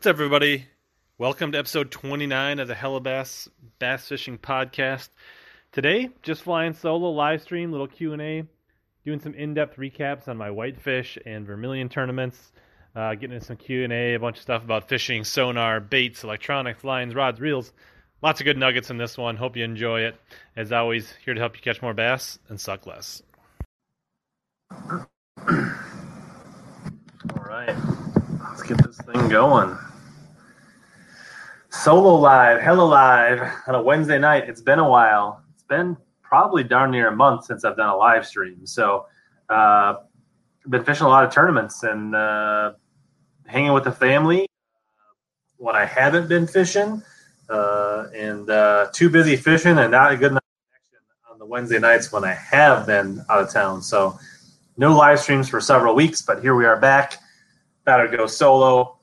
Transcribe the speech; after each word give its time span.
What's 0.00 0.06
up, 0.06 0.14
everybody? 0.14 0.64
Welcome 1.18 1.52
to 1.52 1.58
episode 1.58 1.90
29 1.90 2.58
of 2.58 2.68
the 2.68 2.74
Hellabass 2.74 3.48
Bass 3.78 4.08
Fishing 4.08 4.38
Podcast. 4.38 5.10
Today, 5.72 6.08
just 6.22 6.40
flying 6.40 6.72
solo 6.72 7.10
live 7.10 7.42
stream, 7.42 7.70
little 7.70 7.86
Q&A, 7.86 8.44
doing 9.04 9.20
some 9.20 9.34
in-depth 9.34 9.76
recaps 9.76 10.26
on 10.26 10.38
my 10.38 10.50
whitefish 10.50 11.18
and 11.26 11.46
vermilion 11.46 11.90
tournaments, 11.90 12.50
uh, 12.96 13.12
getting 13.12 13.34
into 13.34 13.44
some 13.44 13.58
Q&A, 13.58 14.14
a 14.14 14.18
bunch 14.18 14.38
of 14.38 14.42
stuff 14.42 14.64
about 14.64 14.88
fishing, 14.88 15.22
sonar, 15.22 15.80
baits, 15.80 16.24
electronics, 16.24 16.82
lines, 16.82 17.14
rods, 17.14 17.38
reels. 17.38 17.70
Lots 18.22 18.40
of 18.40 18.46
good 18.46 18.56
nuggets 18.56 18.88
in 18.88 18.96
this 18.96 19.18
one. 19.18 19.36
Hope 19.36 19.54
you 19.54 19.64
enjoy 19.64 20.00
it. 20.00 20.18
As 20.56 20.72
always, 20.72 21.12
here 21.26 21.34
to 21.34 21.40
help 21.40 21.56
you 21.56 21.60
catch 21.60 21.82
more 21.82 21.92
bass 21.92 22.38
and 22.48 22.58
suck 22.58 22.86
less. 22.86 23.22
All 24.70 25.06
right, 27.36 27.76
let's 28.48 28.62
get 28.62 28.82
this 28.82 28.96
thing 28.96 29.28
going. 29.28 29.76
Solo 31.72 32.16
live, 32.16 32.60
hello 32.60 32.84
live 32.88 33.40
on 33.68 33.76
a 33.76 33.80
Wednesday 33.80 34.18
night. 34.18 34.48
It's 34.48 34.60
been 34.60 34.80
a 34.80 34.88
while. 34.88 35.40
It's 35.54 35.62
been 35.62 35.96
probably 36.20 36.64
darn 36.64 36.90
near 36.90 37.06
a 37.06 37.16
month 37.16 37.44
since 37.44 37.64
I've 37.64 37.76
done 37.76 37.88
a 37.88 37.96
live 37.96 38.26
stream. 38.26 38.66
So, 38.66 39.06
uh, 39.48 39.94
been 40.68 40.84
fishing 40.84 41.06
a 41.06 41.08
lot 41.08 41.24
of 41.24 41.32
tournaments 41.32 41.84
and 41.84 42.16
uh, 42.16 42.72
hanging 43.46 43.72
with 43.72 43.84
the 43.84 43.92
family. 43.92 44.48
When 45.58 45.76
I 45.76 45.84
haven't 45.84 46.28
been 46.28 46.48
fishing, 46.48 47.04
uh, 47.48 48.06
and 48.16 48.50
uh, 48.50 48.88
too 48.92 49.08
busy 49.08 49.36
fishing 49.36 49.78
and 49.78 49.92
not 49.92 50.10
a 50.10 50.16
good 50.16 50.32
enough 50.32 50.42
connection 50.72 50.98
on 51.30 51.38
the 51.38 51.46
Wednesday 51.46 51.78
nights 51.78 52.10
when 52.10 52.24
I 52.24 52.32
have 52.32 52.84
been 52.84 53.24
out 53.30 53.42
of 53.42 53.52
town. 53.52 53.80
So, 53.80 54.18
no 54.76 54.96
live 54.96 55.20
streams 55.20 55.48
for 55.48 55.60
several 55.60 55.94
weeks, 55.94 56.20
but 56.20 56.42
here 56.42 56.56
we 56.56 56.66
are 56.66 56.80
back. 56.80 57.18
About 57.82 58.10
to 58.10 58.16
go 58.16 58.26
solo 58.26 58.98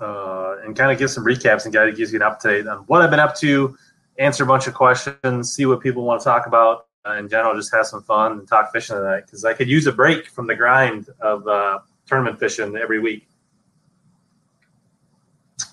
uh, 0.00 0.41
and 0.64 0.76
kind 0.76 0.90
of 0.90 0.98
give 0.98 1.10
some 1.10 1.24
recaps 1.24 1.64
and 1.64 1.74
kind 1.74 1.88
of 1.88 1.96
gives 1.96 2.12
you 2.12 2.22
an 2.22 2.30
update 2.30 2.70
on 2.70 2.78
what 2.86 3.02
I've 3.02 3.10
been 3.10 3.20
up 3.20 3.36
to, 3.36 3.76
answer 4.18 4.44
a 4.44 4.46
bunch 4.46 4.66
of 4.66 4.74
questions, 4.74 5.52
see 5.52 5.66
what 5.66 5.80
people 5.80 6.04
want 6.04 6.20
to 6.20 6.24
talk 6.24 6.46
about 6.46 6.86
uh, 7.06 7.14
in 7.14 7.28
general, 7.28 7.54
just 7.54 7.72
have 7.74 7.86
some 7.86 8.02
fun 8.02 8.32
and 8.32 8.48
talk 8.48 8.72
fishing 8.72 8.96
tonight 8.96 9.22
because 9.26 9.44
I 9.44 9.54
could 9.54 9.68
use 9.68 9.86
a 9.86 9.92
break 9.92 10.28
from 10.28 10.46
the 10.46 10.54
grind 10.54 11.08
of 11.20 11.46
uh, 11.48 11.80
tournament 12.06 12.38
fishing 12.38 12.76
every 12.76 13.00
week. 13.00 13.26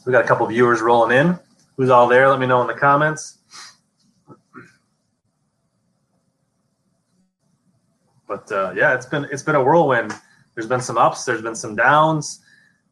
We 0.06 0.12
got 0.12 0.24
a 0.24 0.28
couple 0.28 0.48
viewers 0.48 0.82
rolling 0.82 1.16
in. 1.16 1.40
Who's 1.78 1.90
all 1.90 2.08
there? 2.08 2.28
Let 2.30 2.40
me 2.40 2.48
know 2.48 2.62
in 2.62 2.68
the 2.68 2.74
comments. 2.74 3.38
But 8.28 8.52
uh, 8.52 8.74
yeah, 8.76 8.94
it's 8.94 9.08
been 9.08 9.26
it's 9.32 9.44
been 9.44 9.56
a 9.56 9.64
whirlwind. 9.64 10.14
There's 10.54 10.68
been 10.68 10.82
some 10.82 10.98
ups. 10.98 11.26
There's 11.26 11.42
been 11.42 11.56
some 11.56 11.76
downs. 11.76 12.42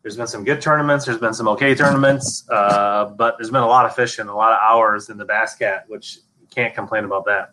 There's 0.08 0.16
been 0.16 0.28
some 0.28 0.46
good 0.46 0.62
tournaments. 0.62 1.04
There's 1.04 1.18
been 1.18 1.34
some 1.34 1.50
okay 1.50 1.76
tournaments. 1.76 2.50
Uh, 2.50 3.14
but 3.18 3.38
there's 3.38 3.50
been 3.50 3.62
a 3.62 3.68
lot 3.68 3.86
of 3.86 3.94
fishing, 3.94 4.30
a 4.30 4.34
lot 4.34 4.54
of 4.54 4.60
hours 4.64 5.10
in 5.10 5.18
the 5.18 5.26
basket, 5.26 5.84
which 5.88 6.20
you 6.40 6.48
can't 6.50 6.74
complain 6.74 7.04
about 7.04 7.26
that. 7.26 7.52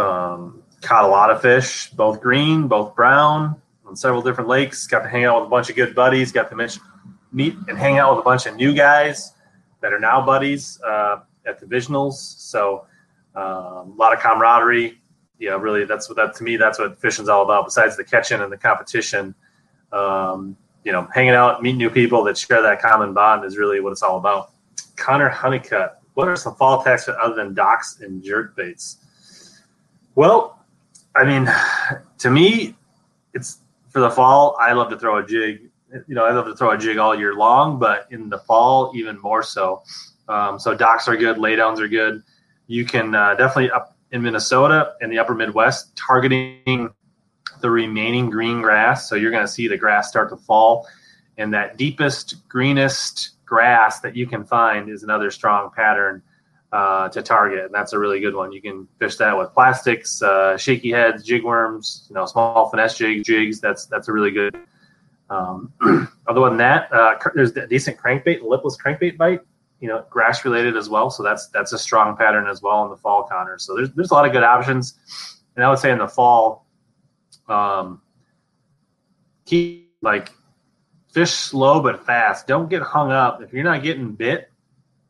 Um, 0.00 0.62
caught 0.80 1.04
a 1.04 1.08
lot 1.08 1.30
of 1.30 1.42
fish, 1.42 1.90
both 1.90 2.22
green, 2.22 2.68
both 2.68 2.96
brown, 2.96 3.60
on 3.84 3.96
several 3.96 4.22
different 4.22 4.48
lakes. 4.48 4.86
Got 4.86 5.00
to 5.00 5.10
hang 5.10 5.24
out 5.24 5.42
with 5.42 5.48
a 5.48 5.50
bunch 5.50 5.68
of 5.68 5.76
good 5.76 5.94
buddies. 5.94 6.32
Got 6.32 6.48
to 6.48 6.80
meet 7.30 7.54
and 7.68 7.76
hang 7.76 7.98
out 7.98 8.16
with 8.16 8.22
a 8.22 8.24
bunch 8.24 8.46
of 8.46 8.56
new 8.56 8.72
guys 8.72 9.34
that 9.82 9.92
are 9.92 10.00
now 10.00 10.24
buddies 10.24 10.80
uh, 10.86 11.18
at 11.46 11.60
divisionals. 11.60 12.14
So 12.14 12.86
um, 13.34 13.44
a 13.44 13.94
lot 13.98 14.14
of 14.14 14.20
camaraderie. 14.20 15.02
Yeah, 15.38 15.58
really, 15.60 15.84
that's 15.84 16.08
what 16.08 16.16
that 16.16 16.34
to 16.36 16.44
me. 16.44 16.56
That's 16.56 16.78
what 16.78 16.98
fishing's 16.98 17.28
all 17.28 17.42
about. 17.42 17.66
Besides 17.66 17.98
the 17.98 18.04
catching 18.04 18.40
and 18.40 18.50
the 18.50 18.56
competition, 18.56 19.34
um, 19.92 20.56
you 20.84 20.92
know, 20.92 21.08
hanging 21.14 21.34
out, 21.34 21.62
meeting 21.62 21.78
new 21.78 21.90
people 21.90 22.24
that 22.24 22.38
share 22.38 22.62
that 22.62 22.80
common 22.80 23.12
bond 23.12 23.44
is 23.44 23.56
really 23.56 23.80
what 23.80 23.92
it's 23.92 24.02
all 24.02 24.16
about. 24.16 24.52
Connor 24.96 25.28
Honeycutt, 25.28 26.00
what 26.14 26.28
are 26.28 26.36
some 26.36 26.54
fall 26.56 26.82
tactics 26.82 27.08
other 27.20 27.34
than 27.34 27.54
docks 27.54 28.00
and 28.00 28.22
jerk 28.22 28.56
baits? 28.56 28.98
Well, 30.14 30.58
I 31.14 31.24
mean, 31.24 31.48
to 32.18 32.30
me, 32.30 32.74
it's 33.34 33.58
for 33.90 34.00
the 34.00 34.10
fall. 34.10 34.56
I 34.60 34.72
love 34.72 34.90
to 34.90 34.98
throw 34.98 35.18
a 35.18 35.26
jig. 35.26 35.70
You 36.06 36.14
know, 36.14 36.24
I 36.24 36.32
love 36.32 36.46
to 36.46 36.56
throw 36.56 36.72
a 36.72 36.78
jig 36.78 36.98
all 36.98 37.14
year 37.14 37.34
long, 37.34 37.78
but 37.78 38.06
in 38.10 38.28
the 38.28 38.38
fall, 38.38 38.92
even 38.94 39.20
more 39.20 39.42
so. 39.42 39.82
Um, 40.28 40.58
so 40.58 40.74
docks 40.74 41.08
are 41.08 41.16
good, 41.16 41.36
laydowns 41.36 41.78
are 41.78 41.88
good. 41.88 42.22
You 42.66 42.84
can 42.84 43.14
uh, 43.14 43.34
definitely 43.34 43.70
up 43.70 43.96
in 44.12 44.22
Minnesota 44.22 44.94
and 45.00 45.10
the 45.10 45.18
upper 45.18 45.34
Midwest 45.34 45.96
targeting 45.96 46.90
the 47.60 47.70
remaining 47.70 48.30
green 48.30 48.62
grass. 48.62 49.08
So 49.08 49.14
you're 49.14 49.30
going 49.30 49.44
to 49.44 49.52
see 49.52 49.68
the 49.68 49.76
grass 49.76 50.08
start 50.08 50.30
to 50.30 50.36
fall. 50.36 50.86
And 51.36 51.54
that 51.54 51.76
deepest, 51.76 52.48
greenest 52.48 53.30
grass 53.46 54.00
that 54.00 54.16
you 54.16 54.26
can 54.26 54.44
find 54.44 54.88
is 54.88 55.02
another 55.02 55.30
strong 55.30 55.70
pattern 55.74 56.22
uh, 56.72 57.08
to 57.08 57.22
target. 57.22 57.64
And 57.64 57.74
that's 57.74 57.92
a 57.92 57.98
really 57.98 58.20
good 58.20 58.34
one. 58.34 58.52
You 58.52 58.60
can 58.60 58.86
fish 58.98 59.16
that 59.16 59.36
with 59.36 59.52
plastics, 59.54 60.22
uh, 60.22 60.56
shaky 60.56 60.90
heads, 60.90 61.24
jig 61.24 61.44
worms, 61.44 62.06
you 62.08 62.14
know, 62.14 62.26
small 62.26 62.68
finesse 62.68 62.96
jig, 62.96 63.24
jigs. 63.24 63.60
That's 63.60 63.86
that's 63.86 64.08
a 64.08 64.12
really 64.12 64.30
good. 64.30 64.58
Um, 65.30 65.72
other 66.26 66.40
than 66.40 66.56
that, 66.58 66.92
uh, 66.92 67.16
there's 67.34 67.56
a 67.56 67.66
decent 67.66 67.98
crankbait, 67.98 68.42
lipless 68.42 68.76
crankbait 68.76 69.16
bite. 69.16 69.40
You 69.80 69.88
know, 69.88 70.04
grass 70.10 70.44
related 70.44 70.76
as 70.76 70.88
well. 70.88 71.08
So 71.08 71.22
that's 71.22 71.46
that's 71.48 71.72
a 71.72 71.78
strong 71.78 72.16
pattern 72.16 72.48
as 72.48 72.60
well 72.60 72.84
in 72.84 72.90
the 72.90 72.96
fall, 72.96 73.22
Connor. 73.22 73.58
So 73.58 73.76
there's 73.76 73.92
there's 73.92 74.10
a 74.10 74.14
lot 74.14 74.26
of 74.26 74.32
good 74.32 74.42
options. 74.42 74.98
And 75.54 75.64
I 75.64 75.70
would 75.70 75.78
say 75.78 75.90
in 75.90 75.98
the 75.98 76.08
fall, 76.08 76.66
um, 77.48 78.00
keep 79.44 79.94
like 80.02 80.30
fish 81.12 81.32
slow 81.32 81.80
but 81.80 82.04
fast. 82.04 82.46
Don't 82.46 82.68
get 82.68 82.82
hung 82.82 83.10
up. 83.10 83.42
If 83.42 83.52
you're 83.52 83.64
not 83.64 83.82
getting 83.82 84.12
bit, 84.12 84.50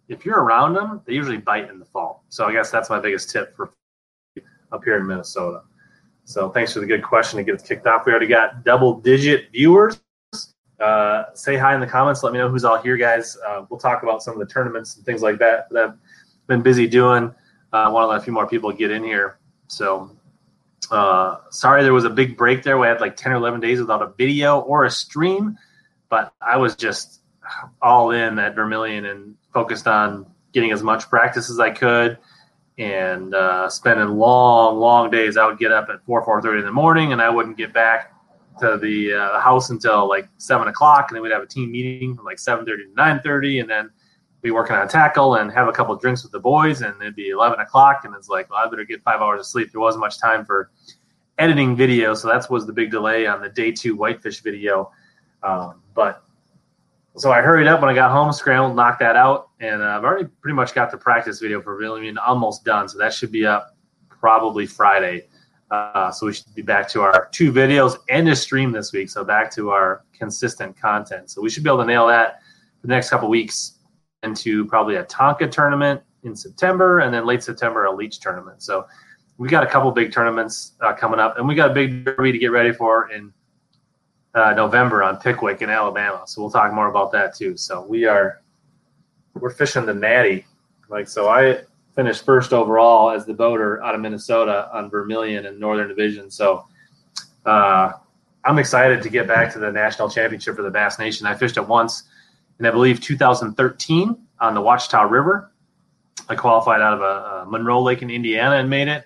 if 0.09 0.25
you're 0.25 0.41
around 0.41 0.75
them, 0.75 1.03
they 1.04 1.12
usually 1.12 1.37
bite 1.37 1.71
in 1.71 1.78
the 1.78 1.84
fall. 1.84 2.25
So 2.28 2.47
I 2.47 2.53
guess 2.53 2.71
that's 2.71 2.88
my 2.88 3.00
biggest 3.00 3.31
tip 3.31 3.54
for 3.54 3.72
up 4.72 4.84
here 4.84 4.97
in 4.97 5.06
Minnesota. 5.06 5.62
So 6.25 6.50
thanks 6.50 6.72
for 6.72 6.81
the 6.81 6.87
good 6.87 7.03
question 7.03 7.38
to 7.38 7.44
get 7.44 7.54
us 7.54 7.62
kicked 7.62 7.87
off. 7.87 8.04
We 8.04 8.12
already 8.12 8.27
got 8.27 8.65
double 8.65 9.00
digit 9.00 9.50
viewers. 9.53 10.00
Uh, 10.78 11.25
say 11.34 11.56
hi 11.56 11.75
in 11.75 11.81
the 11.81 11.87
comments. 11.87 12.22
Let 12.22 12.32
me 12.32 12.38
know 12.38 12.48
who's 12.48 12.65
all 12.65 12.81
here, 12.81 12.97
guys. 12.97 13.37
Uh, 13.47 13.65
we'll 13.69 13.81
talk 13.81 14.03
about 14.03 14.22
some 14.22 14.34
of 14.34 14.41
the 14.41 14.47
tournaments 14.47 14.97
and 14.97 15.04
things 15.04 15.22
like 15.22 15.38
that 15.38 15.69
that 15.71 15.84
I've 15.84 15.94
been 16.47 16.62
busy 16.62 16.87
doing. 16.87 17.34
Uh, 17.72 17.77
I 17.77 17.88
want 17.88 18.04
to 18.04 18.09
let 18.09 18.21
a 18.21 18.22
few 18.22 18.32
more 18.32 18.47
people 18.47 18.71
get 18.72 18.91
in 18.91 19.03
here. 19.03 19.38
So 19.66 20.10
uh, 20.91 21.38
sorry, 21.50 21.82
there 21.82 21.93
was 21.93 22.04
a 22.04 22.10
big 22.10 22.37
break 22.37 22.62
there. 22.62 22.78
We 22.78 22.87
had 22.87 23.00
like 23.00 23.16
10 23.16 23.32
or 23.32 23.37
11 23.37 23.60
days 23.60 23.81
without 23.81 24.03
a 24.03 24.12
video 24.16 24.60
or 24.60 24.84
a 24.84 24.91
stream, 24.91 25.59
but 26.09 26.32
I 26.41 26.56
was 26.56 26.76
just 26.76 27.21
all 27.82 28.10
in 28.10 28.38
at 28.38 28.54
Vermilion 28.54 29.06
and 29.06 29.34
focused 29.53 29.87
on 29.87 30.27
getting 30.53 30.72
as 30.72 30.82
much 30.82 31.09
practice 31.09 31.50
as 31.50 31.59
I 31.60 31.71
could 31.71 32.19
and 32.78 33.34
uh, 33.34 33.69
spending 33.69 34.09
long, 34.09 34.78
long 34.78 35.10
days. 35.10 35.37
I 35.37 35.47
would 35.47 35.59
get 35.59 35.72
up 35.72 35.88
at 35.88 36.04
4, 36.04 36.25
4.30 36.25 36.60
in 36.60 36.65
the 36.65 36.72
morning 36.72 37.12
and 37.12 37.21
I 37.21 37.28
wouldn't 37.28 37.56
get 37.56 37.72
back 37.72 38.15
to 38.60 38.77
the, 38.77 39.15
uh, 39.15 39.41
house 39.41 39.71
until 39.71 40.09
like 40.09 40.28
7 40.38 40.69
o'clock. 40.69 41.06
And 41.09 41.16
then 41.16 41.22
we'd 41.22 41.32
have 41.32 41.43
a 41.43 41.47
team 41.47 41.71
meeting 41.71 42.15
from 42.15 42.25
like 42.25 42.38
7.30 42.38 42.65
to 42.65 42.84
9.30 42.97 43.60
and 43.60 43.71
then 43.71 43.91
be 44.41 44.50
working 44.50 44.76
on 44.76 44.88
tackle 44.88 45.37
and 45.37 45.50
have 45.50 45.69
a 45.69 45.72
couple 45.72 45.94
drinks 45.97 46.22
with 46.22 46.32
the 46.32 46.38
boys, 46.38 46.82
and 46.82 46.94
it'd 47.03 47.16
be 47.16 47.31
11 47.31 47.59
o'clock, 47.60 48.03
and 48.04 48.15
it's 48.15 48.28
like, 48.28 48.49
well, 48.50 48.65
I 48.65 48.69
better 48.69 48.84
get 48.84 49.03
five 49.03 49.21
hours 49.21 49.41
of 49.41 49.47
sleep. 49.47 49.72
There 49.72 49.81
wasn't 49.81 50.00
much 50.00 50.19
time 50.21 50.44
for 50.44 50.71
editing 51.38 51.75
video, 51.75 52.15
so 52.15 52.28
that 52.28 52.48
was 52.50 52.66
the 52.66 52.72
big 52.72 52.91
delay 52.91 53.27
on 53.27 53.41
the 53.41 53.48
day 53.48 53.72
two 53.72 53.97
whitefish 53.97 54.41
video. 54.43 54.93
Um, 55.43 55.82
but 55.94 56.22
so 57.16 57.32
I 57.32 57.41
hurried 57.41 57.66
up 57.66 57.81
when 57.81 57.91
I 57.91 57.94
got 57.94 58.12
home, 58.12 58.32
scrambled, 58.32 58.77
knocked 58.77 59.00
that 59.00 59.16
out, 59.16 59.50
and 59.59 59.82
I've 59.82 60.04
already 60.04 60.28
pretty 60.41 60.54
much 60.54 60.72
got 60.72 60.91
the 60.93 60.98
practice 60.98 61.41
video 61.41 61.60
for 61.60 61.77
really 61.77 62.15
almost 62.25 62.65
done. 62.65 62.88
So 62.88 62.98
that 62.98 63.12
should 63.12 63.32
be 63.32 63.44
up 63.44 63.77
probably 64.09 64.66
Friday. 64.66 65.27
Uh, 65.71 66.10
so 66.10 66.27
we 66.27 66.32
should 66.32 66.54
be 66.54 66.62
back 66.62 66.88
to 66.88 67.03
our 67.03 67.28
two 67.32 67.53
videos 67.53 67.98
and 68.09 68.28
a 68.28 68.37
stream 68.37 68.72
this 68.72 68.93
week. 68.93 69.10
So 69.10 69.25
back 69.25 69.53
to 69.54 69.71
our 69.71 70.04
consistent 70.12 70.80
content. 70.80 71.28
So 71.28 71.42
we 71.42 71.51
should 71.51 71.62
be 71.62 71.68
able 71.68 71.80
to 71.80 71.84
nail 71.84 72.07
that 72.07 72.41
for 72.80 72.86
the 72.86 72.95
next 72.95 73.10
couple 73.10 73.28
weeks 73.28 73.78
into 74.22 74.65
probably 74.66 74.97
a 74.97 75.04
Tonka 75.04 75.50
tournament 75.50 76.03
in 76.24 76.34
September, 76.34 77.00
and 77.00 77.15
then 77.15 77.26
late 77.26 77.42
September 77.42 77.84
a 77.84 77.94
Leech 77.94 78.20
tournament. 78.20 78.62
So 78.62 78.86
we 79.38 79.48
got 79.48 79.62
a 79.62 79.66
couple 79.66 79.91
big 79.92 80.12
tournaments 80.12 80.72
uh, 80.80 80.92
coming 80.92 81.20
up, 81.20 81.38
and 81.38 81.47
we 81.47 81.54
got 81.54 81.70
a 81.70 81.74
big 81.74 82.04
derby 82.04 82.32
to 82.32 82.38
get 82.38 82.50
ready 82.50 82.72
for 82.72 83.10
in 83.10 83.32
uh, 84.34 84.53
November 84.53 85.03
on 85.03 85.16
Pickwick 85.18 85.62
in 85.62 85.70
Alabama. 85.70 86.22
So 86.26 86.41
we'll 86.41 86.50
talk 86.50 86.72
more 86.72 86.88
about 86.88 87.12
that 87.12 87.34
too. 87.34 87.56
So 87.56 87.84
we 87.84 88.04
are 88.04 88.42
we're 89.34 89.50
fishing 89.50 89.86
the 89.86 89.94
Natty. 89.94 90.44
Like 90.88 91.09
so, 91.09 91.28
I 91.28 91.60
finished 91.94 92.24
first 92.24 92.53
overall 92.53 93.10
as 93.10 93.26
the 93.26 93.34
boater 93.34 93.82
out 93.82 93.94
of 93.94 94.00
Minnesota 94.00 94.68
on 94.72 94.91
Vermilion 94.91 95.47
and 95.47 95.59
Northern 95.59 95.88
Division. 95.88 96.30
So 96.30 96.64
uh, 97.44 97.92
I'm 98.44 98.59
excited 98.59 99.03
to 99.03 99.09
get 99.09 99.26
back 99.28 99.53
to 99.53 99.59
the 99.59 99.71
national 99.71 100.09
championship 100.09 100.56
for 100.56 100.62
the 100.62 100.71
Bass 100.71 100.98
Nation. 100.98 101.26
I 101.26 101.34
fished 101.34 101.56
it 101.56 101.66
once 101.66 102.04
in 102.59 102.66
I 102.66 102.71
believe 102.71 103.01
2013 103.01 104.16
on 104.41 104.55
the 104.55 104.60
Ouachita 104.60 105.07
River. 105.07 105.53
I 106.28 106.34
qualified 106.34 106.81
out 106.81 106.95
of 106.95 107.01
a, 107.01 107.43
a 107.43 107.47
Monroe 107.47 107.83
Lake 107.83 108.03
in 108.03 108.10
Indiana 108.10 108.57
and 108.57 108.69
made 108.69 108.89
it, 108.89 109.05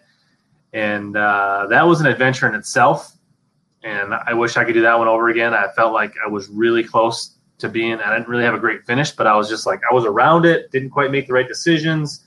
and 0.73 1.17
uh, 1.17 1.67
that 1.69 1.87
was 1.87 2.01
an 2.01 2.07
adventure 2.07 2.49
in 2.49 2.55
itself. 2.55 3.13
and 3.85 4.15
I 4.15 4.33
wish 4.35 4.57
I 4.57 4.65
could 4.65 4.75
do 4.75 4.83
that 4.83 4.99
one 4.99 5.09
over 5.09 5.29
again. 5.29 5.55
I 5.55 5.69
felt 5.77 5.93
like 5.93 6.15
I 6.25 6.29
was 6.29 6.49
really 6.49 6.83
close 6.83 7.37
to 7.59 7.69
being. 7.69 8.01
I 8.01 8.13
didn't 8.13 8.29
really 8.29 8.45
have 8.45 8.55
a 8.55 8.59
great 8.59 8.85
finish, 8.85 9.13
but 9.13 9.27
I 9.27 9.37
was 9.37 9.49
just 9.49 9.67
like 9.67 9.81
I 9.91 9.95
was 9.95 10.05
around 10.05 10.45
it. 10.45 10.71
Didn't 10.71 10.91
quite 10.91 11.11
make 11.11 11.27
the 11.27 11.33
right 11.33 11.49
decisions. 11.49 12.25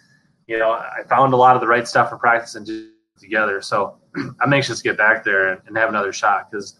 You 0.48 0.60
know, 0.60 0.72
I 0.72 1.04
found 1.10 1.34
a 1.34 1.38
lot 1.38 1.56
of 1.56 1.62
the 1.62 1.68
right 1.68 1.88
stuff 1.88 2.10
for 2.10 2.18
practice 2.18 2.56
and 2.56 2.66
just 2.66 2.86
together. 3.20 3.62
So 3.62 3.98
I'm 4.42 4.54
anxious 4.54 4.78
to 4.80 4.84
get 4.84 4.98
back 4.98 5.24
there 5.24 5.50
and, 5.50 5.62
and 5.68 5.78
have 5.78 5.90
another 5.90 6.14
shot 6.14 6.52
because 6.52 6.80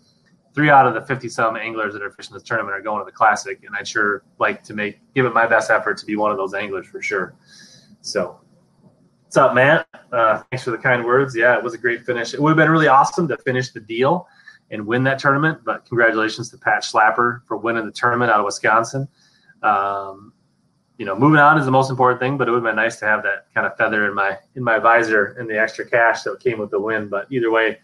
three 0.56 0.70
out 0.70 0.88
of 0.88 0.94
the 0.94 1.02
50 1.02 1.30
some 1.30 1.58
anglers 1.58 1.94
that 1.94 2.02
are 2.02 2.10
fishing 2.12 2.34
this 2.34 2.44
tournament 2.44 2.76
are 2.76 2.82
going 2.82 3.00
to 3.00 3.06
the 3.06 3.12
classic, 3.12 3.64
and 3.66 3.76
I'd 3.76 3.88
sure 3.88 4.24
like 4.40 4.64
to 4.64 4.74
make 4.74 5.00
give 5.14 5.26
it 5.26 5.34
my 5.34 5.46
best 5.46 5.70
effort 5.70 5.98
to 5.98 6.06
be 6.06 6.16
one 6.16 6.32
of 6.32 6.38
those 6.38 6.54
anglers 6.54 6.88
for 6.88 7.02
sure. 7.02 7.36
So 8.02 8.40
What's 9.36 9.50
up, 9.50 9.54
Matt? 9.54 9.88
Uh, 10.14 10.44
thanks 10.50 10.64
for 10.64 10.72
the 10.72 10.78
kind 10.78 11.04
words. 11.04 11.36
Yeah, 11.36 11.58
it 11.58 11.64
was 11.64 11.74
a 11.74 11.78
great 11.78 12.06
finish. 12.06 12.34
It 12.34 12.42
would 12.42 12.52
have 12.52 12.56
been 12.56 12.70
really 12.70 12.88
awesome 12.88 13.28
to 13.28 13.36
finish 13.40 13.72
the 13.72 13.82
deal 13.82 14.30
and 14.72 14.88
win 14.88 15.04
that 15.04 15.20
tournament, 15.20 15.60
but 15.66 15.86
congratulations 15.86 16.50
to 16.52 16.58
Pat 16.58 16.84
Schlapper 16.84 17.42
for 17.46 17.58
winning 17.58 17.86
the 17.86 17.92
tournament 17.92 18.32
out 18.32 18.40
of 18.40 18.46
Wisconsin. 18.46 19.10
Um, 19.62 20.32
you 20.98 21.06
know, 21.06 21.18
moving 21.18 21.42
on 21.42 21.58
is 21.58 21.66
the 21.66 21.72
most 21.72 21.90
important 21.90 22.22
thing, 22.22 22.38
but 22.38 22.48
it 22.48 22.52
would 22.52 22.64
have 22.64 22.64
been 22.64 22.78
nice 22.78 22.98
to 23.00 23.06
have 23.08 23.24
that 23.24 23.48
kind 23.54 23.68
of 23.68 23.76
feather 23.76 24.08
in 24.08 24.16
my 24.16 24.38
in 24.56 24.64
my 24.64 24.80
visor 24.80 25.36
and 25.38 25.50
the 25.50 25.60
extra 25.60 25.86
cash 25.86 26.24
that 26.24 26.40
came 26.40 26.58
with 26.58 26.72
the 26.72 26.80
win. 26.80 27.10
But 27.10 27.30
either 27.30 27.52
way, 27.52 27.80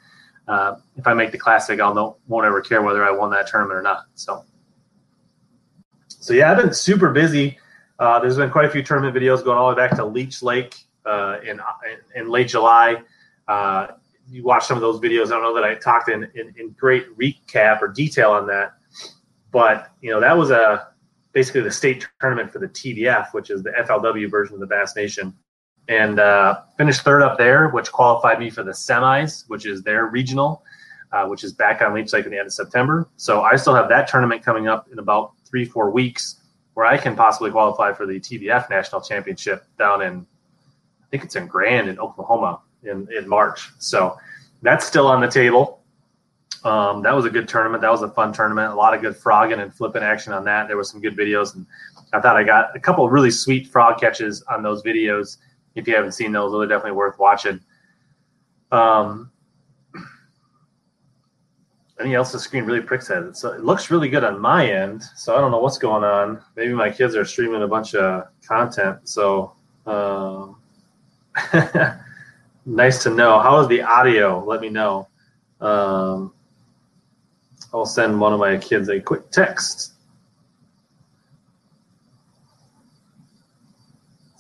uh, 0.51 0.75
if 0.98 1.07
I 1.07 1.13
make 1.13 1.31
the 1.31 1.38
classic, 1.38 1.80
I'll 1.80 1.95
know 1.95 2.18
won't 2.27 2.45
ever 2.45 2.59
care 2.59 2.81
whether 2.81 3.06
I 3.06 3.12
won 3.12 3.31
that 3.31 3.48
tournament 3.48 3.80
or 3.80 3.81
not. 3.81 4.03
So, 4.15 4.44
so 6.09 6.33
yeah, 6.33 6.51
I've 6.51 6.57
been 6.57 6.74
super 6.74 7.12
busy. 7.12 7.57
Uh, 7.98 8.19
there's 8.19 8.36
been 8.36 8.50
quite 8.50 8.65
a 8.65 8.69
few 8.69 8.83
tournament 8.83 9.15
videos 9.15 9.45
going 9.45 9.57
all 9.57 9.69
the 9.69 9.77
way 9.77 9.88
back 9.88 9.95
to 9.95 10.03
Leech 10.03 10.44
Lake 10.44 10.75
uh, 11.06 11.38
in 11.48 11.62
in 12.18 12.30
late 12.30 12.50
July. 12.50 13.01
Uh, 13.48 13.88
you 14.30 14.44
watch 14.44 14.65
some 14.65 14.75
of 14.75 14.81
those 14.81 15.00
videos. 15.00 15.27
I 15.27 15.30
don't 15.30 15.44
know 15.44 15.56
that 15.56 15.63
I 15.63 15.75
talked 15.75 16.09
in, 16.09 16.24
in, 16.36 16.53
in 16.57 16.71
great 16.71 17.18
recap 17.18 17.81
or 17.81 17.88
detail 17.88 18.31
on 18.31 18.45
that, 18.48 18.74
but 19.51 19.92
you 20.01 20.12
know 20.12 20.19
that 20.19 20.38
was 20.38 20.51
a 20.51 20.89
basically 21.31 21.62
the 21.62 21.71
state 21.71 22.06
tournament 22.19 22.51
for 22.51 22.59
the 22.59 22.68
TBF, 22.68 23.33
which 23.33 23.50
is 23.50 23.63
the 23.63 23.71
FLW 23.71 24.30
version 24.30 24.56
of 24.56 24.59
the 24.59 24.68
Bass 24.68 24.98
Nation, 24.98 25.33
and 25.91 26.19
uh, 26.19 26.61
finished 26.77 27.01
third 27.01 27.21
up 27.21 27.38
there, 27.38 27.67
which 27.69 27.91
qualified 27.91 28.39
me 28.39 28.49
for 28.49 28.63
the 28.63 28.71
semis, 28.71 29.43
which 29.49 29.65
is 29.65 29.83
their 29.83 30.05
regional, 30.05 30.63
uh, 31.11 31.25
which 31.25 31.43
is 31.43 31.51
back 31.51 31.81
on 31.81 31.93
Leech 31.93 32.13
Lake 32.13 32.23
in 32.25 32.31
the 32.31 32.38
end 32.38 32.47
of 32.47 32.53
September. 32.53 33.09
So 33.17 33.41
I 33.41 33.57
still 33.57 33.75
have 33.75 33.89
that 33.89 34.07
tournament 34.07 34.41
coming 34.41 34.69
up 34.69 34.88
in 34.89 34.99
about 34.99 35.33
three 35.45 35.65
four 35.65 35.91
weeks, 35.91 36.38
where 36.75 36.85
I 36.85 36.97
can 36.97 37.13
possibly 37.13 37.51
qualify 37.51 37.91
for 37.91 38.05
the 38.05 38.21
TBF 38.21 38.69
National 38.69 39.01
Championship 39.01 39.65
down 39.77 40.01
in 40.01 40.25
I 41.01 41.05
think 41.11 41.25
it's 41.25 41.35
in 41.35 41.45
Grand 41.45 41.89
in 41.89 41.99
Oklahoma 41.99 42.61
in, 42.83 43.05
in 43.13 43.27
March. 43.27 43.69
So 43.79 44.17
that's 44.61 44.85
still 44.85 45.07
on 45.07 45.19
the 45.19 45.27
table. 45.27 45.81
Um, 46.63 47.01
that 47.01 47.13
was 47.13 47.25
a 47.25 47.29
good 47.29 47.49
tournament. 47.49 47.81
That 47.81 47.91
was 47.91 48.01
a 48.01 48.09
fun 48.09 48.31
tournament. 48.31 48.71
A 48.71 48.75
lot 48.75 48.93
of 48.93 49.01
good 49.01 49.17
frogging 49.17 49.59
and 49.59 49.73
flipping 49.73 50.03
action 50.03 50.31
on 50.31 50.45
that. 50.45 50.69
There 50.69 50.77
was 50.77 50.89
some 50.89 51.01
good 51.01 51.17
videos, 51.17 51.53
and 51.55 51.65
I 52.13 52.21
thought 52.21 52.38
I 52.38 52.43
got 52.43 52.73
a 52.77 52.79
couple 52.79 53.03
of 53.03 53.11
really 53.11 53.31
sweet 53.31 53.67
frog 53.67 53.99
catches 53.99 54.41
on 54.43 54.63
those 54.63 54.83
videos. 54.83 55.38
If 55.75 55.88
you 55.88 55.95
haven't 55.95 56.13
seen 56.13 56.31
those, 56.31 56.51
they're 56.51 56.68
definitely 56.68 56.97
worth 56.97 57.18
watching. 57.19 57.59
Um, 58.71 59.31
anything 62.01 62.15
else 62.15 62.31
the 62.31 62.39
screen 62.39 62.65
really 62.65 62.81
pricks 62.81 63.09
at 63.09 63.23
it. 63.23 63.38
So 63.38 63.51
it 63.51 63.63
looks 63.63 63.91
really 63.91 64.09
good 64.09 64.23
on 64.23 64.39
my 64.39 64.69
end. 64.69 65.03
So 65.15 65.35
I 65.35 65.41
don't 65.41 65.51
know 65.51 65.59
what's 65.59 65.77
going 65.77 66.03
on. 66.03 66.41
Maybe 66.56 66.73
my 66.73 66.89
kids 66.89 67.15
are 67.15 67.25
streaming 67.25 67.62
a 67.62 67.68
bunch 67.68 67.95
of 67.95 68.27
content. 68.45 69.07
So 69.07 69.53
um, 69.85 70.57
nice 72.65 73.03
to 73.03 73.09
know. 73.09 73.39
How 73.39 73.59
is 73.59 73.67
the 73.67 73.81
audio? 73.81 74.44
Let 74.44 74.62
me 74.62 74.69
know. 74.69 75.07
Um, 75.59 76.33
I'll 77.74 77.85
send 77.85 78.19
one 78.19 78.33
of 78.33 78.39
my 78.39 78.57
kids 78.57 78.89
a 78.89 79.00
quick 79.00 79.29
text. 79.31 79.94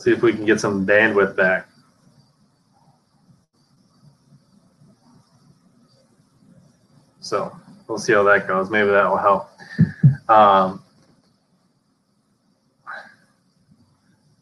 See 0.01 0.11
if 0.11 0.23
we 0.23 0.33
can 0.33 0.45
get 0.45 0.59
some 0.59 0.83
bandwidth 0.83 1.35
back. 1.35 1.69
So 7.19 7.55
we'll 7.87 7.99
see 7.99 8.13
how 8.13 8.23
that 8.23 8.47
goes. 8.47 8.71
Maybe 8.71 8.89
that 8.89 9.07
will 9.07 9.17
help. 9.17 9.51
Um, 10.27 10.81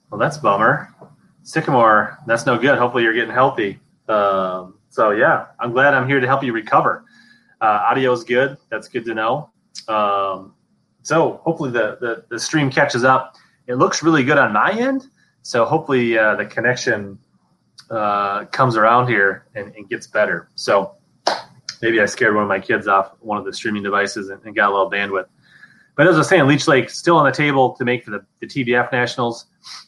well, 0.09 0.17
that's 0.17 0.37
bummer. 0.37 0.95
Sycamore, 1.43 2.17
that's 2.25 2.45
no 2.45 2.57
good. 2.57 2.77
Hopefully, 2.77 3.03
you're 3.03 3.13
getting 3.13 3.33
healthy. 3.33 3.79
Um, 4.07 4.75
so 4.89 5.11
yeah, 5.11 5.47
I'm 5.59 5.73
glad 5.73 5.93
I'm 5.93 6.07
here 6.07 6.21
to 6.21 6.27
help 6.27 6.41
you 6.41 6.53
recover. 6.53 7.03
Uh, 7.59 7.83
audio 7.89 8.13
is 8.13 8.23
good. 8.23 8.55
That's 8.69 8.87
good 8.87 9.03
to 9.03 9.13
know. 9.13 9.49
Um, 9.89 10.53
so 11.01 11.41
hopefully 11.43 11.71
the, 11.71 11.97
the, 11.99 12.23
the 12.29 12.39
stream 12.39 12.71
catches 12.71 13.03
up. 13.03 13.35
It 13.67 13.75
looks 13.75 14.01
really 14.01 14.23
good 14.23 14.37
on 14.37 14.53
my 14.53 14.71
end. 14.71 15.07
So 15.43 15.65
hopefully 15.65 16.17
uh, 16.17 16.35
the 16.35 16.45
connection 16.45 17.19
uh, 17.89 18.45
comes 18.45 18.75
around 18.77 19.07
here 19.07 19.45
and, 19.55 19.73
and, 19.75 19.89
gets 19.89 20.05
better. 20.05 20.49
So 20.55 20.95
maybe 21.81 21.99
I 21.99 22.05
scared 22.05 22.35
one 22.35 22.43
of 22.43 22.49
my 22.49 22.59
kids 22.59 22.87
off 22.87 23.13
one 23.19 23.37
of 23.37 23.45
the 23.45 23.53
streaming 23.53 23.81
devices 23.81 24.29
and, 24.29 24.43
and 24.45 24.55
got 24.55 24.69
a 24.69 24.73
little 24.73 24.91
bandwidth. 24.91 25.25
But 25.95 26.07
as 26.07 26.15
I 26.15 26.19
was 26.19 26.29
saying, 26.29 26.45
Leech 26.45 26.67
Lake 26.67 26.89
still 26.89 27.17
on 27.17 27.25
the 27.25 27.31
table 27.31 27.75
to 27.75 27.83
make 27.83 28.05
for 28.05 28.11
the, 28.11 28.25
the 28.39 28.47
TBF 28.47 28.91
Nationals. 28.91 29.47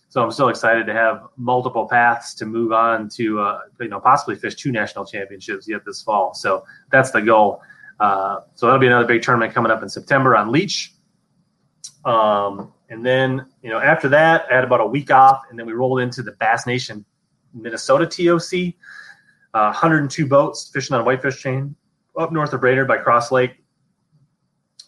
So 0.10 0.22
I'm 0.22 0.32
still 0.32 0.50
excited 0.50 0.86
to 0.88 0.94
have 0.94 1.28
multiple 1.38 1.88
paths 1.88 2.34
to 2.36 2.46
move 2.46 2.74
on 2.74 3.08
to 3.10 3.40
uh, 3.40 3.60
you 3.80 3.88
know 3.88 4.02
possibly 4.02 4.36
fish 4.36 4.56
two 4.56 4.72
national 4.72 5.06
championships 5.06 5.70
yet 5.70 5.86
this 5.86 6.02
fall. 6.02 6.34
So 6.34 6.66
that's 6.92 7.12
the 7.12 7.22
goal. 7.22 7.62
Uh, 7.98 8.42
so 8.56 8.66
that'll 8.66 8.82
be 8.82 8.88
another 8.88 9.06
big 9.06 9.22
tournament 9.22 9.54
coming 9.54 9.72
up 9.72 9.84
in 9.84 9.90
September 9.90 10.36
on 10.36 10.52
Leech. 10.52 10.94
Um, 12.04 12.74
and 12.92 13.04
then 13.04 13.48
you 13.64 13.70
know 13.72 13.80
after 13.80 14.08
that, 14.10 14.46
I 14.52 14.56
had 14.56 14.64
about 14.64 14.82
a 14.82 14.86
week 14.86 15.10
off, 15.10 15.42
and 15.50 15.58
then 15.58 15.66
we 15.66 15.74
rolled 15.74 16.02
into 16.02 16.22
the 16.22 16.34
Bass 16.34 16.68
Nation 16.68 17.04
Minnesota 17.54 18.06
TOC. 18.06 18.76
Uh, 19.54 19.68
102 19.74 20.28
boats 20.28 20.70
fishing 20.72 20.96
on 20.96 21.04
Whitefish 21.04 21.42
Chain 21.42 21.76
up 22.18 22.32
north 22.32 22.54
of 22.54 22.62
Brainerd 22.62 22.88
by 22.88 22.98
Cross 22.98 23.32
Lake. 23.32 23.64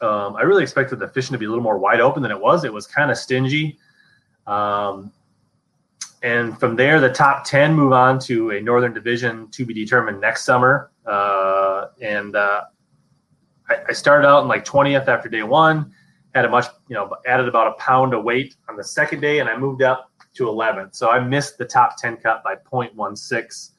Um, 0.02 0.36
I 0.36 0.42
really 0.44 0.64
expected 0.64 1.00
the 1.00 1.08
fishing 1.08 1.34
to 1.34 1.38
be 1.38 1.46
a 1.46 1.50
little 1.50 1.64
more 1.64 1.78
wide 1.78 2.00
open 2.00 2.22
than 2.22 2.32
it 2.32 2.40
was. 2.40 2.64
It 2.64 2.72
was 2.72 2.88
kind 2.88 3.12
of 3.12 3.18
stingy. 3.18 3.78
Um, 4.48 5.12
and 6.22 6.58
from 6.58 6.76
there, 6.76 7.00
the 7.00 7.10
top 7.10 7.46
10 7.46 7.74
move 7.74 7.92
on 7.92 8.20
to 8.20 8.52
a 8.52 8.62
Northern 8.62 8.94
Division 8.94 9.50
to 9.52 9.66
be 9.66 9.74
determined 9.74 10.22
next 10.22 10.46
summer. 10.46 10.92
Uh, 11.06 11.88
and 12.02 12.36
uh, 12.36 12.64
I, 13.70 13.78
I, 13.90 13.92
started 13.94 14.26
out 14.26 14.44
in 14.44 14.48
like 14.48 14.64
20th 14.64 15.08
after 15.08 15.28
day 15.28 15.44
one, 15.44 15.94
had 16.34 16.46
a 16.46 16.50
much, 16.50 16.66
you 16.88 16.96
know, 16.96 17.16
added 17.26 17.48
about 17.48 17.68
a 17.68 17.72
pound 17.74 18.14
of 18.14 18.24
weight 18.24 18.56
on 18.70 18.76
the 18.76 18.84
second 18.84 19.22
day, 19.22 19.40
and 19.40 19.50
I 19.50 19.58
moved 19.58 19.82
up 19.82 20.12
to 20.36 20.46
11th. 20.46 20.96
So 20.96 21.10
I 21.10 21.20
missed 21.20 21.58
the 21.58 21.66
top 21.66 21.98
10 21.98 22.18
cut 22.18 22.44
by 22.44 22.56
0.16 22.56 23.70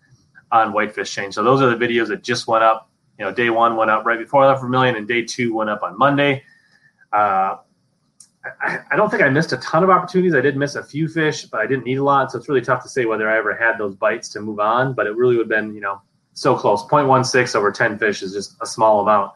on 0.53 0.73
Whitefish 0.73 1.13
Chain. 1.13 1.33
So 1.33 1.43
those 1.43 1.61
are 1.61 1.77
the 1.77 1.87
videos 1.87 2.09
that 2.09 2.23
just 2.23 2.47
went 2.47 2.63
up. 2.63 2.91
You 3.19 3.25
know, 3.25 3.33
day 3.33 3.51
one 3.51 3.77
went 3.77 3.91
up 3.91 4.05
right 4.05 4.19
before 4.19 4.45
I 4.45 4.49
left 4.49 4.61
Vermilion, 4.61 4.97
and 4.97 5.07
day 5.07 5.23
two 5.23 5.55
went 5.55 5.71
up 5.71 5.83
on 5.83 5.99
Monday. 5.99 6.43
Uh, 7.13 7.57
I, 8.61 8.81
I, 8.91 8.97
don't 8.97 9.09
think 9.09 9.23
I 9.23 9.29
missed 9.29 9.53
a 9.53 9.57
ton 9.59 9.83
of 9.83 9.91
opportunities. 9.91 10.35
I 10.35 10.41
did 10.41 10.57
miss 10.57 10.75
a 10.75 10.83
few 10.83 11.09
fish, 11.09 11.45
but 11.45 11.61
I 11.61 11.67
didn't 11.67 11.85
need 11.85 11.99
a 11.99 12.05
lot. 12.05 12.31
So 12.31 12.39
it's 12.39 12.49
really 12.49 12.61
tough 12.61 12.83
to 12.83 12.89
say 12.89 13.05
whether 13.05 13.29
I 13.29 13.39
ever 13.39 13.57
had 13.57 13.79
those 13.79 13.95
bites 13.95 14.29
to 14.31 14.41
move 14.41 14.61
on. 14.61 14.95
But 14.95 15.07
it 15.07 15.17
really 15.17 15.37
would 15.37 15.51
have 15.51 15.65
been, 15.65 15.75
you 15.75 15.81
know, 15.81 16.03
so 16.35 16.57
close. 16.57 16.85
0.16 16.85 17.55
over 17.55 17.71
10 17.71 17.99
fish 17.99 18.23
is 18.23 18.33
just 18.33 18.57
a 18.61 18.67
small 18.67 19.01
amount 19.01 19.33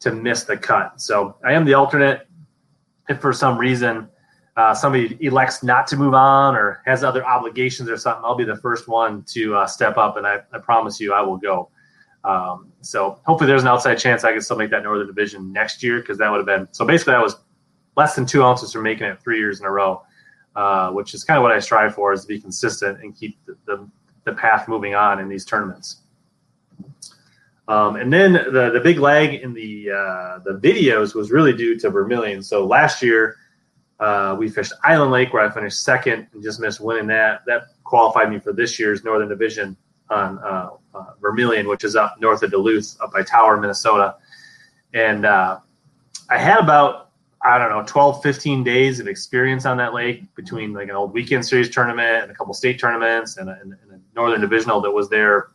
to 0.00 0.12
miss 0.12 0.44
the 0.44 0.56
cut. 0.56 1.00
So 1.00 1.36
I 1.44 1.52
am 1.52 1.64
the 1.64 1.74
alternate. 1.74 2.26
If 3.08 3.20
for 3.20 3.32
some 3.32 3.58
reason 3.58 4.08
uh, 4.56 4.74
somebody 4.74 5.18
elects 5.20 5.62
not 5.62 5.86
to 5.88 5.96
move 5.96 6.14
on 6.14 6.54
or 6.54 6.80
has 6.86 7.02
other 7.02 7.24
obligations 7.26 7.88
or 7.88 7.96
something, 7.96 8.22
I'll 8.24 8.36
be 8.36 8.44
the 8.44 8.56
first 8.56 8.88
one 8.88 9.24
to 9.28 9.56
uh, 9.56 9.66
step 9.66 9.96
up. 9.96 10.16
And 10.16 10.26
I, 10.26 10.40
I, 10.52 10.58
promise 10.58 11.00
you, 11.00 11.12
I 11.12 11.20
will 11.20 11.36
go. 11.36 11.70
Um, 12.22 12.72
so 12.80 13.20
hopefully 13.26 13.48
there's 13.48 13.62
an 13.62 13.68
outside 13.68 13.96
chance 13.96 14.24
I 14.24 14.32
can 14.32 14.40
still 14.40 14.56
make 14.56 14.70
that 14.70 14.82
Northern 14.82 15.06
Division 15.06 15.52
next 15.52 15.82
year 15.82 16.00
because 16.00 16.18
that 16.18 16.30
would 16.30 16.38
have 16.38 16.46
been 16.46 16.68
so 16.72 16.84
basically 16.86 17.14
I 17.14 17.20
was 17.20 17.36
less 17.96 18.14
than 18.14 18.26
two 18.26 18.42
ounces 18.42 18.72
from 18.72 18.82
making 18.82 19.06
it 19.06 19.20
three 19.20 19.38
years 19.38 19.60
in 19.60 19.66
a 19.66 19.70
row, 19.70 20.02
uh, 20.56 20.90
which 20.90 21.14
is 21.14 21.24
kind 21.24 21.36
of 21.36 21.42
what 21.42 21.52
I 21.52 21.58
strive 21.58 21.94
for 21.94 22.12
is 22.12 22.22
to 22.22 22.28
be 22.28 22.40
consistent 22.40 23.00
and 23.02 23.16
keep 23.16 23.38
the, 23.46 23.56
the, 23.66 23.88
the 24.24 24.32
path 24.32 24.68
moving 24.68 24.94
on 24.94 25.20
in 25.20 25.28
these 25.28 25.44
tournaments. 25.44 26.02
Um, 27.66 27.96
and 27.96 28.12
then 28.12 28.34
the, 28.34 28.70
the 28.74 28.80
big 28.80 28.98
lag 28.98 29.34
in 29.34 29.54
the 29.54 29.90
uh, 29.90 30.38
the 30.40 30.58
videos 30.62 31.14
was 31.14 31.30
really 31.30 31.52
due 31.52 31.78
to 31.78 31.90
Vermilion. 31.90 32.42
So 32.42 32.66
last 32.66 33.02
year 33.02 33.36
uh, 34.00 34.36
we 34.38 34.48
fished 34.48 34.72
Island 34.82 35.12
Lake 35.12 35.32
where 35.32 35.42
I 35.42 35.50
finished 35.50 35.82
second 35.82 36.26
and 36.32 36.42
just 36.42 36.60
missed 36.60 36.80
winning 36.80 37.06
that. 37.06 37.42
That 37.46 37.62
qualified 37.84 38.30
me 38.30 38.38
for 38.38 38.52
this 38.52 38.78
year's 38.78 39.02
Northern 39.02 39.28
Division 39.28 39.76
on 40.10 40.38
uh, 40.38 40.70
uh 40.94 41.04
Vermilion, 41.20 41.66
which 41.66 41.84
is 41.84 41.96
up 41.96 42.20
north 42.20 42.42
of 42.42 42.50
Duluth, 42.50 42.96
up 43.00 43.12
by 43.12 43.22
Tower, 43.22 43.56
Minnesota. 43.58 44.16
And 44.92 45.24
uh, 45.24 45.58
I 46.30 46.38
had 46.38 46.58
about 46.58 47.04
I 47.46 47.58
don't 47.58 47.68
know, 47.68 47.84
12, 47.86 48.22
15 48.22 48.64
days 48.64 49.00
of 49.00 49.06
experience 49.06 49.66
on 49.66 49.76
that 49.76 49.92
lake 49.92 50.34
between 50.34 50.72
like 50.72 50.88
an 50.88 50.94
old 50.94 51.12
weekend 51.12 51.44
series 51.46 51.68
tournament 51.68 52.22
and 52.22 52.30
a 52.30 52.34
couple 52.34 52.54
state 52.54 52.80
tournaments 52.80 53.36
and 53.36 53.50
a, 53.50 53.58
and 53.60 53.74
a 53.74 54.00
Northern 54.16 54.40
Divisional 54.40 54.80
that 54.80 54.90
was 54.90 55.10
there 55.10 55.48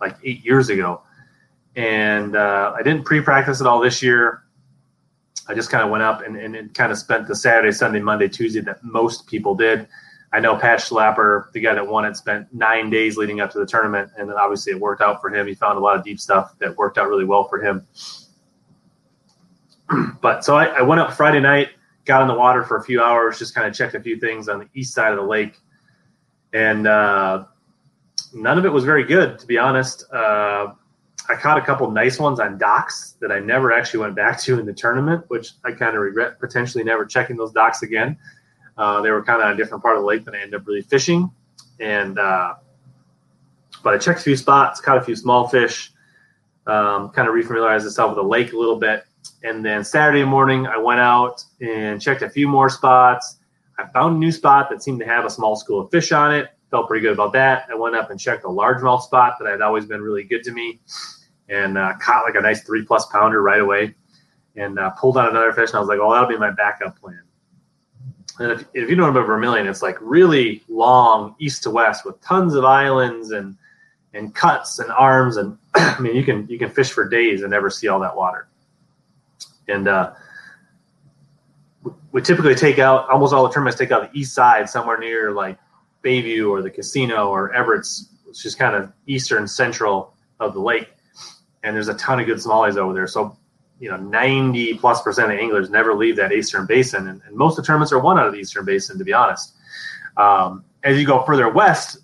like 0.00 0.16
eight 0.24 0.44
years 0.44 0.70
ago. 0.70 1.02
And 1.76 2.34
uh, 2.34 2.74
I 2.74 2.82
didn't 2.82 3.04
pre-practice 3.04 3.60
at 3.60 3.66
all 3.66 3.80
this 3.80 4.02
year. 4.02 4.42
I 5.46 5.54
just 5.54 5.70
kind 5.70 5.84
of 5.84 5.90
went 5.90 6.02
up 6.02 6.22
and, 6.22 6.36
and, 6.36 6.74
kind 6.74 6.90
of 6.90 6.98
spent 6.98 7.28
the 7.28 7.36
Saturday, 7.36 7.70
Sunday, 7.70 8.00
Monday, 8.00 8.28
Tuesday 8.28 8.60
that 8.62 8.82
most 8.82 9.28
people 9.28 9.54
did. 9.54 9.86
I 10.32 10.40
know 10.40 10.56
Pat 10.56 10.80
Schlapper, 10.80 11.52
the 11.52 11.60
guy 11.60 11.74
that 11.74 11.86
won 11.86 12.04
it, 12.04 12.16
spent 12.16 12.52
nine 12.52 12.90
days 12.90 13.16
leading 13.16 13.40
up 13.40 13.52
to 13.52 13.58
the 13.58 13.66
tournament, 13.66 14.10
and 14.18 14.32
obviously 14.32 14.72
it 14.72 14.80
worked 14.80 15.02
out 15.02 15.20
for 15.20 15.32
him. 15.32 15.46
He 15.46 15.54
found 15.54 15.78
a 15.78 15.80
lot 15.80 15.96
of 15.96 16.02
deep 16.02 16.18
stuff 16.18 16.58
that 16.58 16.76
worked 16.76 16.98
out 16.98 17.08
really 17.08 17.24
well 17.24 17.44
for 17.44 17.62
him. 17.62 17.86
but 20.20 20.44
so 20.44 20.56
I, 20.56 20.64
I 20.66 20.82
went 20.82 21.00
up 21.00 21.12
Friday 21.12 21.40
night, 21.40 21.68
got 22.06 22.22
in 22.22 22.28
the 22.28 22.34
water 22.34 22.64
for 22.64 22.76
a 22.76 22.82
few 22.82 23.00
hours, 23.00 23.38
just 23.38 23.54
kind 23.54 23.68
of 23.68 23.74
checked 23.74 23.94
a 23.94 24.00
few 24.00 24.18
things 24.18 24.48
on 24.48 24.58
the 24.58 24.68
east 24.74 24.94
side 24.94 25.12
of 25.12 25.18
the 25.18 25.24
lake, 25.24 25.54
and 26.52 26.88
uh, 26.88 27.44
none 28.34 28.58
of 28.58 28.64
it 28.64 28.72
was 28.72 28.84
very 28.84 29.04
good, 29.04 29.38
to 29.38 29.46
be 29.46 29.58
honest. 29.58 30.10
Uh, 30.12 30.72
I 31.28 31.34
caught 31.34 31.58
a 31.58 31.60
couple 31.60 31.90
nice 31.90 32.18
ones 32.18 32.40
on 32.40 32.58
docks 32.58 33.16
that 33.20 33.32
I 33.32 33.40
never 33.40 33.72
actually 33.72 34.00
went 34.00 34.14
back 34.14 34.40
to 34.42 34.58
in 34.58 34.66
the 34.66 34.72
tournament, 34.72 35.24
which 35.28 35.52
I 35.64 35.72
kind 35.72 35.96
of 35.96 36.02
regret 36.02 36.38
potentially 36.38 36.84
never 36.84 37.04
checking 37.04 37.36
those 37.36 37.52
docks 37.52 37.82
again. 37.82 38.16
Uh, 38.78 39.00
they 39.00 39.10
were 39.10 39.22
kind 39.22 39.40
of 39.40 39.46
on 39.46 39.52
a 39.54 39.56
different 39.56 39.82
part 39.82 39.96
of 39.96 40.02
the 40.02 40.06
lake 40.06 40.24
than 40.24 40.34
I 40.34 40.42
ended 40.42 40.60
up 40.60 40.66
really 40.66 40.82
fishing, 40.82 41.30
and 41.80 42.18
uh, 42.18 42.54
but 43.82 43.94
I 43.94 43.98
checked 43.98 44.20
a 44.20 44.22
few 44.22 44.36
spots, 44.36 44.80
caught 44.80 44.98
a 44.98 45.02
few 45.02 45.16
small 45.16 45.48
fish, 45.48 45.92
um, 46.66 47.10
kind 47.10 47.28
of 47.28 47.34
refamiliarized 47.34 47.84
myself 47.84 48.10
with 48.10 48.22
the 48.22 48.28
lake 48.28 48.52
a 48.52 48.56
little 48.56 48.76
bit, 48.76 49.04
and 49.42 49.64
then 49.64 49.82
Saturday 49.82 50.24
morning 50.24 50.66
I 50.66 50.76
went 50.76 51.00
out 51.00 51.42
and 51.60 52.00
checked 52.00 52.22
a 52.22 52.30
few 52.30 52.48
more 52.48 52.68
spots. 52.68 53.38
I 53.78 53.86
found 53.86 54.16
a 54.16 54.18
new 54.18 54.32
spot 54.32 54.68
that 54.70 54.82
seemed 54.82 55.00
to 55.00 55.06
have 55.06 55.24
a 55.24 55.30
small 55.30 55.56
school 55.56 55.80
of 55.80 55.90
fish 55.90 56.12
on 56.12 56.34
it. 56.34 56.50
Felt 56.70 56.88
pretty 56.88 57.02
good 57.02 57.12
about 57.12 57.32
that. 57.34 57.66
I 57.70 57.74
went 57.74 57.94
up 57.94 58.10
and 58.10 58.18
checked 58.18 58.44
a 58.44 58.48
largemouth 58.48 59.02
spot 59.02 59.34
that 59.38 59.48
had 59.48 59.60
always 59.60 59.86
been 59.86 60.00
really 60.00 60.24
good 60.24 60.42
to 60.44 60.52
me 60.52 60.80
and 61.48 61.78
uh, 61.78 61.94
caught 62.00 62.24
like 62.24 62.34
a 62.34 62.40
nice 62.40 62.62
three 62.62 62.84
plus 62.84 63.06
pounder 63.06 63.42
right 63.42 63.60
away 63.60 63.94
and 64.56 64.78
uh, 64.78 64.90
pulled 64.90 65.18
out 65.18 65.30
another 65.30 65.52
fish. 65.52 65.70
And 65.70 65.76
I 65.76 65.80
was 65.80 65.88
like, 65.88 65.98
oh, 66.00 66.12
that'll 66.12 66.28
be 66.28 66.36
my 66.36 66.50
backup 66.50 66.98
plan. 67.00 67.22
And 68.38 68.52
if, 68.52 68.66
if 68.74 68.90
you 68.90 68.96
don't 68.96 69.12
know 69.12 69.20
about 69.20 69.26
Vermilion, 69.26 69.66
it's 69.66 69.82
like 69.82 69.96
really 70.00 70.62
long 70.68 71.34
east 71.38 71.62
to 71.62 71.70
west 71.70 72.04
with 72.04 72.20
tons 72.20 72.54
of 72.54 72.64
islands 72.64 73.30
and 73.30 73.56
and 74.12 74.34
cuts 74.34 74.78
and 74.78 74.90
arms. 74.90 75.36
And 75.36 75.58
I 75.74 75.98
mean, 76.00 76.16
you 76.16 76.24
can 76.24 76.46
you 76.48 76.58
can 76.58 76.70
fish 76.70 76.90
for 76.90 77.08
days 77.08 77.42
and 77.42 77.50
never 77.50 77.70
see 77.70 77.88
all 77.88 78.00
that 78.00 78.16
water. 78.16 78.48
And 79.68 79.88
uh, 79.88 80.12
we 82.12 82.22
typically 82.22 82.54
take 82.54 82.78
out 82.78 83.08
almost 83.08 83.32
all 83.32 83.42
the 83.46 83.52
tournaments 83.52 83.78
take 83.78 83.90
out 83.90 84.12
the 84.12 84.18
east 84.18 84.34
side 84.34 84.68
somewhere 84.68 84.98
near 84.98 85.32
like 85.32 85.58
Bayview 86.04 86.50
or 86.50 86.62
the 86.62 86.70
casino 86.70 87.28
or 87.28 87.52
Everett's, 87.52 88.10
which 88.24 88.44
is 88.46 88.54
kind 88.54 88.76
of 88.76 88.92
eastern 89.06 89.48
central 89.48 90.14
of 90.40 90.52
the 90.54 90.60
lake 90.60 90.95
and 91.66 91.74
there's 91.74 91.88
a 91.88 91.94
ton 91.94 92.20
of 92.20 92.26
good 92.26 92.38
smallies 92.38 92.76
over 92.76 92.94
there. 92.94 93.08
So, 93.08 93.36
you 93.80 93.90
know, 93.90 93.96
90 93.96 94.74
plus 94.74 95.02
percent 95.02 95.32
of 95.32 95.38
anglers 95.38 95.68
never 95.68 95.94
leave 95.94 96.14
that 96.16 96.32
eastern 96.32 96.64
basin, 96.64 97.08
and, 97.08 97.20
and 97.26 97.36
most 97.36 97.58
of 97.58 97.64
the 97.64 97.66
tournaments 97.66 97.92
are 97.92 97.98
won 97.98 98.18
out 98.18 98.26
of 98.26 98.32
the 98.32 98.38
eastern 98.38 98.64
basin, 98.64 98.96
to 98.98 99.04
be 99.04 99.12
honest. 99.12 99.54
Um, 100.16 100.64
as 100.84 100.96
you 100.96 101.04
go 101.04 101.24
further 101.24 101.50
west, 101.50 101.98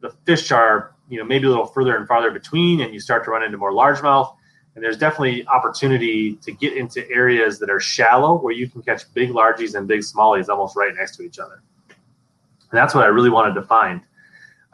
the 0.00 0.10
fish 0.26 0.52
are, 0.52 0.94
you 1.08 1.18
know, 1.18 1.24
maybe 1.24 1.46
a 1.46 1.48
little 1.48 1.66
further 1.66 1.96
and 1.96 2.06
farther 2.06 2.30
between, 2.30 2.82
and 2.82 2.92
you 2.92 3.00
start 3.00 3.24
to 3.24 3.30
run 3.30 3.42
into 3.42 3.56
more 3.56 3.72
largemouth. 3.72 4.34
And 4.74 4.84
there's 4.84 4.98
definitely 4.98 5.46
opportunity 5.46 6.34
to 6.36 6.52
get 6.52 6.76
into 6.76 7.10
areas 7.10 7.58
that 7.60 7.70
are 7.70 7.80
shallow 7.80 8.38
where 8.38 8.52
you 8.52 8.68
can 8.68 8.82
catch 8.82 9.12
big 9.14 9.30
largies 9.30 9.74
and 9.74 9.88
big 9.88 10.00
smallies 10.00 10.50
almost 10.50 10.76
right 10.76 10.94
next 10.94 11.16
to 11.16 11.22
each 11.22 11.38
other. 11.38 11.62
And 11.88 12.78
that's 12.78 12.94
what 12.94 13.04
I 13.04 13.08
really 13.08 13.30
wanted 13.30 13.54
to 13.54 13.62
find. 13.62 14.02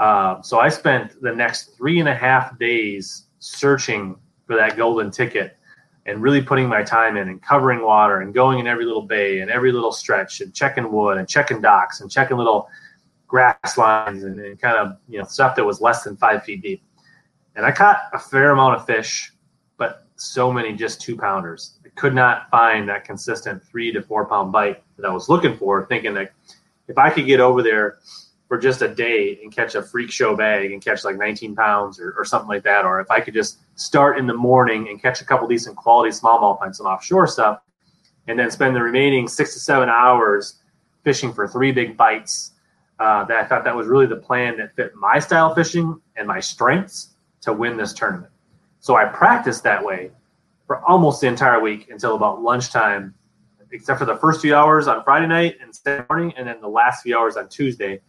Uh, 0.00 0.42
so 0.42 0.58
I 0.58 0.68
spent 0.68 1.22
the 1.22 1.32
next 1.32 1.76
three 1.76 2.00
and 2.00 2.08
a 2.08 2.14
half 2.14 2.58
days 2.58 3.26
searching 3.38 4.16
for 4.46 4.56
that 4.56 4.76
golden 4.76 5.11
ticket 5.11 5.56
and 6.06 6.20
really 6.20 6.42
putting 6.42 6.68
my 6.68 6.82
time 6.82 7.16
in 7.16 7.28
and 7.28 7.42
covering 7.42 7.82
water 7.82 8.20
and 8.20 8.34
going 8.34 8.58
in 8.58 8.66
every 8.66 8.84
little 8.84 9.02
bay 9.02 9.40
and 9.40 9.50
every 9.50 9.70
little 9.72 9.92
stretch 9.92 10.40
and 10.40 10.52
checking 10.52 10.90
wood 10.90 11.18
and 11.18 11.28
checking 11.28 11.61
docks 11.61 12.00
and 12.00 12.11
checking 12.11 12.37
little 12.37 12.68
grass 13.28 13.78
lines 13.78 14.25
and, 14.25 14.38
and, 14.40 14.61
kind 14.61 14.76
of 14.76 14.99
you 15.08 15.18
know 15.18 15.25
stuff 15.25 15.56
that 15.56 15.64
was 15.64 15.80
less 15.80 16.02
than 16.02 16.16
five 16.16 16.44
feet 16.44 16.61
deep. 16.62 16.82
And 17.54 17.64
I 17.64 17.70
caught 17.70 18.02
a 18.12 18.18
fair 18.18 18.50
amount 18.50 18.76
of 18.76 18.87
fish, 18.87 19.32
but 19.76 20.06
so 20.16 20.52
many 20.52 20.75
just 20.75 21.00
two 21.00 21.16
pounders. 21.16 21.78
I 21.84 21.88
could 21.90 22.14
not 22.14 22.50
find 22.50 22.88
that 22.88 23.04
consistent 23.04 23.62
three 23.62 23.92
to 23.92 24.02
four 24.02 24.26
pound 24.26 24.52
bite 24.52 24.82
that 24.96 25.06
I 25.06 25.12
was 25.12 25.28
looking 25.28 25.56
for, 25.56 25.87
thinking 25.87 26.14
that 26.14 26.32
if 26.88 26.99
I 26.99 27.11
could 27.11 27.26
get 27.26 27.40
over 27.40 27.62
there 27.62 27.99
for 28.52 28.59
just 28.59 28.82
a 28.82 28.88
day 28.88 29.38
and 29.42 29.50
catch 29.50 29.75
a 29.76 29.82
freak 29.82 30.11
show 30.11 30.37
bag 30.37 30.73
and 30.73 30.85
catch 30.85 31.04
like 31.04 31.16
19 31.16 31.56
pounds 31.56 31.99
or, 31.99 32.12
or 32.18 32.23
something 32.23 32.50
like 32.50 32.62
that, 32.62 32.85
or 32.85 33.00
if 33.00 33.11
I 33.11 33.18
could 33.18 33.32
just 33.32 33.61
start 33.76 34.18
in 34.18 34.26
the 34.26 34.35
morning 34.35 34.90
and 34.90 35.00
catch 35.00 35.23
a 35.23 35.25
couple 35.25 35.49
decent 35.49 35.75
quality 35.75 36.11
smallmouth 36.11 36.61
on 36.61 36.75
some 36.75 36.85
offshore 36.85 37.26
stuff, 37.26 37.62
and 38.28 38.38
then 38.38 38.50
spend 38.50 38.76
the 38.76 38.82
remaining 38.82 39.26
six 39.26 39.54
to 39.54 39.59
seven 39.59 39.88
hours 39.88 40.56
fishing 41.02 41.32
for 41.32 41.49
three 41.49 41.73
big 41.73 41.97
bites. 41.97 42.52
Uh, 43.00 43.25
that 43.25 43.38
I 43.42 43.47
thought 43.47 43.64
that 43.64 43.75
was 43.75 43.87
really 43.87 44.04
the 44.04 44.16
plan 44.16 44.59
that 44.59 44.76
fit 44.76 44.94
my 44.94 45.18
style 45.18 45.52
of 45.52 45.54
fishing 45.56 45.99
and 46.16 46.28
my 46.28 46.38
strengths 46.38 47.14
to 47.40 47.54
win 47.54 47.78
this 47.78 47.94
tournament. 47.94 48.35
So 48.80 48.97
I 48.97 49.06
practiced 49.06 49.62
that 49.62 49.82
way 49.82 50.11
for 50.66 50.85
almost 50.85 51.23
the 51.23 51.26
entire 51.26 51.59
week 51.59 51.88
until 51.88 52.16
about 52.16 52.42
lunchtime, 52.42 53.14
except 53.71 53.99
for 53.99 54.04
the 54.04 54.16
first 54.16 54.42
few 54.42 54.54
hours 54.54 54.88
on 54.88 55.02
Friday 55.04 55.26
night 55.26 55.56
and 55.62 55.75
Saturday 55.75 56.04
morning, 56.11 56.35
and 56.37 56.47
then 56.47 56.61
the 56.61 56.68
last 56.68 57.02
few 57.02 57.16
hours 57.16 57.38
on 57.38 57.49
Tuesday 57.49 58.02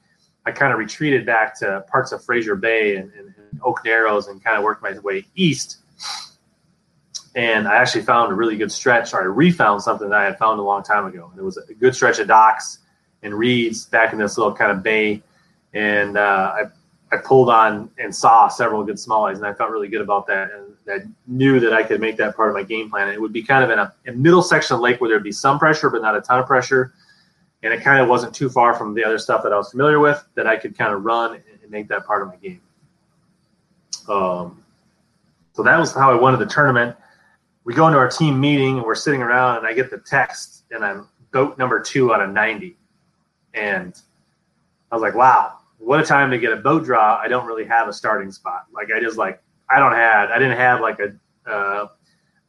I 0.46 0.52
kind 0.52 0.74
of 0.74 0.80
retreated 0.80 1.26
back 1.26 1.58
to 1.60 1.86
parts 1.90 2.12
of 2.12 2.24
Fraser 2.24 2.56
Bay 2.56 2.98
and, 2.98 3.12
and, 3.14 3.34
and 3.38 3.62
Oak 3.64 3.82
Narrows 3.86 4.28
and 4.28 4.44
kind 4.44 4.58
of 4.58 4.64
worked 4.64 4.84
my 4.84 4.98
way 5.00 5.26
east. 5.36 5.78
And 7.36 7.68
I 7.68 7.78
actually 7.78 8.04
found 8.04 8.32
a 8.32 8.36
really 8.36 8.58
good 8.58 8.72
stretch, 8.72 9.14
or 9.14 9.22
I 9.22 9.26
refound 9.26 9.82
something 9.82 10.10
that 10.10 10.20
I 10.20 10.26
had 10.26 10.38
found 10.38 10.60
a 10.60 10.64
long 10.64 10.84
time 10.84 11.06
ago. 11.06 11.30
And 11.32 11.40
it 11.40 11.44
was 11.44 11.58
a 11.58 11.74
good 11.74 11.96
stretch 11.96 12.20
of 12.20 12.28
docks 12.28 12.80
and 13.24 13.34
reeds 13.34 13.86
back 13.86 14.14
in 14.14 14.20
this 14.20 14.38
little 14.38 14.54
kind 14.54 14.72
of 14.72 14.84
bay. 14.84 15.24
And 15.74 16.18
uh, 16.18 16.54
I, 16.56 17.16
I 17.16 17.18
pulled 17.18 17.50
on 17.50 17.90
and 17.98 18.14
saw 18.14 18.50
several 18.50 18.84
good 18.84 18.98
smallies, 18.98 19.38
and 19.38 19.46
I 19.46 19.54
felt 19.54 19.72
really 19.72 19.88
good 19.88 20.02
about 20.02 20.28
that. 20.28 20.52
And 20.52 20.76
I 20.88 21.08
knew 21.26 21.60
that 21.62 21.74
I 21.74 21.82
could 21.82 22.02
make 22.02 22.18
that 22.18 22.36
part 22.36 22.50
of 22.50 22.56
my 22.56 22.64
game 22.64 22.92
plan. 22.92 23.08
And 23.08 23.16
it 23.16 23.22
would 23.22 23.34
be 23.34 23.42
kind 23.42 23.64
of 23.64 23.72
in 23.72 23.80
a, 23.80 23.94
a 24.08 24.12
middle 24.12 24.44
section 24.44 24.76
of 24.76 24.82
lake 24.82 25.02
where 25.02 25.10
there'd 25.10 25.24
be 25.24 25.32
some 25.32 25.58
pressure, 25.58 25.90
but 25.90 26.02
not 26.02 26.16
a 26.16 26.22
ton 26.22 26.40
of 26.40 26.46
pressure 26.46 26.94
and 27.63 27.74
it 27.74 27.82
kind 27.82 28.01
of 28.01 28.10
wasn't 28.10 28.36
too 28.36 28.50
far 28.50 28.74
from 28.74 28.93
the 28.93 29.03
other 29.03 29.17
stuff 29.17 29.41
that 29.43 29.53
I 29.53 29.58
was 29.58 29.72
familiar 29.72 30.00
with 30.00 30.24
that 30.36 30.46
I 30.46 30.58
could 30.58 30.77
kind 30.77 30.93
of 30.93 31.03
run 31.03 31.36
and 31.36 31.72
make 31.72 31.88
that 31.88 32.05
part 32.05 32.22
of 32.22 32.27
my 32.27 32.36
game. 32.36 32.62
Um, 34.10 34.63
so 35.53 35.63
that 35.63 35.79
was 35.79 35.93
how 35.93 36.12
I 36.12 36.15
won 36.15 36.38
the 36.38 36.46
tournament. 36.46 36.96
We 37.63 37.74
go 37.74 37.88
into 37.88 37.98
our 37.98 38.10
team 38.10 38.39
meeting 38.39 38.77
and 38.77 38.86
we're 38.86 38.96
sitting 38.96 39.22
around 39.22 39.60
and 39.60 39.65
I 39.65 39.74
get 39.74 39.89
the 39.89 40.00
text 40.00 40.65
and 40.72 40.84
I'm 40.84 41.08
boat 41.32 41.58
number 41.58 41.79
two 41.79 42.13
out 42.13 42.22
of 42.22 42.32
90. 42.32 42.75
And 43.53 43.98
I 44.91 44.96
was 44.96 45.01
like, 45.01 45.15
wow, 45.15 45.60
what 45.77 46.01
a 46.01 46.03
time 46.03 46.32
to 46.32 46.38
get 46.38 46.51
a 46.51 46.58
boat 46.58 46.84
draw. 46.84 47.17
I 47.17 47.29
don't 47.29 47.46
really 47.46 47.65
have 47.65 47.88
a 47.88 47.93
starting 47.93 48.32
spot. 48.32 48.65
Like 48.74 48.89
I 48.91 49.00
just 49.00 49.17
like, 49.17 49.41
I 49.70 49.79
don't 49.79 49.93
have, 49.93 50.29
I 50.32 50.38
didn't 50.38 50.58
have 50.58 50.82
like 50.82 51.00
a, 51.00 51.50
uh, 51.50 51.88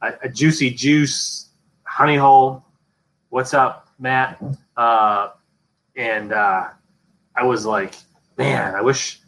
a, 0.01 0.13
a 0.23 0.29
juicy 0.29 0.71
juice 0.71 1.49
honey 1.83 2.17
hole. 2.17 2.65
What's 3.29 3.53
up, 3.53 3.84
Matt? 3.99 4.41
Uh, 4.75 5.29
and 5.95 6.33
uh, 6.33 6.69
I 7.35 7.43
was 7.43 7.65
like, 7.65 7.95
man, 8.37 8.75
I 8.75 8.81
wish, 8.81 9.19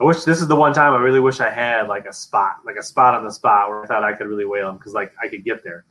I 0.00 0.04
wish 0.04 0.24
this 0.24 0.40
is 0.40 0.48
the 0.48 0.56
one 0.56 0.72
time 0.72 0.92
I 0.92 0.98
really 0.98 1.20
wish 1.20 1.40
I 1.40 1.50
had 1.50 1.88
like 1.88 2.06
a 2.06 2.12
spot, 2.12 2.58
like 2.64 2.76
a 2.76 2.82
spot 2.82 3.14
on 3.14 3.24
the 3.24 3.32
spot 3.32 3.68
where 3.68 3.82
I 3.82 3.86
thought 3.86 4.04
I 4.04 4.12
could 4.12 4.26
really 4.26 4.44
whale 4.44 4.68
them 4.68 4.76
because 4.76 4.94
like 4.94 5.12
I 5.22 5.28
could 5.28 5.44
get 5.44 5.64
there. 5.64 5.84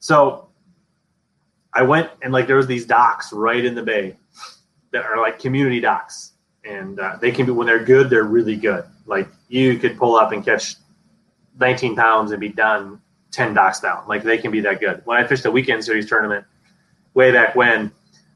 So 0.00 0.48
I 1.72 1.82
went 1.82 2.10
and 2.22 2.32
like 2.32 2.46
there 2.46 2.56
was 2.56 2.66
these 2.66 2.84
docks 2.84 3.32
right 3.32 3.64
in 3.64 3.74
the 3.74 3.82
bay 3.82 4.16
that 4.90 5.04
are 5.04 5.18
like 5.20 5.38
community 5.38 5.80
docks, 5.80 6.32
and 6.64 6.98
uh, 6.98 7.16
they 7.20 7.30
can 7.30 7.46
be 7.46 7.52
when 7.52 7.66
they're 7.66 7.84
good, 7.84 8.10
they're 8.10 8.24
really 8.24 8.56
good. 8.56 8.84
Like 9.06 9.28
you 9.48 9.78
could 9.78 9.96
pull 9.96 10.16
up 10.16 10.32
and 10.32 10.44
catch 10.44 10.76
19 11.58 11.96
pounds 11.96 12.32
and 12.32 12.40
be 12.40 12.48
done 12.48 13.00
10 13.30 13.54
docks 13.54 13.80
down. 13.80 14.04
Like 14.06 14.22
they 14.22 14.38
can 14.38 14.50
be 14.50 14.60
that 14.60 14.80
good. 14.80 15.02
When 15.04 15.22
I 15.22 15.26
fished 15.26 15.44
the 15.44 15.50
weekend 15.50 15.84
series 15.84 16.08
tournament 16.08 16.44
way 17.14 17.32
back 17.32 17.54
when, 17.54 17.92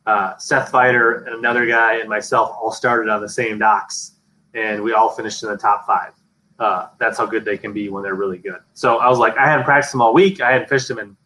uh, 0.06 0.36
Seth 0.38 0.70
Feider 0.70 1.26
and 1.26 1.34
another 1.34 1.66
guy 1.66 1.94
and 1.98 2.08
myself 2.08 2.56
all 2.60 2.70
started 2.70 3.10
on 3.10 3.20
the 3.20 3.28
same 3.28 3.58
docks, 3.58 4.12
and 4.54 4.82
we 4.82 4.92
all 4.92 5.10
finished 5.10 5.42
in 5.42 5.48
the 5.48 5.56
top 5.56 5.86
five. 5.86 6.12
Uh, 6.58 6.88
that's 6.98 7.18
how 7.18 7.26
good 7.26 7.44
they 7.44 7.58
can 7.58 7.72
be 7.72 7.88
when 7.88 8.02
they're 8.02 8.14
really 8.14 8.38
good. 8.38 8.60
So 8.72 8.98
I 8.98 9.08
was 9.08 9.18
like, 9.18 9.36
I 9.36 9.46
hadn't 9.46 9.64
practiced 9.64 9.92
them 9.92 10.00
all 10.00 10.14
week. 10.14 10.40
I 10.40 10.52
hadn't 10.52 10.68
fished 10.68 10.88
them 10.88 10.98
in, 10.98 11.16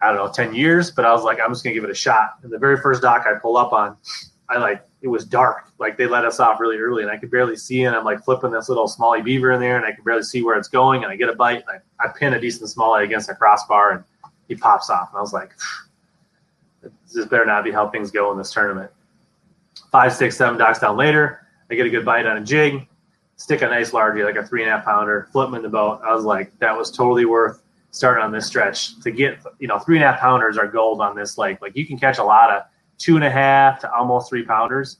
I 0.00 0.08
don't 0.08 0.16
know, 0.16 0.32
10 0.32 0.54
years, 0.54 0.90
but 0.90 1.04
I 1.04 1.12
was 1.12 1.22
like, 1.22 1.38
I'm 1.40 1.52
just 1.52 1.62
going 1.62 1.72
to 1.74 1.80
give 1.80 1.88
it 1.88 1.92
a 1.92 1.94
shot. 1.94 2.38
And 2.42 2.50
the 2.50 2.58
very 2.58 2.80
first 2.80 3.02
dock 3.02 3.26
I 3.26 3.38
pull 3.38 3.56
up 3.56 3.72
on, 3.72 3.96
I 4.48 4.58
like, 4.58 4.84
it 5.02 5.08
was 5.08 5.24
dark. 5.24 5.70
Like 5.78 5.96
they 5.96 6.06
let 6.06 6.24
us 6.24 6.40
off 6.40 6.58
really 6.58 6.78
early 6.78 7.02
and 7.02 7.10
I 7.10 7.16
could 7.16 7.30
barely 7.30 7.56
see. 7.56 7.84
And 7.84 7.94
I'm 7.94 8.04
like 8.04 8.24
flipping 8.24 8.50
this 8.50 8.68
little 8.68 8.88
smallie 8.88 9.22
beaver 9.22 9.52
in 9.52 9.60
there 9.60 9.76
and 9.76 9.86
I 9.86 9.92
can 9.92 10.02
barely 10.02 10.24
see 10.24 10.42
where 10.42 10.58
it's 10.58 10.68
going. 10.68 11.04
And 11.04 11.12
I 11.12 11.16
get 11.16 11.28
a 11.28 11.34
bite 11.34 11.62
and 11.68 11.80
I, 12.00 12.04
I 12.04 12.08
pin 12.08 12.34
a 12.34 12.40
decent 12.40 12.68
smallie 12.68 13.04
against 13.04 13.30
a 13.30 13.34
crossbar 13.34 13.92
and 13.92 14.04
he 14.48 14.56
pops 14.56 14.90
off. 14.90 15.10
And 15.10 15.18
I 15.18 15.20
was 15.20 15.32
like, 15.32 15.52
this 16.82 17.26
better 17.26 17.44
not 17.44 17.64
be 17.64 17.70
how 17.70 17.88
things 17.88 18.10
go 18.10 18.30
in 18.32 18.38
this 18.38 18.52
tournament. 18.52 18.90
Five, 19.90 20.12
six, 20.12 20.36
seven 20.36 20.58
docks 20.58 20.78
down 20.78 20.96
later, 20.96 21.46
I 21.70 21.74
get 21.74 21.86
a 21.86 21.90
good 21.90 22.04
bite 22.04 22.26
on 22.26 22.36
a 22.36 22.44
jig. 22.44 22.86
stick 23.36 23.62
a 23.62 23.66
nice 23.66 23.90
largie, 23.92 24.24
like 24.24 24.36
a 24.36 24.46
three 24.46 24.62
and 24.62 24.70
a 24.70 24.76
half 24.76 24.84
pounder, 24.84 25.28
flip 25.32 25.52
in 25.54 25.62
the 25.62 25.68
boat. 25.68 26.00
I 26.04 26.14
was 26.14 26.24
like, 26.24 26.56
that 26.58 26.76
was 26.76 26.90
totally 26.90 27.24
worth 27.24 27.62
starting 27.90 28.22
on 28.22 28.32
this 28.32 28.46
stretch 28.46 29.00
to 29.00 29.10
get, 29.10 29.38
you 29.58 29.66
know, 29.66 29.78
three 29.78 29.96
and 29.96 30.04
a 30.04 30.08
half 30.08 30.20
pounders 30.20 30.56
are 30.56 30.66
gold 30.66 31.00
on 31.00 31.16
this 31.16 31.38
lake. 31.38 31.60
Like 31.60 31.76
you 31.76 31.86
can 31.86 31.98
catch 31.98 32.18
a 32.18 32.24
lot 32.24 32.50
of 32.50 32.62
two 32.98 33.16
and 33.16 33.24
a 33.24 33.30
half 33.30 33.80
to 33.80 33.92
almost 33.92 34.28
three 34.28 34.44
pounders, 34.44 34.98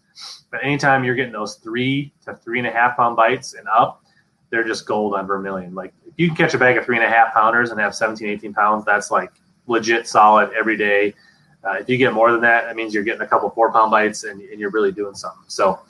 but 0.51 0.65
anytime 0.65 1.05
you're 1.05 1.15
getting 1.15 1.33
those 1.33 1.57
three 1.57 2.13
to 2.25 2.35
three 2.35 2.59
and 2.59 2.67
a 2.67 2.71
half 2.71 2.97
pound 2.97 3.15
bites 3.15 3.55
and 3.55 3.69
up, 3.69 4.03
they're 4.51 4.65
just 4.65 4.87
gold 4.87 5.15
on 5.15 5.27
Vermilion. 5.27 5.75
Like 5.75 5.93
if 6.07 6.15
you 6.17 6.27
can 6.27 6.37
catch 6.37 6.55
a 6.55 6.59
bag 6.59 6.77
of 6.77 6.85
three 6.85 6.97
and 6.97 7.05
a 7.05 7.09
half 7.09 7.33
pounders 7.33 7.71
and 7.71 7.81
have 7.81 7.95
17, 7.95 8.29
18 8.29 8.53
pounds, 8.53 8.85
that's 8.85 9.11
like 9.11 9.31
legit 9.67 10.09
solid 10.09 10.51
every 10.59 10.77
day. 10.77 11.15
Uh, 11.65 11.73
if 11.73 11.89
you 11.89 11.97
get 11.97 12.13
more 12.13 12.33
than 12.33 12.41
that, 12.41 12.65
that 12.65 12.77
means 12.77 12.95
you're 12.95 13.05
getting 13.05 13.21
a 13.21 13.27
couple 13.27 13.51
four 13.51 13.73
pound 13.73 13.91
bites 13.91 14.25
and, 14.25 14.41
and 14.41 14.59
you're 14.59 14.71
really 14.71 14.93
doing 14.93 15.15
something. 15.15 15.45
So 15.49 15.81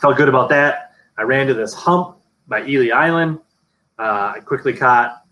felt 0.00 0.16
good 0.16 0.28
about 0.28 0.48
that. 0.50 0.92
I 1.18 1.22
ran 1.22 1.46
to 1.46 1.54
this 1.54 1.74
hump 1.74 2.16
by 2.48 2.66
Ely 2.66 2.94
Island. 2.94 3.38
Uh, 3.98 4.34
I 4.36 4.40
quickly 4.40 4.72
caught 4.72 5.22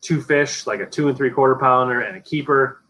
two 0.00 0.20
fish, 0.20 0.66
like 0.66 0.80
a 0.80 0.86
two 0.86 1.08
and 1.08 1.16
three 1.16 1.30
quarter 1.30 1.56
pounder 1.56 2.02
and 2.02 2.16
a 2.16 2.20
keeper. 2.20 2.82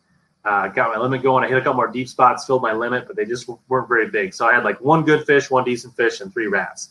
Uh, 0.44 0.68
got 0.68 0.94
my 0.94 1.00
limit 1.00 1.22
going. 1.22 1.42
I 1.42 1.48
hit 1.48 1.56
a 1.56 1.60
couple 1.60 1.76
more 1.76 1.88
deep 1.88 2.08
spots, 2.08 2.44
filled 2.44 2.60
my 2.60 2.72
limit, 2.72 3.06
but 3.06 3.16
they 3.16 3.24
just 3.24 3.48
weren't 3.68 3.88
very 3.88 4.10
big. 4.10 4.34
So 4.34 4.46
I 4.46 4.52
had 4.52 4.62
like 4.62 4.78
one 4.80 5.02
good 5.02 5.24
fish, 5.24 5.50
one 5.50 5.64
decent 5.64 5.96
fish, 5.96 6.20
and 6.20 6.30
three 6.32 6.48
rats. 6.48 6.90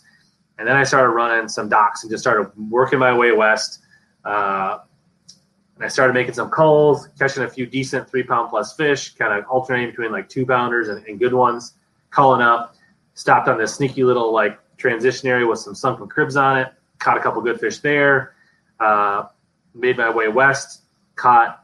And 0.57 0.67
then 0.67 0.75
I 0.75 0.83
started 0.83 1.09
running 1.09 1.47
some 1.47 1.69
docks 1.69 2.03
and 2.03 2.09
just 2.09 2.23
started 2.23 2.51
working 2.69 2.97
my 2.97 3.15
way 3.15 3.31
west. 3.31 3.81
Uh, 4.25 4.79
and 5.75 5.85
I 5.85 5.87
started 5.87 6.13
making 6.13 6.33
some 6.35 6.49
calls, 6.49 7.07
catching 7.17 7.43
a 7.43 7.49
few 7.49 7.65
decent 7.65 8.09
three 8.09 8.23
pound 8.23 8.49
plus 8.49 8.75
fish, 8.75 9.15
kind 9.15 9.37
of 9.37 9.45
alternating 9.49 9.89
between 9.89 10.11
like 10.11 10.29
two 10.29 10.45
pounders 10.45 10.89
and, 10.89 11.05
and 11.07 11.19
good 11.19 11.33
ones, 11.33 11.73
calling 12.11 12.41
up. 12.41 12.75
Stopped 13.15 13.47
on 13.47 13.57
this 13.57 13.75
sneaky 13.75 14.03
little 14.03 14.31
like 14.33 14.59
transition 14.77 15.29
area 15.29 15.45
with 15.45 15.59
some 15.59 15.75
sunken 15.75 16.07
cribs 16.07 16.35
on 16.35 16.57
it. 16.57 16.71
Caught 16.99 17.17
a 17.17 17.19
couple 17.21 17.41
good 17.41 17.59
fish 17.59 17.79
there. 17.79 18.35
Uh, 18.79 19.25
made 19.75 19.97
my 19.97 20.09
way 20.09 20.27
west. 20.27 20.83
Caught, 21.15 21.63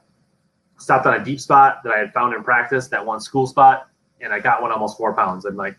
stopped 0.77 1.05
on 1.05 1.19
a 1.19 1.23
deep 1.23 1.39
spot 1.39 1.81
that 1.83 1.93
I 1.93 1.99
had 1.99 2.13
found 2.13 2.35
in 2.35 2.43
practice, 2.43 2.87
that 2.89 3.03
one 3.03 3.19
school 3.19 3.47
spot, 3.47 3.89
and 4.21 4.31
I 4.31 4.39
got 4.39 4.61
one 4.61 4.71
almost 4.71 4.97
four 4.97 5.15
pounds. 5.15 5.45
And 5.45 5.57
like, 5.57 5.75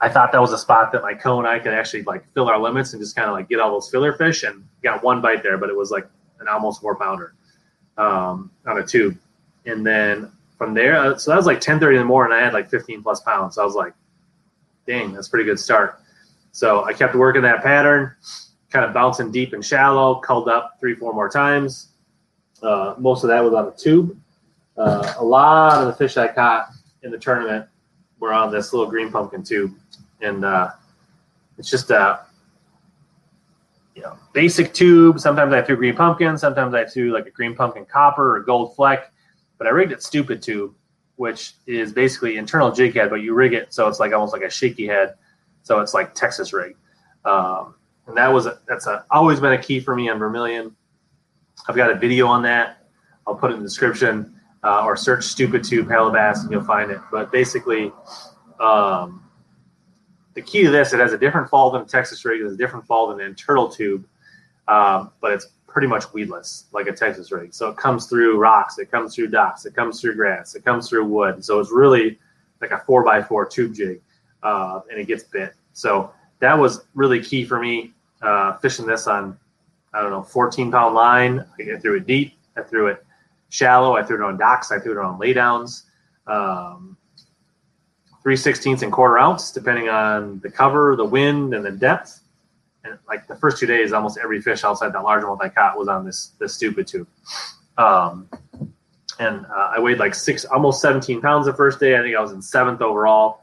I 0.00 0.08
thought 0.08 0.30
that 0.32 0.40
was 0.40 0.52
a 0.52 0.58
spot 0.58 0.92
that 0.92 1.02
my 1.02 1.14
co 1.14 1.38
and 1.38 1.48
I 1.48 1.58
could 1.58 1.72
actually 1.72 2.02
like 2.02 2.24
fill 2.34 2.48
our 2.48 2.60
limits 2.60 2.92
and 2.92 3.02
just 3.02 3.16
kind 3.16 3.28
of 3.28 3.34
like 3.34 3.48
get 3.48 3.58
all 3.58 3.72
those 3.72 3.90
filler 3.90 4.12
fish. 4.12 4.42
And 4.44 4.64
got 4.82 5.02
one 5.02 5.20
bite 5.20 5.42
there, 5.42 5.58
but 5.58 5.70
it 5.70 5.76
was 5.76 5.90
like 5.90 6.06
an 6.40 6.46
almost 6.46 6.80
four 6.80 6.96
pounder 6.96 7.34
um, 7.98 8.50
on 8.66 8.78
a 8.78 8.86
tube. 8.86 9.16
And 9.66 9.84
then 9.86 10.30
from 10.58 10.74
there, 10.74 10.96
uh, 10.96 11.16
so 11.16 11.30
that 11.30 11.36
was 11.36 11.46
like 11.46 11.60
10:30 11.60 11.94
in 11.94 11.98
the 11.98 12.04
morning. 12.04 12.36
I 12.36 12.42
had 12.42 12.52
like 12.52 12.70
15 12.70 13.02
plus 13.02 13.20
pounds. 13.20 13.54
So 13.56 13.62
I 13.62 13.64
was 13.64 13.74
like, 13.74 13.94
dang, 14.86 15.12
that's 15.12 15.28
a 15.28 15.30
pretty 15.30 15.44
good 15.44 15.58
start. 15.58 16.00
So 16.52 16.84
I 16.84 16.92
kept 16.92 17.14
working 17.14 17.42
that 17.42 17.62
pattern, 17.62 18.12
kind 18.70 18.84
of 18.84 18.92
bouncing 18.92 19.32
deep 19.32 19.52
and 19.52 19.64
shallow, 19.64 20.16
culled 20.16 20.48
up 20.48 20.76
three, 20.78 20.94
four 20.94 21.12
more 21.12 21.28
times. 21.28 21.88
Uh, 22.62 22.94
most 22.98 23.24
of 23.24 23.28
that 23.28 23.42
was 23.42 23.52
on 23.54 23.68
a 23.68 23.72
tube. 23.72 24.16
Uh, 24.76 25.14
a 25.18 25.24
lot 25.24 25.80
of 25.80 25.86
the 25.86 25.92
fish 25.94 26.16
I 26.16 26.28
caught 26.28 26.68
in 27.02 27.10
the 27.10 27.18
tournament 27.18 27.66
were 28.18 28.32
on 28.32 28.50
this 28.50 28.72
little 28.72 28.88
green 28.88 29.10
pumpkin 29.10 29.42
tube, 29.42 29.74
and 30.20 30.44
uh, 30.44 30.70
it's 31.58 31.70
just 31.70 31.90
a 31.90 32.20
you 33.94 34.02
know 34.02 34.16
basic 34.32 34.74
tube. 34.74 35.20
Sometimes 35.20 35.52
I 35.52 35.62
threw 35.62 35.76
green 35.76 35.96
pumpkin, 35.96 36.36
sometimes 36.38 36.74
I 36.74 36.84
threw 36.84 37.12
like 37.12 37.26
a 37.26 37.30
green 37.30 37.54
pumpkin 37.54 37.84
copper 37.86 38.36
or 38.36 38.40
gold 38.40 38.74
fleck, 38.74 39.12
but 39.58 39.66
I 39.66 39.70
rigged 39.70 39.92
it 39.92 40.02
stupid 40.02 40.42
tube, 40.42 40.74
which 41.16 41.54
is 41.66 41.92
basically 41.92 42.36
internal 42.36 42.72
jig 42.72 42.94
head, 42.94 43.10
but 43.10 43.16
you 43.16 43.34
rig 43.34 43.52
it 43.52 43.72
so 43.72 43.88
it's 43.88 44.00
like 44.00 44.12
almost 44.12 44.32
like 44.32 44.42
a 44.42 44.50
shaky 44.50 44.86
head 44.86 45.14
so 45.64 45.80
it's 45.80 45.94
like 45.94 46.14
Texas 46.14 46.52
rig. 46.52 46.76
Um, 47.24 47.74
and 48.06 48.16
that 48.16 48.32
was 48.32 48.46
a, 48.46 48.60
that's 48.68 48.86
a, 48.86 49.04
always 49.10 49.40
been 49.40 49.54
a 49.54 49.62
key 49.62 49.80
for 49.80 49.96
me 49.96 50.08
on 50.08 50.18
Vermilion. 50.18 50.76
I've 51.66 51.74
got 51.74 51.90
a 51.90 51.94
video 51.94 52.26
on 52.26 52.42
that. 52.42 52.86
I'll 53.26 53.34
put 53.34 53.50
it 53.50 53.54
in 53.54 53.60
the 53.60 53.66
description 53.66 54.38
uh, 54.62 54.84
or 54.84 54.94
search 54.94 55.24
stupid 55.24 55.64
tube 55.64 55.88
Hellabass 55.88 56.42
and 56.42 56.50
you'll 56.50 56.64
find 56.64 56.90
it. 56.90 57.00
But 57.10 57.32
basically, 57.32 57.92
um, 58.60 59.23
the 60.34 60.42
key 60.42 60.64
to 60.64 60.70
this, 60.70 60.92
it 60.92 61.00
has 61.00 61.12
a 61.12 61.18
different 61.18 61.48
fall 61.48 61.70
than 61.70 61.82
a 61.82 61.84
Texas 61.84 62.24
rig. 62.24 62.40
It 62.40 62.44
has 62.44 62.54
a 62.54 62.56
different 62.56 62.86
fall 62.86 63.08
than 63.08 63.20
an 63.20 63.34
turtle 63.34 63.68
tube, 63.68 64.04
um, 64.68 65.10
but 65.20 65.32
it's 65.32 65.48
pretty 65.66 65.88
much 65.88 66.12
weedless 66.12 66.66
like 66.72 66.86
a 66.86 66.92
Texas 66.92 67.32
rig. 67.32 67.52
So 67.52 67.68
it 67.68 67.76
comes 67.76 68.06
through 68.06 68.38
rocks, 68.38 68.78
it 68.78 68.90
comes 68.90 69.14
through 69.14 69.28
docks, 69.28 69.66
it 69.66 69.74
comes 69.74 70.00
through 70.00 70.14
grass, 70.14 70.54
it 70.54 70.64
comes 70.64 70.88
through 70.88 71.04
wood. 71.04 71.44
So 71.44 71.58
it's 71.60 71.72
really 71.72 72.18
like 72.60 72.70
a 72.70 72.78
four 72.86 73.04
by 73.04 73.22
four 73.22 73.44
tube 73.46 73.74
jig 73.74 74.00
uh, 74.44 74.80
and 74.90 75.00
it 75.00 75.06
gets 75.08 75.24
bit. 75.24 75.54
So 75.72 76.12
that 76.38 76.56
was 76.56 76.84
really 76.94 77.20
key 77.22 77.44
for 77.44 77.58
me 77.58 77.92
uh, 78.22 78.56
fishing 78.58 78.86
this 78.86 79.06
on, 79.06 79.36
I 79.92 80.00
don't 80.00 80.10
know, 80.10 80.22
14 80.22 80.70
pound 80.70 80.94
line. 80.94 81.44
I 81.58 81.78
threw 81.78 81.96
it 81.96 82.06
deep. 82.06 82.38
I 82.56 82.62
threw 82.62 82.88
it 82.88 83.04
shallow. 83.48 83.96
I 83.96 84.02
threw 84.02 84.22
it 84.22 84.26
on 84.26 84.38
docks. 84.38 84.70
I 84.70 84.78
threw 84.78 84.92
it 84.92 84.98
on 84.98 85.18
laydowns. 85.18 85.82
Um, 86.26 86.96
3 88.24 88.34
16ths 88.34 88.82
and 88.82 88.90
quarter 88.90 89.18
ounce, 89.18 89.52
depending 89.52 89.88
on 89.88 90.40
the 90.40 90.50
cover, 90.50 90.96
the 90.96 91.04
wind, 91.04 91.54
and 91.54 91.64
the 91.64 91.70
depth. 91.70 92.20
And 92.82 92.98
like 93.06 93.26
the 93.26 93.36
first 93.36 93.58
two 93.58 93.66
days, 93.66 93.92
almost 93.92 94.18
every 94.22 94.40
fish 94.40 94.64
outside 94.64 94.92
that 94.92 95.02
large 95.02 95.24
one 95.24 95.38
I 95.40 95.48
caught 95.50 95.78
was 95.78 95.88
on 95.88 96.04
this 96.04 96.32
this 96.38 96.54
stupid 96.54 96.86
tube. 96.86 97.06
Um, 97.78 98.28
and 99.18 99.46
uh, 99.46 99.72
I 99.76 99.80
weighed 99.80 99.98
like 99.98 100.14
six, 100.14 100.44
almost 100.46 100.80
17 100.80 101.20
pounds 101.20 101.46
the 101.46 101.54
first 101.54 101.78
day. 101.78 101.96
I 101.96 102.02
think 102.02 102.16
I 102.16 102.20
was 102.20 102.32
in 102.32 102.42
seventh 102.42 102.80
overall 102.80 103.40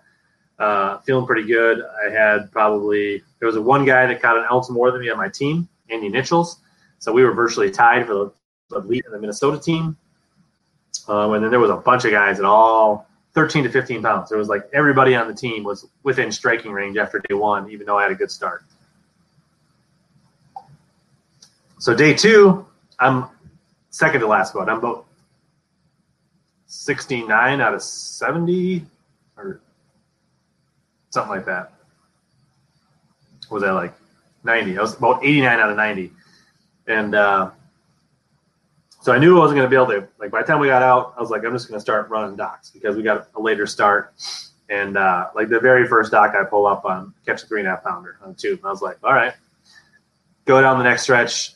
uh, 0.59 0.97
feeling 0.99 1.25
pretty 1.25 1.47
good. 1.47 1.81
I 2.05 2.11
had 2.11 2.51
probably 2.51 3.23
there 3.39 3.47
was 3.47 3.55
a 3.55 3.61
one 3.61 3.85
guy 3.85 4.07
that 4.07 4.21
caught 4.21 4.37
an 4.37 4.45
ounce 4.51 4.69
more 4.69 4.91
than 4.91 5.01
me 5.01 5.09
on 5.09 5.17
my 5.17 5.29
team, 5.29 5.69
Andy 5.89 6.09
Nichols. 6.09 6.59
So 6.99 7.11
we 7.11 7.23
were 7.23 7.33
virtually 7.33 7.71
tied 7.71 8.05
for 8.05 8.31
the, 8.69 8.79
lead 8.79 9.03
in 9.05 9.11
the 9.11 9.19
Minnesota 9.19 9.59
team. 9.59 9.97
Um, 11.07 11.33
and 11.33 11.43
then 11.43 11.51
there 11.51 11.59
was 11.59 11.71
a 11.71 11.77
bunch 11.77 12.05
of 12.05 12.11
guys 12.11 12.39
at 12.39 12.45
all 12.45 13.07
13 13.33 13.63
to 13.63 13.71
15 13.71 14.01
pounds. 14.01 14.31
It 14.31 14.35
was 14.35 14.49
like 14.49 14.69
everybody 14.73 15.15
on 15.15 15.27
the 15.27 15.33
team 15.33 15.63
was 15.63 15.87
within 16.03 16.31
striking 16.31 16.71
range 16.71 16.97
after 16.97 17.19
day 17.19 17.33
one, 17.33 17.69
even 17.71 17.85
though 17.85 17.97
I 17.97 18.03
had 18.03 18.11
a 18.11 18.15
good 18.15 18.31
start. 18.31 18.63
So 21.79 21.95
day 21.95 22.13
two, 22.13 22.65
I'm 22.99 23.27
second 23.89 24.21
to 24.21 24.27
last 24.27 24.53
boat. 24.53 24.69
I'm 24.69 24.77
about 24.77 25.05
69 26.67 27.61
out 27.61 27.73
of 27.73 27.81
70 27.81 28.85
or 29.37 29.61
something 31.09 31.31
like 31.31 31.45
that. 31.45 31.73
was 33.49 33.63
that 33.63 33.71
like 33.71 33.93
90? 34.43 34.77
I 34.77 34.81
was 34.81 34.95
about 34.95 35.23
89 35.23 35.59
out 35.59 35.69
of 35.69 35.77
90. 35.77 36.11
And 36.87 37.15
uh, 37.15 37.51
so 39.01 39.11
I 39.11 39.19
knew 39.19 39.37
I 39.37 39.39
wasn't 39.39 39.57
going 39.57 39.69
to 39.69 39.69
be 39.69 39.75
able 39.75 40.01
to, 40.01 40.07
like, 40.19 40.31
by 40.31 40.41
the 40.41 40.47
time 40.47 40.59
we 40.59 40.67
got 40.67 40.83
out, 40.83 41.13
I 41.17 41.21
was 41.21 41.29
like, 41.29 41.43
I'm 41.43 41.53
just 41.53 41.67
going 41.67 41.77
to 41.77 41.81
start 41.81 42.09
running 42.09 42.35
docks 42.35 42.69
because 42.69 42.95
we 42.95 43.03
got 43.03 43.27
a 43.35 43.41
later 43.41 43.65
start. 43.65 44.13
And 44.69 44.95
uh, 44.95 45.27
like 45.35 45.49
the 45.49 45.59
very 45.59 45.85
first 45.85 46.11
dock 46.11 46.33
I 46.33 46.45
pull 46.45 46.65
up 46.65 46.85
on, 46.85 47.13
catch 47.25 47.43
a 47.43 47.47
three 47.47 47.59
and 47.59 47.67
a 47.67 47.71
half 47.71 47.83
pounder 47.83 48.17
on. 48.21 48.35
And 48.41 48.59
I 48.63 48.69
was 48.69 48.81
like, 48.81 48.97
all 49.03 49.13
right, 49.13 49.33
go 50.45 50.61
down 50.61 50.77
the 50.77 50.83
next 50.85 51.01
stretch, 51.03 51.53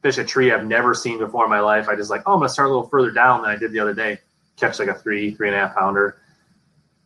fish 0.00 0.16
a 0.16 0.24
tree 0.24 0.50
I've 0.50 0.64
never 0.64 0.94
seen 0.94 1.18
before 1.18 1.44
in 1.44 1.50
my 1.50 1.60
life. 1.60 1.88
I 1.88 1.96
just 1.96 2.08
like, 2.08 2.22
oh, 2.24 2.32
I'm 2.32 2.38
going 2.38 2.48
to 2.48 2.52
start 2.52 2.70
a 2.70 2.72
little 2.72 2.88
further 2.88 3.10
down 3.10 3.42
than 3.42 3.50
I 3.50 3.56
did 3.56 3.72
the 3.72 3.80
other 3.80 3.92
day. 3.92 4.18
Catch 4.56 4.78
like 4.78 4.88
a 4.88 4.94
three, 4.94 5.34
three 5.34 5.48
and 5.48 5.56
a 5.56 5.60
half 5.60 5.74
pounder 5.74 6.16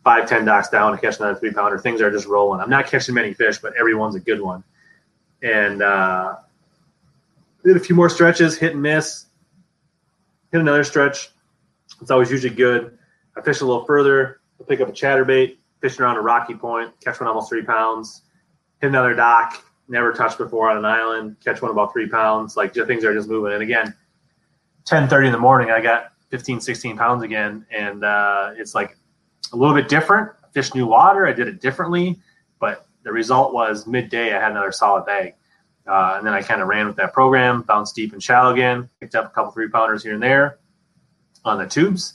five, 0.04 0.28
ten 0.28 0.44
docks 0.44 0.68
down 0.68 0.92
to 0.92 0.98
catch 0.98 1.18
another 1.18 1.34
three 1.34 1.50
pounder. 1.52 1.78
Things 1.78 2.00
are 2.00 2.10
just 2.10 2.26
rolling. 2.26 2.60
I'm 2.60 2.70
not 2.70 2.86
catching 2.86 3.14
many 3.14 3.32
fish, 3.32 3.58
but 3.58 3.72
everyone's 3.78 4.14
a 4.14 4.20
good 4.20 4.40
one. 4.40 4.62
And 5.42 5.82
uh, 5.82 6.36
did 7.64 7.76
a 7.76 7.80
few 7.80 7.96
more 7.96 8.08
stretches, 8.08 8.56
hit 8.56 8.72
and 8.72 8.82
miss. 8.82 9.26
Hit 10.52 10.60
another 10.60 10.84
stretch. 10.84 11.30
It's 12.00 12.10
always 12.10 12.30
usually 12.30 12.54
good. 12.54 12.96
I 13.36 13.40
fish 13.40 13.60
a 13.60 13.64
little 13.64 13.84
further. 13.84 14.40
I 14.60 14.64
pick 14.64 14.80
up 14.80 14.88
a 14.88 14.92
chatterbait, 14.92 15.56
fishing 15.80 16.02
around 16.02 16.16
a 16.16 16.20
rocky 16.20 16.54
point, 16.54 16.92
catch 17.00 17.20
one 17.20 17.28
almost 17.28 17.48
three 17.48 17.64
pounds. 17.64 18.22
Hit 18.80 18.88
another 18.88 19.14
dock, 19.14 19.64
never 19.88 20.12
touched 20.12 20.38
before 20.38 20.70
on 20.70 20.76
an 20.76 20.84
island, 20.84 21.36
catch 21.42 21.60
one 21.62 21.70
about 21.70 21.92
three 21.92 22.08
pounds. 22.08 22.56
Like 22.56 22.74
things 22.74 23.04
are 23.04 23.14
just 23.14 23.28
moving. 23.28 23.52
And 23.52 23.62
again, 23.62 23.94
10:30 24.84 25.26
in 25.26 25.32
the 25.32 25.38
morning, 25.38 25.70
I 25.70 25.80
got 25.80 26.12
15, 26.30 26.60
16 26.60 26.96
pounds 26.96 27.22
again, 27.22 27.66
and 27.70 28.04
uh, 28.04 28.52
it's 28.56 28.74
like 28.74 28.96
a 29.52 29.56
little 29.56 29.74
bit 29.74 29.88
different. 29.88 30.30
Fish 30.52 30.74
new 30.74 30.86
water. 30.86 31.26
I 31.26 31.32
did 31.32 31.48
it 31.48 31.60
differently, 31.60 32.20
but 32.60 32.86
the 33.02 33.12
result 33.12 33.52
was 33.52 33.86
midday 33.86 34.34
I 34.34 34.40
had 34.40 34.52
another 34.52 34.72
solid 34.72 35.06
bag. 35.06 35.34
Uh, 35.86 36.14
and 36.16 36.26
then 36.26 36.32
I 36.32 36.42
kind 36.42 36.62
of 36.62 36.68
ran 36.68 36.86
with 36.86 36.96
that 36.96 37.12
program, 37.12 37.62
bounced 37.62 37.94
deep 37.94 38.12
and 38.12 38.22
shallow 38.22 38.52
again, 38.52 38.88
picked 39.00 39.14
up 39.14 39.26
a 39.26 39.28
couple 39.28 39.52
three 39.52 39.68
pounders 39.68 40.02
here 40.02 40.14
and 40.14 40.22
there 40.22 40.58
on 41.44 41.58
the 41.58 41.66
tubes, 41.66 42.14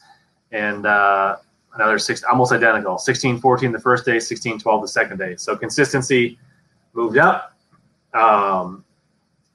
and 0.51 0.86
uh, 0.88 1.38
another 1.75 1.99
six, 1.99 2.23
almost 2.23 2.51
identical 2.51 2.97
16 2.97 3.39
14 3.39 3.71
the 3.71 3.79
first 3.79 4.05
day, 4.05 4.19
16 4.19 4.60
12 4.60 4.82
the 4.82 4.88
second 4.88 5.17
day. 5.17 5.36
So 5.36 5.55
consistency 5.55 6.39
moved 6.93 7.17
up. 7.17 7.53
Um, 8.13 8.84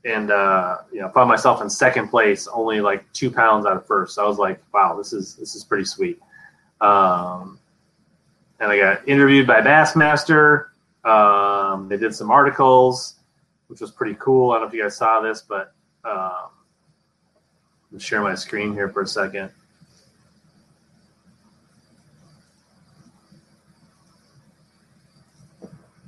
and 0.05 0.31
uh, 0.31 0.79
you 0.92 1.00
know, 1.00 1.09
found 1.11 1.29
myself 1.29 1.62
in 1.62 1.70
second 1.70 2.09
place, 2.09 2.46
only 2.48 2.81
like 2.81 3.11
two 3.12 3.31
pounds 3.31 3.66
out 3.66 3.77
of 3.77 3.87
first. 3.87 4.14
So 4.14 4.24
I 4.24 4.29
was 4.29 4.38
like, 4.38 4.61
wow, 4.72 4.96
this 4.96 5.12
is 5.12 5.35
this 5.37 5.55
is 5.55 5.64
pretty 5.64 5.85
sweet. 5.85 6.20
Um, 6.81 7.59
and 8.61 8.70
I 8.70 8.79
got 8.79 9.09
interviewed 9.09 9.46
by 9.46 9.61
Bassmaster. 9.61 10.66
Um, 11.05 11.88
they 11.88 11.96
did 11.96 12.14
some 12.14 12.31
articles, 12.31 13.16
which 13.68 13.81
was 13.81 13.90
pretty 13.90 14.16
cool. 14.18 14.50
I 14.50 14.55
don't 14.55 14.62
know 14.62 14.68
if 14.68 14.74
you 14.74 14.83
guys 14.83 14.96
saw 14.96 15.20
this, 15.20 15.42
but 15.42 15.74
um, 16.05 16.50
share 17.98 18.20
my 18.20 18.35
screen 18.35 18.72
here 18.72 18.88
for 18.88 19.03
a 19.03 19.07
second. 19.07 19.50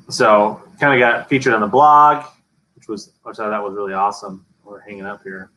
So 0.09 0.62
kind 0.79 0.95
of 0.95 1.01
got 1.01 1.29
featured 1.29 1.53
on 1.53 1.61
the 1.61 1.66
blog, 1.66 2.25
which 2.77 2.88
was 2.88 3.12
which 3.23 3.38
I 3.38 3.51
thought 3.51 3.64
was 3.64 3.75
really 3.75 3.95
awesome. 3.95 4.47
We're 4.64 4.81
hanging 4.81 5.07
up 5.07 5.23
here. 5.23 5.51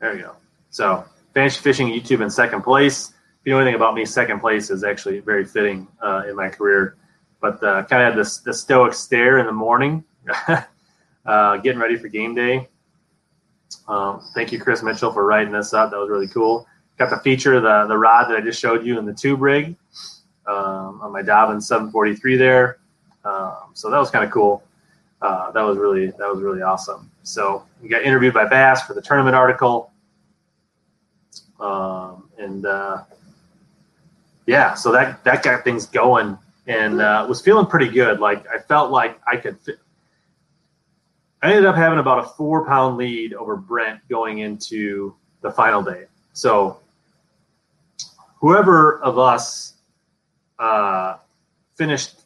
There 0.00 0.14
we 0.14 0.20
go. 0.20 0.36
So 0.70 1.04
fantasy 1.34 1.60
fishing 1.60 1.88
YouTube 1.88 2.22
in 2.22 2.30
second 2.30 2.62
place. 2.62 3.08
If 3.08 3.46
you 3.46 3.52
know 3.52 3.60
anything 3.60 3.74
about 3.74 3.94
me, 3.94 4.04
second 4.04 4.40
place 4.40 4.70
is 4.70 4.84
actually 4.84 5.20
very 5.20 5.44
fitting 5.44 5.86
uh, 6.02 6.22
in 6.28 6.36
my 6.36 6.48
career. 6.48 6.96
But 7.40 7.62
uh, 7.62 7.84
kind 7.84 8.02
of 8.02 8.14
had 8.14 8.16
this 8.16 8.38
the 8.38 8.54
stoic 8.54 8.94
stare 8.94 9.38
in 9.38 9.46
the 9.46 9.52
morning, 9.52 10.02
uh, 11.26 11.56
getting 11.58 11.80
ready 11.80 11.96
for 11.96 12.08
game 12.08 12.34
day. 12.34 12.68
Um, 13.86 14.22
thank 14.34 14.52
you, 14.52 14.60
Chris 14.60 14.82
Mitchell, 14.82 15.12
for 15.12 15.24
writing 15.24 15.52
this 15.52 15.72
up. 15.72 15.90
That 15.90 15.98
was 15.98 16.10
really 16.10 16.28
cool. 16.28 16.66
Got 16.98 17.10
the 17.10 17.18
feature 17.18 17.60
the 17.60 17.86
the 17.86 17.96
rod 17.96 18.28
that 18.28 18.36
I 18.36 18.40
just 18.40 18.60
showed 18.60 18.84
you 18.84 18.98
in 18.98 19.04
the 19.04 19.12
tube 19.14 19.40
rig 19.40 19.76
um, 20.46 21.00
on 21.02 21.12
my 21.12 21.22
Dobyns 21.22 21.62
743 21.62 22.36
there. 22.36 22.78
Um, 23.24 23.70
so 23.74 23.90
that 23.90 23.98
was 23.98 24.10
kind 24.10 24.24
of 24.24 24.30
cool. 24.30 24.64
Uh, 25.20 25.50
that 25.52 25.62
was 25.62 25.76
really 25.76 26.06
that 26.06 26.28
was 26.28 26.40
really 26.40 26.62
awesome. 26.62 27.10
So 27.22 27.64
we 27.82 27.88
got 27.88 28.02
interviewed 28.02 28.34
by 28.34 28.46
Bass 28.46 28.86
for 28.86 28.94
the 28.94 29.02
tournament 29.02 29.34
article, 29.36 29.92
um, 31.60 32.30
and 32.38 32.64
uh, 32.64 33.02
yeah, 34.46 34.74
so 34.74 34.92
that 34.92 35.22
that 35.24 35.42
got 35.42 35.64
things 35.64 35.86
going, 35.86 36.38
and 36.68 37.00
uh, 37.00 37.26
was 37.28 37.40
feeling 37.40 37.66
pretty 37.66 37.88
good. 37.88 38.20
Like 38.20 38.46
I 38.48 38.58
felt 38.58 38.90
like 38.90 39.20
I 39.26 39.36
could. 39.36 39.58
I 41.42 41.50
ended 41.50 41.66
up 41.66 41.76
having 41.76 41.98
about 41.98 42.18
a 42.18 42.28
four 42.30 42.66
pound 42.66 42.96
lead 42.96 43.34
over 43.34 43.56
Brent 43.56 44.00
going 44.08 44.38
into 44.38 45.14
the 45.40 45.50
final 45.50 45.82
day. 45.82 46.06
So 46.32 46.80
whoever 48.40 49.00
of 49.00 49.18
us 49.18 49.74
uh, 50.58 51.18
finished 51.76 52.22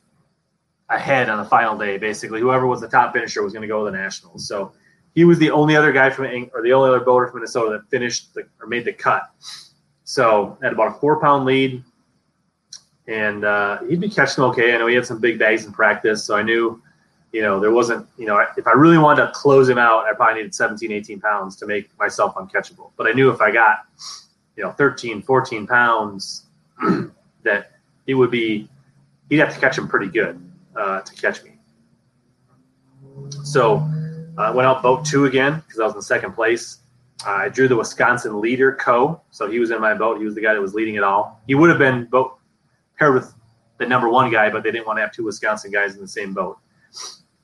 ahead 0.88 1.28
on 1.28 1.38
the 1.38 1.44
final 1.44 1.76
day. 1.76 1.98
Basically, 1.98 2.40
whoever 2.40 2.66
was 2.66 2.80
the 2.80 2.88
top 2.88 3.12
finisher 3.12 3.42
was 3.42 3.52
going 3.52 3.62
to 3.62 3.68
go 3.68 3.84
to 3.84 3.90
the 3.90 3.96
nationals. 3.96 4.46
So 4.46 4.72
he 5.14 5.24
was 5.24 5.38
the 5.38 5.50
only 5.50 5.76
other 5.76 5.92
guy 5.92 6.10
from 6.10 6.26
or 6.54 6.62
the 6.62 6.72
only 6.72 6.88
other 6.88 7.00
boater 7.00 7.26
from 7.28 7.40
Minnesota 7.40 7.72
that 7.72 7.90
finished 7.90 8.34
the, 8.34 8.46
or 8.60 8.66
made 8.66 8.84
the 8.84 8.92
cut. 8.92 9.30
So 10.04 10.58
had 10.62 10.72
about 10.72 10.96
a 10.96 11.00
four 11.00 11.20
pound 11.20 11.44
lead, 11.44 11.82
and 13.06 13.44
uh, 13.44 13.82
he'd 13.84 14.00
be 14.00 14.08
catching 14.08 14.44
okay. 14.44 14.74
I 14.74 14.78
know 14.78 14.86
he 14.86 14.94
had 14.94 15.06
some 15.06 15.20
big 15.20 15.38
bags 15.38 15.64
in 15.64 15.72
practice, 15.72 16.24
so 16.24 16.36
I 16.36 16.42
knew. 16.42 16.82
You 17.32 17.40
know, 17.40 17.58
there 17.58 17.70
wasn't, 17.70 18.06
you 18.18 18.26
know, 18.26 18.44
if 18.56 18.66
I 18.66 18.72
really 18.72 18.98
wanted 18.98 19.26
to 19.26 19.32
close 19.32 19.68
him 19.68 19.78
out, 19.78 20.04
I 20.04 20.12
probably 20.12 20.42
needed 20.42 20.54
17, 20.54 20.92
18 20.92 21.20
pounds 21.20 21.56
to 21.56 21.66
make 21.66 21.88
myself 21.98 22.34
uncatchable. 22.34 22.90
But 22.96 23.06
I 23.06 23.12
knew 23.12 23.30
if 23.30 23.40
I 23.40 23.50
got, 23.50 23.86
you 24.56 24.62
know, 24.62 24.72
13, 24.72 25.22
14 25.22 25.66
pounds, 25.66 26.46
that 27.42 27.72
it 28.06 28.14
would 28.14 28.30
be, 28.30 28.68
he'd 29.30 29.38
have 29.38 29.54
to 29.54 29.60
catch 29.60 29.78
him 29.78 29.88
pretty 29.88 30.08
good 30.08 30.38
uh, 30.76 31.00
to 31.00 31.14
catch 31.14 31.42
me. 31.42 31.52
So 33.44 33.78
I 34.36 34.46
uh, 34.46 34.52
went 34.52 34.66
out 34.66 34.82
boat 34.82 35.04
two 35.04 35.24
again 35.26 35.62
because 35.66 35.80
I 35.80 35.86
was 35.86 35.94
in 35.94 36.02
second 36.02 36.32
place. 36.32 36.78
Uh, 37.26 37.30
I 37.30 37.48
drew 37.48 37.68
the 37.68 37.76
Wisconsin 37.76 38.40
leader 38.40 38.74
Co. 38.74 39.20
So 39.30 39.50
he 39.50 39.58
was 39.58 39.70
in 39.70 39.80
my 39.80 39.94
boat. 39.94 40.18
He 40.18 40.24
was 40.24 40.34
the 40.34 40.40
guy 40.40 40.54
that 40.54 40.60
was 40.60 40.74
leading 40.74 40.96
it 40.96 41.02
all. 41.02 41.40
He 41.46 41.54
would 41.54 41.70
have 41.70 41.78
been 41.78 42.04
boat 42.06 42.38
paired 42.98 43.14
with 43.14 43.32
the 43.78 43.86
number 43.86 44.08
one 44.08 44.30
guy, 44.30 44.50
but 44.50 44.62
they 44.62 44.70
didn't 44.70 44.86
want 44.86 44.98
to 44.98 45.00
have 45.02 45.12
two 45.12 45.24
Wisconsin 45.24 45.70
guys 45.70 45.94
in 45.94 46.00
the 46.00 46.08
same 46.08 46.32
boat. 46.32 46.58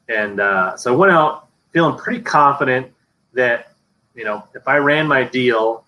And 0.09 0.41
uh, 0.41 0.77
so 0.77 0.93
I 0.93 0.97
went 0.97 1.13
out 1.13 1.49
feeling 1.73 1.99
pretty 1.99 2.23
confident 2.23 2.93
that 3.35 3.73
you 4.15 4.25
know 4.25 4.43
if 4.55 4.67
I 4.67 4.79
ran 4.79 5.07
my 5.07 5.25
deal, 5.25 5.85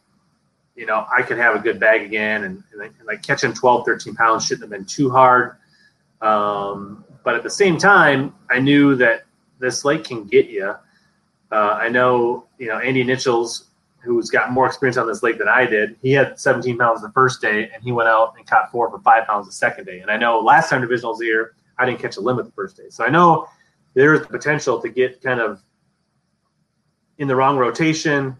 you 0.76 0.86
know 0.86 1.06
I 1.16 1.22
could 1.22 1.38
have 1.38 1.56
a 1.56 1.58
good 1.58 1.80
bag 1.80 2.02
again, 2.02 2.44
and, 2.44 2.62
and, 2.72 2.82
and 2.82 3.06
like 3.06 3.22
catching 3.22 3.54
12, 3.54 3.86
13 3.86 4.14
pounds 4.14 4.44
shouldn't 4.44 4.62
have 4.62 4.70
been 4.70 4.84
too 4.86 5.10
hard. 5.10 5.56
Um, 6.20 7.04
but 7.24 7.34
at 7.34 7.42
the 7.42 7.50
same 7.50 7.78
time, 7.78 8.34
I 8.50 8.60
knew 8.60 8.94
that 8.96 9.24
this 9.58 9.84
lake 9.84 10.04
can 10.04 10.24
get 10.24 10.48
you. 10.48 10.74
Uh, 11.52 11.78
I 11.80 11.88
know, 11.88 12.46
you 12.58 12.68
know, 12.68 12.78
Andy 12.78 13.04
Nichols, 13.04 13.68
who's 14.02 14.30
got 14.30 14.52
more 14.52 14.66
experience 14.66 14.96
on 14.96 15.06
this 15.06 15.22
lake 15.22 15.38
than 15.38 15.48
I 15.48 15.66
did, 15.66 15.96
he 16.00 16.12
had 16.12 16.38
17 16.38 16.78
pounds 16.78 17.02
the 17.02 17.10
first 17.10 17.40
day, 17.40 17.70
and 17.72 17.82
he 17.82 17.92
went 17.92 18.08
out 18.08 18.34
and 18.36 18.46
caught 18.46 18.70
four 18.70 18.90
for 18.90 19.00
five 19.00 19.26
pounds 19.26 19.46
the 19.46 19.52
second 19.52 19.84
day. 19.84 20.00
And 20.00 20.10
I 20.10 20.16
know 20.16 20.38
last 20.40 20.70
time 20.70 20.82
divisionals 20.82 21.20
here, 21.20 21.54
I 21.78 21.86
didn't 21.86 22.00
catch 22.00 22.16
a 22.16 22.20
limit 22.20 22.46
the 22.46 22.52
first 22.52 22.76
day. 22.76 22.88
So 22.90 23.04
I 23.04 23.10
know 23.10 23.48
there's 23.94 24.20
the 24.20 24.26
potential 24.26 24.80
to 24.80 24.88
get 24.88 25.22
kind 25.22 25.40
of 25.40 25.62
in 27.18 27.28
the 27.28 27.36
wrong 27.36 27.56
rotation, 27.56 28.36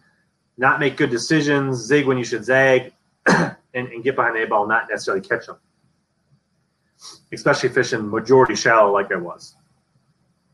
not 0.57 0.81
make 0.81 0.97
good 0.97 1.11
decisions, 1.11 1.79
zig 1.79 2.07
when 2.07 2.19
you 2.19 2.25
should 2.25 2.45
zag, 2.45 2.93
and, 3.27 3.57
and 3.75 4.05
get 4.05 4.17
behind 4.17 4.37
the 4.37 4.45
ball, 4.47 4.67
not 4.67 4.89
necessarily 4.89 5.21
catch 5.21 5.47
them 5.47 5.57
especially 7.33 7.69
fishing 7.69 8.11
majority 8.11 8.55
shallow 8.55 8.93
like 8.93 9.13
I 9.13 9.17
was. 9.17 9.55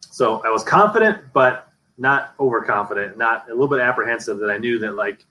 So 0.01 0.43
I 0.45 0.51
was 0.51 0.63
confident, 0.63 1.19
but 1.33 1.69
not 1.99 2.35
overconfident, 2.39 3.17
not 3.17 3.47
a 3.49 3.53
little 3.53 3.69
bit 3.69 3.81
apprehensive 3.81 4.39
that 4.39 4.51
I 4.51 4.59
knew 4.59 4.79
that 4.81 4.95
like 4.95 5.25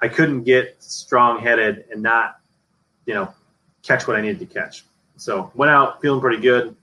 I 0.00 0.08
couldn't 0.08 0.44
get 0.44 0.76
strong 0.82 1.40
headed 1.40 1.84
and 1.90 2.02
not, 2.02 2.40
you 3.06 3.14
know, 3.14 3.32
catch 3.82 4.06
what 4.06 4.16
I 4.16 4.20
needed 4.20 4.38
to 4.40 4.46
catch. 4.46 4.84
So 5.16 5.50
went 5.54 5.70
out 5.70 6.00
feeling 6.00 6.20
pretty 6.20 6.40
good. 6.40 6.76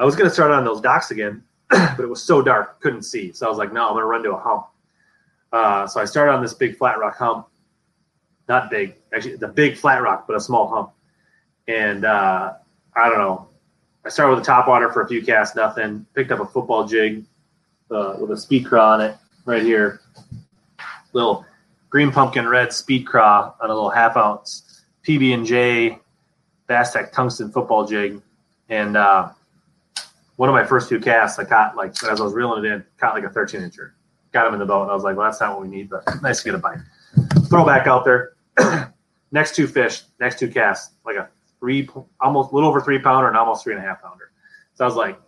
I 0.00 0.04
was 0.04 0.16
going 0.16 0.28
to 0.28 0.34
start 0.34 0.50
on 0.50 0.64
those 0.64 0.80
docks 0.80 1.12
again, 1.12 1.44
but 1.68 2.00
it 2.00 2.08
was 2.08 2.22
so 2.22 2.42
dark, 2.42 2.80
couldn't 2.80 3.02
see. 3.02 3.32
So 3.32 3.46
I 3.46 3.48
was 3.48 3.58
like, 3.58 3.72
no, 3.72 3.86
I'm 3.86 3.92
going 3.92 4.02
to 4.02 4.06
run 4.06 4.22
to 4.24 4.32
a 4.32 4.40
hump. 4.40 4.66
Uh, 5.52 5.86
so 5.86 6.00
I 6.00 6.04
started 6.04 6.32
on 6.32 6.42
this 6.42 6.54
big 6.54 6.76
flat 6.76 6.98
rock 6.98 7.16
hump. 7.16 7.46
Not 8.48 8.70
big, 8.70 8.96
actually, 9.14 9.36
the 9.36 9.46
big 9.46 9.76
flat 9.76 10.02
rock, 10.02 10.26
but 10.26 10.34
a 10.34 10.40
small 10.40 10.66
hump 10.68 10.92
and 11.70 12.04
uh, 12.04 12.54
I 12.96 13.08
don't 13.08 13.18
know. 13.18 13.48
I 14.04 14.08
started 14.08 14.34
with 14.34 14.42
a 14.42 14.46
top 14.46 14.66
water 14.66 14.90
for 14.92 15.02
a 15.02 15.08
few 15.08 15.22
casts, 15.22 15.54
nothing. 15.54 16.06
Picked 16.14 16.32
up 16.32 16.40
a 16.40 16.46
football 16.46 16.86
jig 16.86 17.24
uh, 17.90 18.16
with 18.18 18.30
a 18.30 18.36
speed 18.36 18.66
craw 18.66 18.94
on 18.94 19.00
it 19.00 19.16
right 19.44 19.62
here. 19.62 20.00
Little 21.12 21.44
green 21.90 22.10
pumpkin 22.10 22.48
red 22.48 22.72
speed 22.72 23.06
craw 23.06 23.54
on 23.60 23.70
a 23.70 23.74
little 23.74 23.90
half 23.90 24.16
ounce 24.16 24.82
PB 25.06 25.34
and 25.34 25.46
J 25.46 25.98
Bass 26.66 26.92
Tech 26.92 27.12
tungsten 27.12 27.52
football 27.52 27.86
jig, 27.86 28.20
and 28.68 28.96
uh, 28.96 29.30
one 30.40 30.48
of 30.48 30.54
my 30.54 30.64
first 30.64 30.88
two 30.88 30.98
casts, 30.98 31.38
I 31.38 31.44
caught 31.44 31.76
like 31.76 31.90
as 32.02 32.18
I 32.18 32.24
was 32.24 32.32
reeling 32.32 32.64
it 32.64 32.72
in, 32.72 32.82
caught 32.96 33.12
like 33.12 33.24
a 33.24 33.28
13 33.28 33.60
incher. 33.60 33.90
Got 34.32 34.46
him 34.46 34.54
in 34.54 34.60
the 34.60 34.64
boat, 34.64 34.84
and 34.84 34.90
I 34.90 34.94
was 34.94 35.04
like, 35.04 35.14
"Well, 35.14 35.26
that's 35.26 35.38
not 35.38 35.52
what 35.52 35.60
we 35.60 35.68
need, 35.68 35.90
but 35.90 36.02
nice 36.22 36.38
to 36.38 36.44
get 36.46 36.54
a 36.54 36.58
bite." 36.58 36.78
Throw 37.50 37.62
back 37.66 37.86
out 37.86 38.06
there. 38.06 38.36
next 39.32 39.54
two 39.54 39.66
fish, 39.66 40.04
next 40.18 40.38
two 40.38 40.48
casts, 40.48 40.94
like 41.04 41.16
a 41.16 41.28
three, 41.58 41.86
almost 42.22 42.52
a 42.52 42.54
little 42.54 42.70
over 42.70 42.80
three 42.80 42.98
pounder 42.98 43.28
and 43.28 43.36
almost 43.36 43.64
three 43.64 43.74
and 43.74 43.84
a 43.84 43.86
half 43.86 44.00
pounder. 44.00 44.30
So 44.72 44.82
I 44.82 44.88
was 44.88 44.96
like, 44.96 45.20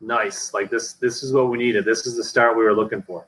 nice. 0.00 0.54
Like 0.54 0.70
this, 0.70 0.94
this 0.94 1.22
is 1.22 1.34
what 1.34 1.50
we 1.50 1.58
needed. 1.58 1.84
This 1.84 2.06
is 2.06 2.16
the 2.16 2.24
start 2.24 2.56
we 2.56 2.64
were 2.64 2.74
looking 2.74 3.02
for. 3.02 3.26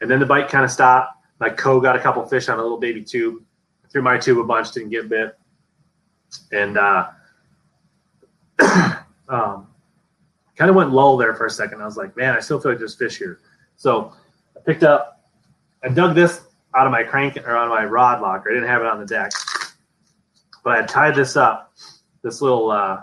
And 0.00 0.10
then 0.10 0.18
the 0.18 0.26
bite 0.26 0.48
kind 0.48 0.64
of 0.64 0.72
stopped. 0.72 1.24
My 1.38 1.50
co 1.50 1.80
got 1.80 1.94
a 1.94 2.00
couple 2.00 2.26
fish 2.26 2.48
on 2.48 2.58
a 2.58 2.62
little 2.62 2.80
baby 2.80 3.04
tube. 3.04 3.44
Threw 3.92 4.02
my 4.02 4.18
tube 4.18 4.38
a 4.38 4.44
bunch, 4.44 4.72
didn't 4.72 4.90
get 4.90 5.08
bit. 5.08 5.38
And 6.50 6.78
uh, 6.78 7.10
um, 9.28 9.68
kind 10.56 10.70
of 10.70 10.76
went 10.76 10.92
lull 10.92 11.16
there 11.16 11.34
for 11.34 11.46
a 11.46 11.50
second. 11.50 11.80
I 11.80 11.84
was 11.84 11.96
like, 11.96 12.16
man, 12.16 12.34
I 12.34 12.40
still 12.40 12.60
feel 12.60 12.72
like 12.72 12.78
there's 12.78 12.94
fish 12.94 13.18
here. 13.18 13.40
So 13.76 14.12
I 14.56 14.60
picked 14.60 14.82
up, 14.82 15.28
I 15.82 15.88
dug 15.88 16.14
this 16.14 16.42
out 16.74 16.86
of 16.86 16.92
my 16.92 17.02
crank 17.02 17.36
or 17.36 17.56
out 17.56 17.64
of 17.64 17.70
my 17.70 17.84
rod 17.84 18.20
locker. 18.20 18.50
I 18.50 18.54
didn't 18.54 18.68
have 18.68 18.80
it 18.80 18.86
on 18.86 19.00
the 19.00 19.06
deck. 19.06 19.32
But 20.64 20.78
I 20.78 20.86
tied 20.86 21.14
this 21.14 21.36
up, 21.36 21.72
this 22.22 22.40
little 22.40 22.70
uh, 22.70 23.02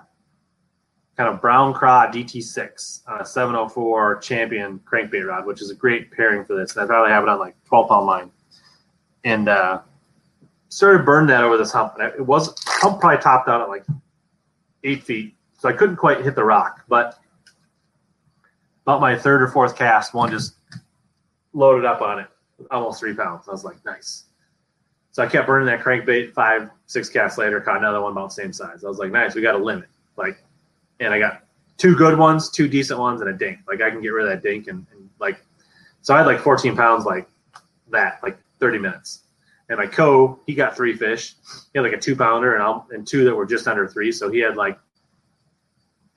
kind 1.18 1.28
of 1.28 1.42
brown 1.42 1.74
craw 1.74 2.08
DT6 2.08 3.02
uh, 3.08 3.24
704 3.24 4.20
champion 4.20 4.80
crankbait 4.80 5.28
rod, 5.28 5.46
which 5.46 5.62
is 5.62 5.70
a 5.70 5.76
great 5.76 6.12
pairing 6.12 6.46
for 6.46 6.56
this. 6.56 6.76
And 6.76 6.84
I 6.84 6.88
probably 6.88 7.12
have 7.12 7.24
it 7.24 7.30
on 7.30 7.40
like 7.40 7.56
12 7.66 7.90
pound 7.90 8.06
line. 8.06 8.32
And 9.26 9.50
uh, 9.50 9.82
started 10.70 11.06
burning 11.06 11.28
that 11.28 11.44
over 11.44 11.58
this 11.58 11.74
hump. 11.74 11.96
And 12.00 12.14
it 12.14 12.26
was, 12.26 12.56
hump 12.66 13.02
probably 13.02 13.22
topped 13.22 13.50
out 13.50 13.60
at 13.60 13.68
like 13.68 13.86
eight 14.86 15.04
feet. 15.04 15.36
So 15.58 15.68
I 15.68 15.74
couldn't 15.74 15.98
quite 15.98 16.24
hit 16.24 16.36
the 16.36 16.44
rock. 16.46 16.86
But 16.88 17.20
about 18.90 19.02
my 19.02 19.16
third 19.16 19.44
or 19.44 19.48
fourth 19.48 19.76
cast, 19.76 20.16
one 20.16 20.32
just 20.32 20.56
loaded 21.54 21.86
up 21.86 22.02
on 22.02 22.18
it, 22.18 22.28
almost 22.72 23.00
three 23.00 23.14
pounds. 23.14 23.48
I 23.48 23.52
was 23.52 23.64
like, 23.64 23.78
nice. 23.86 24.24
So 25.12 25.22
I 25.22 25.28
kept 25.28 25.46
burning 25.46 25.68
that 25.68 25.82
crankbait. 25.82 26.34
Five, 26.34 26.72
six 26.88 27.08
casts 27.08 27.38
later, 27.38 27.62
caught 27.62 27.78
another 27.78 28.02
one 28.02 28.14
about 28.14 28.30
the 28.30 28.34
same 28.34 28.52
size. 28.52 28.84
I 28.84 28.88
was 28.88 28.98
like, 28.98 29.12
nice, 29.12 29.36
we 29.36 29.44
got 29.44 29.54
a 29.54 29.64
limit. 29.64 29.90
Like, 30.18 30.44
and 31.00 31.14
I 31.14 31.20
got 31.20 31.44
two 31.78 31.96
good 31.96 32.18
ones, 32.18 32.50
two 32.50 32.68
decent 32.68 33.00
ones, 33.00 33.22
and 33.22 33.30
a 33.30 33.34
dink. 33.34 33.60
Like 33.68 33.80
I 33.82 33.92
can 33.92 34.02
get 34.02 34.10
rid 34.10 34.26
of 34.26 34.32
that 34.32 34.42
dink 34.42 34.68
and, 34.68 34.88
and 34.92 35.08
like, 35.20 35.40
so 36.02 36.16
I 36.16 36.18
had 36.18 36.26
like 36.26 36.40
14 36.40 36.76
pounds 36.76 37.06
like 37.06 37.30
that, 37.92 38.20
like 38.24 38.40
30 38.60 38.80
minutes. 38.80 39.26
And 39.70 39.78
my 39.78 39.86
co, 39.86 40.40
he 40.48 40.56
got 40.56 40.76
three 40.76 40.96
fish. 40.96 41.36
He 41.74 41.78
had 41.78 41.84
like 41.84 41.94
a 41.94 42.00
two 42.00 42.16
pounder 42.16 42.56
and, 42.56 42.82
and 42.90 43.08
two 43.08 43.24
that 43.26 43.36
were 43.36 43.46
just 43.46 43.68
under 43.68 43.88
three. 43.88 44.12
So 44.12 44.32
he 44.32 44.40
had 44.40 44.58
like 44.58 44.80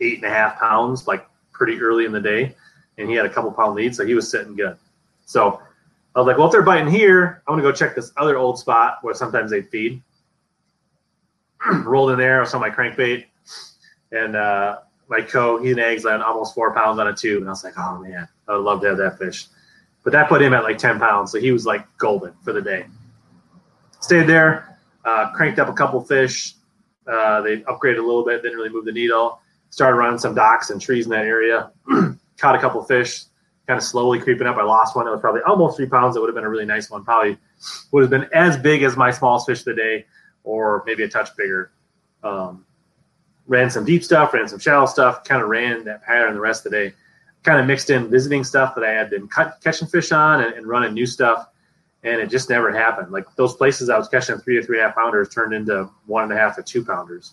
eight 0.00 0.16
and 0.16 0.24
a 0.24 0.30
half 0.30 0.58
pounds, 0.58 1.06
like 1.06 1.26
pretty 1.52 1.80
early 1.80 2.04
in 2.04 2.12
the 2.12 2.20
day, 2.20 2.54
and 2.98 3.08
he 3.08 3.14
had 3.14 3.26
a 3.26 3.30
couple 3.30 3.50
pound 3.52 3.74
lead, 3.74 3.94
so 3.94 4.04
he 4.04 4.14
was 4.14 4.30
sitting 4.30 4.54
good. 4.54 4.76
So 5.26 5.60
I 6.14 6.18
was 6.18 6.26
like, 6.26 6.36
well, 6.36 6.46
if 6.46 6.52
they're 6.52 6.62
biting 6.62 6.92
here, 6.92 7.42
I'm 7.46 7.52
gonna 7.52 7.62
go 7.62 7.72
check 7.72 7.94
this 7.94 8.12
other 8.16 8.36
old 8.36 8.58
spot 8.58 8.98
where 9.02 9.14
sometimes 9.14 9.50
they 9.50 9.62
feed. 9.62 10.02
Rolled 11.84 12.10
in 12.10 12.18
there, 12.18 12.42
I 12.42 12.44
saw 12.44 12.58
my 12.58 12.70
crankbait, 12.70 13.26
and 14.10 14.36
uh, 14.36 14.80
my 15.08 15.20
co 15.20 15.62
he 15.62 15.70
and 15.70 15.80
eggs 15.80 16.04
on 16.04 16.22
almost 16.22 16.54
four 16.54 16.74
pounds 16.74 16.98
on 16.98 17.08
a 17.08 17.14
tube, 17.14 17.40
and 17.40 17.48
I 17.48 17.52
was 17.52 17.64
like, 17.64 17.78
oh 17.78 17.98
man, 17.98 18.28
I 18.48 18.56
would 18.56 18.64
love 18.64 18.80
to 18.82 18.88
have 18.88 18.98
that 18.98 19.18
fish. 19.18 19.46
But 20.04 20.12
that 20.12 20.28
put 20.28 20.42
him 20.42 20.52
at 20.52 20.64
like 20.64 20.78
ten 20.78 20.98
pounds, 20.98 21.32
so 21.32 21.38
he 21.38 21.52
was 21.52 21.64
like 21.64 21.86
golden 21.98 22.34
for 22.42 22.52
the 22.52 22.62
day. 22.62 22.86
Stayed 24.00 24.26
there, 24.26 24.78
uh, 25.04 25.32
cranked 25.32 25.58
up 25.58 25.68
a 25.68 25.72
couple 25.72 26.02
fish. 26.02 26.54
Uh, 27.06 27.40
they 27.42 27.58
upgraded 27.62 27.98
a 27.98 28.02
little 28.02 28.24
bit, 28.24 28.42
didn't 28.42 28.56
really 28.56 28.70
move 28.70 28.84
the 28.84 28.92
needle. 28.92 29.40
Started 29.72 29.96
running 29.96 30.18
some 30.18 30.34
docks 30.34 30.68
and 30.68 30.78
trees 30.78 31.06
in 31.06 31.10
that 31.12 31.24
area. 31.24 31.72
Caught 32.36 32.54
a 32.54 32.58
couple 32.58 32.84
fish, 32.84 33.24
kind 33.66 33.78
of 33.78 33.82
slowly 33.82 34.20
creeping 34.20 34.46
up. 34.46 34.58
I 34.58 34.62
lost 34.62 34.94
one. 34.94 35.08
It 35.08 35.10
was 35.10 35.22
probably 35.22 35.40
almost 35.46 35.78
three 35.78 35.86
pounds. 35.86 36.14
It 36.14 36.20
would 36.20 36.28
have 36.28 36.34
been 36.34 36.44
a 36.44 36.50
really 36.50 36.66
nice 36.66 36.90
one. 36.90 37.04
Probably 37.04 37.38
would 37.90 38.02
have 38.02 38.10
been 38.10 38.28
as 38.34 38.58
big 38.58 38.82
as 38.82 38.98
my 38.98 39.10
smallest 39.10 39.46
fish 39.46 39.60
of 39.60 39.64
the 39.64 39.74
day, 39.74 40.04
or 40.44 40.84
maybe 40.86 41.04
a 41.04 41.08
touch 41.08 41.34
bigger. 41.38 41.72
Um, 42.22 42.66
ran 43.46 43.70
some 43.70 43.86
deep 43.86 44.04
stuff, 44.04 44.34
ran 44.34 44.46
some 44.46 44.58
shallow 44.58 44.84
stuff, 44.84 45.24
kind 45.24 45.42
of 45.42 45.48
ran 45.48 45.84
that 45.84 46.02
pattern 46.02 46.34
the 46.34 46.40
rest 46.40 46.66
of 46.66 46.72
the 46.72 46.78
day. 46.78 46.94
Kind 47.42 47.58
of 47.58 47.66
mixed 47.66 47.88
in 47.88 48.10
visiting 48.10 48.44
stuff 48.44 48.74
that 48.74 48.84
I 48.84 48.90
had 48.90 49.08
been 49.08 49.26
cut, 49.26 49.58
catching 49.64 49.88
fish 49.88 50.12
on 50.12 50.42
and, 50.42 50.54
and, 50.54 50.66
running 50.66 50.92
new 50.92 51.06
stuff, 51.06 51.48
and 52.04 52.20
it 52.20 52.30
just 52.30 52.48
never 52.48 52.70
happened. 52.70 53.10
Like 53.10 53.24
those 53.36 53.54
places 53.54 53.88
I 53.88 53.98
was 53.98 54.06
catching 54.08 54.36
three 54.36 54.56
to 54.56 54.62
three 54.62 54.78
and 54.78 54.84
a 54.84 54.88
half 54.88 54.96
pounders 54.96 55.30
turned 55.30 55.54
into 55.54 55.90
one 56.06 56.24
and 56.24 56.32
a 56.32 56.36
half 56.36 56.54
to 56.56 56.62
two 56.62 56.84
pounders, 56.84 57.32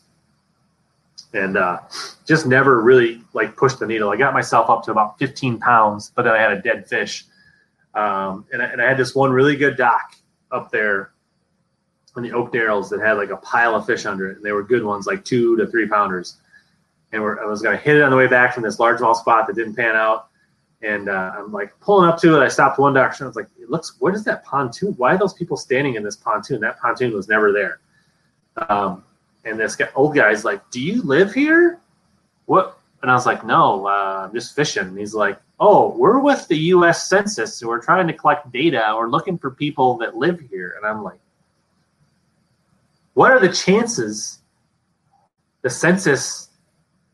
and 1.34 1.58
uh, 1.58 1.80
just 2.26 2.46
never 2.46 2.82
really 2.82 3.22
like 3.34 3.56
pushed 3.56 3.80
the 3.80 3.88
needle. 3.88 4.10
I 4.10 4.18
got 4.18 4.34
myself 4.34 4.70
up 4.70 4.84
to 4.84 4.92
about 4.92 5.20
15 5.20 5.60
pounds, 5.60 6.12
but 6.16 6.24
then 6.24 6.34
I 6.34 6.40
had 6.40 6.52
a 6.52 6.62
dead 6.62 6.88
fish, 6.88 7.26
um, 7.94 8.46
and, 8.52 8.62
I, 8.62 8.66
and 8.66 8.82
I 8.82 8.88
had 8.88 8.98
this 8.98 9.16
one 9.16 9.32
really 9.32 9.56
good 9.56 9.78
dock 9.78 10.16
up 10.52 10.72
there 10.72 11.12
on 12.16 12.24
the 12.24 12.30
Oakdales 12.30 12.90
that 12.90 13.00
had 13.00 13.14
like 13.14 13.30
a 13.30 13.38
pile 13.38 13.76
of 13.76 13.86
fish 13.86 14.06
under 14.06 14.30
it, 14.30 14.38
and 14.38 14.46
they 14.46 14.52
were 14.52 14.64
good 14.64 14.84
ones, 14.84 15.06
like 15.08 15.24
two 15.24 15.56
to 15.58 15.68
three 15.68 15.88
pounders. 15.88 16.38
And 17.12 17.24
I 17.24 17.46
was 17.46 17.62
going 17.62 17.76
to 17.76 17.84
hit 17.84 17.96
it 17.96 18.04
on 18.04 18.12
the 18.12 18.18
way 18.18 18.28
back 18.28 18.54
from 18.54 18.64
this 18.64 18.78
largemouth 18.78 19.16
spot 19.16 19.48
that 19.48 19.56
didn't 19.56 19.76
pan 19.76 19.96
out. 19.96 20.28
And 20.82 21.10
uh, 21.10 21.32
I'm 21.36 21.52
like 21.52 21.78
pulling 21.80 22.08
up 22.08 22.20
to 22.22 22.40
it. 22.40 22.44
I 22.44 22.48
stopped 22.48 22.78
one 22.78 22.94
direction. 22.94 23.26
I 23.26 23.28
was 23.28 23.36
like, 23.36 23.50
"It 23.60 23.70
looks. 23.70 23.96
What 24.00 24.14
is 24.16 24.24
that 24.26 24.46
pontoon? 24.46 24.94
Why 24.94 25.16
are 25.16 25.18
those 25.18 25.34
people 25.34 25.58
standing 25.58 25.96
in 25.96 26.04
this 26.04 26.16
pontoon? 26.16 26.62
That 26.62 26.80
pontoon 26.80 27.14
was 27.14 27.28
never 27.28 27.52
there." 27.52 27.80
Um, 28.70 29.04
and 29.46 29.60
this 29.60 29.76
guy, 29.76 29.90
old 29.96 30.16
guy's 30.16 30.46
like, 30.46 30.70
"Do 30.72 30.82
you 30.82 31.02
live 31.02 31.34
here?" 31.34 31.80
What? 32.46 32.78
And 33.02 33.10
I 33.10 33.14
was 33.14 33.26
like, 33.26 33.46
"No, 33.46 33.88
uh, 33.88 34.26
I'm 34.28 34.34
just 34.34 34.56
fishing." 34.56 34.88
And 34.88 34.98
he's 34.98 35.14
like, 35.14 35.40
"Oh, 35.60 35.96
we're 35.98 36.20
with 36.20 36.48
the 36.48 36.58
U.S. 36.58 37.08
Census, 37.08 37.56
so 37.56 37.68
we're 37.68 37.82
trying 37.82 38.08
to 38.08 38.14
collect 38.14 38.52
data. 38.52 38.94
We're 38.98 39.10
looking 39.10 39.38
for 39.38 39.52
people 39.52 39.98
that 40.00 40.16
live 40.16 40.40
here." 40.40 40.76
And 40.78 40.86
I'm 40.86 41.04
like, 41.04 41.20
what 43.20 43.32
are 43.32 43.40
the 43.42 43.52
chances 43.52 44.40
the 45.62 45.70
census 45.70 46.50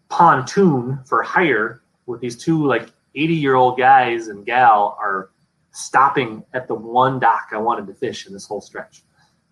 pontoon 0.10 1.00
for 1.06 1.24
hire 1.24 1.82
with 2.06 2.22
these 2.22 2.38
two 2.38 2.64
like 2.64 2.92
80 3.16 3.34
year 3.34 3.56
old 3.56 3.78
guys 3.78 4.28
and 4.28 4.46
gal 4.46 4.96
are 5.00 5.32
stopping 5.72 6.44
at 6.54 6.68
the 6.68 6.76
one 6.76 7.20
dock 7.20 7.48
I 7.52 7.58
wanted 7.58 7.88
to 7.88 7.94
fish 7.96 8.28
in 8.28 8.34
this 8.34 8.46
whole 8.46 8.62
stretch? 8.62 9.04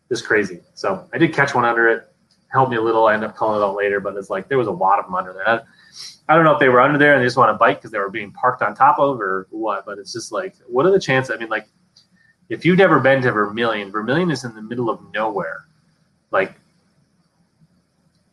Just 0.09 0.25
crazy. 0.25 0.61
So 0.75 1.09
I 1.11 1.17
did 1.17 1.33
catch 1.33 1.55
one 1.55 1.65
under 1.65 1.87
it. 1.87 2.12
Helped 2.53 2.71
me 2.71 2.77
a 2.77 2.81
little. 2.81 3.07
I 3.07 3.15
ended 3.15 3.29
up 3.29 3.35
calling 3.35 3.61
it 3.61 3.65
out 3.65 3.75
later, 3.75 3.99
but 3.99 4.15
it's 4.15 4.29
like 4.29 4.47
there 4.47 4.57
was 4.57 4.67
a 4.67 4.71
lot 4.71 4.99
of 4.99 5.05
them 5.05 5.15
under 5.15 5.33
there. 5.33 5.47
I, 5.47 5.61
I 6.29 6.35
don't 6.35 6.45
know 6.45 6.53
if 6.53 6.59
they 6.59 6.69
were 6.69 6.79
under 6.79 6.97
there 6.97 7.13
and 7.13 7.21
they 7.21 7.25
just 7.25 7.35
want 7.35 7.49
to 7.49 7.57
bite 7.57 7.75
because 7.75 7.91
they 7.91 7.99
were 7.99 8.09
being 8.09 8.31
parked 8.31 8.61
on 8.61 8.75
top 8.75 8.99
of 8.99 9.19
or 9.19 9.47
what, 9.49 9.85
but 9.85 9.97
it's 9.97 10.13
just 10.13 10.31
like, 10.31 10.55
what 10.67 10.85
are 10.85 10.91
the 10.91 10.99
chances? 10.99 11.35
I 11.35 11.37
mean, 11.37 11.49
like, 11.49 11.67
if 12.49 12.63
you've 12.63 12.77
never 12.77 12.99
been 12.99 13.21
to 13.23 13.31
Vermilion, 13.31 13.91
Vermilion 13.91 14.31
is 14.31 14.43
in 14.43 14.53
the 14.55 14.61
middle 14.61 14.89
of 14.89 14.99
nowhere 15.13 15.65
like 16.33 16.55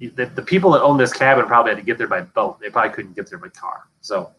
the, 0.00 0.24
the 0.24 0.42
people 0.42 0.72
that 0.72 0.82
own 0.82 0.96
this 0.96 1.12
cabin 1.12 1.44
probably 1.44 1.72
had 1.72 1.78
to 1.78 1.84
get 1.84 1.98
there 1.98 2.08
by 2.08 2.22
boat. 2.22 2.58
They 2.58 2.70
probably 2.70 2.94
couldn't 2.94 3.14
get 3.14 3.28
there 3.28 3.38
by 3.38 3.50
car. 3.50 3.84
So 4.00 4.32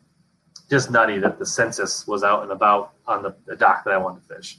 just 0.69 0.89
nutty 0.89 1.19
that 1.19 1.37
the 1.37 1.45
census 1.45 2.07
was 2.07 2.23
out 2.23 2.41
and 2.41 2.51
about 2.51 2.93
on 3.05 3.21
the, 3.21 3.35
the 3.45 3.55
dock 3.55 3.85
that 3.85 3.93
I 3.93 3.97
wanted 3.97 4.27
to 4.27 4.35
fish. 4.35 4.57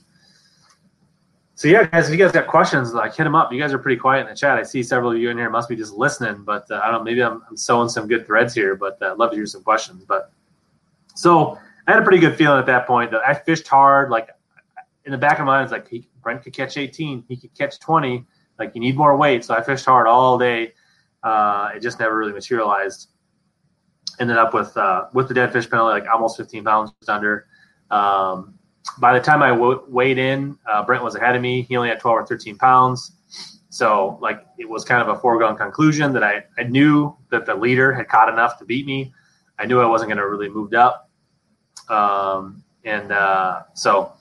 So 1.62 1.68
yeah, 1.68 1.84
guys, 1.84 2.08
if 2.08 2.10
you 2.10 2.16
guys 2.18 2.32
got 2.32 2.48
questions, 2.48 2.92
like 2.92 3.14
hit 3.14 3.22
them 3.22 3.36
up. 3.36 3.52
You 3.52 3.60
guys 3.60 3.72
are 3.72 3.78
pretty 3.78 3.96
quiet 3.96 4.22
in 4.22 4.26
the 4.26 4.34
chat. 4.34 4.58
I 4.58 4.64
see 4.64 4.82
several 4.82 5.12
of 5.12 5.18
you 5.18 5.30
in 5.30 5.38
here 5.38 5.48
must 5.48 5.68
be 5.68 5.76
just 5.76 5.92
listening, 5.92 6.42
but 6.42 6.68
uh, 6.72 6.80
I 6.82 6.90
don't 6.90 6.94
know. 6.94 7.04
Maybe 7.04 7.22
I'm, 7.22 7.40
I'm 7.48 7.56
some 7.56 8.08
good 8.08 8.26
threads 8.26 8.52
here, 8.52 8.74
but 8.74 9.00
uh, 9.00 9.12
I'd 9.12 9.18
love 9.18 9.30
to 9.30 9.36
hear 9.36 9.46
some 9.46 9.62
questions. 9.62 10.04
But 10.04 10.32
so 11.14 11.56
I 11.86 11.92
had 11.92 12.00
a 12.00 12.02
pretty 12.02 12.18
good 12.18 12.36
feeling 12.36 12.58
at 12.58 12.66
that 12.66 12.88
point. 12.88 13.14
I 13.14 13.34
fished 13.34 13.68
hard. 13.68 14.10
Like 14.10 14.30
in 15.04 15.12
the 15.12 15.18
back 15.18 15.38
of 15.38 15.46
my 15.46 15.58
mind, 15.58 15.62
it's 15.66 15.72
like 15.72 15.86
he, 15.86 16.08
Brent 16.20 16.42
could 16.42 16.52
catch 16.52 16.76
18, 16.76 17.26
he 17.28 17.36
could 17.36 17.56
catch 17.56 17.78
20. 17.78 18.26
Like 18.58 18.74
you 18.74 18.80
need 18.80 18.96
more 18.96 19.16
weight. 19.16 19.44
So 19.44 19.54
I 19.54 19.62
fished 19.62 19.84
hard 19.84 20.08
all 20.08 20.38
day. 20.38 20.72
Uh, 21.22 21.70
it 21.76 21.80
just 21.80 22.00
never 22.00 22.18
really 22.18 22.32
materialized. 22.32 23.10
Ended 24.18 24.36
up 24.36 24.52
with 24.52 24.76
uh, 24.76 25.04
with 25.12 25.28
the 25.28 25.34
dead 25.34 25.52
fish 25.52 25.70
penalty, 25.70 26.00
like 26.00 26.12
almost 26.12 26.38
15 26.38 26.64
pounds 26.64 26.92
under. 27.06 27.46
Um, 27.88 28.58
by 28.98 29.16
the 29.16 29.24
time 29.24 29.42
I 29.42 29.50
w- 29.50 29.82
weighed 29.88 30.18
in, 30.18 30.58
uh, 30.66 30.84
Brent 30.84 31.02
was 31.02 31.14
ahead 31.14 31.36
of 31.36 31.42
me. 31.42 31.62
He 31.62 31.76
only 31.76 31.88
had 31.88 32.00
12 32.00 32.18
or 32.18 32.26
13 32.26 32.56
pounds. 32.56 33.12
So 33.70 34.18
like 34.20 34.44
it 34.58 34.68
was 34.68 34.84
kind 34.84 35.00
of 35.00 35.16
a 35.16 35.18
foregone 35.20 35.56
conclusion 35.56 36.12
that 36.12 36.22
I, 36.22 36.44
I 36.58 36.64
knew 36.64 37.16
that 37.30 37.46
the 37.46 37.54
leader 37.54 37.92
had 37.92 38.08
caught 38.08 38.28
enough 38.28 38.58
to 38.58 38.64
beat 38.64 38.86
me. 38.86 39.12
I 39.58 39.66
knew 39.66 39.80
I 39.80 39.86
wasn't 39.86 40.08
going 40.08 40.18
to 40.18 40.28
really 40.28 40.48
move 40.48 40.74
up. 40.74 41.08
Um, 41.88 42.62
and 42.84 43.12
uh, 43.12 43.62
so 43.74 44.12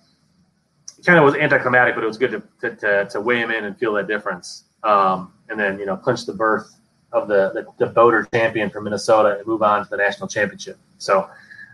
it 0.97 1.05
kind 1.05 1.17
of 1.19 1.25
was 1.25 1.35
anticlimactic, 1.35 1.95
but 1.95 2.03
it 2.03 2.07
was 2.07 2.17
good 2.17 2.31
to, 2.31 2.43
to, 2.61 2.75
to, 2.77 3.09
to 3.09 3.21
weigh 3.21 3.39
him 3.39 3.51
in 3.51 3.65
and 3.65 3.77
feel 3.77 3.93
that 3.93 4.07
difference. 4.07 4.65
Um, 4.83 5.33
and 5.49 5.59
then, 5.59 5.79
you 5.79 5.85
know, 5.85 5.97
clinch 5.97 6.25
the 6.25 6.33
berth 6.33 6.79
of 7.11 7.27
the, 7.27 7.51
the, 7.53 7.85
the 7.85 7.91
boater 7.91 8.27
champion 8.33 8.69
from 8.69 8.85
Minnesota 8.85 9.37
and 9.37 9.45
move 9.45 9.63
on 9.63 9.83
to 9.83 9.89
the 9.89 9.97
national 9.97 10.27
championship. 10.27 10.77
So, 10.97 11.29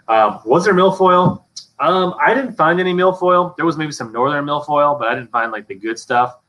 um, 0.08 0.39
was 0.45 0.65
there 0.65 0.73
milfoil? 0.73 1.43
Um, 1.80 2.16
I 2.20 2.34
didn't 2.34 2.54
find 2.54 2.80
any 2.80 2.94
milfoil. 2.94 3.56
There 3.56 3.66
was 3.66 3.78
maybe 3.78 3.92
some 3.92 4.12
northern 4.12 4.46
milfoil, 4.46 4.98
but 4.98 5.08
I 5.08 5.16
didn't 5.16 5.30
find 5.30 5.52
like 5.52 5.68
the 5.68 5.76
good 5.76 6.00
stuff. 6.00 6.40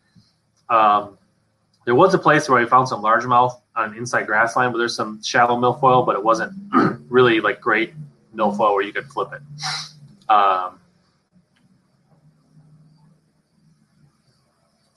Um, 0.70 1.18
there 1.84 1.94
was 1.94 2.14
a 2.14 2.18
place 2.18 2.48
where 2.48 2.60
I 2.60 2.66
found 2.66 2.88
some 2.88 3.02
largemouth 3.02 3.60
on 3.76 3.96
inside 3.96 4.26
grass 4.26 4.56
line, 4.56 4.72
but 4.72 4.78
there's 4.78 4.96
some 4.96 5.22
shallow 5.22 5.56
milfoil, 5.56 6.04
but 6.04 6.16
it 6.16 6.22
wasn't 6.22 6.52
really 7.08 7.40
like 7.40 7.60
great 7.60 7.94
milfoil 8.34 8.74
where 8.74 8.82
you 8.82 8.92
could 8.92 9.06
flip 9.06 9.30
it. 9.32 10.30
Um, 10.30 10.78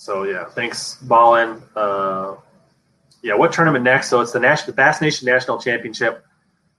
So 0.01 0.23
yeah, 0.23 0.45
thanks, 0.45 0.95
Ballin. 1.03 1.61
Uh, 1.75 2.37
yeah, 3.21 3.35
what 3.35 3.53
tournament 3.53 3.83
next? 3.83 4.09
So 4.09 4.19
it's 4.19 4.31
the 4.31 4.39
National 4.39 4.75
Bass 4.75 4.99
Nation 4.99 5.27
National 5.27 5.61
Championship, 5.61 6.25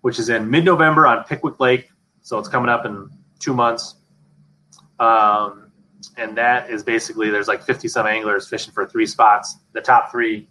which 0.00 0.18
is 0.18 0.28
in 0.28 0.50
mid-November 0.50 1.06
on 1.06 1.22
Pickwick 1.22 1.60
Lake. 1.60 1.88
So 2.22 2.36
it's 2.40 2.48
coming 2.48 2.68
up 2.68 2.84
in 2.84 3.08
two 3.42 3.54
months. 3.54 3.96
Um, 4.98 5.72
and 6.16 6.36
that 6.36 6.70
is 6.70 6.82
basically 6.82 7.30
there's 7.30 7.48
like 7.48 7.62
50 7.62 7.88
some 7.88 8.06
anglers 8.06 8.48
fishing 8.48 8.72
for 8.72 8.86
three 8.86 9.06
spots. 9.06 9.56
The 9.72 9.80
top 9.80 10.10
three 10.10 10.48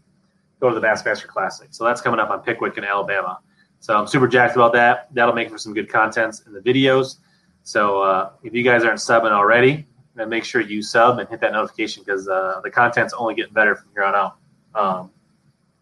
go 0.59 0.69
to 0.69 0.79
the 0.79 0.85
Bassmaster 0.85 1.27
Classic. 1.27 1.69
So 1.71 1.83
that's 1.83 2.01
coming 2.01 2.19
up 2.19 2.29
on 2.29 2.41
Pickwick 2.41 2.77
in 2.77 2.83
Alabama. 2.83 3.39
So 3.79 3.97
I'm 3.97 4.07
super 4.07 4.27
jacked 4.27 4.55
about 4.55 4.73
that. 4.73 5.07
That'll 5.13 5.33
make 5.33 5.49
for 5.49 5.57
some 5.57 5.73
good 5.73 5.89
contents 5.89 6.41
in 6.45 6.53
the 6.53 6.59
videos. 6.59 7.17
So 7.63 8.01
uh, 8.01 8.31
if 8.43 8.53
you 8.53 8.63
guys 8.63 8.83
aren't 8.83 8.99
subbing 8.99 9.31
already, 9.31 9.87
then 10.15 10.29
make 10.29 10.43
sure 10.43 10.61
you 10.61 10.81
sub 10.81 11.19
and 11.19 11.27
hit 11.29 11.39
that 11.41 11.53
notification 11.53 12.03
because 12.03 12.27
uh, 12.27 12.61
the 12.63 12.69
content's 12.69 13.13
only 13.13 13.33
getting 13.33 13.53
better 13.53 13.75
from 13.75 13.89
here 13.93 14.03
on 14.03 14.15
out. 14.15 14.37
Um, 14.75 15.11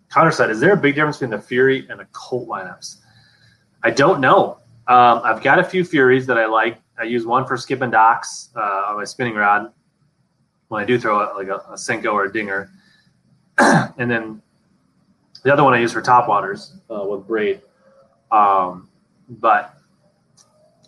Connor 0.10 0.32
said, 0.32 0.50
"Is 0.50 0.60
there 0.60 0.74
a 0.74 0.78
big 0.78 0.96
difference 0.96 1.18
between 1.18 1.32
the 1.32 1.42
Fury 1.42 1.88
and 1.90 2.00
the 2.00 2.06
Colt 2.12 2.48
lineups?" 2.48 2.98
I 3.84 3.92
don't 3.92 4.20
know. 4.20 4.60
Um, 4.88 5.22
I've 5.24 5.44
got 5.44 5.60
a 5.60 5.64
few 5.64 5.84
Furies 5.84 6.26
that 6.28 6.38
I 6.38 6.48
like. 6.48 6.78
I 7.00 7.04
use 7.04 7.26
one 7.26 7.46
for 7.46 7.56
skipping 7.58 7.92
docks 7.92 8.50
uh, 8.56 8.86
on 8.90 8.98
my 8.98 9.06
spinning 9.06 9.36
rod 9.36 9.72
when 10.68 10.84
I 10.84 10.86
do 10.86 11.00
throw 11.00 11.20
a, 11.20 11.34
like 11.36 11.48
a, 11.48 11.58
a 11.70 11.74
Senko 11.74 12.14
or 12.14 12.26
a 12.26 12.34
dinger, 12.34 12.70
and 13.58 14.12
then 14.12 14.42
the 15.44 15.52
other 15.52 15.64
one 15.64 15.74
I 15.74 15.80
use 15.80 15.94
for 15.94 16.02
top 16.02 16.28
waters 16.28 16.76
uh, 16.90 17.04
with 17.06 17.26
braid. 17.26 17.62
Um, 18.32 18.90
but 19.30 19.76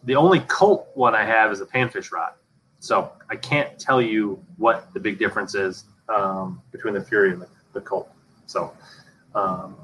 the 0.04 0.15
only 0.15 0.41
Colt 0.41 0.89
one 0.93 1.15
I 1.15 1.24
have 1.24 1.52
is 1.52 1.62
a 1.62 1.65
panfish 1.65 2.12
rod. 2.12 2.34
So 2.80 3.12
I 3.30 3.36
can't 3.36 3.78
tell 3.80 4.02
you 4.02 4.43
what 4.58 4.91
the 4.93 5.00
big 5.00 5.19
difference 5.19 5.56
is 5.56 5.86
um, 6.10 6.62
between 6.71 6.93
the 6.93 7.02
Fury 7.02 7.32
and 7.32 7.41
the, 7.41 7.47
the 7.74 7.82
Colt. 7.82 8.12
So 8.47 8.74
um, 9.36 9.76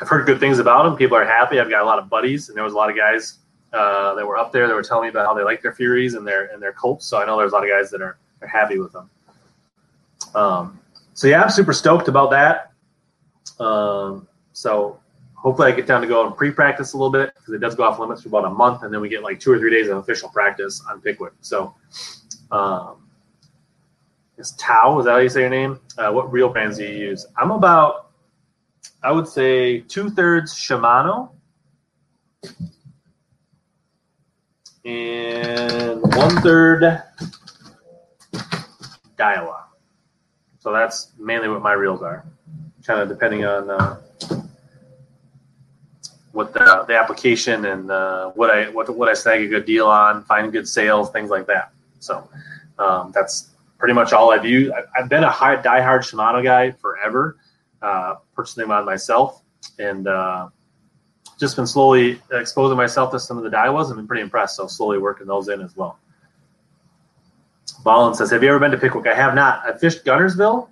I've 0.00 0.08
heard 0.08 0.26
good 0.26 0.40
things 0.40 0.58
about 0.58 0.84
them. 0.84 0.96
People 0.96 1.16
are 1.16 1.24
happy. 1.24 1.60
I've 1.60 1.70
got 1.70 1.82
a 1.82 1.84
lot 1.84 1.98
of 1.98 2.08
buddies, 2.08 2.48
and 2.48 2.56
there 2.56 2.64
was 2.64 2.72
a 2.72 2.76
lot 2.76 2.90
of 2.90 2.96
guys 2.96 3.38
uh, 3.72 4.14
that 4.14 4.26
were 4.26 4.36
up 4.36 4.52
there 4.52 4.66
that 4.66 4.74
were 4.74 4.82
telling 4.82 5.04
me 5.04 5.08
about 5.08 5.26
how 5.26 5.34
they 5.34 5.42
like 5.42 5.62
their 5.62 5.72
Furies 5.72 6.14
and 6.14 6.26
their 6.26 6.46
and 6.46 6.62
their 6.62 6.72
Colts. 6.72 7.06
So 7.06 7.18
I 7.18 7.26
know 7.26 7.36
there's 7.38 7.52
a 7.52 7.54
lot 7.54 7.64
of 7.64 7.70
guys 7.70 7.90
that 7.90 8.00
are, 8.00 8.18
are 8.42 8.48
happy 8.48 8.78
with 8.78 8.92
them. 8.92 9.10
Um, 10.34 10.80
so 11.14 11.26
yeah, 11.26 11.42
I'm 11.42 11.50
super 11.50 11.72
stoked 11.72 12.08
about 12.08 12.30
that. 12.30 12.72
Um, 13.58 14.28
so 14.52 15.00
hopefully, 15.34 15.72
I 15.72 15.74
get 15.74 15.86
down 15.86 16.00
to 16.00 16.06
go 16.06 16.26
and 16.26 16.36
pre-practice 16.36 16.92
a 16.92 16.96
little 16.96 17.10
bit 17.10 17.34
because 17.34 17.54
it 17.54 17.58
does 17.58 17.74
go 17.74 17.84
off 17.84 17.98
limits 17.98 18.22
for 18.22 18.28
about 18.28 18.44
a 18.44 18.50
month, 18.50 18.82
and 18.82 18.92
then 18.92 19.00
we 19.00 19.08
get 19.08 19.22
like 19.22 19.40
two 19.40 19.52
or 19.52 19.58
three 19.58 19.70
days 19.70 19.88
of 19.88 19.98
official 19.98 20.28
practice 20.28 20.82
on 20.88 21.00
Pickwick. 21.00 21.32
So, 21.40 21.74
um, 22.50 23.08
it's 24.38 24.52
Tao. 24.52 24.98
Is 24.98 25.06
that 25.06 25.12
how 25.12 25.18
you 25.18 25.28
say 25.28 25.40
your 25.40 25.50
name? 25.50 25.80
Uh, 25.96 26.12
what 26.12 26.30
reel 26.30 26.48
brands 26.48 26.76
do 26.76 26.84
you 26.84 26.94
use? 26.94 27.26
I'm 27.36 27.50
about, 27.50 28.10
I 29.02 29.10
would 29.10 29.26
say, 29.26 29.80
two 29.80 30.10
thirds 30.10 30.54
Shimano 30.54 31.30
and 34.86 36.00
one 36.14 36.36
third 36.42 37.02
Daiwa. 39.18 39.64
So 40.60 40.72
that's 40.72 41.12
mainly 41.18 41.48
what 41.48 41.60
my 41.62 41.72
reels 41.72 42.02
are, 42.02 42.24
kind 42.84 43.00
of 43.00 43.08
depending 43.08 43.44
on 43.44 43.68
uh, 43.70 44.00
what 46.32 46.52
the, 46.52 46.84
the 46.86 46.96
application 46.96 47.64
and 47.64 47.90
uh, 47.90 48.30
what 48.30 48.50
I 48.50 48.68
what 48.70 48.94
what 48.96 49.08
I 49.08 49.14
snag 49.14 49.42
a 49.42 49.48
good 49.48 49.66
deal 49.66 49.88
on, 49.88 50.22
find 50.24 50.52
good 50.52 50.68
sales, 50.68 51.10
things 51.10 51.30
like 51.30 51.46
that. 51.46 51.72
So 51.98 52.28
um, 52.78 53.10
that's 53.12 53.50
pretty 53.78 53.94
much 53.94 54.12
all 54.12 54.32
I've 54.32 54.44
used. 54.44 54.72
I've 54.96 55.08
been 55.08 55.24
a 55.24 55.30
high 55.30 55.56
diehard 55.56 56.00
Shimano 56.08 56.42
guy 56.44 56.70
forever, 56.70 57.38
uh, 57.82 58.16
purchasing 58.34 58.62
them 58.62 58.70
on 58.70 58.84
myself, 58.84 59.42
and 59.78 60.06
uh, 60.06 60.48
just 61.38 61.56
been 61.56 61.66
slowly 61.66 62.20
exposing 62.32 62.76
myself 62.76 63.10
to 63.12 63.20
some 63.20 63.36
of 63.36 63.44
the 63.44 63.50
Daiwas. 63.50 63.90
I've 63.90 63.96
been 63.96 64.06
pretty 64.06 64.22
impressed. 64.22 64.56
So 64.56 64.66
slowly 64.66 64.98
working 64.98 65.26
those 65.26 65.48
in 65.48 65.60
as 65.60 65.76
well. 65.76 65.98
Ballin 67.84 68.14
says, 68.14 68.30
"Have 68.30 68.42
you 68.42 68.48
ever 68.48 68.58
been 68.58 68.70
to 68.70 68.78
Pickwick?" 68.78 69.06
I 69.06 69.14
have 69.14 69.34
not. 69.34 69.62
I 69.64 69.76
fished 69.76 70.04
Guntersville, 70.04 70.68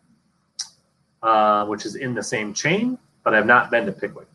uh, 1.22 1.66
which 1.66 1.84
is 1.86 1.96
in 1.96 2.14
the 2.14 2.22
same 2.22 2.54
chain, 2.54 2.98
but 3.22 3.34
I've 3.34 3.46
not 3.46 3.70
been 3.70 3.86
to 3.86 3.92
Pickwick. 3.92 4.28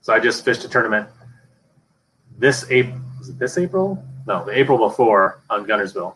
So 0.00 0.12
I 0.12 0.20
just 0.20 0.44
fished 0.44 0.64
a 0.64 0.68
tournament 0.68 1.08
this 2.38 2.66
April. 2.70 3.00
Was 3.18 3.28
it 3.28 3.38
this 3.38 3.56
April? 3.56 4.04
No, 4.26 4.44
the 4.44 4.56
April 4.56 4.78
before 4.78 5.40
on 5.48 5.64
Guntersville. 5.66 6.14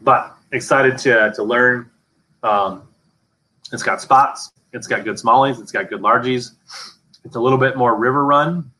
but 0.00 0.36
excited 0.52 0.98
to 0.98 1.32
to 1.34 1.42
learn. 1.42 1.90
Um, 2.42 2.89
it's 3.72 3.82
got 3.82 4.00
spots. 4.00 4.52
It's 4.72 4.86
got 4.86 5.04
good 5.04 5.16
smallies. 5.16 5.60
It's 5.60 5.72
got 5.72 5.88
good 5.88 6.00
largies. 6.00 6.52
It's 7.24 7.36
a 7.36 7.40
little 7.40 7.58
bit 7.58 7.76
more 7.76 7.96
river 7.96 8.24
run 8.24 8.70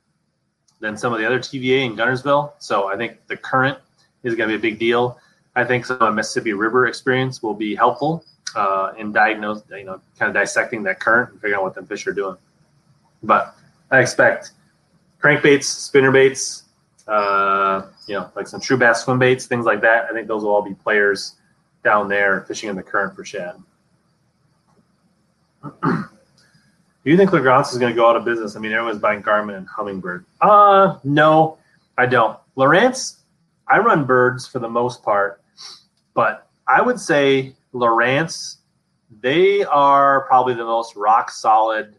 than 0.81 0.97
some 0.97 1.13
of 1.13 1.19
the 1.19 1.27
other 1.27 1.39
TVA 1.39 1.85
in 1.85 1.97
Guntersville. 1.97 2.53
So 2.59 2.89
I 2.89 2.97
think 2.97 3.27
the 3.27 3.37
current 3.37 3.79
is 4.23 4.35
going 4.35 4.49
to 4.49 4.59
be 4.59 4.69
a 4.69 4.71
big 4.71 4.79
deal. 4.79 5.19
I 5.57 5.65
think 5.65 5.85
some 5.85 6.01
of 6.01 6.15
Mississippi 6.15 6.53
River 6.53 6.87
experience 6.87 7.43
will 7.43 7.55
be 7.55 7.75
helpful 7.75 8.25
uh, 8.55 8.93
in 8.97 9.13
diagnose, 9.13 9.63
you 9.71 9.85
know, 9.85 10.01
kind 10.19 10.29
of 10.29 10.35
dissecting 10.35 10.83
that 10.85 11.01
current 11.01 11.33
and 11.33 11.41
figuring 11.41 11.59
out 11.59 11.63
what 11.65 11.75
them 11.75 11.87
fish 11.87 12.07
are 12.07 12.13
doing. 12.13 12.37
But 13.23 13.55
I 13.91 14.01
expect 14.01 14.53
crankbaits, 15.23 15.91
spinnerbaits, 15.91 16.63
uh, 17.07 17.87
you 18.07 18.15
know, 18.15 18.31
like 18.37 18.47
some 18.47 18.61
true 18.61 18.77
bass 18.77 19.05
swim 19.05 19.19
baits, 19.19 19.47
things 19.47 19.67
like 19.67 19.81
that. 19.83 20.07
I 20.09 20.13
think 20.13 20.29
those 20.29 20.45
will 20.45 20.55
all 20.55 20.63
be 20.63 20.75
players 20.75 21.37
down 21.83 22.09
there 22.09 22.43
fishing 22.43 22.71
in 22.71 22.77
the 22.77 22.83
current 22.83 23.15
for 23.15 23.25
shad. 23.25 23.57
Do 25.63 27.11
you 27.11 27.17
think 27.17 27.31
Lowrance 27.31 27.73
is 27.73 27.79
going 27.79 27.93
to 27.93 27.97
go 27.97 28.09
out 28.09 28.17
of 28.17 28.25
business? 28.25 28.57
I 28.57 28.61
mean, 28.61 28.73
everyone's 28.73 29.01
buying 29.01 29.23
Garmin 29.23 29.57
and 29.57 29.67
Humminbird. 29.69 30.25
Uh, 30.41 30.99
no, 31.03 31.59
I 31.97 32.07
don't. 32.07 32.39
Lowrance, 32.57 33.21
I 33.67 33.79
run 33.79 34.05
birds 34.05 34.47
for 34.47 34.59
the 34.59 34.69
most 34.69 35.03
part, 35.03 35.43
but 36.13 36.49
I 36.67 36.83
would 36.83 37.01
say 37.01 37.55
Lowrance, 37.73 38.57
they 39.23 39.65
are 39.65 40.23
probably 40.27 40.55
the 40.55 40.65
most 40.65 40.95
rock 40.95 41.31
solid 41.31 41.97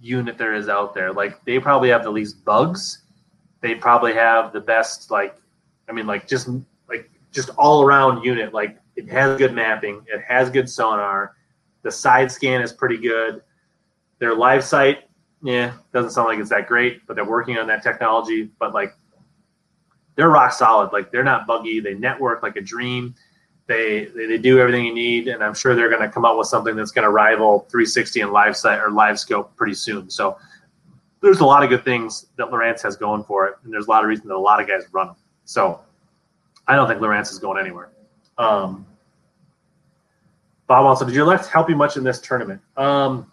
unit 0.00 0.38
there 0.38 0.54
is 0.54 0.68
out 0.68 0.94
there. 0.94 1.12
Like 1.12 1.44
they 1.44 1.58
probably 1.58 1.90
have 1.90 2.02
the 2.02 2.10
least 2.10 2.44
bugs. 2.44 3.02
They 3.60 3.74
probably 3.74 4.14
have 4.14 4.52
the 4.52 4.60
best, 4.60 5.10
like, 5.10 5.36
I 5.88 5.92
mean, 5.92 6.06
like 6.06 6.26
just 6.26 6.48
like 6.88 7.10
just 7.30 7.50
all 7.58 7.82
around 7.82 8.24
unit. 8.24 8.54
Like 8.54 8.79
it 9.00 9.10
has 9.10 9.38
good 9.38 9.52
mapping. 9.52 10.02
It 10.06 10.22
has 10.26 10.50
good 10.50 10.68
sonar 10.68 11.34
the 11.82 11.90
side 11.90 12.30
scan 12.30 12.62
is 12.62 12.72
pretty 12.72 12.96
good. 12.96 13.42
Their 14.18 14.34
LiveSight, 14.34 14.98
yeah, 15.42 15.72
doesn't 15.92 16.10
sound 16.10 16.28
like 16.28 16.38
it's 16.38 16.50
that 16.50 16.68
great, 16.68 17.06
but 17.06 17.16
they're 17.16 17.24
working 17.24 17.56
on 17.58 17.66
that 17.68 17.82
technology. 17.82 18.50
But 18.58 18.74
like, 18.74 18.94
they're 20.16 20.28
rock 20.28 20.52
solid. 20.52 20.92
Like 20.92 21.10
they're 21.10 21.24
not 21.24 21.46
buggy. 21.46 21.80
They 21.80 21.94
network 21.94 22.42
like 22.42 22.56
a 22.56 22.60
dream. 22.60 23.14
They 23.66 24.06
they, 24.06 24.26
they 24.26 24.38
do 24.38 24.58
everything 24.58 24.84
you 24.84 24.94
need, 24.94 25.28
and 25.28 25.42
I'm 25.42 25.54
sure 25.54 25.74
they're 25.74 25.88
going 25.88 26.02
to 26.02 26.10
come 26.10 26.26
out 26.26 26.36
with 26.36 26.48
something 26.48 26.76
that's 26.76 26.90
going 26.90 27.04
to 27.04 27.10
rival 27.10 27.60
360 27.70 28.20
and 28.20 28.30
LiveSight 28.30 28.80
or 28.80 28.90
LiveScope 28.90 29.56
pretty 29.56 29.74
soon. 29.74 30.10
So 30.10 30.36
there's 31.22 31.40
a 31.40 31.44
lot 31.44 31.62
of 31.62 31.70
good 31.70 31.84
things 31.84 32.26
that 32.36 32.50
Lowrance 32.50 32.82
has 32.82 32.96
going 32.96 33.24
for 33.24 33.46
it, 33.46 33.56
and 33.64 33.72
there's 33.72 33.86
a 33.86 33.90
lot 33.90 34.04
of 34.04 34.08
reasons 34.08 34.28
that 34.28 34.34
a 34.34 34.38
lot 34.38 34.60
of 34.60 34.68
guys 34.68 34.82
run 34.92 35.08
them. 35.08 35.16
So 35.44 35.80
I 36.66 36.76
don't 36.76 36.88
think 36.88 37.00
Lowrance 37.00 37.30
is 37.30 37.38
going 37.38 37.58
anywhere. 37.58 37.90
Um, 38.40 38.86
Bob 40.66 40.86
also, 40.86 41.04
did 41.04 41.14
your 41.14 41.26
left 41.26 41.50
help 41.50 41.68
you 41.68 41.76
much 41.76 41.96
in 41.96 42.04
this 42.04 42.20
tournament? 42.20 42.60
Um, 42.76 43.30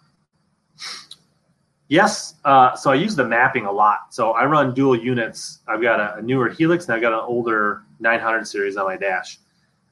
yes. 1.88 2.34
Uh, 2.44 2.76
so 2.76 2.90
I 2.90 2.94
use 2.96 3.16
the 3.16 3.24
mapping 3.24 3.64
a 3.64 3.72
lot. 3.72 4.12
So 4.12 4.32
I 4.32 4.44
run 4.44 4.74
dual 4.74 4.96
units. 4.96 5.60
I've 5.66 5.80
got 5.80 5.98
a, 5.98 6.16
a 6.16 6.22
newer 6.22 6.50
Helix 6.50 6.86
and 6.86 6.94
I've 6.94 7.00
got 7.00 7.12
an 7.12 7.20
older 7.20 7.84
900 8.00 8.46
series 8.46 8.76
on 8.76 8.84
my 8.84 8.96
dash. 8.96 9.38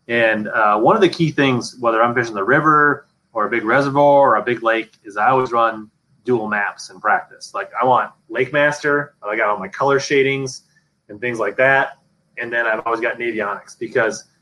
And 0.09 0.49
uh, 0.49 0.79
one 0.79 0.97
of 0.97 1.03
the 1.03 1.09
key 1.09 1.31
things, 1.31 1.77
whether 1.81 2.03
I'm 2.03 2.15
fishing 2.15 2.35
the 2.35 2.45
river 2.45 3.07
or 3.33 3.47
a 3.47 3.51
big 3.51 3.65
reservoir 3.65 4.33
or 4.33 4.37
a 4.37 4.43
big 4.43 4.63
lake, 4.63 4.93
is 5.05 5.17
I 5.17 5.29
always 5.29 5.51
run 5.51 5.91
dual 6.25 6.49
maps 6.49 6.91
in 6.91 7.01
practice. 7.01 7.55
Like 7.55 7.71
I 7.81 7.87
want 7.87 8.13
LakeMaster, 8.31 9.11
I 9.23 9.37
got 9.37 9.49
all 9.49 9.59
my 9.59 9.69
color 9.69 9.99
shadings 9.99 10.63
and 11.09 11.21
things 11.21 11.39
like 11.39 11.57
that. 11.57 11.99
And 12.39 12.53
then 12.53 12.67
I've 12.67 12.81
always 12.85 13.01
got 13.01 13.19
Navionics 13.19 13.79
because– 13.79 14.25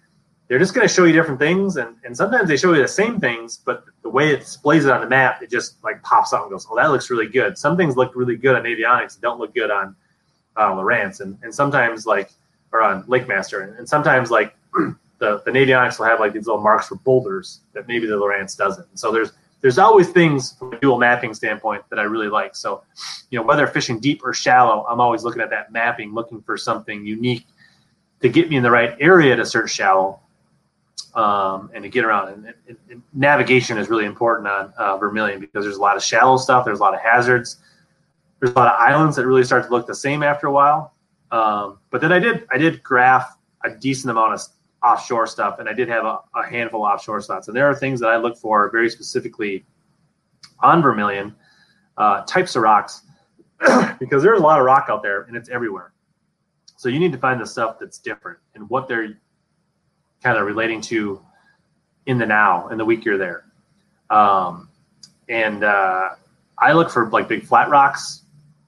they're 0.48 0.58
just 0.58 0.74
going 0.74 0.86
to 0.86 0.92
show 0.92 1.04
you 1.04 1.12
different 1.12 1.40
things 1.40 1.76
and, 1.76 1.96
and 2.04 2.16
sometimes 2.16 2.48
they 2.48 2.56
show 2.56 2.72
you 2.72 2.82
the 2.82 2.88
same 2.88 3.18
things 3.20 3.58
but 3.64 3.84
the 4.02 4.08
way 4.08 4.30
it 4.30 4.40
displays 4.40 4.84
it 4.84 4.90
on 4.90 5.00
the 5.00 5.08
map 5.08 5.42
it 5.42 5.50
just 5.50 5.82
like 5.82 6.02
pops 6.02 6.32
out 6.32 6.42
and 6.42 6.50
goes 6.50 6.66
oh 6.70 6.76
that 6.76 6.90
looks 6.90 7.10
really 7.10 7.28
good. 7.28 7.56
Some 7.56 7.76
things 7.76 7.96
look 7.96 8.14
really 8.14 8.36
good 8.36 8.56
on 8.56 8.62
Navionics 8.62 9.20
don't 9.20 9.38
look 9.38 9.54
good 9.54 9.70
on 9.70 9.96
uh, 10.56 10.70
Lowrance 10.72 11.20
and, 11.20 11.38
and 11.42 11.54
sometimes 11.54 12.06
like 12.06 12.30
or 12.72 12.82
on 12.82 13.04
LakeMaster 13.04 13.62
and, 13.62 13.76
and 13.78 13.88
sometimes 13.88 14.30
like 14.30 14.54
the, 15.18 15.40
the 15.44 15.50
navionics 15.50 15.98
will 15.98 16.06
have 16.06 16.20
like 16.20 16.32
these 16.32 16.46
little 16.46 16.60
marks 16.60 16.88
for 16.88 16.96
boulders 16.96 17.60
that 17.72 17.88
maybe 17.88 18.06
the 18.06 18.14
Lowrance 18.14 18.56
doesn't. 18.56 18.86
And 18.88 18.98
so 18.98 19.12
there's 19.12 19.32
there's 19.60 19.78
always 19.78 20.10
things 20.10 20.52
from 20.58 20.74
a 20.74 20.78
dual 20.78 20.98
mapping 20.98 21.32
standpoint 21.32 21.84
that 21.88 21.98
I 21.98 22.02
really 22.02 22.28
like. 22.28 22.54
So, 22.54 22.82
you 23.30 23.38
know, 23.38 23.46
whether 23.46 23.66
fishing 23.66 23.98
deep 23.98 24.20
or 24.22 24.34
shallow, 24.34 24.84
I'm 24.86 25.00
always 25.00 25.24
looking 25.24 25.40
at 25.40 25.48
that 25.50 25.72
mapping, 25.72 26.12
looking 26.12 26.42
for 26.42 26.58
something 26.58 27.06
unique 27.06 27.46
to 28.20 28.28
get 28.28 28.50
me 28.50 28.56
in 28.56 28.62
the 28.62 28.70
right 28.70 28.94
area 29.00 29.34
to 29.34 29.46
search 29.46 29.70
shallow 29.70 30.20
um, 31.14 31.70
and 31.74 31.82
to 31.84 31.88
get 31.88 32.04
around. 32.04 32.28
And, 32.28 32.54
and, 32.68 32.76
and, 32.90 33.02
navigation 33.12 33.78
is 33.78 33.88
really 33.88 34.04
important 34.04 34.48
on 34.48 34.72
uh, 34.76 34.96
Vermilion 34.96 35.40
because 35.40 35.64
there's 35.64 35.76
a 35.76 35.80
lot 35.80 35.96
of 35.96 36.02
shallow 36.02 36.36
stuff, 36.36 36.64
there's 36.64 36.80
a 36.80 36.82
lot 36.82 36.94
of 36.94 37.00
hazards, 37.00 37.58
there's 38.40 38.52
a 38.52 38.58
lot 38.58 38.66
of 38.66 38.80
islands 38.80 39.16
that 39.16 39.26
really 39.26 39.44
start 39.44 39.64
to 39.64 39.70
look 39.70 39.86
the 39.86 39.94
same 39.94 40.22
after 40.22 40.48
a 40.48 40.52
while. 40.52 40.94
Um, 41.30 41.78
but 41.90 42.00
then 42.00 42.12
I 42.12 42.18
did 42.18 42.46
I 42.50 42.58
did 42.58 42.82
graph 42.82 43.36
a 43.64 43.70
decent 43.70 44.10
amount 44.10 44.34
of 44.34 44.42
offshore 44.82 45.26
stuff, 45.26 45.58
and 45.58 45.68
I 45.68 45.72
did 45.72 45.88
have 45.88 46.04
a, 46.04 46.18
a 46.34 46.46
handful 46.46 46.84
of 46.84 46.92
offshore 46.92 47.20
spots. 47.20 47.48
And 47.48 47.56
there 47.56 47.66
are 47.66 47.74
things 47.74 48.00
that 48.00 48.08
I 48.10 48.16
look 48.16 48.36
for 48.36 48.70
very 48.70 48.90
specifically 48.90 49.64
on 50.60 50.82
Vermilion 50.82 51.34
uh, 51.96 52.22
types 52.22 52.56
of 52.56 52.62
rocks 52.62 53.02
because 53.98 54.22
there's 54.22 54.40
a 54.40 54.42
lot 54.42 54.58
of 54.58 54.66
rock 54.66 54.86
out 54.88 55.02
there 55.02 55.22
and 55.22 55.36
it's 55.36 55.48
everywhere. 55.48 55.92
So 56.76 56.88
you 56.88 56.98
need 56.98 57.12
to 57.12 57.18
find 57.18 57.40
the 57.40 57.46
stuff 57.46 57.78
that's 57.78 57.98
different 57.98 58.38
and 58.54 58.68
what 58.68 58.88
they're 58.88 59.18
kind 60.24 60.38
of 60.38 60.46
relating 60.46 60.80
to 60.80 61.20
in 62.06 62.18
the 62.18 62.26
now 62.26 62.68
in 62.68 62.78
the 62.78 62.84
week 62.84 63.04
you're 63.04 63.18
there. 63.18 63.44
Um, 64.10 64.68
and 65.28 65.62
uh, 65.62 66.10
I 66.58 66.72
look 66.72 66.90
for 66.90 67.08
like 67.10 67.28
big 67.28 67.44
flat 67.44 67.68
rocks, 67.68 68.22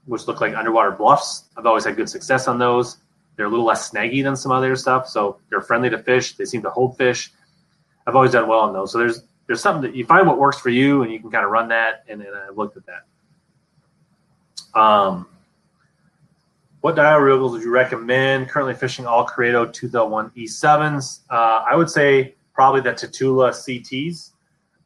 which 0.05 0.29
look 0.29 0.41
like 0.41 0.55
underwater 0.55 0.93
bluffs. 0.93 1.45
I've 1.57 1.67
always 1.67 1.85
had 1.85 1.97
good 1.97 2.09
success 2.09 2.47
on 2.47 2.59
those. 2.59 2.99
They're 3.37 3.47
a 3.47 3.49
little 3.49 3.67
less 3.67 3.91
snaggy 3.91 4.23
than 4.23 4.37
some 4.37 4.53
other 4.53 4.77
stuff, 4.77 5.09
so 5.09 5.39
they're 5.51 5.61
friendly 5.61 5.91
to 5.91 5.99
fish. 5.99 6.37
They 6.37 6.45
seem 6.45 6.63
to 6.63 6.71
hold 6.71 6.97
fish. 6.97 7.33
I've 8.07 8.15
always 8.15 8.33
done 8.33 8.49
well 8.49 8.61
on 8.61 8.73
those. 8.73 8.93
So 8.93 8.99
there's 8.99 9.23
there's 9.47 9.61
something 9.61 9.83
that 9.91 9.97
you 9.97 10.05
find 10.05 10.27
what 10.27 10.39
works 10.39 10.59
for 10.59 10.71
you, 10.71 11.03
and 11.03 11.13
you 11.13 11.21
can 11.21 11.31
kind 11.31 11.45
of 11.45 11.51
run 11.51 11.69
that. 11.69 12.05
And, 12.09 12.21
and 12.23 12.35
I've 12.35 12.57
looked 12.57 12.77
at 12.77 12.85
that. 12.87 14.81
Um, 14.81 15.27
what 16.87 16.95
Daiwa 16.95 17.21
reels 17.21 17.51
would 17.51 17.65
you 17.65 17.73
recommend? 17.73 18.49
Currently 18.49 18.75
fishing 18.75 19.07
all 19.07 19.25
Credo 19.25 19.67
2001 19.67 20.31
E7s. 20.37 21.23
Uh, 21.29 21.65
I 21.69 21.75
would 21.75 21.91
say 21.91 22.37
probably 22.55 22.81
the 22.81 22.93
Tatula 22.93 23.51
CTs. 23.51 24.31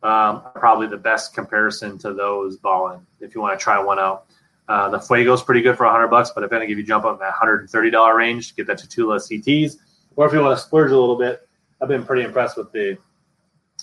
Um, 0.03 0.41
probably 0.55 0.87
the 0.87 0.97
best 0.97 1.35
comparison 1.35 1.99
to 1.99 2.15
those 2.15 2.57
Ballin 2.57 3.07
if 3.21 3.35
you 3.35 3.43
want 3.43 3.59
to 3.59 3.63
try 3.63 3.79
one 3.79 3.99
out. 3.99 4.25
Uh, 4.67 4.89
the 4.89 4.99
Fuego 4.99 5.35
is 5.35 5.43
pretty 5.43 5.61
good 5.61 5.77
for 5.77 5.85
100 5.85 6.09
bucks, 6.09 6.31
but 6.35 6.43
if 6.43 6.51
anything, 6.55 6.71
if 6.71 6.79
you 6.79 6.85
jump 6.85 7.05
up 7.05 7.19
that 7.19 7.35
$130 7.35 8.17
range, 8.17 8.57
get 8.57 8.67
that 8.69 8.79
Tatula 8.79 9.17
CTs. 9.17 9.77
Or 10.17 10.27
if 10.27 10.33
you 10.33 10.41
want 10.41 10.57
to 10.57 10.65
splurge 10.65 10.93
a 10.93 10.99
little 10.99 11.19
bit, 11.19 11.47
I've 11.83 11.89
been 11.89 12.07
pretty 12.07 12.23
impressed 12.23 12.57
with 12.57 12.73
the 12.73 12.97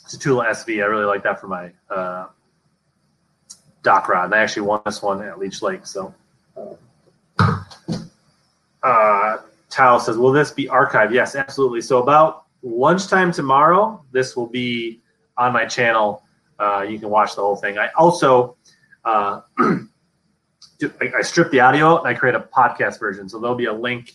Tatula 0.08 0.48
SV. 0.48 0.82
I 0.82 0.88
really 0.88 1.06
like 1.06 1.22
that 1.22 1.40
for 1.40 1.50
my 1.50 1.72
uh, 1.88 2.30
dock 3.84 4.10
rod. 4.10 4.26
And 4.26 4.34
I 4.34 4.40
actually 4.40 4.64
won 4.64 4.82
this 4.88 5.04
one 5.04 5.22
at 5.22 5.38
Leech 5.38 5.62
Lake. 5.62 5.86
So, 5.86 6.16
uh, 8.88 9.38
Tile 9.70 10.00
says, 10.00 10.18
"Will 10.18 10.32
this 10.32 10.52
be 10.52 10.68
archived?" 10.68 11.12
Yes, 11.12 11.36
absolutely. 11.36 11.82
So 11.82 12.02
about 12.02 12.46
lunchtime 12.64 13.32
tomorrow, 13.32 14.04
this 14.12 14.36
will 14.36 14.48
be 14.48 15.02
on 15.38 15.54
my 15.54 15.66
channel. 15.66 16.24
Uh, 16.60 16.86
you 16.88 16.98
can 17.00 17.10
watch 17.10 17.36
the 17.36 17.42
whole 17.42 17.56
thing. 17.56 17.78
I 17.78 17.90
also 17.98 18.56
uh, 19.04 19.42
I, 19.60 21.22
strip 21.22 21.52
the 21.52 21.60
audio 21.60 21.98
and 21.98 22.08
I 22.08 22.14
create 22.14 22.36
a 22.36 22.40
podcast 22.40 23.00
version. 23.00 23.28
So 23.30 23.40
there'll 23.40 23.56
be 23.56 23.66
a 23.66 23.74
link 23.74 24.14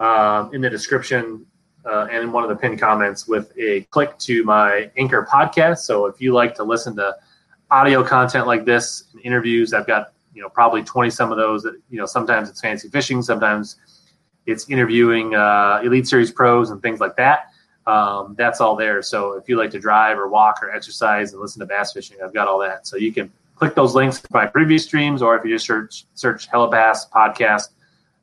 um, 0.00 0.54
in 0.54 0.60
the 0.60 0.70
description 0.70 1.46
uh, 1.84 2.08
and 2.10 2.24
in 2.24 2.32
one 2.32 2.42
of 2.42 2.50
the 2.50 2.56
pinned 2.56 2.78
comments 2.78 3.26
with 3.26 3.52
a 3.58 3.82
click 3.90 4.18
to 4.18 4.44
my 4.44 4.90
Anchor 4.96 5.26
podcast. 5.30 5.78
So 5.78 6.06
if 6.06 6.20
you 6.20 6.34
like 6.34 6.54
to 6.56 6.64
listen 6.64 6.94
to 6.96 7.16
audio 7.70 8.04
content 8.04 8.46
like 8.46 8.64
this 8.64 9.04
interviews, 9.22 9.72
I've 9.72 9.86
got 9.86 10.12
you 10.38 10.44
know 10.44 10.48
probably 10.48 10.84
20 10.84 11.10
some 11.10 11.32
of 11.32 11.36
those. 11.36 11.64
That, 11.64 11.74
you 11.90 11.98
know 11.98 12.06
sometimes 12.06 12.48
it's 12.48 12.60
fancy 12.60 12.88
fishing, 12.88 13.22
sometimes 13.22 13.76
it's 14.46 14.70
interviewing 14.70 15.34
uh, 15.34 15.80
Elite 15.82 16.06
Series 16.06 16.30
pros 16.30 16.70
and 16.70 16.80
things 16.80 17.00
like 17.00 17.16
that. 17.16 17.50
Um, 17.88 18.36
that's 18.38 18.60
all 18.60 18.76
there. 18.76 19.02
So 19.02 19.32
if 19.32 19.48
you 19.48 19.56
like 19.56 19.72
to 19.72 19.80
drive 19.80 20.16
or 20.16 20.28
walk 20.28 20.62
or 20.62 20.70
exercise 20.70 21.32
and 21.32 21.42
listen 21.42 21.58
to 21.58 21.66
bass 21.66 21.92
fishing, 21.92 22.18
I've 22.24 22.32
got 22.32 22.46
all 22.46 22.60
that. 22.60 22.86
So 22.86 22.96
you 22.96 23.12
can 23.12 23.32
click 23.56 23.74
those 23.74 23.96
links 23.96 24.20
to 24.20 24.28
my 24.30 24.46
previous 24.46 24.84
streams, 24.84 25.22
or 25.22 25.36
if 25.36 25.44
you 25.44 25.50
just 25.50 25.66
search 25.66 26.06
search 26.14 26.48
Hellabass 26.48 27.10
podcast, 27.10 27.70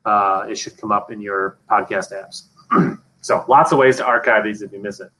uh, 0.06 0.46
it 0.48 0.56
should 0.56 0.78
come 0.78 0.90
up 0.90 1.12
in 1.12 1.20
your 1.20 1.58
podcast 1.70 2.14
apps. 2.14 2.98
so 3.20 3.44
lots 3.46 3.72
of 3.72 3.78
ways 3.78 3.98
to 3.98 4.06
archive 4.06 4.42
these 4.42 4.62
if 4.62 4.72
you 4.72 4.80
miss 4.80 5.00
it. 5.00 5.10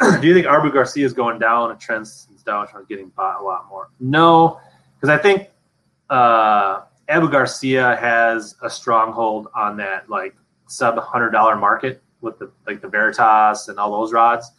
Do 0.20 0.28
you 0.28 0.34
think 0.34 0.46
Abu 0.46 0.70
Garcia 0.70 1.06
is 1.06 1.14
going 1.14 1.38
down 1.38 1.72
a 1.72 1.76
trend 1.76 2.06
since 2.06 2.42
Dow 2.42 2.62
is 2.62 2.70
getting 2.88 3.08
bought 3.08 3.40
a 3.40 3.42
lot 3.42 3.66
more? 3.68 3.88
No, 3.98 4.60
because 5.00 5.16
I 5.16 5.20
think 5.20 5.48
uh, 6.10 6.82
Abu 7.08 7.30
Garcia 7.30 7.96
has 7.96 8.56
a 8.62 8.70
stronghold 8.70 9.48
on 9.54 9.76
that 9.78 10.08
like 10.10 10.34
sub 10.66 10.98
hundred 10.98 11.30
dollar 11.30 11.56
market 11.56 12.02
with 12.20 12.38
the 12.38 12.50
like 12.66 12.80
the 12.80 12.88
Veritas 12.88 13.68
and 13.68 13.78
all 13.78 14.00
those 14.00 14.12
rods, 14.12 14.50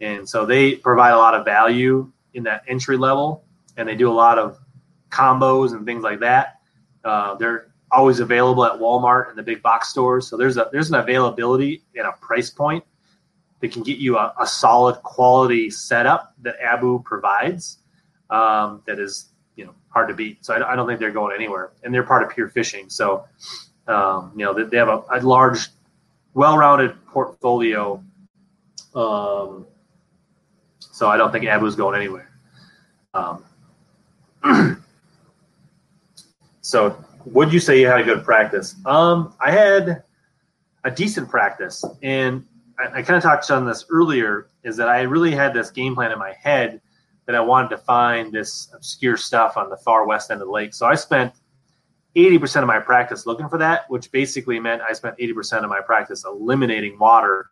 and 0.00 0.28
so 0.28 0.46
they 0.46 0.76
provide 0.76 1.12
a 1.12 1.18
lot 1.18 1.34
of 1.34 1.44
value 1.44 2.10
in 2.34 2.44
that 2.44 2.64
entry 2.66 2.96
level, 2.96 3.44
and 3.76 3.88
they 3.88 3.94
do 3.94 4.10
a 4.10 4.12
lot 4.12 4.38
of 4.38 4.58
combos 5.10 5.72
and 5.72 5.84
things 5.84 6.02
like 6.02 6.20
that. 6.20 6.60
Uh, 7.04 7.34
they're 7.34 7.72
always 7.90 8.20
available 8.20 8.64
at 8.64 8.72
Walmart 8.80 9.28
and 9.28 9.38
the 9.38 9.42
big 9.42 9.62
box 9.62 9.90
stores. 9.90 10.26
So 10.26 10.36
there's 10.36 10.56
a 10.56 10.68
there's 10.72 10.88
an 10.88 10.96
availability 10.96 11.84
and 11.94 12.06
a 12.06 12.12
price 12.12 12.50
point 12.50 12.84
that 13.60 13.70
can 13.72 13.82
get 13.82 13.98
you 13.98 14.16
a, 14.16 14.34
a 14.40 14.46
solid 14.46 14.96
quality 15.02 15.70
setup 15.70 16.34
that 16.42 16.56
Abu 16.60 17.02
provides. 17.02 17.78
Um, 18.30 18.82
that 18.86 18.98
is 18.98 19.28
you 19.56 19.64
know 19.64 19.74
hard 19.88 20.08
to 20.08 20.14
beat. 20.14 20.44
So 20.44 20.54
I, 20.54 20.72
I, 20.72 20.76
don't 20.76 20.86
think 20.86 21.00
they're 21.00 21.10
going 21.10 21.34
anywhere, 21.34 21.72
and 21.82 21.92
they're 21.92 22.02
part 22.02 22.22
of 22.22 22.30
Pure 22.30 22.50
Fishing. 22.50 22.88
So 22.88 23.24
um, 23.86 24.32
you 24.36 24.44
know 24.44 24.54
they, 24.54 24.64
they 24.64 24.76
have 24.76 24.88
a, 24.88 25.02
a 25.10 25.20
large, 25.20 25.68
well-rounded 26.34 26.94
portfolio. 27.06 28.02
Um, 28.94 29.66
so 30.78 31.08
I 31.08 31.16
don't 31.16 31.32
think 31.32 31.44
Abu's 31.44 31.76
going 31.76 31.96
anywhere. 31.96 32.30
Um, 33.14 33.44
so 36.60 36.96
would 37.26 37.52
you 37.52 37.60
say 37.60 37.80
you 37.80 37.86
had 37.86 38.00
a 38.00 38.04
good 38.04 38.24
practice? 38.24 38.74
Um, 38.86 39.34
I 39.40 39.50
had 39.50 40.02
a 40.84 40.90
decent 40.90 41.28
practice, 41.28 41.84
and 42.02 42.44
I, 42.78 42.98
I 42.98 43.02
kind 43.02 43.16
of 43.16 43.22
talked 43.22 43.50
on 43.50 43.66
this 43.66 43.86
earlier. 43.90 44.48
Is 44.64 44.76
that 44.76 44.88
I 44.88 45.02
really 45.02 45.32
had 45.32 45.54
this 45.54 45.70
game 45.70 45.94
plan 45.94 46.12
in 46.12 46.18
my 46.18 46.32
head 46.32 46.80
that 47.26 47.34
I 47.34 47.40
wanted 47.40 47.70
to 47.70 47.78
find 47.78 48.32
this 48.32 48.68
obscure 48.74 49.16
stuff 49.16 49.56
on 49.56 49.70
the 49.70 49.76
far 49.76 50.06
west 50.06 50.30
end 50.30 50.40
of 50.40 50.48
the 50.48 50.52
lake. 50.52 50.74
So 50.74 50.86
I 50.86 50.94
spent 50.94 51.32
80% 52.16 52.62
of 52.62 52.66
my 52.66 52.78
practice 52.78 53.26
looking 53.26 53.48
for 53.48 53.58
that, 53.58 53.88
which 53.88 54.10
basically 54.10 54.60
meant 54.60 54.82
I 54.82 54.92
spent 54.92 55.16
80% 55.18 55.64
of 55.64 55.70
my 55.70 55.80
practice 55.80 56.24
eliminating 56.24 56.98
water 56.98 57.50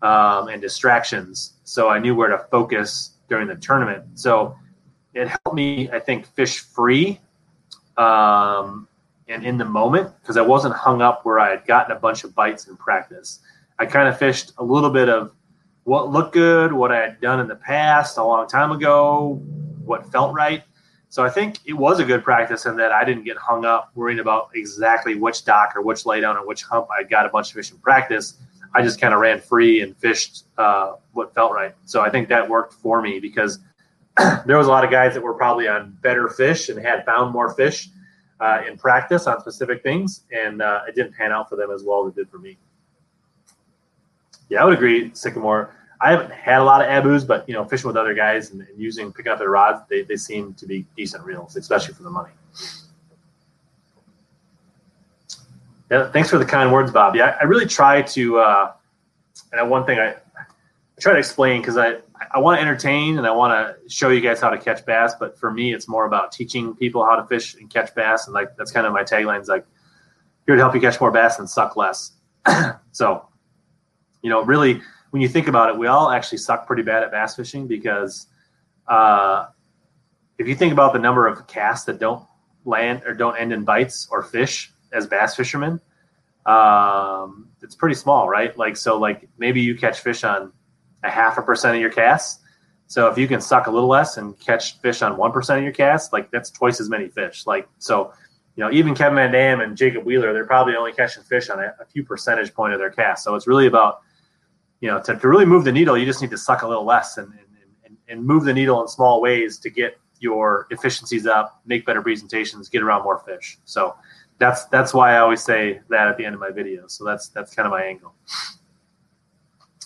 um, 0.00 0.48
and 0.48 0.62
distractions. 0.62 1.54
So 1.64 1.88
I 1.88 1.98
knew 1.98 2.14
where 2.14 2.28
to 2.28 2.38
focus 2.50 3.16
during 3.28 3.48
the 3.48 3.56
tournament. 3.56 4.04
So 4.14 4.56
it 5.14 5.28
helped 5.28 5.54
me, 5.54 5.90
I 5.90 5.98
think, 5.98 6.26
fish 6.26 6.60
free 6.60 7.20
um, 7.96 8.88
and 9.28 9.44
in 9.44 9.58
the 9.58 9.64
moment 9.64 10.10
because 10.20 10.36
I 10.36 10.42
wasn't 10.42 10.74
hung 10.74 11.02
up 11.02 11.24
where 11.24 11.38
I 11.38 11.50
had 11.50 11.66
gotten 11.66 11.94
a 11.94 12.00
bunch 12.00 12.24
of 12.24 12.34
bites 12.34 12.68
in 12.68 12.76
practice. 12.76 13.40
I 13.78 13.86
kind 13.86 14.08
of 14.08 14.18
fished 14.18 14.52
a 14.58 14.64
little 14.64 14.90
bit 14.90 15.08
of 15.08 15.32
what 15.84 16.10
looked 16.10 16.32
good, 16.32 16.72
what 16.72 16.92
I 16.92 17.00
had 17.00 17.20
done 17.20 17.40
in 17.40 17.48
the 17.48 17.56
past 17.56 18.18
a 18.18 18.24
long 18.24 18.46
time 18.46 18.70
ago, 18.70 19.40
what 19.84 20.10
felt 20.12 20.34
right. 20.34 20.62
So 21.08 21.22
I 21.22 21.28
think 21.28 21.58
it 21.66 21.74
was 21.74 21.98
a 21.98 22.04
good 22.04 22.24
practice 22.24 22.64
in 22.64 22.76
that 22.76 22.90
I 22.90 23.04
didn't 23.04 23.24
get 23.24 23.36
hung 23.36 23.64
up 23.64 23.90
worrying 23.94 24.20
about 24.20 24.50
exactly 24.54 25.14
which 25.14 25.44
dock 25.44 25.74
or 25.76 25.82
which 25.82 26.04
laydown 26.04 26.36
or 26.36 26.46
which 26.46 26.62
hump 26.62 26.88
I 26.90 27.02
got 27.02 27.26
a 27.26 27.28
bunch 27.28 27.50
of 27.50 27.56
fish 27.56 27.70
in 27.70 27.78
practice. 27.78 28.34
I 28.74 28.82
just 28.82 29.00
kind 29.00 29.12
of 29.12 29.20
ran 29.20 29.40
free 29.40 29.82
and 29.82 29.94
fished 29.96 30.46
uh, 30.56 30.94
what 31.12 31.34
felt 31.34 31.52
right. 31.52 31.74
So 31.84 32.00
I 32.00 32.08
think 32.08 32.28
that 32.30 32.48
worked 32.48 32.72
for 32.74 33.02
me 33.02 33.20
because 33.20 33.58
there 34.46 34.56
was 34.56 34.66
a 34.66 34.70
lot 34.70 34.84
of 34.84 34.90
guys 34.90 35.12
that 35.14 35.22
were 35.22 35.34
probably 35.34 35.68
on 35.68 35.98
better 36.00 36.28
fish 36.28 36.70
and 36.70 36.78
had 36.78 37.04
found 37.04 37.32
more 37.32 37.52
fish 37.52 37.90
uh, 38.40 38.62
in 38.66 38.78
practice 38.78 39.26
on 39.26 39.40
specific 39.40 39.82
things, 39.82 40.24
and 40.32 40.62
uh, 40.62 40.80
it 40.88 40.94
didn't 40.94 41.14
pan 41.14 41.30
out 41.32 41.48
for 41.48 41.56
them 41.56 41.70
as 41.70 41.84
well 41.84 42.06
as 42.06 42.12
it 42.12 42.16
did 42.16 42.30
for 42.30 42.38
me. 42.38 42.56
Yeah, 44.52 44.60
I 44.60 44.66
would 44.66 44.74
agree, 44.74 45.10
Sycamore. 45.14 45.74
I 45.98 46.10
haven't 46.10 46.30
had 46.30 46.60
a 46.60 46.64
lot 46.64 46.82
of 46.82 46.88
abus, 46.88 47.26
but 47.26 47.48
you 47.48 47.54
know, 47.54 47.64
fishing 47.64 47.86
with 47.86 47.96
other 47.96 48.12
guys 48.12 48.50
and, 48.50 48.60
and 48.60 48.78
using 48.78 49.10
picking 49.10 49.32
up 49.32 49.38
their 49.38 49.48
rods, 49.48 49.80
they, 49.88 50.02
they 50.02 50.16
seem 50.16 50.52
to 50.54 50.66
be 50.66 50.84
decent 50.94 51.24
reels, 51.24 51.56
especially 51.56 51.94
for 51.94 52.02
the 52.02 52.10
money. 52.10 52.32
Yeah, 55.90 56.10
thanks 56.12 56.28
for 56.28 56.36
the 56.36 56.44
kind 56.44 56.70
words, 56.70 56.90
Bob. 56.90 57.16
Yeah, 57.16 57.34
I 57.40 57.44
really 57.44 57.64
try 57.64 58.02
to, 58.02 58.40
uh, 58.40 58.72
and 59.54 59.70
one 59.70 59.86
thing 59.86 59.98
I, 59.98 60.10
I 60.10 61.00
try 61.00 61.14
to 61.14 61.18
explain 61.18 61.62
because 61.62 61.78
I, 61.78 62.00
I 62.30 62.38
want 62.38 62.58
to 62.58 62.60
entertain 62.60 63.16
and 63.16 63.26
I 63.26 63.30
want 63.30 63.54
to 63.54 63.90
show 63.90 64.10
you 64.10 64.20
guys 64.20 64.38
how 64.38 64.50
to 64.50 64.58
catch 64.58 64.84
bass, 64.84 65.14
but 65.18 65.38
for 65.38 65.50
me, 65.50 65.72
it's 65.72 65.88
more 65.88 66.04
about 66.04 66.30
teaching 66.30 66.76
people 66.76 67.06
how 67.06 67.16
to 67.16 67.26
fish 67.26 67.54
and 67.54 67.70
catch 67.70 67.94
bass, 67.94 68.26
and 68.26 68.34
like 68.34 68.54
that's 68.58 68.70
kind 68.70 68.86
of 68.86 68.92
my 68.92 69.02
tagline 69.02 69.40
is 69.40 69.48
like 69.48 69.64
here 70.44 70.56
to 70.56 70.60
help 70.60 70.74
you 70.74 70.80
catch 70.82 71.00
more 71.00 71.10
bass 71.10 71.38
and 71.38 71.48
suck 71.48 71.74
less. 71.74 72.12
so, 72.92 73.26
you 74.22 74.30
know, 74.30 74.42
really, 74.42 74.80
when 75.10 75.20
you 75.20 75.28
think 75.28 75.48
about 75.48 75.68
it, 75.68 75.78
we 75.78 75.86
all 75.86 76.10
actually 76.10 76.38
suck 76.38 76.66
pretty 76.66 76.82
bad 76.82 77.02
at 77.02 77.10
bass 77.10 77.36
fishing 77.36 77.66
because 77.66 78.26
uh, 78.88 79.46
if 80.38 80.48
you 80.48 80.54
think 80.54 80.72
about 80.72 80.92
the 80.92 80.98
number 80.98 81.26
of 81.26 81.46
casts 81.46 81.84
that 81.86 81.98
don't 81.98 82.24
land 82.64 83.02
or 83.04 83.14
don't 83.14 83.36
end 83.36 83.52
in 83.52 83.64
bites 83.64 84.08
or 84.10 84.22
fish, 84.22 84.72
as 84.92 85.06
bass 85.06 85.34
fishermen, 85.34 85.80
um, 86.46 87.48
it's 87.62 87.74
pretty 87.74 87.94
small, 87.94 88.28
right? 88.28 88.56
Like, 88.56 88.76
so 88.76 88.98
like 88.98 89.28
maybe 89.38 89.60
you 89.60 89.76
catch 89.76 90.00
fish 90.00 90.24
on 90.24 90.52
a 91.02 91.10
half 91.10 91.38
a 91.38 91.42
percent 91.42 91.74
of 91.74 91.80
your 91.80 91.90
casts. 91.90 92.40
So 92.86 93.08
if 93.08 93.16
you 93.16 93.26
can 93.26 93.40
suck 93.40 93.68
a 93.68 93.70
little 93.70 93.88
less 93.88 94.18
and 94.18 94.38
catch 94.38 94.78
fish 94.80 95.02
on 95.02 95.16
1% 95.16 95.56
of 95.56 95.62
your 95.62 95.72
casts, 95.72 96.12
like 96.12 96.30
that's 96.30 96.50
twice 96.50 96.80
as 96.80 96.88
many 96.88 97.08
fish. 97.08 97.46
Like, 97.46 97.68
so, 97.78 98.12
you 98.54 98.62
know, 98.62 98.70
even 98.70 98.94
Kevin 98.94 99.16
Van 99.16 99.32
Dam 99.32 99.60
and 99.60 99.76
Jacob 99.76 100.04
Wheeler, 100.04 100.32
they're 100.32 100.46
probably 100.46 100.76
only 100.76 100.92
catching 100.92 101.22
fish 101.22 101.48
on 101.48 101.58
a, 101.58 101.74
a 101.80 101.86
few 101.86 102.04
percentage 102.04 102.52
point 102.52 102.74
of 102.74 102.78
their 102.78 102.90
cast. 102.90 103.24
So 103.24 103.34
it's 103.34 103.46
really 103.46 103.66
about, 103.66 104.02
you 104.82 104.88
know, 104.88 105.00
to, 105.00 105.16
to 105.16 105.28
really 105.28 105.46
move 105.46 105.64
the 105.64 105.72
needle, 105.72 105.96
you 105.96 106.04
just 106.04 106.20
need 106.20 106.30
to 106.30 106.36
suck 106.36 106.60
a 106.60 106.68
little 106.68 106.84
less 106.84 107.16
and, 107.16 107.32
and, 107.86 107.96
and, 108.08 108.22
move 108.22 108.44
the 108.44 108.52
needle 108.52 108.82
in 108.82 108.88
small 108.88 109.22
ways 109.22 109.58
to 109.60 109.70
get 109.70 109.98
your 110.20 110.66
efficiencies 110.70 111.26
up, 111.26 111.62
make 111.64 111.86
better 111.86 112.02
presentations, 112.02 112.68
get 112.68 112.82
around 112.82 113.02
more 113.04 113.20
fish. 113.20 113.58
So, 113.64 113.94
that's 114.42 114.64
that's 114.66 114.92
why 114.92 115.14
I 115.14 115.18
always 115.18 115.42
say 115.42 115.80
that 115.88 116.08
at 116.08 116.16
the 116.16 116.24
end 116.24 116.34
of 116.34 116.40
my 116.40 116.50
videos. 116.50 116.90
So 116.92 117.04
that's 117.04 117.28
that's 117.28 117.54
kind 117.54 117.66
of 117.66 117.70
my 117.70 117.84
angle. 117.84 118.12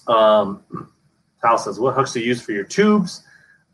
Um, 0.09 0.91
Kyle 1.43 1.59
says, 1.59 1.79
"What 1.79 1.95
hooks 1.95 2.15
do 2.15 2.21
you 2.21 2.27
use 2.27 2.41
for 2.41 2.53
your 2.53 2.65
tubes?" 2.65 3.23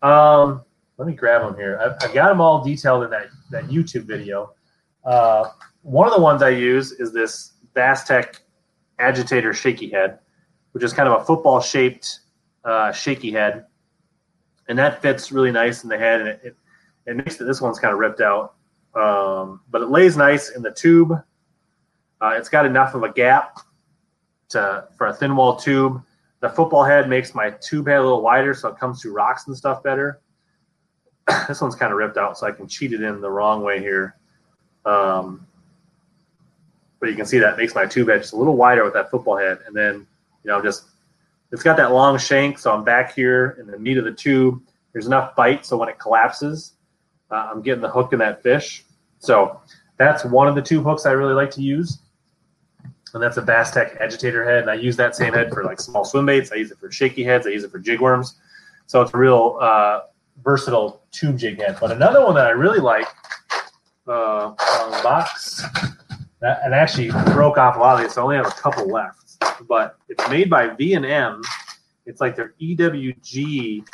Um, 0.02 0.62
let 0.98 1.06
me 1.06 1.14
grab 1.14 1.42
them 1.42 1.54
here. 1.54 1.78
I've, 1.80 1.92
I've, 2.02 2.14
got 2.14 2.28
them 2.28 2.40
all 2.40 2.64
detailed 2.64 3.04
in 3.04 3.10
that 3.10 3.26
that 3.52 3.64
YouTube 3.66 4.04
video. 4.04 4.54
Uh, 5.04 5.50
one 5.82 6.08
of 6.08 6.14
the 6.14 6.20
ones 6.20 6.42
I 6.42 6.50
use 6.50 6.90
is 6.92 7.12
this 7.12 7.52
Basstech 7.76 8.40
Agitator 8.98 9.54
Shaky 9.54 9.88
Head, 9.88 10.18
which 10.72 10.82
is 10.82 10.92
kind 10.92 11.08
of 11.08 11.20
a 11.20 11.24
football 11.24 11.60
shaped 11.60 12.20
uh, 12.64 12.92
shaky 12.92 13.30
head, 13.30 13.66
and 14.68 14.78
that 14.78 15.00
fits 15.02 15.32
really 15.32 15.50
nice 15.50 15.84
in 15.84 15.88
the 15.88 15.98
head, 15.98 16.20
and 16.20 16.28
it, 16.28 16.40
it, 16.44 16.56
it 17.06 17.16
makes 17.16 17.40
it. 17.40 17.44
This 17.44 17.60
one's 17.60 17.78
kind 17.78 17.92
of 17.92 17.98
ripped 17.98 18.20
out. 18.20 18.54
Um, 18.94 19.60
but 19.70 19.82
it 19.82 19.88
lays 19.88 20.16
nice 20.16 20.50
in 20.50 20.62
the 20.62 20.70
tube. 20.70 21.12
Uh, 22.20 22.34
it's 22.36 22.48
got 22.48 22.66
enough 22.66 22.94
of 22.94 23.02
a 23.02 23.12
gap 23.12 23.58
to 24.50 24.86
for 24.96 25.08
a 25.08 25.14
thin 25.14 25.34
wall 25.34 25.56
tube. 25.56 26.02
The 26.40 26.48
football 26.48 26.84
head 26.84 27.08
makes 27.08 27.34
my 27.34 27.50
tube 27.50 27.86
head 27.86 27.98
a 27.98 28.02
little 28.02 28.22
wider, 28.22 28.54
so 28.54 28.68
it 28.68 28.78
comes 28.78 29.00
through 29.00 29.14
rocks 29.14 29.46
and 29.46 29.56
stuff 29.56 29.82
better. 29.82 30.20
this 31.48 31.60
one's 31.60 31.74
kind 31.74 31.92
of 31.92 31.98
ripped 31.98 32.16
out, 32.16 32.36
so 32.38 32.46
I 32.46 32.52
can 32.52 32.66
cheat 32.66 32.92
it 32.92 33.02
in 33.02 33.20
the 33.20 33.30
wrong 33.30 33.62
way 33.62 33.78
here. 33.80 34.16
Um, 34.84 35.46
but 37.00 37.08
you 37.08 37.16
can 37.16 37.26
see 37.26 37.38
that 37.38 37.56
makes 37.56 37.74
my 37.74 37.86
tube 37.86 38.08
head 38.08 38.22
just 38.22 38.32
a 38.32 38.36
little 38.36 38.56
wider 38.56 38.84
with 38.84 38.94
that 38.94 39.10
football 39.10 39.36
head, 39.36 39.58
and 39.66 39.74
then 39.74 40.06
you 40.45 40.51
know 40.51 40.62
just 40.62 40.84
it's 41.53 41.62
got 41.62 41.76
that 41.76 41.93
long 41.93 42.18
shank, 42.18 42.59
so 42.59 42.72
I'm 42.72 42.82
back 42.84 43.14
here 43.14 43.57
in 43.61 43.66
the 43.66 43.78
meat 43.78 43.99
of 43.99 44.05
the 44.05 44.12
tube. 44.12 44.62
There's 44.93 45.07
enough 45.07 45.36
bite, 45.36 45.66
so 45.66 45.76
when 45.76 45.88
it 45.88 45.99
collapses, 45.99 46.72
uh, 47.30 47.49
I'm 47.51 47.62
getting 47.62 47.82
the 47.82 47.90
hook 47.90 48.12
in 48.12 48.18
that 48.20 48.43
fish. 48.43 48.84
So 49.18 49.61
that's 49.99 50.24
one 50.24 50.49
of 50.49 50.55
the 50.55 50.62
two 50.62 50.82
hooks 50.82 51.07
I 51.07 51.12
really 51.12 51.34
like 51.34 51.51
to 51.53 51.62
use. 51.62 51.99
And 53.14 53.22
that's 53.22 53.36
a 53.36 53.43
Bass 53.43 53.70
Tech 53.70 53.97
agitator 54.01 54.45
head. 54.45 54.62
And 54.62 54.70
I 54.70 54.74
use 54.74 54.97
that 54.97 55.14
same 55.14 55.34
head 55.34 55.53
for 55.53 55.64
like 55.64 55.80
small 55.80 56.05
swim 56.05 56.24
baits. 56.24 56.51
I 56.51 56.57
use 56.57 56.70
it 56.70 56.78
for 56.78 56.90
shaky 56.90 57.22
heads. 57.22 57.47
I 57.47 57.51
use 57.51 57.64
it 57.64 57.70
for 57.70 57.78
jig 57.78 58.01
worms. 58.01 58.36
So 58.86 59.03
it's 59.03 59.12
a 59.12 59.18
real 59.18 59.59
uh, 59.61 60.01
versatile 60.43 61.03
tube 61.12 61.38
jig 61.38 61.61
head. 61.61 61.76
But 61.78 61.93
another 61.93 62.24
one 62.24 62.34
that 62.34 62.47
I 62.47 62.51
really 62.51 62.80
like 62.80 63.07
uh, 64.07 64.51
box, 65.03 65.62
that, 66.40 66.61
and 66.64 66.74
actually 66.74 67.11
broke 67.32 67.59
off 67.59 67.76
a 67.76 67.78
lot 67.78 67.97
of 67.97 68.03
these, 68.03 68.14
so 68.14 68.22
I 68.22 68.24
only 68.24 68.36
have 68.36 68.47
a 68.47 68.51
couple 68.51 68.88
left. 68.88 69.21
But 69.68 69.99
it's 70.09 70.28
made 70.28 70.51
by 70.51 70.68
V 70.68 70.95
and 70.95 71.07
M. 71.07 71.43
It's 72.07 72.20
like 72.20 72.36
their 72.36 72.55
EWG 72.61 73.86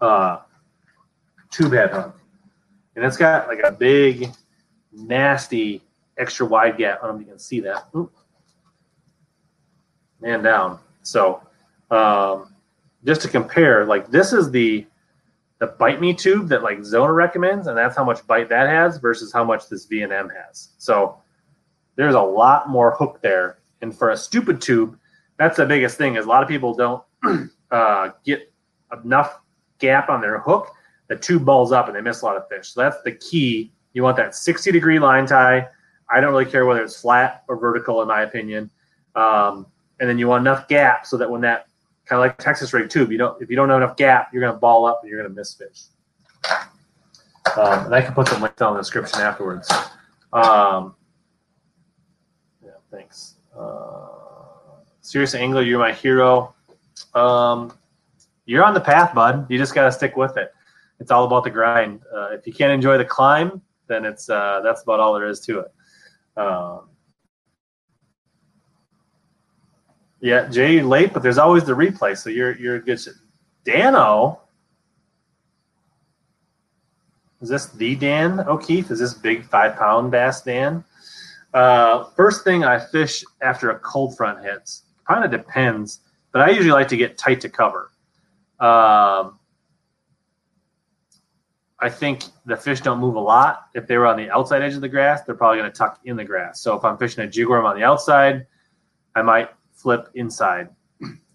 uh, 0.00 0.38
tube 1.50 1.72
head 1.72 1.90
hook, 1.90 2.18
and 2.96 3.04
it's 3.04 3.16
got 3.16 3.48
like 3.48 3.60
a 3.64 3.72
big, 3.72 4.30
nasty, 4.92 5.82
extra 6.16 6.46
wide 6.46 6.78
gap. 6.78 7.00
I 7.02 7.06
don't 7.06 7.16
know 7.16 7.20
if 7.20 7.26
you 7.26 7.32
can 7.32 7.38
see 7.38 7.60
that. 7.60 7.88
Oop. 7.96 8.14
Man 10.20 10.42
down. 10.42 10.78
So, 11.02 11.42
um, 11.90 12.54
just 13.04 13.22
to 13.22 13.28
compare, 13.28 13.84
like 13.84 14.10
this 14.10 14.32
is 14.32 14.50
the 14.50 14.86
the 15.58 15.66
bite 15.66 16.00
me 16.00 16.14
tube 16.14 16.48
that 16.48 16.62
like 16.62 16.84
Zona 16.84 17.12
recommends, 17.12 17.66
and 17.66 17.76
that's 17.76 17.96
how 17.96 18.04
much 18.04 18.26
bite 18.26 18.48
that 18.48 18.68
has 18.68 18.98
versus 18.98 19.32
how 19.32 19.44
much 19.44 19.68
this 19.68 19.86
V 19.86 20.02
and 20.02 20.12
M 20.12 20.28
has. 20.28 20.70
So 20.78 21.18
there's 21.96 22.14
a 22.14 22.20
lot 22.20 22.68
more 22.68 22.92
hook 22.92 23.18
there. 23.22 23.57
And 23.82 23.96
for 23.96 24.10
a 24.10 24.16
stupid 24.16 24.60
tube, 24.60 24.98
that's 25.38 25.56
the 25.56 25.66
biggest 25.66 25.96
thing 25.96 26.16
is 26.16 26.24
a 26.24 26.28
lot 26.28 26.42
of 26.42 26.48
people 26.48 26.74
don't 26.74 27.02
uh, 27.70 28.10
get 28.24 28.52
enough 29.04 29.40
gap 29.78 30.08
on 30.08 30.20
their 30.20 30.38
hook. 30.38 30.72
The 31.08 31.16
tube 31.16 31.44
balls 31.44 31.72
up 31.72 31.86
and 31.86 31.96
they 31.96 32.00
miss 32.00 32.22
a 32.22 32.26
lot 32.26 32.36
of 32.36 32.48
fish. 32.48 32.68
So 32.68 32.82
that's 32.82 33.00
the 33.02 33.12
key. 33.12 33.72
You 33.94 34.02
want 34.02 34.16
that 34.16 34.34
60 34.34 34.70
degree 34.72 34.98
line 34.98 35.26
tie. 35.26 35.68
I 36.10 36.20
don't 36.20 36.30
really 36.30 36.44
care 36.44 36.66
whether 36.66 36.82
it's 36.82 37.00
flat 37.00 37.44
or 37.48 37.58
vertical, 37.58 38.02
in 38.02 38.08
my 38.08 38.22
opinion. 38.22 38.70
Um, 39.14 39.66
and 40.00 40.08
then 40.08 40.18
you 40.18 40.28
want 40.28 40.42
enough 40.42 40.68
gap 40.68 41.06
so 41.06 41.16
that 41.16 41.30
when 41.30 41.40
that 41.42 41.66
kind 42.04 42.18
of 42.18 42.24
like 42.24 42.38
Texas 42.38 42.72
rig 42.72 42.88
tube, 42.88 43.10
you 43.10 43.18
don't 43.18 43.40
if 43.42 43.50
you 43.50 43.56
don't 43.56 43.68
have 43.68 43.78
enough 43.78 43.96
gap, 43.96 44.30
you're 44.32 44.42
going 44.42 44.52
to 44.52 44.58
ball 44.58 44.86
up 44.86 45.00
and 45.02 45.10
you're 45.10 45.20
going 45.20 45.30
to 45.30 45.36
miss 45.36 45.54
fish. 45.54 45.84
Um, 47.56 47.86
and 47.86 47.94
I 47.94 48.02
can 48.02 48.14
put 48.14 48.28
some 48.28 48.42
links 48.42 48.56
down 48.56 48.72
in 48.72 48.74
the 48.76 48.80
description 48.80 49.20
afterwards. 49.20 49.70
Um, 50.32 50.94
yeah, 52.62 52.72
thanks. 52.90 53.37
Uh, 53.58 54.08
Serious 55.00 55.34
Angler, 55.34 55.62
you're 55.62 55.78
my 55.78 55.92
hero. 55.92 56.54
Um, 57.14 57.72
you're 58.46 58.64
on 58.64 58.74
the 58.74 58.80
path, 58.80 59.14
bud. 59.14 59.46
You 59.48 59.58
just 59.58 59.74
got 59.74 59.84
to 59.84 59.92
stick 59.92 60.16
with 60.16 60.36
it. 60.36 60.52
It's 61.00 61.10
all 61.10 61.24
about 61.24 61.44
the 61.44 61.50
grind. 61.50 62.02
Uh, 62.14 62.30
if 62.32 62.46
you 62.46 62.52
can't 62.52 62.72
enjoy 62.72 62.98
the 62.98 63.04
climb, 63.04 63.62
then 63.86 64.04
it's 64.04 64.28
uh, 64.28 64.60
that's 64.62 64.82
about 64.82 65.00
all 65.00 65.14
there 65.14 65.28
is 65.28 65.40
to 65.40 65.60
it. 65.60 65.72
Um, 66.36 66.88
yeah, 70.20 70.48
Jay, 70.48 70.80
late, 70.82 71.12
but 71.12 71.22
there's 71.22 71.38
always 71.38 71.64
the 71.64 71.74
replay, 71.74 72.16
so 72.16 72.30
you're 72.30 72.56
you're 72.56 72.76
a 72.76 72.80
good. 72.80 73.00
Dano, 73.64 74.40
is 77.40 77.48
this 77.48 77.66
the 77.66 77.94
Dan 77.94 78.40
O'Keefe? 78.40 78.90
Is 78.90 78.98
this 78.98 79.14
big 79.14 79.44
five 79.44 79.76
pound 79.76 80.10
bass 80.10 80.42
Dan? 80.42 80.84
Uh, 81.54 82.04
first 82.16 82.44
thing 82.44 82.64
I 82.64 82.78
fish 82.78 83.24
after 83.40 83.70
a 83.70 83.78
cold 83.78 84.16
front 84.16 84.44
hits 84.44 84.84
kind 85.06 85.24
of 85.24 85.30
depends, 85.30 86.00
but 86.32 86.42
I 86.42 86.50
usually 86.50 86.72
like 86.72 86.88
to 86.88 86.96
get 86.96 87.16
tight 87.16 87.40
to 87.40 87.48
cover. 87.48 87.90
Um, 88.60 89.38
I 91.80 91.88
think 91.88 92.24
the 92.44 92.56
fish 92.56 92.80
don't 92.80 92.98
move 92.98 93.14
a 93.14 93.20
lot. 93.20 93.68
If 93.74 93.86
they 93.86 93.96
were 93.96 94.06
on 94.06 94.16
the 94.16 94.28
outside 94.30 94.62
edge 94.62 94.74
of 94.74 94.80
the 94.80 94.88
grass, 94.88 95.22
they're 95.22 95.36
probably 95.36 95.58
going 95.58 95.70
to 95.70 95.76
tuck 95.76 96.00
in 96.04 96.16
the 96.16 96.24
grass. 96.24 96.60
So 96.60 96.76
if 96.76 96.84
I'm 96.84 96.98
fishing 96.98 97.24
a 97.24 97.28
jig 97.28 97.48
worm 97.48 97.64
on 97.64 97.76
the 97.76 97.84
outside, 97.84 98.46
I 99.14 99.22
might 99.22 99.50
flip 99.72 100.08
inside. 100.14 100.68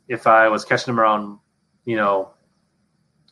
If 0.09 0.27
I 0.27 0.49
was 0.49 0.65
catching 0.65 0.93
them 0.93 0.99
around, 0.99 1.39
you 1.85 1.95
know, 1.95 2.31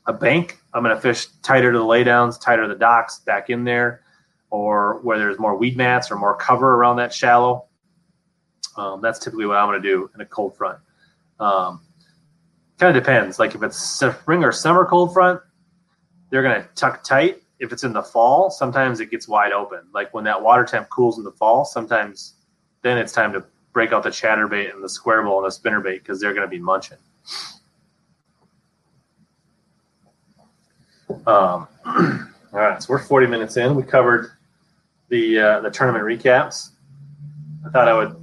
a 0.07 0.13
bank, 0.13 0.59
I'm 0.73 0.83
going 0.83 0.95
to 0.95 1.01
fish 1.01 1.27
tighter 1.43 1.71
to 1.71 1.77
the 1.77 1.83
laydowns, 1.83 2.39
tighter 2.39 2.63
to 2.63 2.67
the 2.69 2.79
docks, 2.79 3.19
back 3.19 3.49
in 3.49 3.65
there, 3.65 4.01
or 4.51 4.99
where 5.01 5.17
there's 5.17 5.39
more 5.39 5.57
weed 5.57 5.75
mats 5.75 6.11
or 6.11 6.17
more 6.17 6.35
cover 6.35 6.75
around 6.75 6.97
that 6.97 7.13
shallow. 7.13 7.65
Um, 8.77 9.01
that's 9.01 9.17
typically 9.17 9.45
what 9.45 9.57
I'm 9.57 9.67
going 9.67 9.81
to 9.81 9.87
do 9.87 10.09
in 10.13 10.21
a 10.21 10.25
cold 10.25 10.55
front. 10.55 10.77
Um, 11.39 11.81
kind 12.77 12.95
of 12.95 13.03
depends. 13.03 13.39
Like 13.39 13.55
if 13.55 13.63
it's 13.63 13.77
spring 13.77 14.43
or 14.43 14.51
summer 14.51 14.85
cold 14.85 15.13
front, 15.13 15.41
they're 16.29 16.43
going 16.43 16.61
to 16.61 16.67
tuck 16.75 17.03
tight. 17.03 17.41
If 17.59 17.71
it's 17.71 17.83
in 17.83 17.93
the 17.93 18.03
fall, 18.03 18.49
sometimes 18.49 18.99
it 18.99 19.09
gets 19.09 19.27
wide 19.27 19.51
open. 19.51 19.81
Like 19.93 20.13
when 20.13 20.23
that 20.25 20.41
water 20.41 20.65
temp 20.65 20.89
cools 20.89 21.17
in 21.17 21.23
the 21.23 21.31
fall, 21.31 21.63
sometimes 21.63 22.35
then 22.81 22.97
it's 22.97 23.11
time 23.11 23.33
to 23.33 23.43
break 23.73 23.93
out 23.93 24.03
the 24.03 24.09
chatterbait 24.09 24.73
and 24.73 24.83
the 24.83 24.89
square 24.89 25.21
bill 25.23 25.43
and 25.43 25.51
the 25.51 25.55
spinnerbait 25.55 25.99
because 25.99 26.19
they're 26.19 26.33
going 26.33 26.45
to 26.45 26.49
be 26.49 26.59
munching. 26.59 26.97
Um, 31.27 31.67
all 31.85 32.59
right, 32.59 32.81
so 32.81 32.87
we're 32.89 32.99
40 32.99 33.27
minutes 33.27 33.57
in. 33.57 33.75
We 33.75 33.83
covered 33.83 34.31
the 35.11 35.37
uh, 35.37 35.59
the 35.59 35.69
tournament 35.69 36.05
recaps. 36.05 36.69
I 37.67 37.69
thought 37.69 37.87
I 37.87 37.93
would 37.93 38.15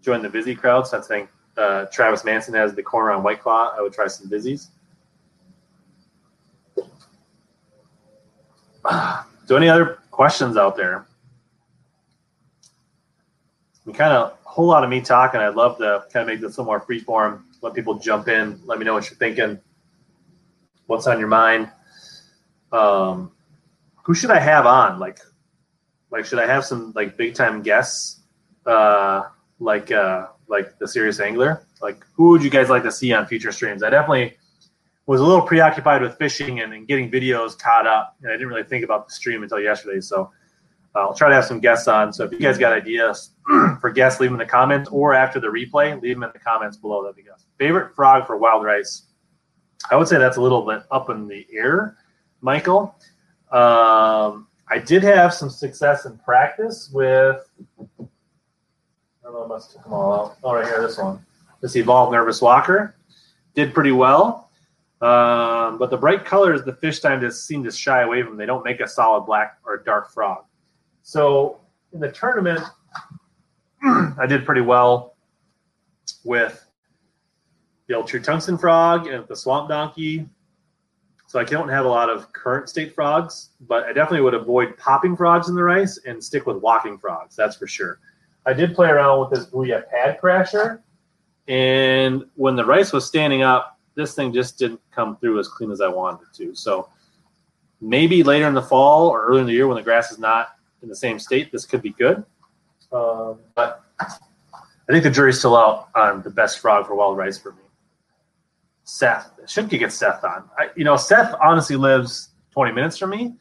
join 0.00 0.22
the 0.22 0.30
busy 0.30 0.54
crowd 0.54 0.86
since 0.86 1.06
I 1.06 1.08
think 1.08 1.30
uh, 1.58 1.86
Travis 1.86 2.24
Manson 2.24 2.54
has 2.54 2.72
the 2.72 2.82
corner 2.82 3.10
on 3.10 3.22
White 3.22 3.42
Claw. 3.42 3.74
I 3.76 3.82
would 3.82 3.92
try 3.92 4.06
some 4.06 4.30
busies. 4.30 4.70
So, 9.46 9.56
any 9.56 9.70
other 9.70 9.98
questions 10.10 10.58
out 10.58 10.76
there? 10.76 11.06
We 13.86 13.94
kind 13.94 14.12
of 14.12 14.32
a 14.32 14.48
whole 14.48 14.66
lot 14.66 14.84
of 14.84 14.90
me 14.90 15.00
talking. 15.00 15.40
I'd 15.40 15.54
love 15.54 15.78
to 15.78 16.04
kind 16.12 16.20
of 16.20 16.26
make 16.26 16.42
this 16.42 16.58
a 16.58 16.60
little 16.60 16.66
more 16.66 16.80
free 16.80 17.00
form. 17.00 17.46
Let 17.62 17.72
people 17.72 17.98
jump 17.98 18.28
in. 18.28 18.60
Let 18.66 18.78
me 18.78 18.84
know 18.84 18.92
what 18.92 19.08
you're 19.08 19.16
thinking. 19.16 19.58
What's 20.84 21.06
on 21.06 21.18
your 21.18 21.28
mind? 21.28 21.70
Um, 22.72 23.32
who 24.02 24.12
should 24.12 24.30
I 24.30 24.38
have 24.38 24.66
on? 24.66 24.98
Like, 24.98 25.18
like 26.10 26.24
should 26.24 26.38
I 26.38 26.46
have 26.46 26.64
some 26.64 26.92
like 26.94 27.16
big 27.16 27.34
time 27.34 27.62
guests? 27.62 28.20
Uh, 28.66 29.24
like 29.60 29.90
uh, 29.90 30.26
like 30.48 30.78
the 30.78 30.88
serious 30.88 31.20
angler. 31.20 31.66
Like, 31.80 32.04
who 32.14 32.30
would 32.30 32.42
you 32.42 32.50
guys 32.50 32.68
like 32.68 32.82
to 32.82 32.92
see 32.92 33.12
on 33.12 33.26
future 33.26 33.52
streams? 33.52 33.82
I 33.82 33.90
definitely 33.90 34.36
was 35.06 35.20
a 35.20 35.24
little 35.24 35.42
preoccupied 35.42 36.02
with 36.02 36.16
fishing 36.18 36.60
and, 36.60 36.72
and 36.72 36.86
getting 36.86 37.10
videos 37.10 37.58
caught 37.58 37.86
up, 37.86 38.16
and 38.22 38.30
I 38.30 38.34
didn't 38.34 38.48
really 38.48 38.64
think 38.64 38.84
about 38.84 39.06
the 39.06 39.12
stream 39.12 39.42
until 39.42 39.60
yesterday. 39.60 40.00
So 40.00 40.30
I'll 40.94 41.14
try 41.14 41.28
to 41.28 41.34
have 41.34 41.44
some 41.44 41.60
guests 41.60 41.88
on. 41.88 42.12
So 42.12 42.24
if 42.24 42.32
you 42.32 42.38
guys 42.38 42.58
got 42.58 42.72
ideas 42.72 43.30
for 43.80 43.90
guests, 43.90 44.20
leave 44.20 44.30
them 44.30 44.40
in 44.40 44.46
the 44.46 44.50
comments 44.50 44.88
or 44.90 45.14
after 45.14 45.40
the 45.40 45.46
replay, 45.46 46.00
leave 46.00 46.16
them 46.16 46.24
in 46.24 46.30
the 46.32 46.38
comments 46.38 46.76
below. 46.76 47.02
That'd 47.02 47.16
be 47.16 47.22
good. 47.22 47.32
Favorite 47.58 47.94
frog 47.94 48.26
for 48.26 48.36
wild 48.36 48.64
rice? 48.64 49.04
I 49.90 49.96
would 49.96 50.08
say 50.08 50.18
that's 50.18 50.36
a 50.36 50.42
little 50.42 50.66
bit 50.66 50.82
up 50.90 51.08
in 51.08 51.28
the 51.28 51.46
air, 51.52 51.96
Michael. 52.40 52.94
Um, 53.52 54.48
I 54.70 54.78
did 54.78 55.02
have 55.02 55.32
some 55.32 55.50
success 55.50 56.04
in 56.04 56.18
practice 56.18 56.90
with. 56.92 57.48
I 58.00 58.04
don't 59.22 59.32
know, 59.34 59.44
I 59.44 59.46
must 59.46 59.72
took 59.72 59.84
them 59.84 59.92
all 59.92 60.12
out. 60.12 60.36
Oh, 60.42 60.54
right 60.54 60.66
here, 60.66 60.80
this 60.80 60.98
one. 60.98 61.24
This 61.60 61.76
evolved 61.76 62.12
nervous 62.12 62.40
walker 62.40 62.94
did 63.54 63.74
pretty 63.74 63.92
well. 63.92 64.50
Um, 65.00 65.78
but 65.78 65.90
the 65.90 65.96
bright 65.96 66.24
colors, 66.24 66.62
the 66.64 66.74
fish 66.74 67.00
time 67.00 67.20
just 67.20 67.46
seem 67.46 67.64
to 67.64 67.70
shy 67.70 68.02
away 68.02 68.22
from. 68.22 68.36
They 68.36 68.46
don't 68.46 68.64
make 68.64 68.80
a 68.80 68.88
solid 68.88 69.22
black 69.26 69.58
or 69.64 69.78
dark 69.78 70.12
frog. 70.12 70.44
So 71.02 71.60
in 71.92 72.00
the 72.00 72.10
tournament, 72.10 72.60
I 73.82 74.26
did 74.28 74.44
pretty 74.44 74.60
well 74.60 75.16
with 76.24 76.64
the 77.86 77.94
old 77.94 78.06
true 78.06 78.20
tungsten 78.20 78.58
frog 78.58 79.06
and 79.06 79.26
the 79.28 79.36
swamp 79.36 79.68
donkey. 79.68 80.28
So 81.28 81.38
I 81.38 81.44
don't 81.44 81.68
have 81.68 81.84
a 81.84 81.88
lot 81.88 82.08
of 82.08 82.32
current 82.32 82.70
state 82.70 82.94
frogs, 82.94 83.50
but 83.68 83.84
I 83.84 83.92
definitely 83.92 84.22
would 84.22 84.32
avoid 84.32 84.78
popping 84.78 85.14
frogs 85.14 85.50
in 85.50 85.54
the 85.54 85.62
rice 85.62 86.00
and 86.06 86.24
stick 86.24 86.46
with 86.46 86.56
walking 86.56 86.96
frogs. 86.96 87.36
That's 87.36 87.54
for 87.54 87.66
sure. 87.66 88.00
I 88.46 88.54
did 88.54 88.74
play 88.74 88.88
around 88.88 89.20
with 89.20 89.30
this 89.30 89.44
Booyah 89.44 89.90
pad 89.90 90.18
crasher, 90.22 90.80
and 91.46 92.24
when 92.36 92.56
the 92.56 92.64
rice 92.64 92.94
was 92.94 93.06
standing 93.06 93.42
up, 93.42 93.78
this 93.94 94.14
thing 94.14 94.32
just 94.32 94.58
didn't 94.58 94.80
come 94.90 95.18
through 95.18 95.38
as 95.38 95.48
clean 95.48 95.70
as 95.70 95.82
I 95.82 95.88
wanted 95.88 96.22
it 96.22 96.34
to. 96.38 96.54
So 96.54 96.88
maybe 97.82 98.22
later 98.22 98.46
in 98.46 98.54
the 98.54 98.62
fall 98.62 99.08
or 99.08 99.26
early 99.26 99.40
in 99.40 99.46
the 99.46 99.52
year 99.52 99.66
when 99.66 99.76
the 99.76 99.82
grass 99.82 100.10
is 100.10 100.18
not 100.18 100.54
in 100.82 100.88
the 100.88 100.96
same 100.96 101.18
state, 101.18 101.52
this 101.52 101.66
could 101.66 101.82
be 101.82 101.90
good. 101.90 102.24
Um, 102.90 103.38
but 103.54 103.84
I 104.00 104.92
think 104.92 105.04
the 105.04 105.10
jury's 105.10 105.38
still 105.38 105.56
out 105.56 105.88
on 105.94 106.22
the 106.22 106.30
best 106.30 106.60
frog 106.60 106.86
for 106.86 106.94
wild 106.94 107.18
rice 107.18 107.36
for 107.36 107.52
me. 107.52 107.67
Seth, 108.88 109.30
should 109.46 109.70
you 109.70 109.78
get 109.78 109.92
Seth 109.92 110.24
on. 110.24 110.48
I, 110.56 110.70
you 110.74 110.82
know, 110.82 110.96
Seth 110.96 111.34
honestly 111.42 111.76
lives 111.76 112.30
20 112.52 112.72
minutes 112.72 112.96
from 112.96 113.10
me. 113.10 113.34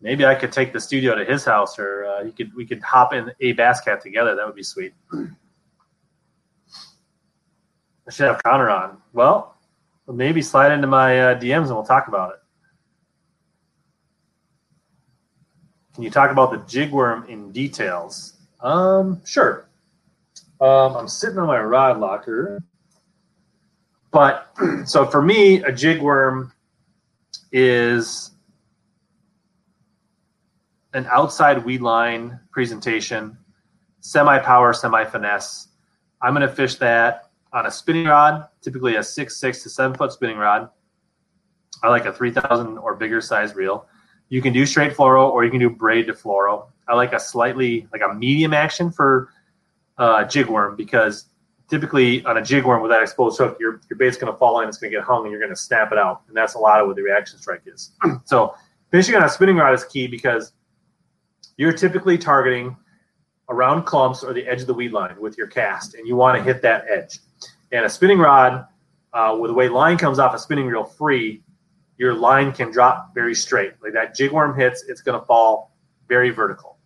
Maybe 0.00 0.24
I 0.24 0.36
could 0.36 0.52
take 0.52 0.72
the 0.72 0.78
studio 0.78 1.16
to 1.16 1.24
his 1.24 1.44
house, 1.44 1.76
or 1.76 2.04
uh, 2.04 2.24
he 2.24 2.30
could 2.30 2.54
we 2.54 2.64
could 2.64 2.80
hop 2.80 3.12
in 3.12 3.32
a 3.40 3.52
bass 3.52 3.80
cat 3.80 4.00
together. 4.00 4.36
That 4.36 4.46
would 4.46 4.54
be 4.54 4.62
sweet. 4.62 4.94
I 5.12 5.26
should 8.10 8.26
have 8.26 8.40
Connor 8.44 8.70
on. 8.70 8.98
Well, 9.12 9.56
maybe 10.06 10.40
slide 10.40 10.70
into 10.70 10.86
my 10.86 11.18
uh, 11.18 11.40
DMs 11.40 11.66
and 11.66 11.70
we'll 11.70 11.82
talk 11.82 12.06
about 12.06 12.34
it. 12.34 12.36
Can 15.94 16.04
you 16.04 16.10
talk 16.10 16.30
about 16.30 16.52
the 16.52 16.58
jig 16.58 16.92
worm 16.92 17.26
in 17.28 17.50
details? 17.50 18.34
Um, 18.60 19.20
sure. 19.24 19.68
Um, 20.60 20.96
I'm 20.96 21.08
sitting 21.08 21.38
on 21.38 21.48
my 21.48 21.60
rod 21.60 21.98
locker, 21.98 22.62
but 24.14 24.48
so 24.86 25.04
for 25.04 25.20
me, 25.20 25.56
a 25.64 25.72
jig 25.72 26.00
worm 26.00 26.52
is 27.52 28.30
an 30.94 31.06
outside 31.10 31.64
weed 31.64 31.82
line 31.82 32.38
presentation, 32.52 33.36
semi 34.00 34.38
power, 34.38 34.72
semi 34.72 35.04
finesse. 35.04 35.68
I'm 36.22 36.32
going 36.32 36.48
to 36.48 36.54
fish 36.54 36.76
that 36.76 37.30
on 37.52 37.66
a 37.66 37.70
spinning 37.70 38.06
rod, 38.06 38.46
typically 38.62 38.94
a 38.96 39.02
six, 39.02 39.36
six 39.36 39.62
to 39.64 39.68
seven 39.68 39.96
foot 39.96 40.12
spinning 40.12 40.38
rod. 40.38 40.70
I 41.82 41.88
like 41.88 42.06
a 42.06 42.12
3000 42.12 42.78
or 42.78 42.94
bigger 42.94 43.20
size 43.20 43.54
reel. 43.56 43.86
You 44.28 44.40
can 44.40 44.52
do 44.52 44.64
straight 44.64 44.96
fluoro 44.96 45.28
or 45.28 45.44
you 45.44 45.50
can 45.50 45.60
do 45.60 45.68
braid 45.68 46.06
to 46.06 46.12
fluoro. 46.12 46.68
I 46.86 46.94
like 46.94 47.12
a 47.12 47.20
slightly, 47.20 47.88
like 47.92 48.02
a 48.02 48.14
medium 48.14 48.54
action 48.54 48.92
for 48.92 49.28
uh, 49.98 50.24
jig 50.24 50.46
worm 50.46 50.76
because 50.76 51.26
typically 51.68 52.24
on 52.24 52.36
a 52.36 52.42
jig 52.42 52.64
worm 52.64 52.82
with 52.82 52.90
that 52.90 53.02
exposed 53.02 53.38
hook, 53.38 53.56
your, 53.58 53.80
your 53.88 53.96
bait's 53.96 54.16
going 54.16 54.32
to 54.32 54.38
fall 54.38 54.60
in, 54.60 54.68
it's 54.68 54.78
going 54.78 54.92
to 54.92 54.98
get 54.98 55.04
hung, 55.04 55.22
and 55.22 55.30
you're 55.30 55.40
going 55.40 55.52
to 55.52 55.56
snap 55.56 55.92
it 55.92 55.98
out. 55.98 56.22
And 56.28 56.36
that's 56.36 56.54
a 56.54 56.58
lot 56.58 56.80
of 56.80 56.86
what 56.86 56.96
the 56.96 57.02
reaction 57.02 57.38
strike 57.38 57.62
is. 57.66 57.92
so 58.24 58.54
fishing 58.90 59.14
on 59.14 59.24
a 59.24 59.28
spinning 59.28 59.56
rod 59.56 59.74
is 59.74 59.84
key 59.84 60.06
because 60.06 60.52
you're 61.56 61.72
typically 61.72 62.18
targeting 62.18 62.76
around 63.48 63.84
clumps 63.84 64.22
or 64.22 64.32
the 64.32 64.46
edge 64.46 64.60
of 64.60 64.66
the 64.66 64.74
weed 64.74 64.92
line 64.92 65.16
with 65.20 65.36
your 65.38 65.46
cast, 65.46 65.94
and 65.94 66.06
you 66.06 66.16
want 66.16 66.36
to 66.36 66.42
hit 66.42 66.62
that 66.62 66.84
edge. 66.90 67.18
And 67.72 67.84
a 67.84 67.90
spinning 67.90 68.18
rod, 68.18 68.66
uh, 69.12 69.36
with 69.40 69.50
the 69.50 69.54
way 69.54 69.68
line 69.68 69.96
comes 69.96 70.18
off 70.18 70.34
a 70.34 70.38
spinning 70.38 70.66
reel 70.66 70.84
free, 70.84 71.42
your 71.96 72.14
line 72.14 72.52
can 72.52 72.70
drop 72.70 73.14
very 73.14 73.34
straight. 73.34 73.74
Like 73.82 73.92
that 73.92 74.14
jig 74.14 74.32
worm 74.32 74.58
hits, 74.58 74.84
it's 74.88 75.00
going 75.00 75.18
to 75.18 75.24
fall 75.24 75.76
very 76.08 76.30
vertical. 76.30 76.78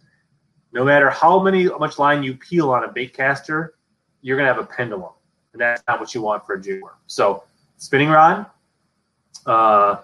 No 0.72 0.84
matter 0.84 1.08
how 1.08 1.42
many 1.42 1.64
how 1.64 1.78
much 1.78 1.98
line 1.98 2.22
you 2.22 2.34
peel 2.34 2.70
on 2.70 2.84
a 2.84 2.92
bait 2.92 3.14
caster, 3.14 3.74
you're 4.22 4.36
going 4.36 4.48
to 4.48 4.52
have 4.52 4.62
a 4.62 4.66
pendulum, 4.66 5.12
and 5.52 5.60
that's 5.60 5.82
not 5.88 6.00
what 6.00 6.14
you 6.14 6.22
want 6.22 6.44
for 6.46 6.54
a 6.54 6.60
jig 6.60 6.82
worm. 6.82 6.94
So, 7.06 7.44
spinning 7.76 8.08
rod, 8.08 8.46
uh, 9.46 9.96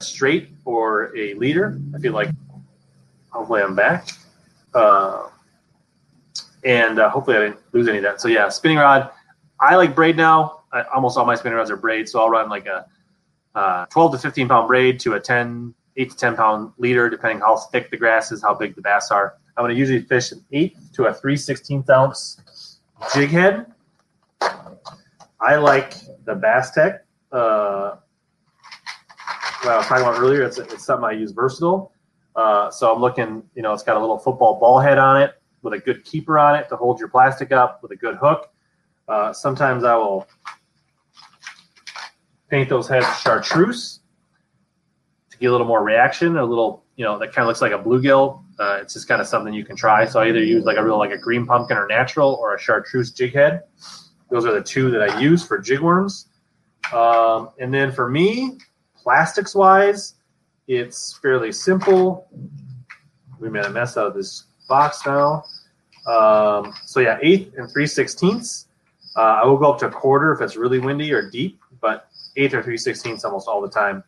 straight 0.00 0.48
or 0.64 1.16
a 1.16 1.34
leader. 1.34 1.78
I 1.94 1.98
feel 1.98 2.12
like 2.12 2.30
hopefully 3.30 3.62
I'm 3.62 3.74
back. 3.74 4.08
Uh, 4.74 5.28
and 6.64 6.98
uh, 6.98 7.10
hopefully 7.10 7.36
I 7.36 7.40
didn't 7.40 7.60
lose 7.72 7.88
any 7.88 7.98
of 7.98 8.04
that. 8.04 8.20
So 8.20 8.28
yeah, 8.28 8.48
spinning 8.48 8.78
rod. 8.78 9.10
I 9.60 9.76
like 9.76 9.94
braid 9.94 10.16
now. 10.16 10.55
I, 10.72 10.82
almost 10.94 11.16
all 11.16 11.24
my 11.24 11.34
spinning 11.34 11.56
rods 11.56 11.70
are 11.70 11.76
braid, 11.76 12.08
so 12.08 12.20
I'll 12.20 12.30
run 12.30 12.48
like 12.48 12.66
a 12.66 12.86
uh, 13.54 13.86
12 13.86 14.12
to 14.12 14.18
15 14.18 14.48
pound 14.48 14.68
braid 14.68 15.00
to 15.00 15.14
a 15.14 15.20
10, 15.20 15.74
8 15.96 16.10
to 16.10 16.16
10 16.16 16.36
pound 16.36 16.72
leader, 16.78 17.08
depending 17.08 17.40
how 17.40 17.56
thick 17.56 17.90
the 17.90 17.96
grass 17.96 18.32
is, 18.32 18.42
how 18.42 18.54
big 18.54 18.74
the 18.74 18.82
bass 18.82 19.10
are. 19.10 19.34
I'm 19.56 19.64
going 19.64 19.74
to 19.74 19.78
usually 19.78 20.02
fish 20.02 20.32
an 20.32 20.44
8 20.52 20.76
to 20.94 21.04
a 21.06 21.14
3 21.14 21.34
16th 21.34 21.88
ounce 21.88 22.78
jig 23.14 23.30
head. 23.30 23.66
I 25.40 25.56
like 25.56 25.94
the 26.24 26.34
Bass 26.34 26.72
Tech 26.72 27.04
uh, 27.32 27.96
what 29.62 29.72
I 29.72 29.76
was 29.78 29.86
talking 29.86 30.04
about 30.04 30.20
earlier. 30.20 30.42
It's, 30.42 30.58
it's 30.58 30.84
something 30.84 31.04
I 31.04 31.12
use 31.12 31.32
versatile. 31.32 31.92
Uh, 32.34 32.70
so 32.70 32.92
I'm 32.92 33.00
looking, 33.00 33.42
you 33.54 33.62
know, 33.62 33.72
it's 33.72 33.82
got 33.82 33.96
a 33.96 34.00
little 34.00 34.18
football 34.18 34.60
ball 34.60 34.78
head 34.78 34.98
on 34.98 35.20
it 35.20 35.34
with 35.62 35.74
a 35.74 35.78
good 35.78 36.04
keeper 36.04 36.38
on 36.38 36.54
it 36.54 36.68
to 36.68 36.76
hold 36.76 36.98
your 36.98 37.08
plastic 37.08 37.52
up 37.52 37.82
with 37.82 37.92
a 37.92 37.96
good 37.96 38.16
hook. 38.16 38.50
Uh, 39.08 39.32
sometimes 39.32 39.84
I 39.84 39.94
will 39.96 40.26
paint 42.50 42.68
those 42.68 42.88
heads 42.88 43.06
chartreuse 43.20 44.00
to 45.30 45.38
get 45.38 45.46
a 45.46 45.52
little 45.52 45.66
more 45.66 45.82
reaction, 45.82 46.36
a 46.36 46.44
little, 46.44 46.84
you 46.96 47.04
know, 47.04 47.18
that 47.18 47.32
kind 47.32 47.44
of 47.44 47.48
looks 47.48 47.60
like 47.60 47.72
a 47.72 47.78
bluegill. 47.78 48.42
Uh, 48.58 48.78
it's 48.80 48.94
just 48.94 49.08
kind 49.08 49.20
of 49.20 49.26
something 49.26 49.52
you 49.52 49.64
can 49.64 49.76
try. 49.76 50.06
So 50.06 50.20
I 50.20 50.28
either 50.28 50.42
use 50.42 50.64
like 50.64 50.78
a 50.78 50.84
real 50.84 50.98
like 50.98 51.10
a 51.10 51.18
green 51.18 51.46
pumpkin 51.46 51.76
or 51.76 51.86
natural 51.86 52.34
or 52.40 52.54
a 52.54 52.58
chartreuse 52.58 53.10
jig 53.10 53.34
head. 53.34 53.62
Those 54.30 54.46
are 54.46 54.52
the 54.52 54.62
two 54.62 54.90
that 54.90 55.02
I 55.02 55.20
use 55.20 55.44
for 55.44 55.58
jigworms. 55.58 56.26
Um, 56.92 57.50
and 57.60 57.72
then 57.72 57.92
for 57.92 58.08
me, 58.08 58.58
plastics 58.96 59.54
wise, 59.54 60.14
it's 60.68 61.18
fairly 61.18 61.52
simple. 61.52 62.28
We 63.38 63.50
made 63.50 63.64
a 63.64 63.70
mess 63.70 63.96
out 63.96 64.06
of 64.06 64.14
this 64.14 64.44
box 64.68 65.02
now. 65.04 65.44
Um, 66.06 66.72
so 66.86 67.00
yeah, 67.00 67.18
eighth 67.22 67.54
and 67.56 67.70
three 67.70 67.86
sixteenths. 67.86 68.68
Uh, 69.16 69.40
I 69.42 69.46
will 69.46 69.56
go 69.56 69.72
up 69.72 69.78
to 69.80 69.86
a 69.86 69.90
quarter 69.90 70.32
if 70.32 70.40
it's 70.40 70.56
really 70.56 70.78
windy 70.78 71.12
or 71.12 71.30
deep, 71.30 71.60
eighth 72.36 72.54
or 72.54 72.62
three 72.62 72.78
sixteenths 72.78 73.24
almost 73.24 73.48
all 73.48 73.60
the 73.60 73.70
time. 73.70 74.02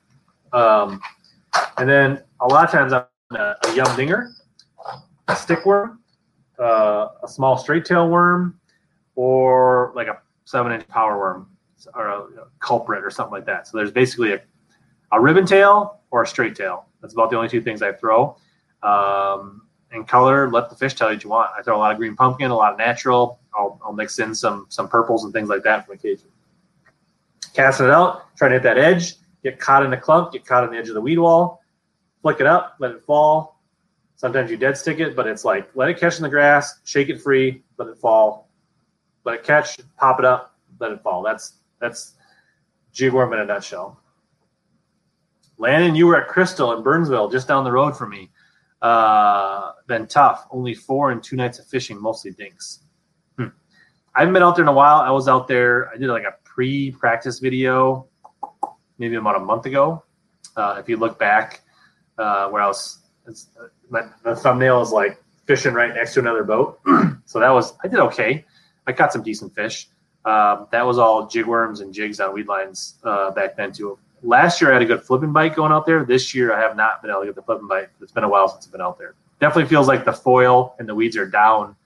Um, 0.53 1.01
and 1.76 1.89
then 1.89 2.22
a 2.41 2.47
lot 2.47 2.64
of 2.64 2.70
times 2.70 2.93
I'm 2.93 3.05
a, 3.33 3.57
a 3.64 3.74
yum 3.74 3.97
dinger, 3.97 4.31
a 5.29 5.37
stick 5.37 5.66
worm, 5.66 6.01
uh, 6.59 7.09
a 7.22 7.29
small 7.29 7.57
straight 7.57 7.85
tail 7.85 8.09
worm, 8.09 8.59
or 9.14 9.93
like 9.95 10.09
a 10.09 10.18
seven 10.45 10.72
inch 10.72 10.87
power 10.89 11.18
worm 11.18 11.49
or 11.95 12.07
a, 12.09 12.18
a 12.20 12.49
culprit 12.61 13.05
or 13.05 13.11
something 13.11 13.33
like 13.33 13.47
that. 13.47 13.66
So 13.66 13.76
there's 13.79 13.93
basically 13.93 14.33
a, 14.33 14.41
a 15.12 15.20
ribbon 15.20 15.47
tail 15.47 16.01
or 16.11 16.22
a 16.22 16.26
straight 16.26 16.55
tail. 16.55 16.87
That's 17.01 17.14
about 17.14 17.31
the 17.31 17.37
only 17.37 17.49
two 17.49 17.61
things 17.61 17.83
I 17.83 17.93
throw. 17.93 18.37
Um, 18.83 19.62
and 19.91 20.07
color, 20.07 20.51
let 20.51 20.68
the 20.70 20.76
fish 20.76 20.95
tell 20.95 21.09
you 21.09 21.16
what 21.16 21.24
you 21.24 21.31
want. 21.31 21.51
I 21.59 21.62
throw 21.62 21.76
a 21.76 21.79
lot 21.79 21.93
of 21.93 21.99
green 21.99 22.16
pumpkin, 22.16 22.51
a 22.51 22.57
lot 22.57 22.72
of 22.72 22.79
natural. 22.79 23.41
I'll, 23.55 23.81
I'll 23.85 23.93
mix 23.93 24.18
in 24.18 24.35
some 24.35 24.66
some 24.68 24.89
purples 24.89 25.24
and 25.24 25.33
things 25.33 25.49
like 25.49 25.62
that 25.62 25.87
from 25.87 25.95
occasion. 25.95 26.29
Casting 27.55 27.86
it 27.86 27.93
out, 27.93 28.36
trying 28.36 28.51
to 28.51 28.57
hit 28.57 28.62
that 28.62 28.78
edge, 28.78 29.14
get 29.43 29.59
caught 29.59 29.84
in 29.84 29.91
the 29.91 29.97
clump, 29.97 30.32
get 30.32 30.45
caught 30.45 30.64
on 30.64 30.70
the 30.70 30.76
edge 30.76 30.89
of 30.89 30.95
the 30.95 31.01
weed 31.01 31.18
wall, 31.18 31.62
flick 32.22 32.41
it 32.41 32.47
up, 32.47 32.76
let 32.78 32.91
it 32.91 33.03
fall. 33.03 33.61
Sometimes 34.16 34.51
you 34.51 34.57
dead 34.57 34.76
stick 34.76 34.99
it, 34.99 35.14
but 35.14 35.26
it's 35.26 35.45
like 35.45 35.70
let 35.74 35.89
it 35.89 35.99
catch 35.99 36.16
in 36.16 36.22
the 36.22 36.28
grass, 36.28 36.80
shake 36.84 37.09
it 37.09 37.20
free, 37.20 37.62
let 37.76 37.89
it 37.89 37.99
fall, 37.99 38.49
let 39.24 39.36
it 39.36 39.45
catch, 39.45 39.78
pop 39.97 40.18
it 40.18 40.24
up, 40.24 40.57
let 40.80 40.91
it 40.91 41.03
fall. 41.03 41.22
That's 41.22 41.55
that's 41.80 42.14
jig 42.93 43.12
worm 43.12 43.32
in 43.32 43.41
a 43.41 43.45
nutshell. 43.45 44.01
Landon, 45.59 45.95
you 45.95 46.07
were 46.07 46.20
at 46.20 46.28
Crystal 46.28 46.72
in 46.72 46.82
Burnsville, 46.82 47.28
just 47.28 47.49
down 47.49 47.64
the 47.64 47.72
road 47.72 47.97
from 47.97 48.11
me. 48.11 48.30
Uh, 48.80 49.72
been 49.86 50.07
tough. 50.07 50.47
Only 50.51 50.74
four 50.74 51.11
and 51.11 51.22
two 51.22 51.36
nights 51.36 51.59
of 51.59 51.66
fishing, 51.66 52.01
mostly 52.01 52.30
dinks. 52.30 52.80
Hmm. 53.36 53.49
I 54.14 54.20
haven't 54.20 54.34
been 54.34 54.43
out 54.43 54.55
there 54.55 54.64
in 54.64 54.68
a 54.68 54.72
while. 54.72 55.01
I 55.01 55.11
was 55.11 55.28
out 55.28 55.49
there. 55.49 55.91
I 55.91 55.97
did 55.97 56.09
like 56.09 56.24
a 56.24 56.34
pre-practice 56.59 57.38
video, 57.38 58.04
maybe 58.98 59.14
about 59.14 59.36
a 59.36 59.38
month 59.38 59.64
ago. 59.66 60.02
Uh, 60.56 60.74
if 60.80 60.88
you 60.88 60.96
look 60.96 61.16
back, 61.16 61.61
uh, 62.18 62.48
where 62.48 62.61
I 62.61 62.66
was, 62.66 62.98
my, 63.88 64.02
the 64.24 64.34
thumbnail 64.34 64.82
is 64.82 64.90
like 64.90 65.22
fishing 65.46 65.72
right 65.72 65.94
next 65.94 66.14
to 66.14 66.20
another 66.20 66.42
boat. 66.42 66.80
so 67.26 67.38
that 67.38 67.50
was 67.50 67.74
I 67.84 67.86
did 67.86 68.00
okay. 68.00 68.44
I 68.88 68.92
caught 68.92 69.12
some 69.12 69.22
decent 69.22 69.54
fish. 69.54 69.88
Um, 70.24 70.66
that 70.72 70.84
was 70.84 70.98
all 70.98 71.28
jig 71.28 71.46
worms 71.46 71.78
and 71.78 71.94
jigs 71.94 72.18
on 72.18 72.34
weed 72.34 72.48
lines 72.48 72.96
uh, 73.04 73.30
back 73.30 73.56
then 73.56 73.70
too 73.70 73.96
last 74.24 74.61
year 74.61 74.70
I 74.70 74.72
had 74.72 74.82
a 74.82 74.86
good 74.86 75.04
flipping 75.04 75.32
bite 75.32 75.54
going 75.54 75.70
out 75.70 75.86
there. 75.86 76.04
This 76.04 76.34
year 76.34 76.52
I 76.52 76.61
have 76.61 76.76
not 76.76 77.02
been 77.02 77.12
able 77.12 77.20
to 77.20 77.26
get 77.26 77.36
the 77.36 77.42
flipping 77.42 77.68
bite. 77.68 77.86
It's 78.02 78.11
been 78.11 78.24
a 78.24 78.28
while 78.28 78.48
since 78.48 78.66
I've 78.66 78.72
been 78.72 78.80
out 78.80 78.98
there. 78.98 79.14
Definitely 79.38 79.68
feels 79.68 79.86
like 79.86 80.04
the 80.04 80.12
foil 80.12 80.74
and 80.80 80.88
the 80.88 80.94
weeds 80.96 81.16
are 81.16 81.24
down 81.24 81.76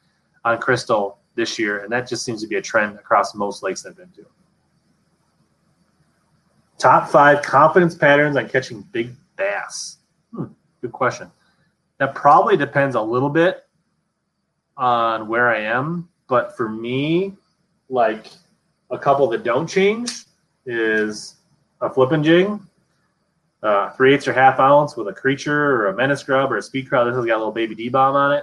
on 0.46 0.58
Crystal 0.60 1.18
this 1.34 1.58
year, 1.58 1.80
and 1.84 1.92
that 1.92 2.08
just 2.08 2.24
seems 2.24 2.40
to 2.40 2.46
be 2.46 2.56
a 2.56 2.62
trend 2.62 2.98
across 2.98 3.34
most 3.34 3.62
lakes 3.62 3.84
I've 3.84 3.98
been 3.98 4.08
to. 4.12 4.24
Top 6.82 7.08
five 7.08 7.42
confidence 7.42 7.94
patterns 7.94 8.36
on 8.36 8.48
catching 8.48 8.82
big 8.90 9.14
bass. 9.36 9.98
Hmm, 10.34 10.46
good 10.80 10.90
question. 10.90 11.30
That 11.98 12.16
probably 12.16 12.56
depends 12.56 12.96
a 12.96 13.00
little 13.00 13.28
bit 13.30 13.66
on 14.76 15.28
where 15.28 15.48
I 15.48 15.60
am, 15.60 16.08
but 16.26 16.56
for 16.56 16.68
me, 16.68 17.34
like 17.88 18.32
a 18.90 18.98
couple 18.98 19.28
that 19.28 19.44
don't 19.44 19.68
change 19.68 20.24
is 20.66 21.36
a 21.80 21.88
flipping 21.88 22.24
jig, 22.24 22.50
uh, 23.62 23.90
three 23.90 24.12
eighths 24.12 24.26
or 24.26 24.32
half 24.32 24.58
ounce 24.58 24.96
with 24.96 25.06
a 25.06 25.12
creature 25.12 25.76
or 25.76 25.86
a 25.86 25.94
menace 25.94 26.24
grub 26.24 26.50
or 26.50 26.56
a 26.56 26.62
speed 26.62 26.88
crowd. 26.88 27.04
This 27.04 27.14
has 27.14 27.24
got 27.24 27.36
a 27.36 27.38
little 27.38 27.52
baby 27.52 27.76
D 27.76 27.90
bomb 27.90 28.16
on 28.16 28.32
it. 28.32 28.42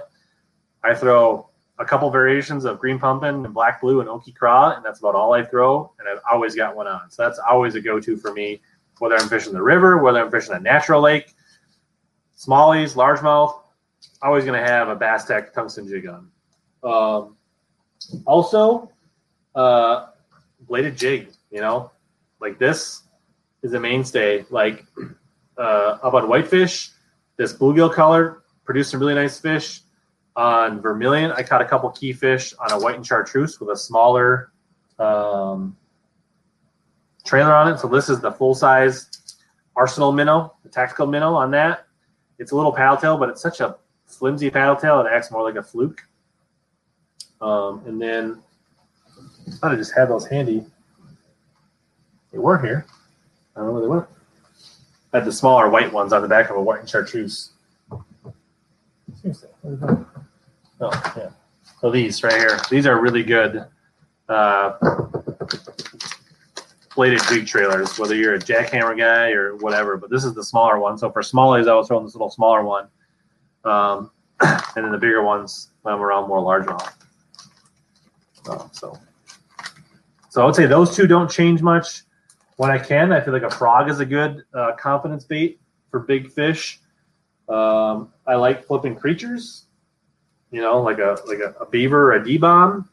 I 0.82 0.94
throw 0.94 1.49
a 1.80 1.84
couple 1.84 2.10
variations 2.10 2.66
of 2.66 2.78
green 2.78 2.98
pumpkin 2.98 3.44
and 3.44 3.54
black 3.54 3.80
blue 3.80 4.00
and 4.00 4.08
okie 4.08 4.34
craw, 4.34 4.74
and 4.76 4.84
that's 4.84 4.98
about 4.98 5.14
all 5.14 5.32
I 5.32 5.42
throw. 5.42 5.90
And 5.98 6.06
I've 6.06 6.20
always 6.30 6.54
got 6.54 6.76
one 6.76 6.86
on. 6.86 7.10
So 7.10 7.24
that's 7.24 7.38
always 7.38 7.74
a 7.74 7.80
go 7.80 7.98
to 7.98 8.16
for 8.18 8.34
me, 8.34 8.60
whether 8.98 9.16
I'm 9.16 9.28
fishing 9.28 9.54
the 9.54 9.62
river, 9.62 10.02
whether 10.02 10.22
I'm 10.22 10.30
fishing 10.30 10.54
a 10.54 10.60
natural 10.60 11.00
lake, 11.00 11.34
smallies, 12.38 12.94
largemouth. 12.94 13.62
Always 14.22 14.44
going 14.44 14.60
to 14.62 14.66
have 14.66 14.90
a 14.90 14.94
Bass 14.94 15.24
Tech 15.24 15.54
tungsten 15.54 15.88
jig 15.88 16.06
on. 16.06 16.30
Um, 16.84 17.36
also, 18.26 18.92
uh, 19.54 20.08
bladed 20.68 20.98
jig, 20.98 21.30
you 21.50 21.62
know, 21.62 21.90
like 22.42 22.58
this 22.58 23.04
is 23.62 23.72
a 23.72 23.80
mainstay. 23.80 24.44
Like 24.50 24.84
uh, 25.56 25.98
up 26.02 26.12
on 26.12 26.28
whitefish, 26.28 26.90
this 27.38 27.54
bluegill 27.54 27.92
color 27.94 28.42
produced 28.64 28.90
some 28.90 29.00
really 29.00 29.14
nice 29.14 29.40
fish. 29.40 29.80
On 30.36 30.80
vermilion, 30.80 31.32
I 31.32 31.42
caught 31.42 31.60
a 31.60 31.64
couple 31.64 31.90
key 31.90 32.12
fish 32.12 32.54
on 32.58 32.72
a 32.72 32.78
white 32.78 32.94
and 32.94 33.06
chartreuse 33.06 33.60
with 33.60 33.70
a 33.70 33.76
smaller 33.76 34.52
um, 34.98 35.76
trailer 37.24 37.52
on 37.52 37.72
it. 37.72 37.78
So 37.78 37.88
this 37.88 38.08
is 38.08 38.20
the 38.20 38.30
full 38.30 38.54
size 38.54 39.08
Arsenal 39.76 40.12
minnow, 40.12 40.54
the 40.62 40.68
tactical 40.68 41.06
minnow 41.06 41.34
on 41.34 41.50
that. 41.52 41.86
It's 42.38 42.52
a 42.52 42.56
little 42.56 42.72
paddle 42.72 42.96
tail, 42.96 43.16
but 43.16 43.28
it's 43.28 43.42
such 43.42 43.60
a 43.60 43.76
flimsy 44.06 44.50
paddle 44.50 44.76
tail 44.76 45.00
it 45.00 45.06
acts 45.10 45.30
more 45.30 45.42
like 45.42 45.56
a 45.56 45.62
fluke. 45.62 46.02
Um, 47.40 47.82
and 47.86 48.00
then 48.00 48.42
I 49.46 49.50
thought 49.52 49.72
I 49.72 49.76
just 49.76 49.94
had 49.94 50.08
those 50.08 50.26
handy. 50.26 50.64
They 52.32 52.38
were 52.38 52.58
here. 52.58 52.86
I 53.56 53.60
don't 53.60 53.68
know 53.68 53.72
where 53.72 53.82
they 53.82 53.88
went. 53.88 54.06
I 55.12 55.18
had 55.18 55.26
the 55.26 55.32
smaller 55.32 55.68
white 55.68 55.92
ones 55.92 56.12
on 56.12 56.22
the 56.22 56.28
back 56.28 56.50
of 56.50 56.56
a 56.56 56.62
white 56.62 56.80
and 56.80 56.88
chartreuse. 56.88 57.50
Seriously, 59.20 59.48
Oh, 60.80 61.14
yeah. 61.16 61.30
So 61.80 61.90
these 61.90 62.22
right 62.22 62.34
here. 62.34 62.58
These 62.70 62.86
are 62.86 63.00
really 63.00 63.22
good 63.22 63.64
uh, 64.28 64.72
bladed 66.94 67.20
jig 67.28 67.46
trailers, 67.46 67.98
whether 67.98 68.14
you're 68.14 68.34
a 68.34 68.38
jackhammer 68.38 68.96
guy 68.96 69.32
or 69.32 69.56
whatever. 69.56 69.96
But 69.96 70.10
this 70.10 70.24
is 70.24 70.34
the 70.34 70.44
smaller 70.44 70.78
one. 70.78 70.96
So 70.98 71.10
for 71.10 71.22
smallies, 71.22 71.68
I 71.68 71.74
was 71.74 71.88
throwing 71.88 72.04
this 72.04 72.14
little 72.14 72.30
smaller 72.30 72.64
one. 72.64 72.88
Um, 73.64 74.10
and 74.40 74.84
then 74.84 74.92
the 74.92 74.98
bigger 74.98 75.22
ones, 75.22 75.70
when 75.82 75.94
I'm 75.94 76.00
around 76.00 76.28
more 76.28 76.40
largemouth. 76.40 76.92
Uh, 78.48 78.68
so, 78.72 78.98
so 80.30 80.42
I 80.42 80.46
would 80.46 80.54
say 80.54 80.66
those 80.66 80.96
two 80.96 81.06
don't 81.06 81.30
change 81.30 81.60
much. 81.60 82.02
When 82.56 82.70
I 82.70 82.78
can, 82.78 83.12
I 83.12 83.20
feel 83.20 83.32
like 83.32 83.42
a 83.42 83.50
frog 83.50 83.90
is 83.90 84.00
a 84.00 84.06
good 84.06 84.44
uh, 84.54 84.72
confidence 84.78 85.24
bait 85.24 85.60
for 85.90 86.00
big 86.00 86.30
fish. 86.30 86.80
Um, 87.48 88.12
I 88.26 88.36
like 88.36 88.66
flipping 88.66 88.94
creatures, 88.94 89.66
you 90.50 90.60
know, 90.60 90.80
like 90.80 90.98
a 90.98 91.18
like 91.26 91.38
a, 91.38 91.54
a 91.60 91.66
beaver, 91.66 92.12
a 92.12 92.24
D 92.24 92.38
bomb, 92.38 92.88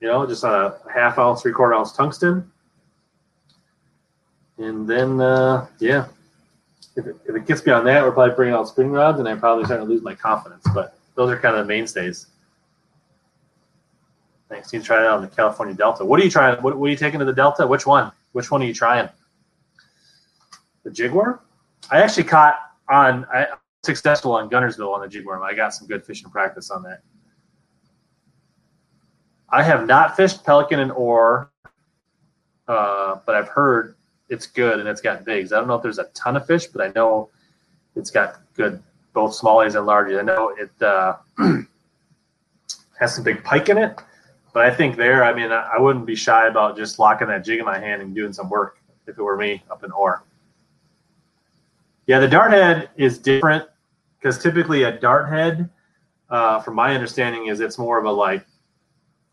you 0.00 0.08
know, 0.08 0.26
just 0.26 0.44
on 0.44 0.54
a 0.54 0.92
half 0.92 1.18
ounce, 1.18 1.42
three 1.42 1.52
quarter 1.52 1.74
ounce 1.74 1.92
tungsten. 1.92 2.50
And 4.58 4.88
then, 4.88 5.20
uh, 5.20 5.66
yeah, 5.80 6.06
if 6.96 7.06
it, 7.06 7.16
if 7.26 7.34
it 7.34 7.46
gets 7.46 7.60
beyond 7.60 7.86
that, 7.86 8.02
we're 8.02 8.12
probably 8.12 8.36
bringing 8.36 8.54
out 8.54 8.68
spring 8.68 8.90
rods, 8.90 9.18
and 9.18 9.28
I'm 9.28 9.40
probably 9.40 9.64
starting 9.64 9.86
to 9.86 9.92
lose 9.92 10.02
my 10.02 10.14
confidence. 10.14 10.64
But 10.72 10.96
those 11.14 11.30
are 11.30 11.38
kind 11.38 11.56
of 11.56 11.66
the 11.66 11.68
mainstays. 11.68 12.26
Thanks. 14.48 14.72
You 14.72 14.82
try 14.82 15.00
it 15.02 15.06
out 15.06 15.20
the 15.22 15.28
California 15.28 15.74
Delta. 15.74 16.04
What 16.04 16.20
are 16.20 16.24
you 16.24 16.30
trying? 16.30 16.62
What, 16.62 16.76
what 16.76 16.86
are 16.86 16.90
you 16.90 16.96
taking 16.96 17.18
to 17.18 17.24
the 17.24 17.32
Delta? 17.32 17.66
Which 17.66 17.86
one? 17.86 18.12
Which 18.32 18.50
one 18.50 18.62
are 18.62 18.66
you 18.66 18.74
trying? 18.74 19.08
The 20.84 21.08
worm? 21.08 21.40
I 21.90 22.02
actually 22.02 22.24
caught 22.24 22.56
on 22.88 23.26
I 23.32 23.46
successful 23.84 24.32
on 24.32 24.48
Guntersville 24.50 24.94
on 24.94 25.00
the 25.00 25.08
jig 25.08 25.24
worm. 25.24 25.42
I 25.42 25.54
got 25.54 25.74
some 25.74 25.86
good 25.86 26.04
fishing 26.04 26.30
practice 26.30 26.70
on 26.70 26.82
that. 26.84 27.02
I 29.48 29.62
have 29.62 29.86
not 29.86 30.16
fished 30.16 30.44
pelican 30.44 30.80
and 30.80 30.90
Orr, 30.90 31.50
uh, 32.66 33.16
but 33.24 33.34
I've 33.34 33.48
heard 33.48 33.96
it's 34.28 34.46
good 34.46 34.80
and 34.80 34.88
it's 34.88 35.00
got 35.00 35.24
bigs. 35.24 35.52
I 35.52 35.58
don't 35.58 35.68
know 35.68 35.74
if 35.74 35.82
there's 35.82 35.98
a 35.98 36.08
ton 36.14 36.36
of 36.36 36.46
fish, 36.46 36.66
but 36.66 36.84
I 36.84 36.92
know 36.94 37.30
it's 37.94 38.10
got 38.10 38.40
good 38.54 38.82
both 39.12 39.38
smallies 39.38 39.76
and 39.76 39.86
largies. 39.86 40.18
I 40.18 40.22
know 40.22 40.54
it 40.58 40.82
uh, 40.82 41.16
has 42.98 43.14
some 43.14 43.22
big 43.22 43.44
pike 43.44 43.68
in 43.68 43.78
it, 43.78 44.00
but 44.52 44.64
I 44.66 44.74
think 44.74 44.96
there, 44.96 45.22
I 45.22 45.32
mean, 45.32 45.52
I, 45.52 45.74
I 45.76 45.80
wouldn't 45.80 46.06
be 46.06 46.16
shy 46.16 46.48
about 46.48 46.76
just 46.76 46.98
locking 46.98 47.28
that 47.28 47.44
jig 47.44 47.60
in 47.60 47.64
my 47.64 47.78
hand 47.78 48.02
and 48.02 48.14
doing 48.14 48.32
some 48.32 48.48
work 48.48 48.78
if 49.06 49.18
it 49.18 49.22
were 49.22 49.36
me 49.36 49.62
up 49.70 49.84
in 49.84 49.92
Orr. 49.92 50.24
Yeah, 52.06 52.18
the 52.18 52.28
dart 52.28 52.50
head 52.50 52.90
is 52.96 53.18
different 53.18 53.66
because 54.24 54.42
typically 54.42 54.84
a 54.84 54.98
dart 54.98 55.28
head, 55.28 55.68
uh, 56.30 56.58
from 56.60 56.76
my 56.76 56.94
understanding, 56.94 57.48
is 57.48 57.60
it's 57.60 57.76
more 57.76 57.98
of 57.98 58.06
a 58.06 58.10
like, 58.10 58.46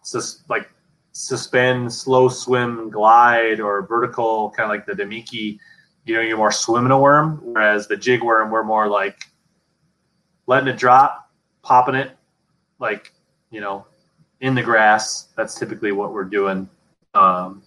sus- 0.03 0.43
like 0.49 0.69
suspend, 1.13 1.91
slow 1.93 2.27
swim, 2.27 2.89
glide, 2.89 3.61
or 3.61 3.83
vertical, 3.83 4.51
kind 4.51 4.65
of 4.65 4.69
like 4.69 4.85
the 4.85 4.91
Damiki. 4.91 5.57
You 6.03 6.15
know, 6.15 6.21
you're 6.21 6.35
more 6.35 6.51
swimming 6.51 6.91
a 6.91 6.99
worm, 6.99 7.39
whereas 7.41 7.87
the 7.87 7.95
jig 7.95 8.21
worm, 8.21 8.51
we're 8.51 8.65
more 8.65 8.89
like 8.89 9.23
letting 10.45 10.67
it 10.67 10.77
drop, 10.77 11.31
popping 11.61 11.95
it, 11.95 12.11
like 12.79 13.13
you 13.49 13.61
know, 13.61 13.85
in 14.41 14.55
the 14.55 14.61
grass. 14.61 15.29
That's 15.37 15.57
typically 15.57 15.93
what 15.93 16.11
we're 16.11 16.25
doing. 16.25 16.69
Um, 17.13 17.63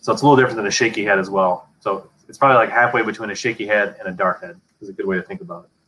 so 0.00 0.12
it's 0.12 0.22
a 0.22 0.24
little 0.24 0.36
different 0.36 0.56
than 0.56 0.66
a 0.66 0.72
shaky 0.72 1.04
head 1.04 1.20
as 1.20 1.30
well. 1.30 1.68
So 1.78 2.10
it's 2.28 2.36
probably 2.36 2.56
like 2.56 2.70
halfway 2.70 3.02
between 3.02 3.30
a 3.30 3.34
shaky 3.36 3.66
head 3.66 3.94
and 4.00 4.08
a 4.08 4.12
dart 4.12 4.42
head. 4.42 4.60
Is 4.80 4.88
a 4.88 4.92
good 4.92 5.06
way 5.06 5.14
to 5.14 5.22
think 5.22 5.40
about 5.40 5.66
it. 5.66 5.81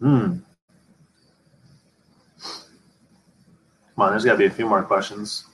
Hmm. 0.00 0.38
Come 3.94 4.06
on, 4.06 4.10
there's 4.10 4.24
got 4.24 4.32
to 4.32 4.38
be 4.38 4.46
a 4.46 4.50
few 4.50 4.66
more 4.66 4.82
questions. 4.82 5.44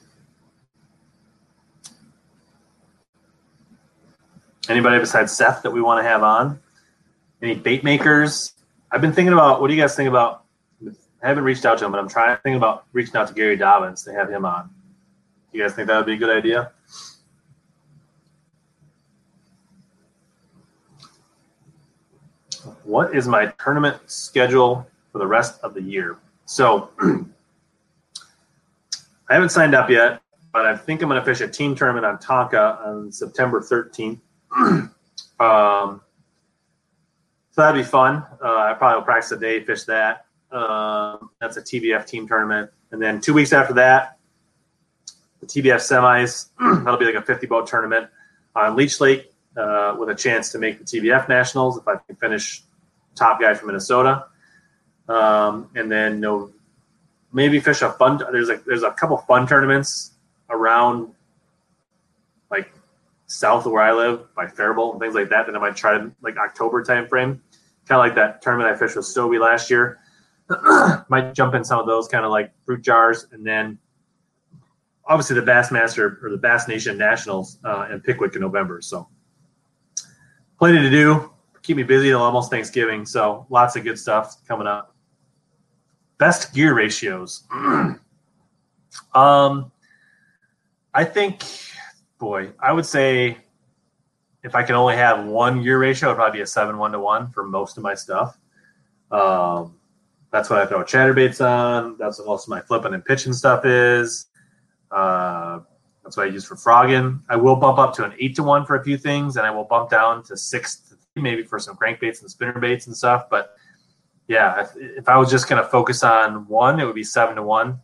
Anybody 4.68 4.98
besides 4.98 5.32
Seth 5.32 5.62
that 5.62 5.70
we 5.72 5.80
want 5.80 6.02
to 6.02 6.08
have 6.08 6.22
on? 6.22 6.60
Any 7.42 7.54
bait 7.54 7.84
makers? 7.84 8.52
I've 8.90 9.00
been 9.00 9.12
thinking 9.12 9.32
about 9.32 9.60
what 9.60 9.68
do 9.68 9.74
you 9.74 9.80
guys 9.80 9.96
think 9.96 10.08
about? 10.08 10.44
I 10.86 11.28
haven't 11.28 11.44
reached 11.44 11.64
out 11.64 11.78
to 11.78 11.84
him, 11.84 11.90
but 11.90 11.98
I'm 11.98 12.08
trying 12.08 12.36
to 12.36 12.42
think 12.42 12.56
about 12.56 12.86
reaching 12.92 13.16
out 13.16 13.28
to 13.28 13.34
Gary 13.34 13.58
Dobyns 13.58 14.04
to 14.04 14.12
have 14.12 14.30
him 14.30 14.44
on. 14.44 14.70
You 15.52 15.62
guys 15.62 15.74
think 15.74 15.88
that 15.88 15.96
would 15.96 16.06
be 16.06 16.14
a 16.14 16.16
good 16.16 16.30
idea? 16.30 16.72
What 22.86 23.16
is 23.16 23.26
my 23.26 23.46
tournament 23.62 23.96
schedule 24.06 24.86
for 25.10 25.18
the 25.18 25.26
rest 25.26 25.60
of 25.64 25.74
the 25.74 25.82
year? 25.82 26.18
So 26.44 26.90
I 27.00 27.24
haven't 29.34 29.48
signed 29.48 29.74
up 29.74 29.90
yet, 29.90 30.22
but 30.52 30.66
I 30.66 30.76
think 30.76 31.02
I'm 31.02 31.08
going 31.08 31.20
to 31.20 31.24
fish 31.24 31.40
a 31.40 31.48
team 31.48 31.74
tournament 31.74 32.06
on 32.06 32.18
Tonka 32.18 32.86
on 32.86 33.10
September 33.10 33.60
13th. 33.60 34.20
um, 34.56 34.90
so 35.40 36.00
that'd 37.56 37.74
be 37.74 37.82
fun. 37.82 38.24
Uh, 38.40 38.56
I 38.56 38.74
probably 38.74 38.98
will 38.98 39.04
practice 39.04 39.32
a 39.32 39.36
day, 39.36 39.64
fish 39.64 39.82
that. 39.84 40.26
Um, 40.52 41.30
that's 41.40 41.56
a 41.56 41.62
TBF 41.62 42.06
team 42.06 42.28
tournament. 42.28 42.70
And 42.92 43.02
then 43.02 43.20
two 43.20 43.34
weeks 43.34 43.52
after 43.52 43.74
that, 43.74 44.16
the 45.40 45.46
TBF 45.46 45.80
semis. 45.80 46.50
That'll 46.84 46.98
be 46.98 47.06
like 47.06 47.16
a 47.16 47.22
50 47.22 47.48
boat 47.48 47.66
tournament 47.66 48.08
on 48.54 48.76
Leech 48.76 49.00
Lake 49.00 49.32
uh, 49.56 49.96
with 49.98 50.08
a 50.08 50.14
chance 50.14 50.52
to 50.52 50.58
make 50.60 50.78
the 50.78 50.84
TBF 50.84 51.28
nationals 51.28 51.78
if 51.78 51.88
I 51.88 51.96
can 51.96 52.14
finish 52.14 52.62
top 53.16 53.40
guy 53.40 53.54
from 53.54 53.68
Minnesota. 53.68 54.26
Um, 55.08 55.70
and 55.74 55.90
then 55.90 56.20
no, 56.20 56.52
maybe 57.32 57.60
fish 57.60 57.82
a 57.82 57.92
fun. 57.92 58.18
There's 58.18 58.48
a 58.48 58.60
there's 58.66 58.82
a 58.82 58.92
couple 58.92 59.16
fun 59.18 59.46
tournaments 59.46 60.12
around 60.50 61.12
like 62.50 62.72
south 63.26 63.66
of 63.66 63.72
where 63.72 63.82
I 63.82 63.92
live 63.92 64.34
by 64.34 64.46
Faribault 64.46 64.92
and 64.92 65.00
things 65.00 65.14
like 65.14 65.28
that. 65.30 65.46
That 65.46 65.54
I 65.54 65.58
might 65.58 65.76
try 65.76 65.98
to 65.98 66.10
like 66.22 66.36
October 66.36 66.82
time 66.82 67.08
frame, 67.08 67.42
kind 67.86 68.00
of 68.00 68.04
like 68.06 68.14
that 68.16 68.42
tournament 68.42 68.74
I 68.74 68.78
fished 68.78 68.96
with 68.96 69.04
Stobie 69.04 69.40
last 69.40 69.70
year. 69.70 69.98
might 71.08 71.34
jump 71.34 71.54
in 71.54 71.64
some 71.64 71.80
of 71.80 71.86
those 71.86 72.06
kind 72.08 72.24
of 72.24 72.30
like 72.30 72.52
fruit 72.64 72.82
jars, 72.82 73.26
and 73.32 73.44
then 73.44 73.78
obviously 75.04 75.38
the 75.38 75.46
Bassmaster 75.46 76.22
or 76.22 76.30
the 76.30 76.36
Bass 76.36 76.68
Nation 76.68 76.96
Nationals 76.96 77.58
uh, 77.64 77.88
in 77.92 78.00
Pickwick 78.00 78.34
in 78.34 78.40
November. 78.40 78.80
So 78.80 79.08
plenty 80.58 80.80
to 80.80 80.90
do. 80.90 81.30
Keep 81.66 81.78
me 81.78 81.82
busy 81.82 82.10
till 82.10 82.22
almost 82.22 82.48
Thanksgiving. 82.48 83.04
So 83.04 83.44
lots 83.50 83.74
of 83.74 83.82
good 83.82 83.98
stuff 83.98 84.36
coming 84.46 84.68
up. 84.68 84.94
Best 86.16 86.54
gear 86.54 86.74
ratios. 86.74 87.42
um, 89.14 89.72
I 90.94 91.02
think, 91.02 91.42
boy, 92.20 92.52
I 92.60 92.72
would 92.72 92.86
say 92.86 93.38
if 94.44 94.54
I 94.54 94.62
can 94.62 94.76
only 94.76 94.94
have 94.94 95.26
one 95.26 95.60
gear 95.60 95.80
ratio, 95.80 96.10
it'd 96.10 96.18
probably 96.18 96.38
be 96.38 96.42
a 96.42 96.46
seven 96.46 96.78
one 96.78 96.92
to 96.92 97.00
one 97.00 97.32
for 97.32 97.44
most 97.44 97.76
of 97.76 97.82
my 97.82 97.96
stuff. 97.96 98.38
Um, 99.10 99.74
that's 100.30 100.48
what 100.48 100.60
I 100.60 100.66
throw 100.66 100.84
chatterbaits 100.84 101.44
on. 101.44 101.96
That's 101.98 102.20
what 102.20 102.28
most 102.28 102.44
of 102.44 102.50
my 102.50 102.60
flipping 102.60 102.94
and 102.94 103.04
pitching 103.04 103.32
stuff 103.32 103.64
is. 103.64 104.26
Uh, 104.92 105.58
that's 106.04 106.16
what 106.16 106.28
I 106.28 106.30
use 106.30 106.44
for 106.44 106.54
frogging. 106.54 107.20
I 107.28 107.34
will 107.34 107.56
bump 107.56 107.78
up 107.78 107.92
to 107.94 108.04
an 108.04 108.12
eight 108.20 108.36
to 108.36 108.44
one 108.44 108.64
for 108.64 108.76
a 108.76 108.84
few 108.84 108.96
things, 108.96 109.36
and 109.36 109.44
I 109.44 109.50
will 109.50 109.64
bump 109.64 109.90
down 109.90 110.22
to 110.26 110.36
six 110.36 110.85
maybe 111.22 111.42
for 111.42 111.58
some 111.58 111.76
crankbaits 111.76 112.20
and 112.20 112.30
spinner 112.30 112.58
baits 112.58 112.86
and 112.86 112.96
stuff. 112.96 113.28
But 113.30 113.56
yeah, 114.28 114.62
if, 114.62 114.70
if 114.76 115.08
I 115.08 115.16
was 115.16 115.30
just 115.30 115.48
going 115.48 115.62
to 115.62 115.68
focus 115.68 116.02
on 116.02 116.46
one, 116.48 116.80
it 116.80 116.84
would 116.84 116.94
be 116.94 117.04
seven 117.04 117.36
to 117.36 117.42
one, 117.42 117.80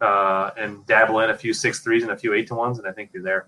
uh, 0.00 0.50
and 0.56 0.84
dabble 0.86 1.20
in 1.20 1.30
a 1.30 1.36
few 1.36 1.52
six 1.52 1.80
threes 1.80 2.02
and 2.02 2.12
a 2.12 2.16
few 2.16 2.34
eight 2.34 2.46
to 2.48 2.54
ones, 2.54 2.78
and 2.78 2.86
I 2.86 2.92
think 2.92 3.10
you're 3.12 3.22
there. 3.22 3.46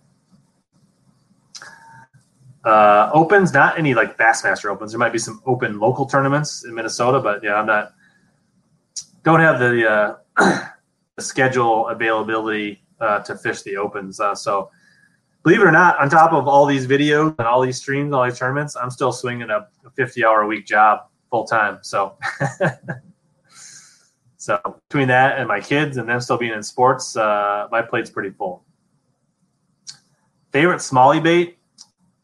Uh, 2.64 3.10
opens, 3.14 3.54
not 3.54 3.78
any 3.78 3.94
like 3.94 4.18
Bassmaster 4.18 4.70
opens. 4.70 4.92
There 4.92 4.98
might 4.98 5.12
be 5.12 5.18
some 5.18 5.40
open 5.46 5.78
local 5.78 6.04
tournaments 6.04 6.64
in 6.64 6.74
Minnesota, 6.74 7.18
but 7.20 7.42
yeah, 7.42 7.54
I'm 7.54 7.66
not. 7.66 7.94
Don't 9.22 9.40
have 9.40 9.58
the 9.58 9.90
uh, 9.90 10.16
the 11.16 11.22
schedule 11.22 11.88
availability 11.88 12.82
uh, 13.00 13.20
to 13.20 13.36
fish 13.36 13.62
the 13.62 13.76
opens. 13.76 14.20
Uh, 14.20 14.34
so 14.34 14.70
believe 15.42 15.60
it 15.60 15.64
or 15.64 15.72
not, 15.72 15.98
on 15.98 16.10
top 16.10 16.32
of 16.32 16.46
all 16.46 16.66
these 16.66 16.86
videos 16.86 17.34
and 17.38 17.46
all 17.46 17.60
these 17.60 17.78
streams, 17.78 18.12
all 18.12 18.24
these 18.24 18.38
tournaments, 18.38 18.76
I'm 18.76 18.90
still 18.90 19.12
swinging 19.12 19.50
a, 19.50 19.66
a 19.86 19.90
50 19.96 20.24
hour 20.24 20.42
a 20.42 20.46
week 20.46 20.66
job 20.66 21.06
full 21.30 21.44
time. 21.44 21.78
So, 21.82 22.16
so 24.36 24.60
between 24.88 25.08
that 25.08 25.38
and 25.38 25.48
my 25.48 25.60
kids 25.60 25.96
and 25.96 26.08
them 26.08 26.20
still 26.20 26.38
being 26.38 26.52
in 26.52 26.62
sports, 26.62 27.16
uh, 27.16 27.68
my 27.70 27.82
plate's 27.82 28.10
pretty 28.10 28.30
full. 28.30 28.64
Favorite 30.52 30.78
smallie 30.78 31.22
bait? 31.22 31.58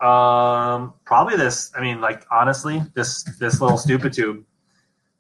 Um, 0.01 0.93
probably 1.05 1.37
this. 1.37 1.73
I 1.75 1.81
mean, 1.81 2.01
like 2.01 2.27
honestly, 2.31 2.83
this 2.95 3.23
this 3.39 3.61
little 3.63 3.79
stupid 3.79 4.13
tube 4.13 4.45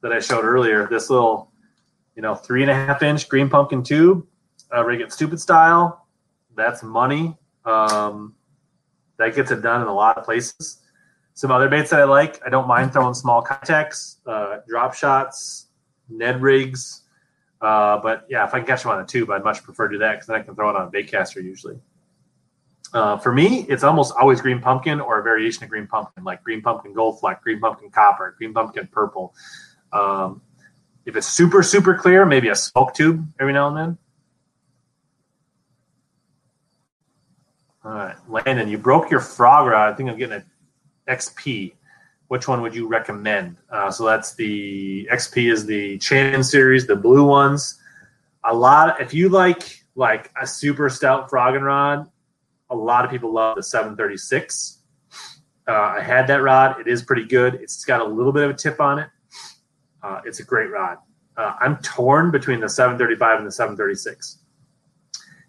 that 0.02 0.12
I 0.12 0.18
showed 0.18 0.44
earlier. 0.44 0.86
This 0.86 1.08
little, 1.08 1.50
you 2.14 2.20
know, 2.20 2.34
three 2.34 2.62
and 2.62 2.70
a 2.70 2.74
half 2.74 3.02
inch 3.02 3.28
green 3.28 3.48
pumpkin 3.48 3.82
tube, 3.82 4.26
uh, 4.74 4.84
rig 4.84 5.00
it 5.00 5.12
stupid 5.12 5.40
style. 5.40 6.06
That's 6.56 6.82
money. 6.82 7.38
Um, 7.66 8.34
that 9.18 9.34
gets 9.34 9.50
it 9.50 9.62
done 9.62 9.82
in 9.82 9.88
a 9.88 9.94
lot 9.94 10.16
of 10.16 10.24
places. 10.24 10.82
Some 11.34 11.50
other 11.50 11.68
baits 11.68 11.90
that 11.90 12.00
I 12.00 12.04
like, 12.04 12.40
I 12.46 12.48
don't 12.48 12.66
mind 12.66 12.92
throwing 12.92 13.12
small 13.12 13.42
contacts, 13.42 14.18
uh, 14.26 14.58
drop 14.66 14.94
shots, 14.94 15.66
Ned 16.08 16.40
rigs. 16.40 17.02
Uh, 17.60 17.98
but 17.98 18.26
yeah, 18.30 18.46
if 18.46 18.54
I 18.54 18.58
can 18.58 18.66
catch 18.66 18.82
them 18.82 18.92
on 18.92 19.00
a 19.00 19.06
tube, 19.06 19.30
I'd 19.30 19.44
much 19.44 19.62
prefer 19.62 19.88
to 19.88 19.94
do 19.94 19.98
that 19.98 20.12
because 20.12 20.26
then 20.28 20.36
I 20.36 20.42
can 20.42 20.54
throw 20.54 20.70
it 20.70 20.76
on 20.76 20.86
a 20.86 20.90
bait 20.90 21.08
caster 21.08 21.40
usually. 21.40 21.78
Uh, 22.92 23.18
for 23.18 23.32
me, 23.32 23.66
it's 23.68 23.82
almost 23.82 24.14
always 24.18 24.40
green 24.40 24.60
pumpkin 24.60 25.00
or 25.00 25.18
a 25.18 25.22
variation 25.22 25.64
of 25.64 25.70
green 25.70 25.86
pumpkin, 25.86 26.24
like 26.24 26.42
green 26.42 26.62
pumpkin 26.62 26.92
gold 26.94 27.20
fleck, 27.20 27.42
green 27.42 27.60
pumpkin 27.60 27.90
copper, 27.90 28.34
green 28.38 28.54
pumpkin 28.54 28.86
purple. 28.86 29.34
Um, 29.92 30.40
if 31.04 31.16
it's 31.16 31.26
super, 31.26 31.62
super 31.62 31.94
clear, 31.94 32.24
maybe 32.24 32.48
a 32.48 32.54
smoke 32.54 32.94
tube 32.94 33.26
every 33.40 33.52
now 33.52 33.68
and 33.68 33.76
then. 33.76 33.98
All 37.86 37.92
right, 37.92 38.16
Landon, 38.28 38.68
you 38.68 38.78
broke 38.78 39.12
your 39.12 39.20
frog 39.20 39.68
rod. 39.68 39.92
I 39.92 39.94
think 39.94 40.10
I'm 40.10 40.18
getting 40.18 40.38
an 40.38 40.44
XP. 41.08 41.74
Which 42.26 42.48
one 42.48 42.60
would 42.62 42.74
you 42.74 42.88
recommend? 42.88 43.58
Uh, 43.70 43.92
so 43.92 44.04
that's 44.04 44.34
the 44.34 45.08
XP 45.12 45.52
is 45.52 45.66
the 45.66 45.96
Chan 45.98 46.42
series, 46.42 46.88
the 46.88 46.96
blue 46.96 47.24
ones. 47.24 47.80
A 48.42 48.52
lot. 48.52 49.00
If 49.00 49.14
you 49.14 49.28
like 49.28 49.84
like 49.94 50.32
a 50.42 50.44
super 50.44 50.88
stout 50.88 51.30
frogging 51.30 51.62
rod, 51.62 52.10
a 52.70 52.74
lot 52.74 53.04
of 53.04 53.10
people 53.12 53.32
love 53.32 53.54
the 53.54 53.62
736. 53.62 54.78
Uh, 55.68 55.70
I 55.70 56.00
had 56.00 56.26
that 56.26 56.42
rod. 56.42 56.80
It 56.80 56.88
is 56.88 57.04
pretty 57.04 57.24
good. 57.24 57.54
It's 57.54 57.84
got 57.84 58.00
a 58.00 58.04
little 58.04 58.32
bit 58.32 58.42
of 58.42 58.50
a 58.50 58.54
tip 58.54 58.80
on 58.80 58.98
it. 58.98 59.08
Uh, 60.02 60.22
it's 60.24 60.40
a 60.40 60.44
great 60.44 60.72
rod. 60.72 60.98
Uh, 61.36 61.54
I'm 61.60 61.76
torn 61.76 62.32
between 62.32 62.58
the 62.58 62.68
735 62.68 63.38
and 63.38 63.46
the 63.46 63.52
736 63.52 64.38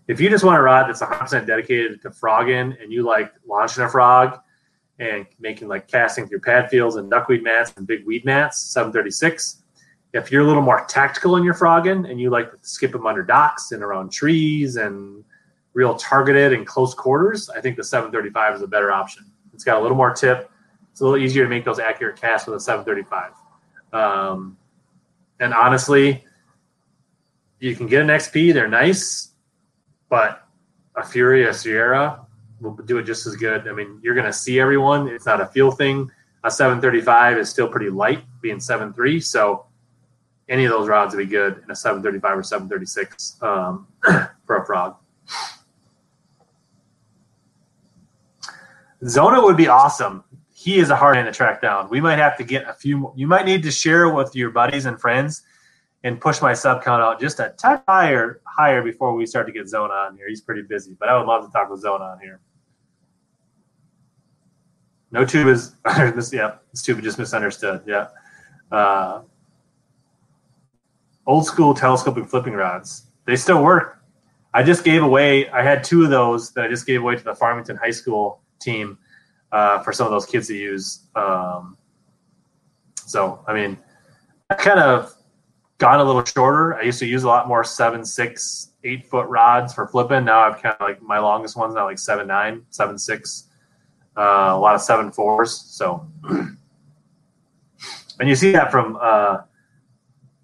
if 0.07 0.21
you 0.21 0.29
just 0.29 0.43
want 0.43 0.57
a 0.57 0.61
rod 0.61 0.87
that's 0.87 1.01
100% 1.01 1.45
dedicated 1.45 2.01
to 2.01 2.11
frogging 2.11 2.75
and 2.81 2.91
you 2.91 3.03
like 3.03 3.33
launching 3.45 3.83
a 3.83 3.89
frog 3.89 4.39
and 4.99 5.25
making 5.39 5.67
like 5.67 5.87
casting 5.87 6.27
through 6.27 6.39
pad 6.39 6.69
fields 6.69 6.95
and 6.95 7.09
duckweed 7.09 7.43
mats 7.43 7.73
and 7.75 7.85
big 7.85 8.05
weed 8.05 8.23
mats, 8.23 8.59
736. 8.73 9.63
If 10.13 10.31
you're 10.31 10.41
a 10.41 10.47
little 10.47 10.61
more 10.61 10.85
tactical 10.87 11.35
in 11.35 11.43
your 11.43 11.53
frogging 11.53 12.05
and 12.05 12.19
you 12.19 12.29
like 12.29 12.51
to 12.51 12.57
skip 12.61 12.93
them 12.93 13.05
under 13.05 13.21
docks 13.21 13.73
and 13.73 13.83
around 13.83 14.11
trees 14.11 14.77
and 14.77 15.23
real 15.73 15.95
targeted 15.95 16.53
and 16.53 16.65
close 16.65 16.93
quarters, 16.93 17.49
I 17.49 17.59
think 17.59 17.75
the 17.75 17.83
735 17.83 18.55
is 18.55 18.61
a 18.61 18.67
better 18.67 18.91
option. 18.91 19.25
It's 19.53 19.65
got 19.65 19.77
a 19.77 19.81
little 19.81 19.97
more 19.97 20.13
tip. 20.13 20.49
It's 20.91 21.01
a 21.01 21.03
little 21.03 21.19
easier 21.19 21.43
to 21.43 21.49
make 21.49 21.65
those 21.65 21.79
accurate 21.79 22.15
casts 22.15 22.47
with 22.47 22.55
a 22.55 22.59
735. 22.59 23.33
Um, 23.91 24.57
and 25.39 25.53
honestly, 25.53 26.23
you 27.59 27.75
can 27.75 27.87
get 27.87 28.01
an 28.01 28.07
XP. 28.07 28.53
They're 28.53 28.69
nice 28.69 29.26
but 30.09 30.47
a 30.95 31.03
Fury, 31.03 31.45
a 31.45 31.53
Sierra 31.53 32.25
will 32.59 32.75
do 32.75 32.97
it 32.97 33.03
just 33.03 33.27
as 33.27 33.35
good. 33.35 33.67
I 33.67 33.71
mean, 33.71 33.99
you're 34.01 34.15
going 34.15 34.25
to 34.25 34.33
see 34.33 34.59
everyone. 34.59 35.07
It's 35.07 35.25
not 35.25 35.41
a 35.41 35.45
feel 35.45 35.71
thing. 35.71 36.11
A 36.43 36.51
735 36.51 37.37
is 37.37 37.49
still 37.49 37.67
pretty 37.67 37.89
light, 37.89 38.23
being 38.41 38.57
7.3. 38.57 39.23
So 39.23 39.65
any 40.49 40.65
of 40.65 40.71
those 40.71 40.87
rods 40.87 41.15
would 41.15 41.21
be 41.21 41.29
good 41.29 41.61
in 41.63 41.71
a 41.71 41.75
735 41.75 42.37
or 42.37 42.43
736 42.43 43.41
um, 43.41 43.87
for 44.45 44.57
a 44.57 44.65
frog. 44.65 44.95
Zona 49.05 49.41
would 49.41 49.57
be 49.57 49.67
awesome. 49.67 50.23
He 50.53 50.79
is 50.79 50.89
a 50.89 50.95
hard 50.95 51.15
man 51.15 51.25
to 51.25 51.31
track 51.31 51.61
down. 51.61 51.89
We 51.89 52.01
might 52.01 52.17
have 52.17 52.35
to 52.37 52.43
get 52.43 52.67
a 52.67 52.73
few. 52.73 53.13
You 53.15 53.27
might 53.27 53.45
need 53.45 53.61
to 53.63 53.71
share 53.71 54.09
with 54.09 54.35
your 54.35 54.49
buddies 54.49 54.85
and 54.85 54.99
friends 54.99 55.43
and 56.03 56.21
push 56.21 56.41
my 56.41 56.53
sub 56.53 56.83
count 56.83 57.01
out 57.01 57.19
just 57.19 57.39
a 57.39 57.53
touch 57.57 57.81
higher 57.87 58.41
higher 58.45 58.81
before 58.81 59.13
we 59.15 59.25
start 59.25 59.47
to 59.47 59.53
get 59.53 59.67
Zona 59.67 59.93
on 59.93 60.17
here. 60.17 60.27
He's 60.27 60.41
pretty 60.41 60.61
busy, 60.61 60.95
but 60.99 61.09
I 61.09 61.17
would 61.17 61.27
love 61.27 61.45
to 61.45 61.51
talk 61.51 61.69
with 61.69 61.81
Zona 61.81 62.03
on 62.03 62.19
here. 62.19 62.39
No 65.11 65.25
tube 65.25 65.47
is 65.47 65.75
yeah, 66.33 66.55
tube 66.81 67.01
just 67.01 67.17
misunderstood. 67.17 67.81
Yeah. 67.85 68.07
Uh, 68.71 69.21
old 71.25 71.45
school 71.45 71.73
telescopic 71.73 72.27
flipping 72.27 72.53
rods. 72.53 73.07
They 73.25 73.35
still 73.35 73.63
work. 73.63 74.01
I 74.53 74.63
just 74.63 74.83
gave 74.83 75.03
away. 75.03 75.49
I 75.49 75.61
had 75.61 75.83
two 75.83 76.03
of 76.03 76.09
those 76.09 76.51
that 76.53 76.65
I 76.65 76.67
just 76.67 76.85
gave 76.85 77.01
away 77.01 77.15
to 77.15 77.23
the 77.23 77.35
Farmington 77.35 77.77
High 77.77 77.91
School 77.91 78.41
team 78.59 78.97
uh, 79.51 79.79
for 79.83 79.93
some 79.93 80.07
of 80.07 80.11
those 80.11 80.25
kids 80.25 80.47
to 80.47 80.55
use. 80.55 81.07
Um, 81.15 81.77
so 82.95 83.43
I 83.47 83.53
mean, 83.53 83.77
I 84.49 84.55
kind 84.55 84.79
of 84.79 85.13
gone 85.77 85.99
a 85.99 86.03
little 86.03 86.23
shorter. 86.23 86.75
I 86.75 86.83
used 86.83 86.99
to 86.99 87.05
use 87.05 87.23
a 87.23 87.27
lot 87.27 87.47
more 87.47 87.63
seven, 87.63 88.03
six, 88.03 88.71
eight 88.83 89.05
foot 89.07 89.27
rods 89.27 89.73
for 89.73 89.87
flipping. 89.87 90.25
Now 90.25 90.39
I've 90.39 90.61
kind 90.61 90.75
of 90.79 90.81
like 90.81 91.01
my 91.01 91.19
longest 91.19 91.55
ones 91.55 91.75
now 91.75 91.85
like 91.85 91.99
seven, 91.99 92.27
nine, 92.27 92.63
seven, 92.69 92.97
six, 92.97 93.47
uh, 94.17 94.51
a 94.51 94.59
lot 94.59 94.75
of 94.75 94.81
seven 94.81 95.11
fours. 95.11 95.53
So, 95.53 96.07
and 96.29 96.57
you 98.21 98.35
see 98.35 98.51
that 98.51 98.71
from 98.71 98.97
uh, 98.99 99.41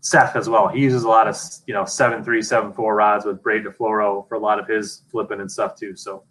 Seth 0.01 0.35
as 0.35 0.47
well. 0.47 0.67
He 0.67 0.81
uses 0.81 1.03
a 1.03 1.09
lot 1.09 1.27
of 1.27 1.35
you 1.65 1.73
know 1.73 1.85
seven, 1.85 2.23
three, 2.23 2.41
seven, 2.41 2.71
four 2.71 2.95
rods 2.95 3.25
with 3.25 3.41
braid 3.41 3.63
to 3.63 3.71
fluoro 3.71 4.27
for 4.27 4.35
a 4.35 4.39
lot 4.39 4.59
of 4.59 4.67
his 4.67 5.01
flipping 5.09 5.41
and 5.41 5.51
stuff 5.51 5.75
too. 5.75 5.95
So, 5.95 6.23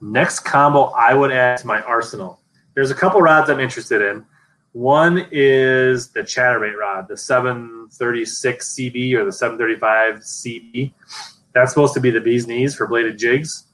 next 0.00 0.40
combo 0.40 0.84
I 0.96 1.12
would 1.12 1.32
add 1.32 1.58
to 1.58 1.66
my 1.66 1.82
arsenal. 1.82 2.40
There's 2.74 2.90
a 2.90 2.94
couple 2.94 3.20
rods 3.20 3.50
I'm 3.50 3.60
interested 3.60 4.00
in. 4.00 4.24
One 4.76 5.26
is 5.32 6.08
the 6.08 6.20
chatterbait 6.20 6.76
rod, 6.76 7.08
the 7.08 7.16
736 7.16 8.74
CB 8.74 9.14
or 9.14 9.24
the 9.24 9.32
735 9.32 10.16
CB. 10.16 10.92
That's 11.54 11.72
supposed 11.72 11.94
to 11.94 12.00
be 12.00 12.10
the 12.10 12.20
bee's 12.20 12.46
knees 12.46 12.74
for 12.74 12.86
bladed 12.86 13.16
jigs. 13.16 13.68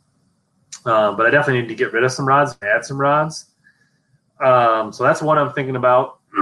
Um, 0.85 1.17
but 1.17 1.27
I 1.27 1.31
definitely 1.31 1.63
need 1.63 1.69
to 1.71 1.75
get 1.75 1.93
rid 1.93 2.05
of 2.05 2.13
some 2.13 2.25
rods, 2.25 2.57
add 2.63 2.85
some 2.85 3.01
rods. 3.01 3.47
Um, 4.39 4.93
so 4.93 5.03
that's 5.03 5.21
one 5.21 5.39
I'm 5.39 5.53
thinking 5.53 5.75
about. 5.75 6.21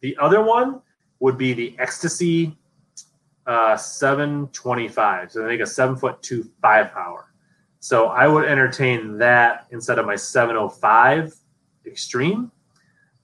the 0.00 0.16
other 0.18 0.42
one 0.42 0.80
would 1.18 1.36
be 1.36 1.52
the 1.52 1.76
Xtasy 1.78 2.56
uh, 3.46 3.76
725. 3.76 5.30
So 5.30 5.42
they 5.42 5.46
make 5.46 5.60
a 5.60 5.66
seven 5.66 5.94
foot 5.94 6.22
two 6.22 6.48
five 6.62 6.90
power. 6.90 7.34
So 7.80 8.06
I 8.06 8.28
would 8.28 8.46
entertain 8.46 9.18
that 9.18 9.66
instead 9.72 9.98
of 9.98 10.06
my 10.06 10.16
705 10.16 11.34
Extreme. 11.84 12.50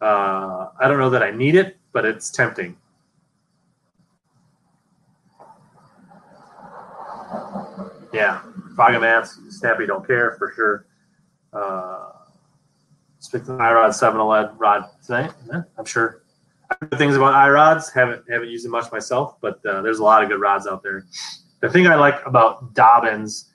Uh, 0.00 0.68
I 0.78 0.88
don't 0.88 0.98
know 0.98 1.10
that 1.10 1.22
I 1.22 1.30
need 1.30 1.54
it, 1.54 1.78
but 1.92 2.04
it's 2.04 2.30
tempting. 2.30 2.76
Yeah, 8.12 8.42
Fogamats, 8.74 9.52
Snappy 9.52 9.86
don't 9.86 10.06
care 10.06 10.36
for 10.38 10.52
sure. 10.54 10.86
Uh, 11.52 12.12
speak 13.18 13.44
to 13.44 13.52
iRod 13.52 13.94
7 13.94 14.20
LED 14.20 14.50
rod 14.58 14.84
tonight. 15.04 15.32
Yeah, 15.52 15.62
I'm 15.78 15.84
sure. 15.84 16.22
Good 16.80 16.98
things 16.98 17.14
about 17.14 17.34
iRods. 17.34 17.92
Haven't 17.92 18.24
haven't 18.28 18.48
used 18.48 18.64
them 18.64 18.72
much 18.72 18.90
myself, 18.90 19.36
but 19.40 19.64
uh, 19.64 19.82
there's 19.82 20.00
a 20.00 20.02
lot 20.02 20.22
of 20.22 20.28
good 20.28 20.40
rods 20.40 20.66
out 20.66 20.82
there. 20.82 21.04
The 21.60 21.70
thing 21.70 21.86
I 21.86 21.94
like 21.94 22.24
about 22.26 22.74
Dobyns 22.74 23.46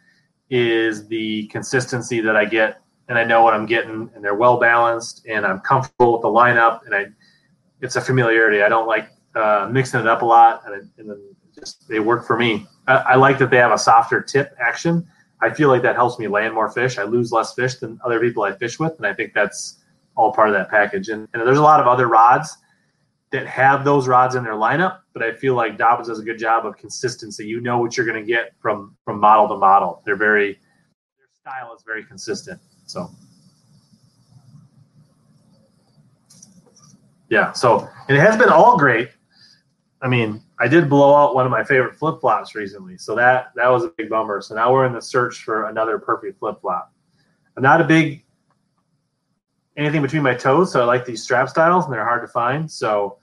is 0.49 1.07
the 1.07 1.47
consistency 1.47 2.21
that 2.21 2.35
I 2.35 2.45
get 2.45 2.81
and 3.11 3.19
I 3.19 3.25
know 3.25 3.43
what 3.43 3.53
I'm 3.53 3.65
getting, 3.65 4.09
and 4.15 4.23
they're 4.23 4.35
well 4.35 4.57
balanced, 4.57 5.25
and 5.27 5.45
I'm 5.45 5.59
comfortable 5.59 6.13
with 6.13 6.21
the 6.21 6.29
lineup, 6.29 6.85
and 6.85 6.95
I, 6.95 7.07
it's 7.81 7.97
a 7.97 8.01
familiarity. 8.01 8.61
I 8.61 8.69
don't 8.69 8.87
like 8.87 9.09
uh, 9.35 9.67
mixing 9.69 9.99
it 9.99 10.07
up 10.07 10.21
a 10.21 10.25
lot, 10.25 10.63
and, 10.65 10.89
and 10.97 11.09
then 11.09 11.35
just 11.53 11.89
they 11.89 11.99
work 11.99 12.25
for 12.25 12.37
me. 12.37 12.65
I, 12.87 12.93
I, 12.93 13.15
like 13.15 13.37
that 13.39 13.49
they 13.49 13.57
have 13.57 13.73
a 13.73 13.77
softer 13.77 14.21
tip 14.21 14.55
action. 14.61 15.05
I 15.41 15.49
feel 15.49 15.67
like 15.67 15.81
that 15.81 15.95
helps 15.95 16.19
me 16.19 16.29
land 16.29 16.53
more 16.53 16.71
fish. 16.71 16.97
I 16.97 17.03
lose 17.03 17.33
less 17.33 17.53
fish 17.53 17.75
than 17.75 17.99
other 18.05 18.21
people 18.21 18.43
I 18.43 18.53
fish 18.53 18.79
with, 18.79 18.93
and 18.95 19.05
I 19.05 19.13
think 19.13 19.33
that's 19.33 19.83
all 20.15 20.31
part 20.31 20.47
of 20.47 20.53
that 20.53 20.69
package. 20.69 21.09
And, 21.09 21.27
and 21.33 21.45
there's 21.45 21.57
a 21.57 21.63
lot 21.63 21.81
of 21.81 21.87
other 21.87 22.07
rods 22.07 22.59
that 23.33 23.45
have 23.45 23.83
those 23.83 24.07
rods 24.07 24.35
in 24.35 24.45
their 24.45 24.53
lineup, 24.53 24.99
but 25.11 25.21
I 25.21 25.33
feel 25.33 25.55
like 25.55 25.77
Dobyns 25.77 26.07
does 26.07 26.19
a 26.19 26.23
good 26.23 26.39
job 26.39 26.65
of 26.65 26.77
consistency. 26.77 27.45
You 27.45 27.59
know 27.59 27.77
what 27.77 27.97
you're 27.97 28.05
going 28.05 28.25
to 28.25 28.25
get 28.25 28.53
from 28.61 28.95
from 29.03 29.19
model 29.19 29.49
to 29.49 29.57
model. 29.57 30.01
They're 30.05 30.15
very 30.15 30.53
their 31.17 31.27
style 31.41 31.75
is 31.75 31.83
very 31.85 32.05
consistent. 32.05 32.61
So, 32.91 33.09
yeah. 37.29 37.53
So 37.53 37.87
it 38.09 38.19
has 38.19 38.37
been 38.37 38.49
all 38.49 38.77
great. 38.77 39.09
I 40.01 40.07
mean, 40.07 40.41
I 40.59 40.67
did 40.67 40.89
blow 40.89 41.15
out 41.15 41.35
one 41.35 41.45
of 41.45 41.51
my 41.51 41.63
favorite 41.63 41.95
flip 41.95 42.19
flops 42.19 42.53
recently, 42.55 42.97
so 42.97 43.15
that 43.15 43.51
that 43.55 43.69
was 43.69 43.83
a 43.83 43.89
big 43.89 44.09
bummer. 44.09 44.41
So 44.41 44.55
now 44.55 44.73
we're 44.73 44.85
in 44.85 44.93
the 44.93 45.01
search 45.01 45.43
for 45.43 45.69
another 45.69 45.99
perfect 45.99 46.39
flip 46.39 46.59
flop. 46.59 46.93
I'm 47.55 47.63
not 47.63 47.81
a 47.81 47.83
big 47.83 48.25
anything 49.77 50.01
between 50.01 50.23
my 50.23 50.33
toes, 50.33 50.71
so 50.71 50.81
I 50.81 50.85
like 50.85 51.05
these 51.05 51.23
strap 51.23 51.49
styles, 51.49 51.85
and 51.85 51.93
they're 51.93 52.03
hard 52.03 52.21
to 52.23 52.27
find. 52.27 52.69
So, 52.69 53.17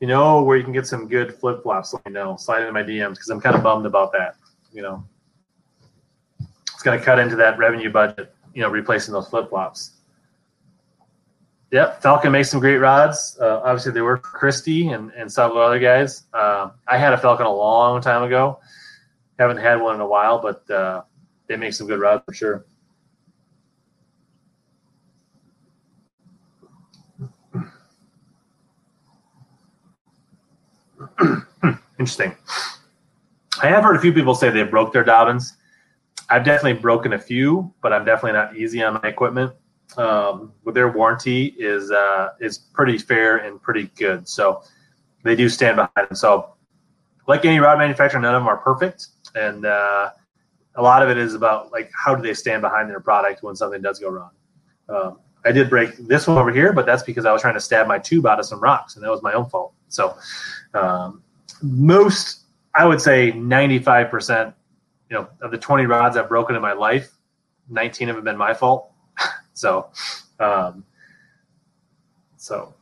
you 0.00 0.06
know, 0.06 0.42
where 0.42 0.56
you 0.56 0.62
can 0.62 0.72
get 0.72 0.86
some 0.86 1.08
good 1.08 1.34
flip 1.34 1.62
flops, 1.62 1.92
let 1.92 2.06
me 2.06 2.12
know. 2.12 2.36
Slide 2.36 2.60
into 2.60 2.72
my 2.72 2.82
DMs 2.82 3.14
because 3.14 3.28
I'm 3.28 3.40
kind 3.40 3.56
of 3.56 3.62
bummed 3.62 3.86
about 3.86 4.12
that. 4.12 4.36
You 4.72 4.82
know, 4.82 5.04
it's 6.72 6.82
going 6.82 6.98
to 6.98 7.04
cut 7.04 7.18
into 7.18 7.36
that 7.36 7.58
revenue 7.58 7.90
budget. 7.90 8.34
You 8.56 8.62
know, 8.62 8.70
replacing 8.70 9.12
those 9.12 9.28
flip 9.28 9.50
flops. 9.50 9.90
Yep, 11.72 12.00
Falcon 12.00 12.32
makes 12.32 12.48
some 12.48 12.58
great 12.58 12.78
rods. 12.78 13.36
Uh, 13.38 13.60
obviously, 13.62 13.92
they 13.92 14.00
work 14.00 14.24
for 14.24 14.38
Christie 14.38 14.88
and, 14.88 15.10
and 15.12 15.30
several 15.30 15.60
other 15.60 15.78
guys. 15.78 16.22
Uh, 16.32 16.70
I 16.88 16.96
had 16.96 17.12
a 17.12 17.18
Falcon 17.18 17.44
a 17.44 17.52
long 17.52 18.00
time 18.00 18.22
ago. 18.22 18.58
Haven't 19.38 19.58
had 19.58 19.78
one 19.82 19.96
in 19.96 20.00
a 20.00 20.06
while, 20.06 20.40
but 20.40 20.70
uh, 20.70 21.02
they 21.48 21.56
make 21.56 21.74
some 21.74 21.86
good 21.86 22.00
rods 22.00 22.22
for 22.24 22.32
sure. 22.32 22.64
Interesting. 31.98 32.34
I 33.62 33.66
have 33.66 33.84
heard 33.84 33.96
a 33.96 34.00
few 34.00 34.14
people 34.14 34.34
say 34.34 34.48
they 34.48 34.62
broke 34.62 34.94
their 34.94 35.04
Dobyns. 35.04 35.52
I've 36.28 36.44
definitely 36.44 36.80
broken 36.80 37.12
a 37.12 37.18
few, 37.18 37.72
but 37.82 37.92
I'm 37.92 38.04
definitely 38.04 38.32
not 38.32 38.56
easy 38.56 38.82
on 38.82 38.94
my 38.94 39.08
equipment. 39.08 39.52
Um, 39.96 40.52
with 40.64 40.74
their 40.74 40.90
warranty 40.90 41.54
is 41.58 41.90
uh, 41.90 42.30
is 42.40 42.58
pretty 42.58 42.98
fair 42.98 43.38
and 43.38 43.62
pretty 43.62 43.84
good, 43.96 44.28
so 44.28 44.62
they 45.22 45.36
do 45.36 45.48
stand 45.48 45.76
behind 45.76 46.08
them. 46.08 46.16
So, 46.16 46.54
like 47.28 47.44
any 47.44 47.60
rod 47.60 47.78
manufacturer, 47.78 48.20
none 48.20 48.34
of 48.34 48.40
them 48.40 48.48
are 48.48 48.56
perfect, 48.56 49.06
and 49.36 49.64
uh, 49.64 50.10
a 50.74 50.82
lot 50.82 51.02
of 51.02 51.08
it 51.08 51.16
is 51.16 51.34
about 51.34 51.70
like 51.70 51.90
how 51.94 52.14
do 52.14 52.22
they 52.22 52.34
stand 52.34 52.62
behind 52.62 52.90
their 52.90 53.00
product 53.00 53.42
when 53.42 53.54
something 53.54 53.80
does 53.80 54.00
go 54.00 54.10
wrong. 54.10 54.30
Um, 54.88 55.18
I 55.44 55.52
did 55.52 55.70
break 55.70 55.96
this 55.96 56.26
one 56.26 56.36
over 56.36 56.52
here, 56.52 56.72
but 56.72 56.84
that's 56.84 57.04
because 57.04 57.24
I 57.24 57.32
was 57.32 57.40
trying 57.40 57.54
to 57.54 57.60
stab 57.60 57.86
my 57.86 57.98
tube 57.98 58.26
out 58.26 58.40
of 58.40 58.46
some 58.46 58.60
rocks, 58.60 58.96
and 58.96 59.04
that 59.04 59.10
was 59.10 59.22
my 59.22 59.32
own 59.34 59.48
fault. 59.48 59.72
So, 59.88 60.16
um, 60.74 61.22
most 61.62 62.46
I 62.74 62.84
would 62.84 63.00
say 63.00 63.30
95 63.32 64.10
percent, 64.10 64.54
you 65.10 65.16
know, 65.16 65.28
of 65.40 65.50
the 65.50 65.58
20 65.58 65.86
rods 65.86 66.16
I've 66.16 66.28
broken 66.28 66.56
in 66.56 66.62
my 66.62 66.72
life, 66.72 67.12
19 67.68 68.08
of 68.08 68.16
them 68.16 68.16
have 68.16 68.24
been 68.24 68.38
my 68.38 68.54
fault. 68.54 68.90
so, 69.54 69.90
um, 70.40 70.84
so, 72.36 72.74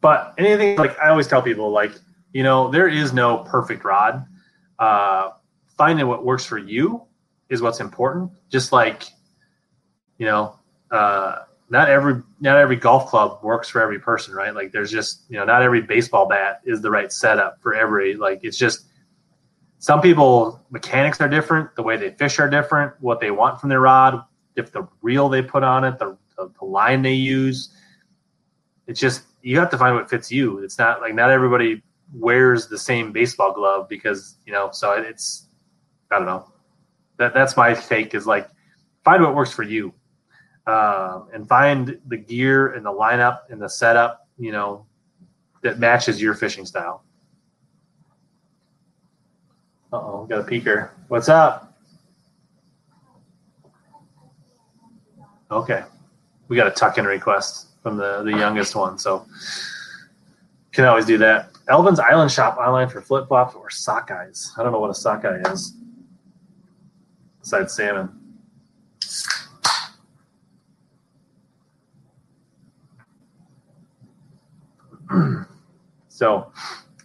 but 0.00 0.34
anything 0.38 0.76
like 0.76 0.98
I 0.98 1.08
always 1.08 1.26
tell 1.26 1.42
people, 1.42 1.70
like 1.70 1.92
you 2.34 2.42
know, 2.42 2.70
there 2.70 2.88
is 2.88 3.12
no 3.12 3.38
perfect 3.38 3.84
rod. 3.84 4.26
Uh, 4.78 5.30
finding 5.78 6.06
what 6.06 6.24
works 6.24 6.44
for 6.44 6.58
you 6.58 7.02
is 7.48 7.62
what's 7.62 7.80
important. 7.80 8.30
Just 8.50 8.72
like, 8.72 9.04
you 10.18 10.26
know, 10.26 10.58
uh, 10.90 11.44
not 11.70 11.88
every 11.88 12.22
not 12.40 12.58
every 12.58 12.76
golf 12.76 13.06
club 13.06 13.38
works 13.42 13.68
for 13.68 13.80
every 13.80 13.98
person, 13.98 14.34
right? 14.34 14.54
Like 14.54 14.72
there's 14.72 14.90
just 14.90 15.22
you 15.28 15.38
know 15.38 15.44
not 15.44 15.62
every 15.62 15.80
baseball 15.80 16.26
bat 16.26 16.60
is 16.64 16.80
the 16.80 16.90
right 16.90 17.12
setup 17.12 17.60
for 17.60 17.74
every 17.74 18.16
like 18.16 18.40
it's 18.42 18.58
just 18.58 18.86
some 19.78 20.00
people 20.00 20.64
mechanics 20.70 21.20
are 21.20 21.28
different, 21.28 21.74
the 21.76 21.82
way 21.82 21.96
they 21.96 22.10
fish 22.10 22.38
are 22.38 22.48
different, 22.48 22.92
what 23.00 23.20
they 23.20 23.30
want 23.30 23.60
from 23.60 23.68
their 23.68 23.80
rod, 23.80 24.22
if 24.56 24.72
the 24.72 24.86
reel 25.02 25.28
they 25.28 25.42
put 25.42 25.62
on 25.62 25.84
it, 25.84 25.98
the, 25.98 26.16
the, 26.36 26.50
the 26.58 26.64
line 26.64 27.02
they 27.02 27.12
use. 27.12 27.70
It's 28.86 29.00
just 29.00 29.24
you 29.42 29.58
have 29.58 29.70
to 29.70 29.78
find 29.78 29.94
what 29.94 30.08
fits 30.08 30.30
you. 30.30 30.58
It's 30.58 30.78
not 30.78 31.00
like 31.00 31.14
not 31.14 31.30
everybody 31.30 31.82
wears 32.12 32.68
the 32.68 32.78
same 32.78 33.12
baseball 33.12 33.52
glove 33.52 33.88
because 33.88 34.36
you 34.46 34.52
know 34.52 34.70
so 34.72 34.92
it's 34.92 35.48
I 36.10 36.18
don't 36.18 36.26
know 36.26 36.52
that 37.16 37.34
that's 37.34 37.56
my 37.56 37.74
take 37.74 38.14
is 38.14 38.26
like 38.26 38.48
find 39.04 39.22
what 39.22 39.34
works 39.34 39.50
for 39.50 39.62
you 39.62 39.92
um, 40.66 41.28
and 41.32 41.46
find 41.48 41.98
the 42.06 42.16
gear 42.16 42.72
and 42.72 42.84
the 42.84 42.92
lineup 42.92 43.40
and 43.50 43.60
the 43.60 43.68
setup 43.68 44.28
you 44.38 44.52
know 44.52 44.86
that 45.62 45.78
matches 45.78 46.20
your 46.20 46.34
fishing 46.34 46.66
style. 46.66 47.04
Uh-oh 49.92 50.22
we 50.22 50.28
got 50.28 50.40
a 50.40 50.42
peeker. 50.42 50.90
What's 51.08 51.28
up? 51.28 51.78
Okay. 55.50 55.84
We 56.48 56.56
got 56.56 56.66
a 56.66 56.70
tuck-in 56.70 57.04
request 57.04 57.68
from 57.82 57.96
the 57.96 58.22
the 58.22 58.32
youngest 58.32 58.74
one 58.74 58.98
so 58.98 59.26
can 60.72 60.84
always 60.84 61.06
do 61.06 61.16
that. 61.18 61.50
Elvin's 61.68 62.00
island 62.00 62.30
shop 62.30 62.58
online 62.58 62.88
for 62.88 63.00
flip-flops 63.00 63.54
or 63.54 63.68
sockeyes. 63.68 64.50
I 64.58 64.62
don't 64.62 64.72
know 64.72 64.80
what 64.80 64.90
a 64.90 64.94
sockeye 64.94 65.40
is. 65.52 65.74
Besides 67.40 67.74
salmon. 67.74 68.23
so 76.08 76.52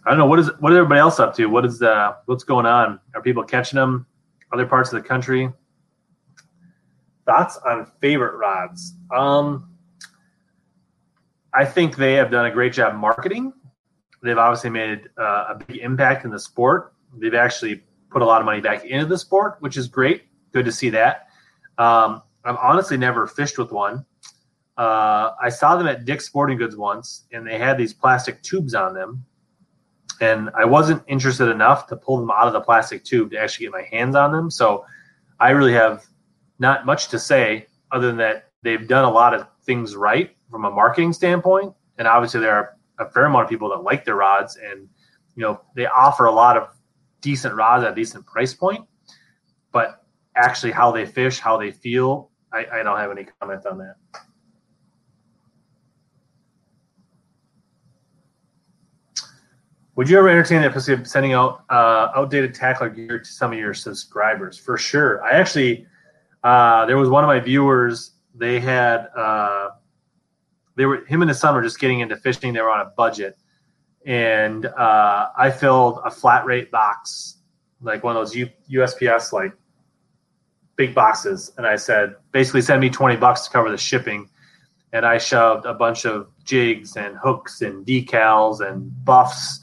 I 0.04 0.10
don't 0.10 0.18
know 0.18 0.26
what 0.26 0.38
is 0.38 0.50
what 0.60 0.72
is 0.72 0.76
everybody 0.78 1.00
else 1.00 1.20
up 1.20 1.34
to? 1.36 1.46
What 1.46 1.64
is 1.64 1.82
uh 1.82 2.14
what's 2.26 2.44
going 2.44 2.66
on? 2.66 3.00
Are 3.14 3.22
people 3.22 3.42
catching 3.44 3.76
them? 3.76 4.06
Other 4.52 4.66
parts 4.66 4.92
of 4.92 5.02
the 5.02 5.08
country? 5.08 5.50
Thoughts 7.26 7.58
on 7.66 7.90
favorite 8.00 8.36
rods? 8.36 8.94
Um, 9.14 9.70
I 11.54 11.64
think 11.64 11.96
they 11.96 12.14
have 12.14 12.30
done 12.30 12.46
a 12.46 12.50
great 12.50 12.72
job 12.72 12.94
marketing. 12.94 13.52
They've 14.22 14.38
obviously 14.38 14.70
made 14.70 15.08
uh, 15.18 15.46
a 15.54 15.64
big 15.66 15.78
impact 15.78 16.24
in 16.24 16.30
the 16.30 16.38
sport. 16.38 16.94
They've 17.16 17.34
actually 17.34 17.82
put 18.10 18.22
a 18.22 18.24
lot 18.24 18.40
of 18.40 18.44
money 18.44 18.60
back 18.60 18.84
into 18.84 19.06
the 19.06 19.18
sport, 19.18 19.56
which 19.60 19.76
is 19.76 19.88
great. 19.88 20.24
Good 20.52 20.64
to 20.64 20.72
see 20.72 20.90
that. 20.90 21.28
Um, 21.78 22.22
I've 22.44 22.56
honestly 22.56 22.96
never 22.96 23.26
fished 23.26 23.58
with 23.58 23.72
one. 23.72 24.04
Uh, 24.76 25.32
I 25.40 25.48
saw 25.48 25.76
them 25.76 25.86
at 25.86 26.04
Dick's 26.04 26.26
Sporting 26.26 26.58
Goods 26.58 26.76
once, 26.76 27.26
and 27.32 27.46
they 27.46 27.58
had 27.58 27.76
these 27.76 27.92
plastic 27.92 28.42
tubes 28.42 28.74
on 28.74 28.94
them. 28.94 29.24
And 30.20 30.50
I 30.54 30.64
wasn't 30.64 31.02
interested 31.06 31.48
enough 31.48 31.86
to 31.88 31.96
pull 31.96 32.18
them 32.18 32.30
out 32.30 32.46
of 32.46 32.52
the 32.52 32.60
plastic 32.60 33.04
tube 33.04 33.30
to 33.30 33.38
actually 33.38 33.66
get 33.66 33.72
my 33.72 33.86
hands 33.90 34.14
on 34.14 34.32
them. 34.32 34.50
So 34.50 34.84
I 35.38 35.50
really 35.50 35.72
have 35.72 36.06
not 36.58 36.84
much 36.84 37.08
to 37.08 37.18
say 37.18 37.66
other 37.90 38.06
than 38.08 38.18
that 38.18 38.50
they've 38.62 38.86
done 38.86 39.04
a 39.04 39.10
lot 39.10 39.34
of 39.34 39.46
things 39.64 39.96
right 39.96 40.36
from 40.50 40.64
a 40.64 40.70
marketing 40.70 41.12
standpoint. 41.12 41.74
And 41.98 42.06
obviously, 42.06 42.40
there 42.40 42.54
are 42.54 42.76
a 42.98 43.10
fair 43.10 43.24
amount 43.24 43.44
of 43.44 43.50
people 43.50 43.70
that 43.70 43.82
like 43.82 44.04
their 44.04 44.16
rods, 44.16 44.56
and 44.56 44.88
you 45.34 45.42
know 45.42 45.60
they 45.74 45.86
offer 45.86 46.26
a 46.26 46.32
lot 46.32 46.56
of 46.56 46.68
decent 47.20 47.54
rods 47.54 47.84
at 47.84 47.92
a 47.92 47.94
decent 47.94 48.26
price 48.26 48.54
point. 48.54 48.84
But 49.72 50.04
actually, 50.36 50.72
how 50.72 50.90
they 50.92 51.06
fish, 51.06 51.38
how 51.38 51.56
they 51.56 51.70
feel, 51.70 52.30
I, 52.52 52.66
I 52.72 52.82
don't 52.82 52.98
have 52.98 53.10
any 53.10 53.26
comment 53.40 53.66
on 53.66 53.78
that. 53.78 53.96
Would 59.96 60.08
you 60.08 60.18
ever 60.18 60.28
entertain 60.28 60.62
the 60.62 60.70
possibility 60.70 61.02
of 61.02 61.08
sending 61.08 61.32
out 61.32 61.64
uh, 61.68 62.12
outdated 62.14 62.54
tackler 62.54 62.88
gear 62.88 63.18
to 63.18 63.24
some 63.24 63.52
of 63.52 63.58
your 63.58 63.74
subscribers? 63.74 64.56
For 64.56 64.78
sure. 64.78 65.22
I 65.22 65.32
actually, 65.32 65.86
uh, 66.44 66.86
there 66.86 66.96
was 66.96 67.08
one 67.08 67.24
of 67.24 67.28
my 67.28 67.40
viewers. 67.40 68.12
They 68.34 68.60
had, 68.60 69.08
uh, 69.16 69.70
they 70.76 70.86
were 70.86 71.04
him 71.06 71.22
and 71.22 71.28
his 71.28 71.40
son 71.40 71.54
were 71.54 71.62
just 71.62 71.80
getting 71.80 72.00
into 72.00 72.16
fishing. 72.16 72.52
They 72.52 72.60
were 72.60 72.70
on 72.70 72.80
a 72.80 72.90
budget, 72.96 73.36
and 74.06 74.66
uh, 74.66 75.28
I 75.36 75.50
filled 75.50 76.00
a 76.04 76.10
flat 76.10 76.46
rate 76.46 76.70
box, 76.70 77.38
like 77.82 78.04
one 78.04 78.16
of 78.16 78.20
those 78.20 78.34
U- 78.34 78.48
USPS 78.70 79.32
like 79.32 79.52
big 80.76 80.94
boxes, 80.94 81.52
and 81.58 81.66
I 81.66 81.76
said, 81.76 82.14
basically, 82.32 82.62
send 82.62 82.80
me 82.80 82.88
twenty 82.88 83.16
bucks 83.16 83.42
to 83.42 83.50
cover 83.50 83.70
the 83.70 83.76
shipping. 83.76 84.28
And 84.92 85.06
I 85.06 85.18
shoved 85.18 85.66
a 85.66 85.74
bunch 85.74 86.04
of 86.04 86.28
jigs 86.42 86.96
and 86.96 87.16
hooks 87.16 87.62
and 87.62 87.86
decals 87.86 88.60
and 88.60 88.92
buffs 89.04 89.60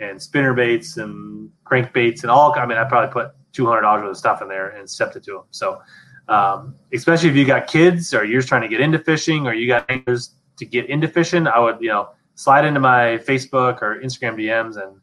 and 0.00 0.20
spinner 0.20 0.54
baits 0.54 0.96
and 0.96 1.50
crankbaits 1.64 2.22
and 2.22 2.30
all. 2.30 2.52
I 2.58 2.66
mean, 2.66 2.78
I 2.78 2.84
probably 2.84 3.12
put 3.12 3.32
two 3.52 3.66
hundred 3.66 3.82
dollars 3.82 4.02
worth 4.02 4.10
of 4.12 4.16
stuff 4.16 4.42
in 4.42 4.48
there 4.48 4.70
and 4.70 4.88
stepped 4.88 5.16
it 5.16 5.24
to 5.24 5.32
them. 5.32 5.42
So, 5.50 5.80
um, 6.28 6.74
especially 6.92 7.28
if 7.28 7.36
you 7.36 7.44
got 7.44 7.66
kids 7.66 8.14
or 8.14 8.24
you're 8.24 8.42
trying 8.42 8.62
to 8.62 8.68
get 8.68 8.80
into 8.80 8.98
fishing 8.98 9.46
or 9.46 9.54
you 9.54 9.66
got 9.66 9.88
anglers 9.90 10.34
to 10.56 10.64
get 10.64 10.88
into 10.88 11.08
fishing, 11.08 11.46
I 11.46 11.58
would 11.58 11.80
you 11.80 11.88
know 11.88 12.10
slide 12.34 12.64
into 12.64 12.80
my 12.80 13.18
Facebook 13.26 13.82
or 13.82 14.00
Instagram 14.00 14.36
DMs 14.36 14.82
and 14.82 14.96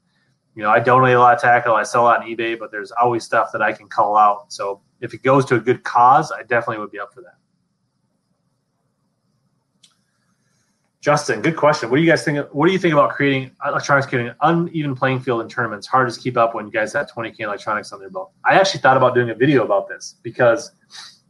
you 0.55 0.63
know 0.63 0.69
I 0.69 0.79
donate 0.79 1.15
a 1.15 1.19
lot 1.19 1.35
of 1.35 1.41
tackle. 1.41 1.75
I 1.75 1.83
sell 1.83 2.07
on 2.07 2.21
eBay, 2.21 2.57
but 2.57 2.71
there's 2.71 2.91
always 2.91 3.23
stuff 3.23 3.51
that 3.53 3.61
I 3.61 3.73
can 3.73 3.87
call 3.87 4.17
out. 4.17 4.51
So 4.51 4.81
if 5.01 5.13
it 5.13 5.21
goes 5.21 5.45
to 5.45 5.55
a 5.55 5.59
good 5.59 5.83
cause, 5.83 6.31
I 6.31 6.41
definitely 6.43 6.79
would 6.79 6.91
be 6.91 6.99
up 6.99 7.13
for 7.13 7.21
that. 7.21 7.35
Justin, 11.07 11.41
good 11.41 11.55
question. 11.55 11.89
What 11.89 11.95
do 11.95 12.03
you 12.03 12.11
guys 12.11 12.25
think? 12.25 12.53
What 12.53 12.67
do 12.67 12.73
you 12.73 12.77
think 12.77 12.91
about 12.91 13.11
creating 13.11 13.51
electronics 13.65 14.05
creating 14.05 14.31
an 14.31 14.35
uneven 14.41 14.93
playing 14.93 15.21
field 15.21 15.39
in 15.39 15.47
tournaments? 15.47 15.87
Hard 15.87 16.11
to 16.11 16.19
keep 16.19 16.35
up 16.35 16.53
when 16.53 16.65
you 16.65 16.71
guys 16.73 16.91
have 16.91 17.09
20k 17.09 17.39
electronics 17.39 17.93
on 17.93 18.01
their 18.01 18.09
boat. 18.09 18.31
I 18.43 18.55
actually 18.55 18.81
thought 18.81 18.97
about 18.97 19.15
doing 19.15 19.29
a 19.29 19.33
video 19.33 19.63
about 19.63 19.87
this 19.87 20.15
because, 20.21 20.69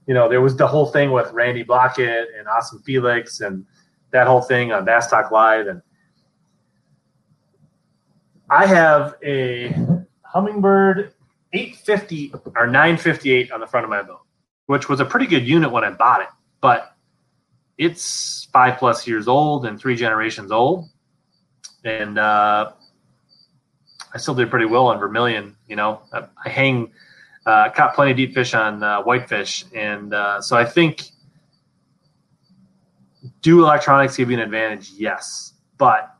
you 0.07 0.15
know, 0.15 0.27
there 0.27 0.41
was 0.41 0.57
the 0.57 0.65
whole 0.65 0.87
thing 0.87 1.11
with 1.11 1.31
Randy 1.31 1.63
Blaukat 1.63 2.25
and 2.39 2.47
Austin 2.47 2.79
Felix, 2.87 3.41
and 3.41 3.67
that 4.09 4.25
whole 4.25 4.41
thing 4.41 4.71
on 4.71 4.83
Bass 4.83 5.11
Talk 5.11 5.29
Live, 5.29 5.67
and 5.67 5.83
I 8.49 8.65
have 8.65 9.13
a 9.23 9.75
Humminbird 10.33 11.11
850 11.53 12.33
or 12.55 12.65
958 12.65 13.51
on 13.51 13.59
the 13.59 13.67
front 13.67 13.83
of 13.83 13.91
my 13.91 14.01
boat, 14.01 14.21
which 14.65 14.89
was 14.89 15.01
a 15.01 15.05
pretty 15.05 15.27
good 15.27 15.47
unit 15.47 15.71
when 15.71 15.83
I 15.83 15.91
bought 15.91 16.21
it, 16.21 16.29
but 16.61 16.96
it's 17.77 18.45
five 18.51 18.79
plus 18.79 19.07
years 19.07 19.27
old 19.27 19.65
and 19.65 19.79
three 19.79 19.95
generations 19.95 20.51
old, 20.51 20.89
and 21.83 22.17
uh, 22.17 22.71
I 24.13 24.17
still 24.17 24.35
did 24.35 24.49
pretty 24.49 24.65
well 24.65 24.87
on 24.87 24.99
vermilion. 24.99 25.55
You 25.67 25.75
know, 25.75 26.01
I, 26.11 26.25
I 26.45 26.49
hang, 26.49 26.91
uh, 27.45 27.69
caught 27.69 27.95
plenty 27.95 28.11
of 28.11 28.17
deep 28.17 28.33
fish 28.33 28.53
on 28.53 28.83
uh, 28.83 29.03
whitefish, 29.03 29.65
and 29.73 30.13
uh, 30.13 30.41
so 30.41 30.57
I 30.57 30.65
think 30.65 31.03
do 33.41 33.63
electronics 33.63 34.17
give 34.17 34.31
you 34.31 34.37
an 34.37 34.43
advantage? 34.43 34.91
Yes, 34.91 35.53
but 35.77 36.13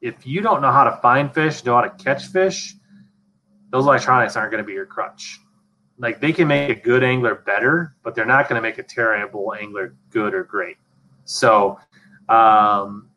if 0.00 0.26
you 0.26 0.40
don't 0.40 0.60
know 0.60 0.72
how 0.72 0.84
to 0.84 0.98
find 1.00 1.32
fish, 1.32 1.64
know 1.64 1.74
how 1.74 1.82
to 1.82 1.90
catch 1.90 2.26
fish, 2.26 2.74
those 3.70 3.84
electronics 3.84 4.36
aren't 4.36 4.50
going 4.50 4.62
to 4.62 4.66
be 4.66 4.72
your 4.72 4.86
crutch. 4.86 5.40
Like 5.98 6.20
they 6.20 6.32
can 6.32 6.48
make 6.48 6.70
a 6.70 6.80
good 6.80 7.04
angler 7.04 7.36
better, 7.36 7.94
but 8.02 8.14
they're 8.14 8.26
not 8.26 8.48
going 8.48 8.60
to 8.60 8.62
make 8.62 8.78
a 8.78 8.82
terrible 8.82 9.54
angler 9.54 9.94
good 10.10 10.34
or 10.34 10.44
great. 10.44 10.76
So 11.24 11.78
um, 12.28 13.08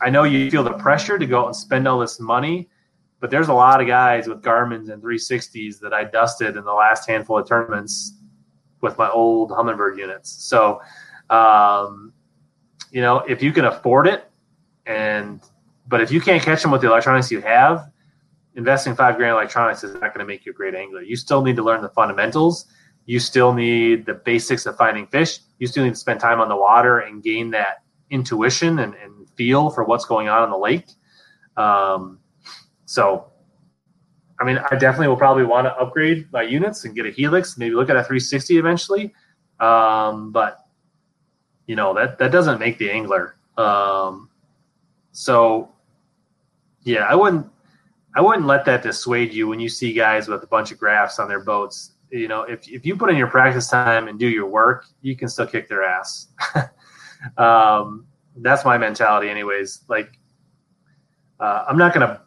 I 0.00 0.10
know 0.10 0.24
you 0.24 0.50
feel 0.50 0.64
the 0.64 0.72
pressure 0.72 1.18
to 1.18 1.26
go 1.26 1.42
out 1.42 1.46
and 1.46 1.56
spend 1.56 1.86
all 1.86 2.00
this 2.00 2.18
money, 2.18 2.68
but 3.20 3.30
there's 3.30 3.48
a 3.48 3.54
lot 3.54 3.80
of 3.80 3.86
guys 3.86 4.26
with 4.26 4.42
Garmin's 4.42 4.88
and 4.88 5.00
360s 5.00 5.78
that 5.78 5.92
I 5.92 6.02
dusted 6.04 6.56
in 6.56 6.64
the 6.64 6.72
last 6.72 7.08
handful 7.08 7.38
of 7.38 7.46
tournaments 7.46 8.16
with 8.80 8.98
my 8.98 9.08
old 9.08 9.50
Humminbird 9.50 9.96
units. 9.96 10.28
So, 10.28 10.80
um, 11.30 12.12
you 12.90 13.00
know, 13.00 13.18
if 13.20 13.40
you 13.42 13.52
can 13.52 13.66
afford 13.66 14.08
it, 14.08 14.28
and 14.86 15.40
but 15.86 16.00
if 16.00 16.10
you 16.10 16.20
can't 16.20 16.42
catch 16.42 16.62
them 16.62 16.72
with 16.72 16.80
the 16.80 16.88
electronics 16.88 17.30
you 17.30 17.40
have, 17.40 17.91
investing 18.56 18.94
five 18.94 19.16
grand 19.16 19.30
in 19.30 19.36
electronics 19.36 19.84
is 19.84 19.92
not 19.94 20.14
going 20.14 20.18
to 20.18 20.24
make 20.24 20.44
you 20.44 20.52
a 20.52 20.54
great 20.54 20.74
angler. 20.74 21.02
You 21.02 21.16
still 21.16 21.42
need 21.42 21.56
to 21.56 21.62
learn 21.62 21.82
the 21.82 21.88
fundamentals. 21.90 22.66
You 23.06 23.18
still 23.18 23.52
need 23.52 24.06
the 24.06 24.14
basics 24.14 24.66
of 24.66 24.76
finding 24.76 25.06
fish. 25.06 25.40
You 25.58 25.66
still 25.66 25.84
need 25.84 25.90
to 25.90 25.96
spend 25.96 26.20
time 26.20 26.40
on 26.40 26.48
the 26.48 26.56
water 26.56 27.00
and 27.00 27.22
gain 27.22 27.50
that 27.50 27.82
intuition 28.10 28.78
and, 28.80 28.94
and 28.94 29.28
feel 29.36 29.70
for 29.70 29.84
what's 29.84 30.04
going 30.04 30.28
on 30.28 30.44
in 30.44 30.50
the 30.50 30.58
lake. 30.58 30.86
Um, 31.56 32.20
so, 32.84 33.32
I 34.38 34.44
mean, 34.44 34.58
I 34.58 34.76
definitely 34.76 35.08
will 35.08 35.16
probably 35.16 35.44
want 35.44 35.66
to 35.66 35.74
upgrade 35.74 36.30
my 36.32 36.42
units 36.42 36.84
and 36.84 36.94
get 36.94 37.06
a 37.06 37.10
Helix, 37.10 37.56
maybe 37.56 37.74
look 37.74 37.90
at 37.90 37.96
a 37.96 38.02
360 38.02 38.58
eventually. 38.58 39.14
Um, 39.60 40.32
but 40.32 40.58
you 41.66 41.76
know 41.76 41.94
that 41.94 42.18
that 42.18 42.32
doesn't 42.32 42.58
make 42.58 42.78
the 42.78 42.90
angler. 42.90 43.36
Um, 43.56 44.28
so, 45.12 45.70
yeah, 46.82 47.02
I 47.02 47.14
wouldn't 47.14 47.46
I 48.14 48.20
wouldn't 48.20 48.46
let 48.46 48.64
that 48.66 48.82
dissuade 48.82 49.32
you 49.32 49.48
when 49.48 49.60
you 49.60 49.68
see 49.68 49.92
guys 49.92 50.28
with 50.28 50.42
a 50.42 50.46
bunch 50.46 50.70
of 50.70 50.78
graphs 50.78 51.18
on 51.18 51.28
their 51.28 51.40
boats. 51.40 51.92
You 52.10 52.28
know, 52.28 52.42
if 52.42 52.68
if 52.68 52.84
you 52.84 52.96
put 52.96 53.10
in 53.10 53.16
your 53.16 53.28
practice 53.28 53.68
time 53.68 54.08
and 54.08 54.18
do 54.18 54.28
your 54.28 54.46
work, 54.46 54.86
you 55.00 55.16
can 55.16 55.28
still 55.28 55.46
kick 55.46 55.68
their 55.68 55.82
ass. 55.82 56.28
um, 57.38 58.06
that's 58.36 58.64
my 58.64 58.76
mentality, 58.76 59.30
anyways. 59.30 59.84
Like, 59.88 60.18
uh, 61.40 61.64
I'm 61.66 61.78
not 61.78 61.94
gonna 61.94 62.20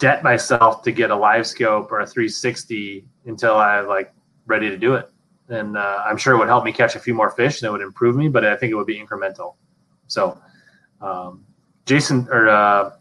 debt 0.00 0.22
myself 0.22 0.82
to 0.82 0.92
get 0.92 1.10
a 1.10 1.14
LiveScope 1.14 1.90
or 1.90 2.00
a 2.00 2.06
360 2.06 3.04
until 3.26 3.56
I'm 3.56 3.86
like 3.86 4.12
ready 4.46 4.68
to 4.68 4.76
do 4.76 4.94
it. 4.94 5.08
And 5.48 5.76
uh, 5.76 6.02
I'm 6.04 6.16
sure 6.16 6.34
it 6.34 6.38
would 6.38 6.48
help 6.48 6.64
me 6.64 6.72
catch 6.72 6.96
a 6.96 6.98
few 6.98 7.14
more 7.14 7.30
fish 7.30 7.60
and 7.60 7.68
it 7.68 7.72
would 7.72 7.82
improve 7.82 8.16
me, 8.16 8.28
but 8.28 8.44
I 8.44 8.56
think 8.56 8.72
it 8.72 8.76
would 8.76 8.86
be 8.86 8.98
incremental. 8.98 9.56
So, 10.06 10.40
um, 11.00 11.44
Jason 11.86 12.28
or 12.30 12.48
uh, 12.48 12.92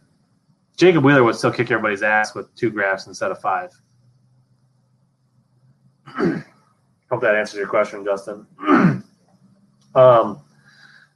Jacob 0.79 1.03
Wheeler 1.03 1.25
would 1.25 1.35
still 1.35 1.51
kick 1.51 1.69
everybody's 1.71 2.03
ass 2.03 2.33
with 2.33 2.55
two 2.55 2.69
graphs 2.69 3.05
instead 3.05 3.31
of 3.31 3.41
five. 3.41 3.69
Hope 6.17 7.21
that 7.21 7.35
answers 7.35 7.57
your 7.57 7.67
question, 7.67 8.05
Justin. 8.05 8.47
um, 9.95 10.41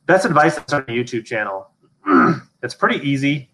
best 0.05 0.25
advice 0.25 0.57
on 0.57 0.81
a 0.81 0.91
YouTube 0.91 1.23
channel. 1.23 1.71
it's 2.61 2.75
pretty 2.75 3.07
easy 3.07 3.49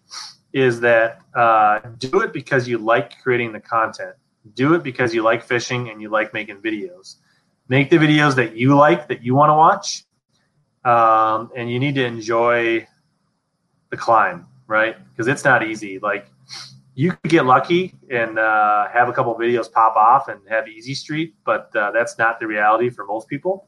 is 0.52 0.80
that 0.80 1.20
uh, 1.36 1.78
do 1.98 2.22
it 2.22 2.32
because 2.32 2.66
you 2.66 2.78
like 2.78 3.16
creating 3.22 3.52
the 3.52 3.60
content. 3.60 4.16
Do 4.54 4.74
it 4.74 4.82
because 4.82 5.14
you 5.14 5.22
like 5.22 5.44
fishing 5.44 5.90
and 5.90 6.02
you 6.02 6.08
like 6.08 6.34
making 6.34 6.56
videos. 6.56 7.18
Make 7.68 7.88
the 7.88 7.98
videos 7.98 8.34
that 8.34 8.56
you 8.56 8.74
like, 8.74 9.06
that 9.06 9.22
you 9.22 9.36
want 9.36 9.50
to 9.50 9.54
watch, 9.54 10.04
um, 10.84 11.52
and 11.56 11.70
you 11.70 11.78
need 11.78 11.94
to 11.94 12.04
enjoy 12.04 12.84
the 13.90 13.96
climb, 13.96 14.48
right? 14.70 14.96
Because 15.10 15.26
it's 15.26 15.44
not 15.44 15.66
easy. 15.66 15.98
Like 15.98 16.30
you 16.94 17.10
could 17.10 17.30
get 17.30 17.44
lucky 17.44 17.94
and 18.08 18.38
uh, 18.38 18.88
have 18.88 19.08
a 19.08 19.12
couple 19.12 19.34
videos 19.34 19.70
pop 19.70 19.96
off 19.96 20.28
and 20.28 20.40
have 20.48 20.68
easy 20.68 20.94
street, 20.94 21.34
but 21.44 21.74
uh, 21.76 21.90
that's 21.90 22.16
not 22.18 22.38
the 22.40 22.46
reality 22.46 22.88
for 22.88 23.04
most 23.04 23.28
people. 23.28 23.66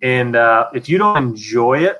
And 0.00 0.36
uh, 0.36 0.70
if 0.72 0.88
you 0.88 0.96
don't 0.96 1.16
enjoy 1.16 1.80
it, 1.84 1.98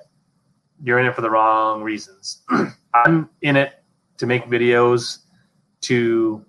you're 0.82 0.98
in 0.98 1.06
it 1.06 1.14
for 1.14 1.20
the 1.20 1.30
wrong 1.30 1.82
reasons. 1.82 2.42
I'm 2.94 3.28
in 3.42 3.56
it 3.56 3.82
to 4.18 4.26
make 4.26 4.46
videos, 4.46 5.18
to 5.82 6.44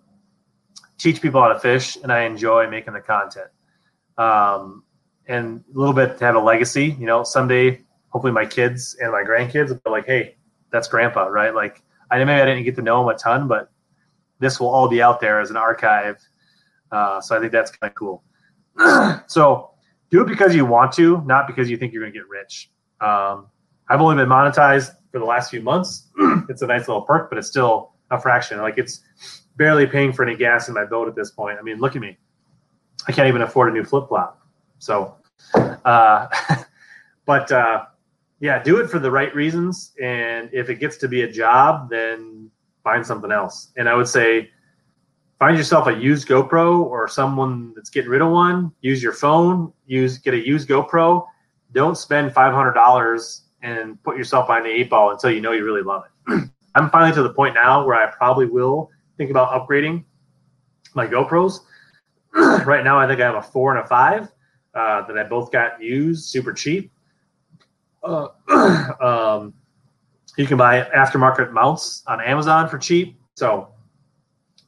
teach 0.97 1.21
people 1.21 1.41
how 1.41 1.49
to 1.49 1.59
fish, 1.59 1.97
and 2.01 2.11
I 2.11 2.21
enjoy 2.21 2.69
making 2.69 2.93
the 2.93 3.01
content. 3.01 3.47
Um, 4.17 4.84
and 5.28 5.63
a 5.74 5.78
little 5.78 5.93
bit 5.93 6.17
to 6.19 6.26
have 6.26 6.36
a 6.36 6.39
legacy. 6.39 6.95
You 6.99 7.05
know, 7.05 7.24
someday, 7.24 7.82
hopefully, 8.09 8.34
my 8.34 8.45
kids 8.45 8.95
and 8.99 9.11
my 9.11 9.24
grandkids 9.24 9.69
will 9.69 9.82
be 9.86 9.89
like, 9.89 10.05
"Hey, 10.05 10.36
that's 10.74 10.89
Grandpa," 10.89 11.28
right? 11.28 11.55
Like, 11.55 11.82
I 12.11 12.17
maybe 12.17 12.41
I 12.41 12.45
didn't 12.45 12.65
get 12.65 12.76
to 12.76 12.82
know 12.82 13.01
him 13.01 13.15
a 13.15 13.17
ton, 13.17 13.47
but 13.47 13.71
this 14.39 14.59
will 14.59 14.67
all 14.67 14.89
be 14.89 15.01
out 15.01 15.21
there 15.21 15.39
as 15.39 15.49
an 15.49 15.55
archive. 15.55 16.17
Uh, 16.91 17.21
so 17.21 17.38
I 17.38 17.39
think 17.39 17.53
that's 17.53 17.71
kind 17.71 17.89
of 17.89 17.95
cool. 17.95 18.24
so 19.28 19.71
do 20.09 20.21
it 20.21 20.28
because 20.28 20.53
you 20.53 20.65
want 20.65 20.91
to, 20.93 21.21
not 21.26 21.47
because 21.47 21.69
you 21.69 21.78
think 21.78 21.93
you're 21.93 22.03
going 22.03 22.13
to 22.13 22.19
get 22.19 22.28
rich. 22.28 22.69
Um, 23.01 23.47
I've 23.89 24.01
only 24.01 24.15
been 24.15 24.30
monetized 24.30 24.91
for 25.11 25.19
the 25.19 25.26
last 25.26 25.49
few 25.49 25.61
months. 25.61 26.09
it's 26.49 26.61
a 26.61 26.67
nice 26.67 26.88
little 26.88 27.01
perk, 27.01 27.30
but 27.30 27.38
it's 27.38 27.47
still 27.47 27.93
a 28.11 28.19
fraction. 28.19 28.59
Like 28.59 28.78
it's 28.78 29.01
barely 29.55 29.88
paying 29.88 30.13
for 30.13 30.24
any 30.24 30.36
gas 30.36 30.67
in 30.67 30.74
my 30.74 30.86
boat 30.86 31.07
at 31.07 31.15
this 31.15 31.32
point. 31.32 31.57
I 31.59 31.61
mean, 31.61 31.78
look 31.78 31.95
at 31.95 32.01
me. 32.01 32.17
I 33.07 33.11
can't 33.11 33.28
even 33.28 33.41
afford 33.41 33.69
a 33.69 33.74
new 33.74 33.84
flip 33.84 34.07
flop. 34.07 34.41
So, 34.80 35.15
uh, 35.55 36.28
but 37.26 37.51
uh, 37.51 37.86
yeah, 38.43 38.61
do 38.61 38.81
it 38.81 38.89
for 38.89 38.99
the 38.99 39.09
right 39.09 39.33
reasons. 39.33 39.93
And 40.03 40.49
if 40.51 40.70
it 40.70 40.75
gets 40.75 40.97
to 40.97 41.07
be 41.07 41.21
a 41.21 41.32
job, 41.32 41.89
then 41.89 42.51
find 42.83 43.05
something 43.05 43.32
else. 43.32 43.71
And 43.78 43.87
I 43.87 43.95
would 43.95 44.09
say, 44.09 44.49
find 45.39 45.57
yourself 45.57 45.87
a 45.87 45.93
used 45.93 46.28
GoPro 46.28 46.82
or 46.82 47.07
someone 47.07 47.71
that's 47.74 47.89
getting 47.89 48.09
rid 48.09 48.21
of 48.21 48.32
one. 48.32 48.74
Use 48.82 49.01
your 49.01 49.13
phone. 49.13 49.71
Use 49.86 50.17
get 50.17 50.33
a 50.33 50.45
used 50.45 50.67
GoPro. 50.67 51.25
Don't 51.71 51.97
spend 51.97 52.33
five 52.33 52.53
hundred 52.53 52.74
dollars 52.74 53.43
and 53.61 54.01
put 54.03 54.17
yourself 54.17 54.47
behind 54.47 54.65
the 54.65 54.71
eight 54.71 54.89
ball 54.89 55.11
until 55.11 55.32
you 55.32 55.39
know 55.39 55.53
you 55.53 55.63
really 55.63 55.82
love 55.82 56.03
it. 56.28 56.49
I'm 56.75 56.89
finally 56.89 57.13
to 57.13 57.24
the 57.24 57.33
point 57.33 57.55
now 57.55 57.86
where 57.86 57.95
I 57.95 58.11
probably 58.11 58.47
will 58.47 58.89
think 59.15 59.32
about 59.32 59.51
upgrading 59.51 60.03
my 60.95 61.07
GoPros. 61.07 61.61
right 62.33 62.83
now, 62.83 62.99
I 62.99 63.07
think 63.07 63.21
I 63.21 63.24
have 63.24 63.36
a 63.36 63.41
four 63.41 63.74
and 63.74 63.86
a 63.86 63.87
five 63.87 64.29
uh, 64.74 65.07
that 65.07 65.17
I 65.17 65.24
both 65.24 65.49
got 65.49 65.82
used 65.82 66.25
super 66.25 66.51
cheap. 66.51 66.92
Uh, 68.04 68.28
um, 69.01 69.54
you 70.38 70.46
can 70.46 70.58
buy 70.58 70.82
aftermarket 70.96 71.51
mounts 71.51 72.04
on 72.08 72.20
Amazon 72.21 72.67
for 72.67 72.78
cheap. 72.78 73.20
So 73.36 73.70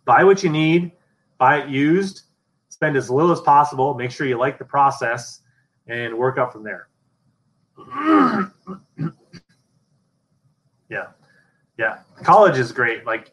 buy 0.05 0.23
what 0.23 0.43
you 0.43 0.49
need, 0.49 0.91
buy 1.37 1.61
it 1.61 1.69
used, 1.69 2.23
spend 2.69 2.95
as 2.95 3.09
little 3.09 3.31
as 3.31 3.41
possible, 3.41 3.93
make 3.93 4.11
sure 4.11 4.27
you 4.27 4.37
like 4.37 4.57
the 4.57 4.65
process, 4.65 5.41
and 5.87 6.17
work 6.17 6.37
up 6.37 6.53
from 6.53 6.63
there. 6.63 6.87
yeah. 10.89 11.07
Yeah. 11.77 11.99
College 12.23 12.57
is 12.57 12.71
great. 12.71 13.05
Like 13.05 13.31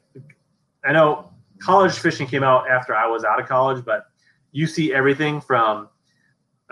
I 0.84 0.92
know 0.92 1.30
college 1.58 1.98
fishing 1.98 2.26
came 2.26 2.42
out 2.42 2.68
after 2.68 2.94
I 2.94 3.06
was 3.06 3.24
out 3.24 3.40
of 3.40 3.46
college, 3.46 3.84
but 3.84 4.06
you 4.50 4.66
see 4.66 4.92
everything 4.92 5.40
from 5.40 5.88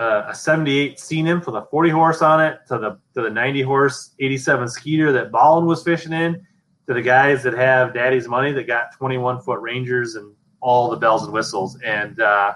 uh, 0.01 0.25
a 0.29 0.35
78 0.35 0.99
Sea 0.99 1.23
Nymph 1.23 1.47
with 1.47 1.57
a 1.57 1.67
40 1.71 1.91
horse 1.91 2.23
on 2.23 2.43
it 2.43 2.61
to 2.69 2.79
the 2.79 2.99
to 3.15 3.23
the 3.23 3.29
90 3.29 3.61
horse 3.61 4.15
87 4.19 4.69
Skeeter 4.69 5.13
that 5.13 5.31
Ballin 5.31 5.67
was 5.67 5.83
fishing 5.83 6.15
in 6.15 6.47
to 6.87 6.95
the 6.95 7.03
guys 7.03 7.43
that 7.43 7.53
have 7.53 7.93
daddy's 7.93 8.27
money 8.27 8.51
that 8.53 8.67
got 8.67 8.97
21 8.97 9.43
foot 9.43 9.61
Rangers 9.61 10.15
and 10.15 10.35
all 10.61 10.91
the 10.91 10.97
bells 10.97 11.25
and 11.25 11.33
whistles. 11.35 11.79
And 11.83 12.19
uh, 12.19 12.55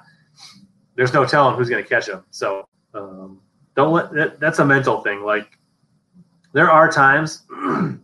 there's 0.97 1.13
no 1.13 1.27
telling 1.27 1.57
who's 1.57 1.69
going 1.69 1.83
to 1.83 1.89
catch 1.89 2.07
them. 2.07 2.25
So 2.31 2.67
um, 2.95 3.41
don't 3.77 3.93
let 3.93 4.13
that, 4.15 4.41
that's 4.41 4.59
a 4.61 4.65
mental 4.65 5.03
thing. 5.03 5.23
Like 5.23 5.59
there 6.55 6.71
are 6.71 6.91
times 6.91 7.43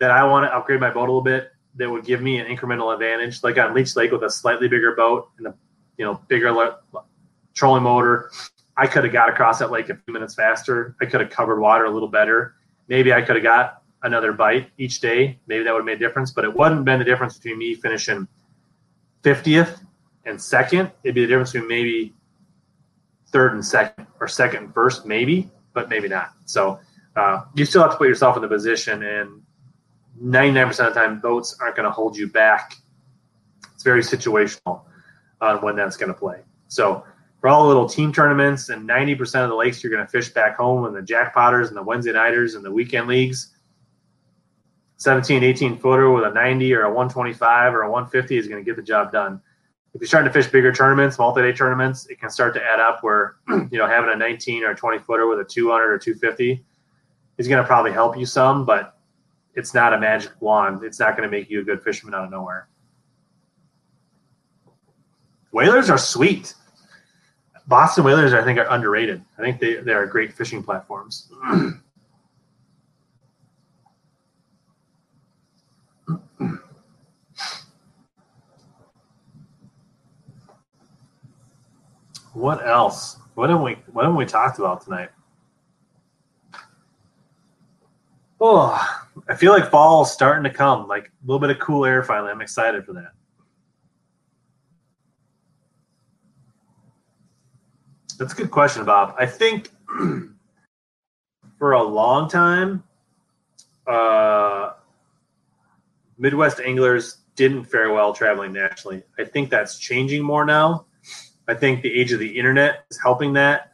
that 0.00 0.10
I 0.10 0.22
want 0.24 0.44
to 0.44 0.54
upgrade 0.54 0.80
my 0.80 0.90
boat 0.90 1.08
a 1.08 1.12
little 1.12 1.22
bit 1.22 1.50
that 1.76 1.88
would 1.88 2.04
give 2.04 2.20
me 2.20 2.38
an 2.38 2.54
incremental 2.54 2.92
advantage, 2.92 3.42
like 3.42 3.56
on 3.56 3.72
Leech 3.72 3.96
Lake 3.96 4.10
with 4.12 4.24
a 4.24 4.30
slightly 4.30 4.68
bigger 4.68 4.94
boat 4.94 5.30
and 5.38 5.46
a 5.46 5.54
you 5.96 6.04
know 6.04 6.20
bigger 6.28 6.52
trolling 7.54 7.82
motor. 7.82 8.30
I 8.76 8.86
could 8.86 9.04
have 9.04 9.12
got 9.12 9.28
across 9.28 9.58
that 9.58 9.70
lake 9.70 9.90
a 9.90 9.96
few 9.96 10.14
minutes 10.14 10.34
faster. 10.34 10.96
I 11.00 11.06
could 11.06 11.20
have 11.20 11.30
covered 11.30 11.60
water 11.60 11.84
a 11.84 11.90
little 11.90 12.08
better. 12.08 12.54
maybe 12.88 13.12
I 13.12 13.22
could 13.22 13.36
have 13.36 13.42
got 13.42 13.82
another 14.02 14.32
bite 14.32 14.70
each 14.78 15.00
day. 15.00 15.38
Maybe 15.46 15.64
that 15.64 15.72
would 15.72 15.80
have 15.80 15.86
made 15.86 16.02
a 16.02 16.06
difference, 16.06 16.30
but 16.30 16.44
it 16.44 16.54
wouldn't 16.54 16.76
have 16.76 16.84
been 16.84 16.98
the 16.98 17.04
difference 17.04 17.36
between 17.36 17.58
me 17.58 17.74
finishing 17.74 18.26
50th 19.22 19.80
and 20.24 20.40
second. 20.40 20.90
It'd 21.04 21.14
be 21.14 21.22
the 21.22 21.26
difference 21.26 21.52
between 21.52 21.68
maybe 21.68 22.14
third 23.28 23.52
and 23.52 23.64
second 23.64 24.06
or 24.18 24.28
second 24.28 24.64
and 24.64 24.74
first, 24.74 25.06
maybe, 25.06 25.50
but 25.72 25.88
maybe 25.88 26.08
not. 26.08 26.30
So 26.46 26.80
uh, 27.16 27.42
you 27.54 27.64
still 27.64 27.82
have 27.82 27.92
to 27.92 27.96
put 27.96 28.08
yourself 28.08 28.36
in 28.36 28.42
the 28.42 28.48
position, 28.48 29.02
and 29.02 29.42
99% 30.22 30.68
of 30.70 30.94
the 30.94 31.00
time, 31.00 31.20
boats 31.20 31.56
aren't 31.60 31.76
going 31.76 31.84
to 31.84 31.92
hold 31.92 32.16
you 32.16 32.28
back. 32.28 32.74
It's 33.74 33.82
very 33.82 34.02
situational 34.02 34.82
on 35.40 35.62
when 35.62 35.76
that's 35.76 35.96
going 35.96 36.12
to 36.12 36.18
play. 36.18 36.40
So 36.68 37.04
for 37.40 37.48
all 37.48 37.62
the 37.62 37.68
little 37.68 37.88
team 37.88 38.12
tournaments 38.12 38.68
and 38.68 38.88
90% 38.88 39.42
of 39.42 39.48
the 39.48 39.54
lakes 39.54 39.82
you're 39.82 39.92
going 39.92 40.04
to 40.04 40.10
fish 40.10 40.28
back 40.28 40.56
home 40.56 40.84
and 40.84 40.94
the 40.94 41.00
jackpotters 41.00 41.68
and 41.68 41.76
the 41.76 41.82
Wednesday 41.82 42.12
nighters 42.12 42.54
and 42.54 42.64
the 42.64 42.70
weekend 42.70 43.08
leagues, 43.08 43.54
17, 44.98 45.42
18 45.42 45.78
footer 45.78 46.10
with 46.10 46.24
a 46.24 46.30
90 46.30 46.74
or 46.74 46.82
a 46.82 46.88
125 46.88 47.74
or 47.74 47.82
a 47.82 47.90
150 47.90 48.36
is 48.36 48.46
going 48.46 48.62
to 48.62 48.68
get 48.68 48.76
the 48.76 48.82
job 48.82 49.10
done. 49.10 49.40
If 49.94 50.00
you're 50.02 50.08
starting 50.08 50.30
to 50.30 50.32
fish 50.32 50.52
bigger 50.52 50.72
tournaments, 50.72 51.18
multi-day 51.18 51.52
tournaments, 51.52 52.06
it 52.08 52.20
can 52.20 52.28
start 52.28 52.52
to 52.54 52.62
add 52.62 52.78
up 52.78 53.02
where, 53.02 53.36
you 53.48 53.78
know, 53.78 53.86
having 53.86 54.10
a 54.12 54.16
19 54.16 54.62
or 54.62 54.72
a 54.72 54.76
20 54.76 54.98
footer 54.98 55.26
with 55.26 55.40
a 55.40 55.44
200 55.44 55.90
or 55.90 55.98
250 55.98 56.62
is 57.38 57.48
going 57.48 57.60
to 57.60 57.66
probably 57.66 57.90
help 57.90 58.18
you 58.18 58.26
some, 58.26 58.66
but 58.66 58.98
it's 59.54 59.72
not 59.72 59.94
a 59.94 59.98
magic 59.98 60.32
wand. 60.40 60.84
It's 60.84 61.00
not 61.00 61.16
going 61.16 61.28
to 61.28 61.34
make 61.34 61.48
you 61.48 61.60
a 61.60 61.64
good 61.64 61.82
fisherman 61.82 62.14
out 62.14 62.24
of 62.24 62.30
nowhere. 62.30 62.68
Whalers 65.50 65.90
are 65.90 65.98
sweet. 65.98 66.54
Boston 67.70 68.02
Whalers, 68.02 68.34
I 68.34 68.42
think, 68.42 68.58
are 68.58 68.66
underrated. 68.68 69.24
I 69.38 69.42
think 69.42 69.60
they, 69.60 69.76
they 69.76 69.92
are 69.92 70.04
great 70.04 70.32
fishing 70.32 70.60
platforms. 70.60 71.30
what 82.32 82.66
else? 82.66 83.18
What 83.34 83.50
have 83.50 83.60
we 83.60 83.76
what 83.92 84.04
have 84.04 84.16
we 84.16 84.26
talked 84.26 84.58
about 84.58 84.80
tonight? 84.80 85.10
Oh, 88.40 88.84
I 89.28 89.36
feel 89.36 89.52
like 89.52 89.70
fall 89.70 90.02
is 90.02 90.10
starting 90.10 90.42
to 90.42 90.50
come. 90.50 90.88
Like 90.88 91.04
a 91.06 91.10
little 91.24 91.38
bit 91.38 91.50
of 91.50 91.60
cool 91.60 91.84
air 91.84 92.02
finally. 92.02 92.32
I'm 92.32 92.40
excited 92.40 92.84
for 92.84 92.94
that. 92.94 93.12
That's 98.20 98.34
a 98.34 98.36
good 98.36 98.50
question, 98.50 98.84
Bob. 98.84 99.14
I 99.18 99.24
think 99.24 99.70
for 101.58 101.72
a 101.72 101.82
long 101.82 102.28
time, 102.28 102.84
uh, 103.86 104.74
Midwest 106.18 106.60
anglers 106.60 107.16
didn't 107.34 107.64
fare 107.64 107.90
well 107.94 108.12
traveling 108.12 108.52
nationally. 108.52 109.04
I 109.18 109.24
think 109.24 109.48
that's 109.48 109.78
changing 109.78 110.22
more 110.22 110.44
now. 110.44 110.84
I 111.48 111.54
think 111.54 111.80
the 111.80 111.98
age 111.98 112.12
of 112.12 112.20
the 112.20 112.38
internet 112.38 112.84
is 112.90 112.98
helping 113.02 113.32
that. 113.32 113.72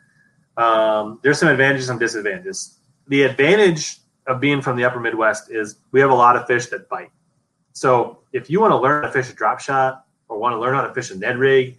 Um, 0.56 1.18
there's 1.24 1.40
some 1.40 1.48
advantages 1.48 1.88
and 1.88 1.98
disadvantages. 1.98 2.78
The 3.08 3.24
advantage 3.24 3.98
of 4.28 4.40
being 4.40 4.62
from 4.62 4.76
the 4.76 4.84
upper 4.84 5.00
Midwest 5.00 5.50
is 5.50 5.78
we 5.90 5.98
have 5.98 6.10
a 6.10 6.14
lot 6.14 6.36
of 6.36 6.46
fish 6.46 6.66
that 6.66 6.88
bite. 6.88 7.10
So 7.72 8.20
if 8.32 8.48
you 8.48 8.60
want 8.60 8.70
to 8.70 8.78
learn 8.78 9.02
how 9.02 9.08
to 9.08 9.12
fish 9.12 9.28
a 9.28 9.34
drop 9.34 9.58
shot 9.58 10.04
or 10.28 10.38
want 10.38 10.52
to 10.52 10.60
learn 10.60 10.76
how 10.76 10.86
to 10.86 10.94
fish 10.94 11.10
a 11.10 11.16
Ned 11.16 11.36
rig 11.36 11.78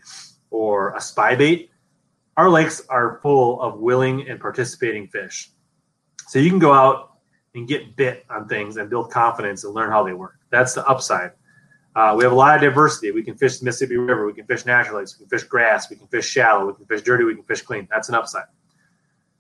or 0.52 0.94
a 0.96 1.00
spy 1.00 1.34
bait, 1.34 1.72
our 2.38 2.50
lakes 2.50 2.84
are 2.88 3.20
full 3.22 3.60
of 3.62 3.80
willing 3.80 4.30
and 4.30 4.40
participating 4.40 5.08
fish. 5.08 5.50
So 6.28 6.40
you 6.40 6.50
can 6.50 6.60
go 6.60 6.72
out 6.72 7.18
and 7.56 7.68
get 7.68 7.96
bit 7.96 8.26
on 8.30 8.48
things 8.48 8.78
and 8.78 8.90
build 8.90 9.12
confidence 9.12 9.64
and 9.64 9.74
learn 9.74 9.90
how 9.90 10.04
they 10.04 10.14
work. 10.14 10.38
That's 10.52 10.74
the 10.76 10.86
upside. 10.86 11.32
Uh, 11.96 12.14
we 12.16 12.24
have 12.24 12.32
a 12.32 12.36
lot 12.36 12.56
of 12.56 12.62
diversity. 12.62 13.10
We 13.10 13.24
can 13.24 13.36
fish 13.36 13.58
the 13.58 13.66
Mississippi 13.66 13.98
River. 13.98 14.28
We 14.28 14.34
can 14.34 14.46
fish 14.46 14.68
natural 14.68 15.00
lakes. 15.00 15.18
We 15.18 15.26
can 15.26 15.30
fish 15.40 15.48
grass. 15.48 15.90
We 15.90 15.96
can 15.96 16.06
fish 16.08 16.28
shallow. 16.28 16.68
We 16.68 16.74
can 16.74 16.86
fish 16.86 17.02
dirty. 17.02 17.24
We 17.24 17.34
can 17.34 17.44
fish 17.44 17.64
clean. 17.64 17.88
That's 17.90 18.08
an 18.08 18.16
upside. 18.16 18.46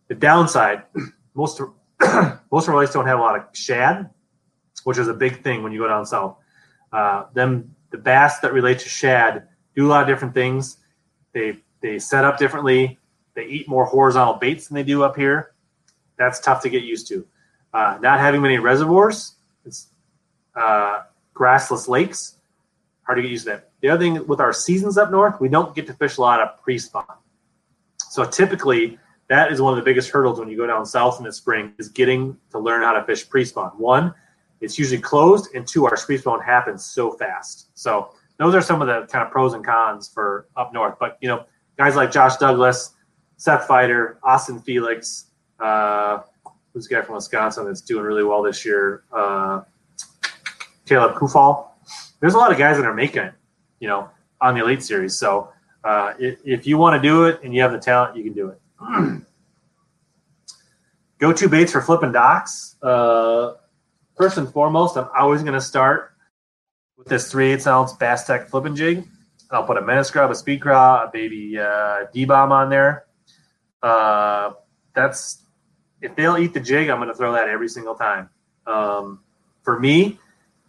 The 0.07 0.15
downside, 0.15 0.84
most 1.36 1.61
most 2.52 2.68
of 2.68 2.74
our 2.74 2.80
lakes 2.80 2.94
don't 2.94 3.06
have 3.06 3.19
a 3.19 3.22
lot 3.22 3.38
of 3.38 3.45
shad, 3.56 4.10
which 4.86 4.98
is 4.98 5.07
a 5.07 5.14
big 5.14 5.44
thing 5.44 5.61
when 5.61 5.72
you 5.72 5.80
go 5.80 5.88
down 5.88 6.06
south. 6.06 6.38
Uh, 6.91 7.26
them 7.34 7.76
the 7.91 7.98
bass 7.98 8.40
that 8.40 8.53
relate 8.53 8.80
to 8.80 8.90
shad 8.90 9.48
do 9.76 9.86
a 9.86 9.90
lot 9.90 10.02
of 10.02 10.07
different 10.07 10.34
things. 10.34 10.78
They 11.34 11.60
they 11.88 11.99
set 11.99 12.26
up 12.26 12.38
differently. 12.38 12.99
They 13.34 13.45
eat 13.45 13.68
more 13.68 13.85
horizontal 13.85 14.35
baits 14.35 14.68
than 14.68 14.76
they 14.76 14.84
do 14.84 15.03
up 15.03 15.15
here. 15.15 15.53
That's 16.18 16.39
tough 16.39 16.61
to 16.64 16.69
get 16.69 16.84
used 16.84 17.07
to. 17.09 17.26
Uh, 17.73 17.97
not 18.01 18.19
having 18.19 18.41
many 18.41 18.57
reservoirs, 18.57 19.35
it's 19.65 19.88
uh, 20.55 21.03
grassless 21.35 21.88
lakes, 21.88 22.35
hard 23.03 23.18
to 23.18 23.22
get 23.22 23.30
used 23.30 23.45
to 23.45 23.51
that. 23.51 23.69
The 23.81 23.89
other 23.89 24.03
thing 24.03 24.26
with 24.26 24.39
our 24.39 24.53
seasons 24.53 24.97
up 24.97 25.11
north, 25.11 25.39
we 25.39 25.49
don't 25.49 25.76
get 25.76 25.85
to 25.88 25.93
fish 25.93 26.18
a 26.18 26.22
lot 26.22 26.41
of 26.41 26.61
pre-spawn. 26.61 27.05
So 28.09 28.26
typically, 28.26 28.97
that 29.27 29.51
is 29.51 29.61
one 29.61 29.73
of 29.73 29.77
the 29.77 29.84
biggest 29.84 30.09
hurdles 30.09 30.39
when 30.39 30.49
you 30.49 30.57
go 30.57 30.65
down 30.65 30.85
south 30.85 31.19
in 31.19 31.26
the 31.26 31.31
spring 31.31 31.73
is 31.77 31.89
getting 31.89 32.38
to 32.51 32.59
learn 32.59 32.81
how 32.81 32.93
to 32.93 33.03
fish 33.03 33.30
pre-spawn. 33.30 33.72
One, 33.77 34.14
it's 34.61 34.80
usually 34.80 35.01
closed, 35.01 35.53
and 35.53 35.68
two, 35.68 35.85
our 35.85 35.95
pre-spawn 35.95 36.41
happens 36.41 36.84
so 36.84 37.11
fast. 37.11 37.68
So 37.76 38.11
those 38.38 38.55
are 38.55 38.61
some 38.61 38.81
of 38.81 38.88
the 38.88 39.05
kind 39.11 39.23
of 39.26 39.31
pros 39.31 39.53
and 39.53 39.64
cons 39.64 40.07
for 40.07 40.47
up 40.55 40.73
north. 40.73 40.95
But 40.99 41.18
you 41.22 41.27
know, 41.27 41.45
guys 41.78 41.95
like 41.95 42.12
Josh 42.12 42.38
Douglas, 42.38 42.94
Seth 43.38 43.68
Feider, 43.68 44.18
Austin 44.24 44.60
Felix, 44.62 45.28
uh, 45.60 46.20
who's 46.74 46.88
a 46.88 46.90
guy 46.90 47.02
from 47.02 47.16
Wisconsin 47.16 47.66
that's 47.66 47.82
doing 47.82 48.04
really 48.04 48.24
well 48.24 48.41
this 48.44 48.66
year, 48.66 49.04
uh, 49.12 49.62
Caleb 50.86 51.16
Kuphall. 51.16 51.70
There's 52.20 52.34
a 52.34 52.38
lot 52.38 52.52
of 52.52 52.58
guys 52.58 52.78
that 52.78 52.86
are 52.86 52.94
making 52.94 53.24
it, 53.24 53.34
you 53.80 53.88
know, 53.88 54.10
on 54.41 54.56
the 54.56 54.64
Elite 54.64 54.84
Series. 54.84 55.18
So 55.18 55.49
uh, 55.84 56.14
if, 56.20 56.40
if 56.44 56.68
you 56.68 56.78
want 56.78 57.02
to 57.02 57.08
do 57.08 57.26
it 57.26 57.41
and 57.44 57.54
you 57.54 57.62
have 57.62 57.72
the 57.72 57.80
talent, 57.80 58.18
you 58.18 58.24
can 58.24 58.34
do 58.34 58.49
it. 58.49 58.60
Go 61.20 61.34
to 61.34 61.49
baits 61.49 61.72
for 61.72 61.82
flipping 61.82 62.12
docks. 62.12 62.76
Uh, 62.82 63.54
first 64.16 64.38
and 64.38 64.52
foremost, 64.52 64.98
I'm 64.98 65.10
always 65.18 65.41
going 65.41 65.54
to 65.54 65.62
start 65.62 66.14
with 66.98 67.08
this 67.08 67.32
3 67.32 67.54
8 67.54 67.68
ounce 67.68 67.94
Bass 67.94 68.26
Tech 68.26 68.49
flipping 68.49 68.76
jig. 68.76 69.08
I'll 69.52 69.64
put 69.64 69.78
a 69.78 69.82
Menace 69.82 70.11
Grub, 70.11 70.30
a 70.30 70.36
Speed 70.36 70.61
Craw, 70.61 71.06
a 71.06 71.10
baby 71.11 71.57
uh, 71.57 72.06
D 72.14 72.26
bomb 72.26 72.52
on 72.52 72.69
there. 72.69 73.06
Uh, 73.82 74.52
that's 74.94 75.44
if 76.02 76.15
they'll 76.15 76.38
eat 76.38 76.53
the 76.53 76.60
jig, 76.60 76.90
I'm 76.90 76.98
going 76.98 77.10
to 77.10 77.15
throw 77.15 77.34
that 77.34 77.48
every 77.48 77.69
single 77.69 77.95
time. 77.95 78.30
Um, 78.65 79.19
for 79.64 79.80
me, 79.80 80.19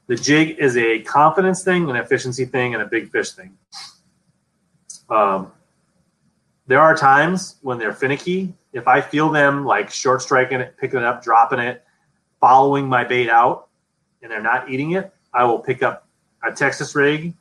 the 0.06 0.16
jig 0.16 0.58
is 0.58 0.76
a 0.76 1.00
confidence 1.00 1.62
thing, 1.64 1.88
an 1.90 1.96
efficiency 1.96 2.44
thing, 2.44 2.74
and 2.74 2.82
a 2.82 2.86
big 2.86 3.10
fish 3.10 3.32
thing. 3.32 3.56
Um, 5.10 5.52
there 6.66 6.80
are 6.80 6.96
times 6.96 7.56
when 7.62 7.78
they're 7.78 7.92
finicky. 7.92 8.54
If 8.72 8.86
I 8.86 9.00
feel 9.00 9.30
them 9.30 9.64
like 9.64 9.90
short 9.90 10.22
striking 10.22 10.60
it, 10.60 10.76
picking 10.78 11.00
it 11.00 11.04
up, 11.04 11.22
dropping 11.22 11.58
it, 11.58 11.84
following 12.40 12.88
my 12.88 13.04
bait 13.04 13.28
out, 13.28 13.68
and 14.22 14.30
they're 14.30 14.42
not 14.42 14.70
eating 14.70 14.92
it, 14.92 15.12
I 15.32 15.44
will 15.44 15.58
pick 15.58 15.82
up 15.82 16.06
a 16.46 16.52
Texas 16.52 16.94
rig 16.94 17.34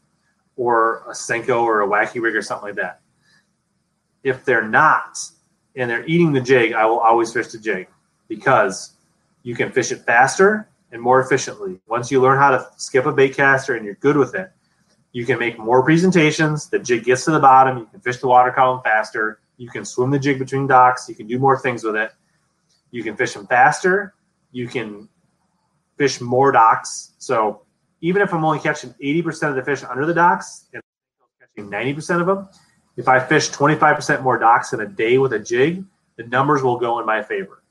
or 0.58 1.04
a 1.08 1.14
Senko 1.14 1.62
or 1.62 1.84
a 1.84 1.88
wacky 1.88 2.22
rig 2.22 2.36
or 2.36 2.42
something 2.42 2.70
like 2.70 2.76
that. 2.76 3.00
If 4.24 4.44
they're 4.44 4.68
not 4.68 5.20
and 5.76 5.90
they're 5.90 6.06
eating 6.06 6.34
the 6.34 6.42
jig, 6.42 6.74
I 6.74 6.86
will 6.86 7.00
always 7.00 7.32
fish 7.32 7.48
the 7.48 7.60
jig 7.60 7.88
because 8.28 8.94
you 9.44 9.56
can 9.56 9.72
fish 9.72 9.92
it 9.92 10.00
faster 10.00 10.68
and 10.92 11.02
more 11.02 11.22
efficiently. 11.22 11.80
Once 11.88 12.12
you 12.12 12.22
learn 12.22 12.38
how 12.38 12.52
to 12.52 12.68
skip 12.78 13.06
a 13.06 13.14
bait 13.14 13.36
caster 13.36 13.76
and 13.76 13.86
you're 13.86 13.96
good 13.96 14.18
with 14.18 14.36
it, 14.36 14.52
you 15.12 15.26
can 15.26 15.40
make 15.40 15.58
more 15.58 15.84
presentations. 15.84 16.70
The 16.70 16.80
jig 16.80 17.06
gets 17.06 17.26
to 17.26 17.32
the 17.32 17.40
bottom. 17.40 17.78
You 17.78 17.86
can 17.86 18.00
fish 18.02 18.18
the 18.18 18.28
water 18.28 18.52
column 18.52 18.82
faster. 18.84 19.40
You 19.58 19.70
can 19.70 19.86
swim 19.86 20.12
the 20.12 20.20
jig 20.20 20.40
between 20.40 20.68
docks. 20.68 21.08
You 21.08 21.16
can 21.16 21.28
do 21.28 21.40
more 21.40 21.58
things 21.58 21.84
with 21.84 21.96
it. 21.96 22.12
You 22.92 23.04
can 23.04 23.16
fish 23.16 23.34
them 23.34 23.48
faster. 23.48 24.14
You 24.52 24.68
can 24.68 25.08
fish 25.98 26.22
more 26.22 26.52
docks. 26.52 27.14
So 27.18 27.62
even 28.02 28.22
if 28.22 28.34
I'm 28.34 28.44
only 28.44 28.60
catching 28.60 28.94
80% 29.04 29.50
of 29.50 29.56
the 29.56 29.64
fish 29.64 29.84
under 29.84 30.06
the 30.06 30.14
docks 30.14 30.68
and 30.74 30.82
catching 31.40 31.70
90% 31.70 32.22
of 32.22 32.28
them, 32.28 32.50
if 32.96 33.08
I 33.08 33.20
fish 33.20 33.50
25% 33.50 34.24
more 34.24 34.38
docks 34.38 34.74
in 34.74 34.82
a 34.82 34.88
day 34.88 35.18
with 35.18 35.34
a 35.34 35.40
jig, 35.40 35.84
the 36.16 36.24
numbers 36.24 36.64
will 36.64 36.78
go 36.78 37.00
in 37.00 37.06
my 37.06 37.22
favor. 37.22 37.62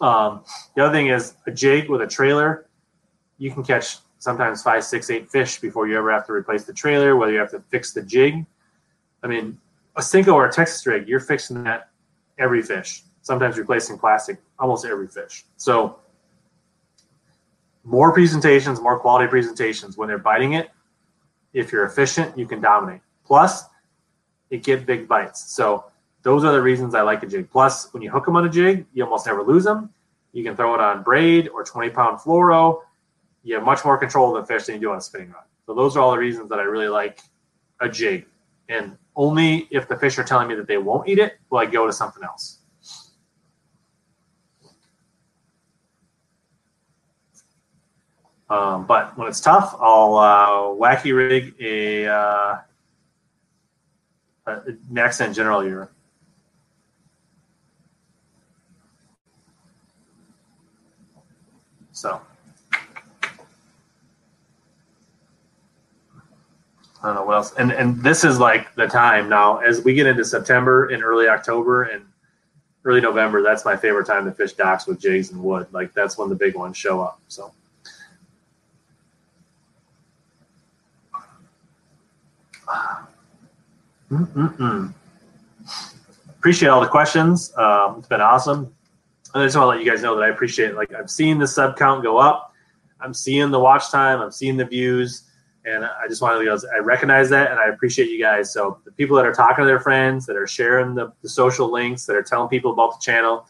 Um, 0.00 0.44
the 0.74 0.84
other 0.84 0.92
thing 0.92 1.08
is 1.08 1.34
a 1.46 1.50
jig 1.50 1.88
with 1.88 2.02
a 2.02 2.06
trailer, 2.06 2.66
you 3.38 3.50
can 3.50 3.62
catch 3.62 3.98
sometimes 4.18 4.62
five, 4.62 4.84
six, 4.84 5.10
eight 5.10 5.28
fish 5.30 5.60
before 5.60 5.86
you 5.86 5.96
ever 5.96 6.10
have 6.10 6.26
to 6.26 6.32
replace 6.32 6.64
the 6.64 6.72
trailer, 6.72 7.16
whether 7.16 7.32
you 7.32 7.38
have 7.38 7.50
to 7.50 7.60
fix 7.70 7.92
the 7.92 8.02
jig. 8.02 8.44
I 9.22 9.26
mean, 9.26 9.58
a 9.96 10.00
Senko 10.00 10.34
or 10.34 10.46
a 10.46 10.52
Texas 10.52 10.86
rig, 10.86 11.08
you're 11.08 11.20
fixing 11.20 11.62
that 11.64 11.90
every 12.38 12.62
fish, 12.62 13.02
sometimes 13.22 13.58
replacing 13.58 13.98
plastic 13.98 14.38
almost 14.58 14.84
every 14.84 15.08
fish. 15.08 15.44
So 15.56 15.98
more 17.86 18.12
presentations, 18.12 18.80
more 18.80 18.98
quality 18.98 19.28
presentations. 19.28 19.96
When 19.96 20.08
they're 20.08 20.18
biting 20.18 20.54
it, 20.54 20.70
if 21.52 21.70
you're 21.70 21.84
efficient, 21.84 22.36
you 22.36 22.44
can 22.44 22.60
dominate. 22.60 23.00
Plus, 23.24 23.64
it 24.50 24.64
get 24.64 24.84
big 24.84 25.06
bites. 25.06 25.52
So 25.52 25.84
those 26.22 26.44
are 26.44 26.52
the 26.52 26.60
reasons 26.60 26.94
I 26.96 27.02
like 27.02 27.22
a 27.22 27.26
jig. 27.26 27.48
Plus, 27.48 27.92
when 27.94 28.02
you 28.02 28.10
hook 28.10 28.24
them 28.24 28.34
on 28.36 28.44
a 28.44 28.48
jig, 28.48 28.86
you 28.92 29.04
almost 29.04 29.26
never 29.26 29.42
lose 29.42 29.62
them. 29.62 29.90
You 30.32 30.42
can 30.42 30.56
throw 30.56 30.74
it 30.74 30.80
on 30.80 31.04
braid 31.04 31.48
or 31.48 31.64
20 31.64 31.90
pound 31.90 32.18
fluoro. 32.18 32.82
You 33.44 33.54
have 33.54 33.64
much 33.64 33.84
more 33.84 33.96
control 33.96 34.36
of 34.36 34.46
the 34.46 34.52
fish 34.52 34.66
than 34.66 34.74
you 34.74 34.80
do 34.80 34.90
on 34.90 34.98
a 34.98 35.00
spinning 35.00 35.30
rod. 35.30 35.44
So 35.64 35.72
those 35.72 35.96
are 35.96 36.00
all 36.00 36.10
the 36.10 36.18
reasons 36.18 36.48
that 36.50 36.58
I 36.58 36.62
really 36.62 36.88
like 36.88 37.20
a 37.80 37.88
jig. 37.88 38.26
And 38.68 38.98
only 39.14 39.68
if 39.70 39.86
the 39.86 39.96
fish 39.96 40.18
are 40.18 40.24
telling 40.24 40.48
me 40.48 40.56
that 40.56 40.66
they 40.66 40.78
won't 40.78 41.08
eat 41.08 41.20
it 41.20 41.38
will 41.50 41.58
I 41.58 41.66
go 41.66 41.86
to 41.86 41.92
something 41.92 42.24
else. 42.24 42.55
Um, 48.48 48.86
but 48.86 49.16
when 49.18 49.26
it's 49.26 49.40
tough, 49.40 49.76
I'll 49.80 50.16
uh, 50.16 50.58
wacky 50.78 51.14
rig 51.14 51.54
a, 51.60 52.06
uh, 52.06 52.58
a 54.46 54.60
next 54.88 55.20
and 55.20 55.34
general 55.34 55.64
year. 55.64 55.90
So 61.90 62.20
I 67.02 67.02
don't 67.02 67.14
know 67.14 67.24
what 67.24 67.36
else. 67.36 67.54
And 67.54 67.72
and 67.72 68.00
this 68.00 68.22
is 68.22 68.38
like 68.38 68.74
the 68.74 68.86
time 68.86 69.28
now 69.28 69.58
as 69.58 69.82
we 69.82 69.94
get 69.94 70.06
into 70.06 70.24
September 70.24 70.86
and 70.86 71.02
early 71.02 71.26
October 71.26 71.84
and 71.84 72.04
early 72.84 73.00
November. 73.00 73.42
That's 73.42 73.64
my 73.64 73.76
favorite 73.76 74.06
time 74.06 74.24
to 74.26 74.30
fish 74.30 74.52
docks 74.52 74.86
with 74.86 75.00
jigs 75.00 75.32
and 75.32 75.42
wood. 75.42 75.66
Like 75.72 75.92
that's 75.94 76.16
when 76.16 76.28
the 76.28 76.36
big 76.36 76.54
ones 76.54 76.76
show 76.76 77.00
up. 77.00 77.20
So. 77.26 77.52
Mm-mm-mm. 84.10 84.92
Appreciate 86.28 86.68
all 86.68 86.80
the 86.80 86.88
questions. 86.88 87.56
Um, 87.56 87.96
it's 87.98 88.08
been 88.08 88.20
awesome. 88.20 88.72
I 89.34 89.44
just 89.44 89.56
want 89.56 89.64
to 89.64 89.68
let 89.68 89.84
you 89.84 89.90
guys 89.90 90.02
know 90.02 90.14
that 90.16 90.22
I 90.22 90.28
appreciate. 90.28 90.74
Like 90.74 90.94
I've 90.94 91.10
seen 91.10 91.38
the 91.38 91.46
sub 91.46 91.76
count 91.76 92.02
go 92.02 92.16
up. 92.18 92.52
I'm 93.00 93.12
seeing 93.12 93.50
the 93.50 93.58
watch 93.58 93.90
time. 93.90 94.20
I'm 94.20 94.30
seeing 94.30 94.56
the 94.56 94.64
views. 94.64 95.24
And 95.64 95.84
I 95.84 96.06
just 96.08 96.22
want 96.22 96.38
to, 96.38 96.44
you 96.44 96.58
I 96.74 96.78
recognize 96.78 97.28
that 97.30 97.50
and 97.50 97.58
I 97.58 97.66
appreciate 97.66 98.08
you 98.08 98.20
guys. 98.20 98.52
So 98.52 98.78
the 98.84 98.92
people 98.92 99.16
that 99.16 99.26
are 99.26 99.34
talking 99.34 99.62
to 99.62 99.66
their 99.66 99.80
friends, 99.80 100.24
that 100.26 100.36
are 100.36 100.46
sharing 100.46 100.94
the, 100.94 101.12
the 101.22 101.28
social 101.28 101.70
links, 101.70 102.06
that 102.06 102.14
are 102.14 102.22
telling 102.22 102.48
people 102.48 102.72
about 102.72 102.92
the 102.92 103.04
channel, 103.04 103.46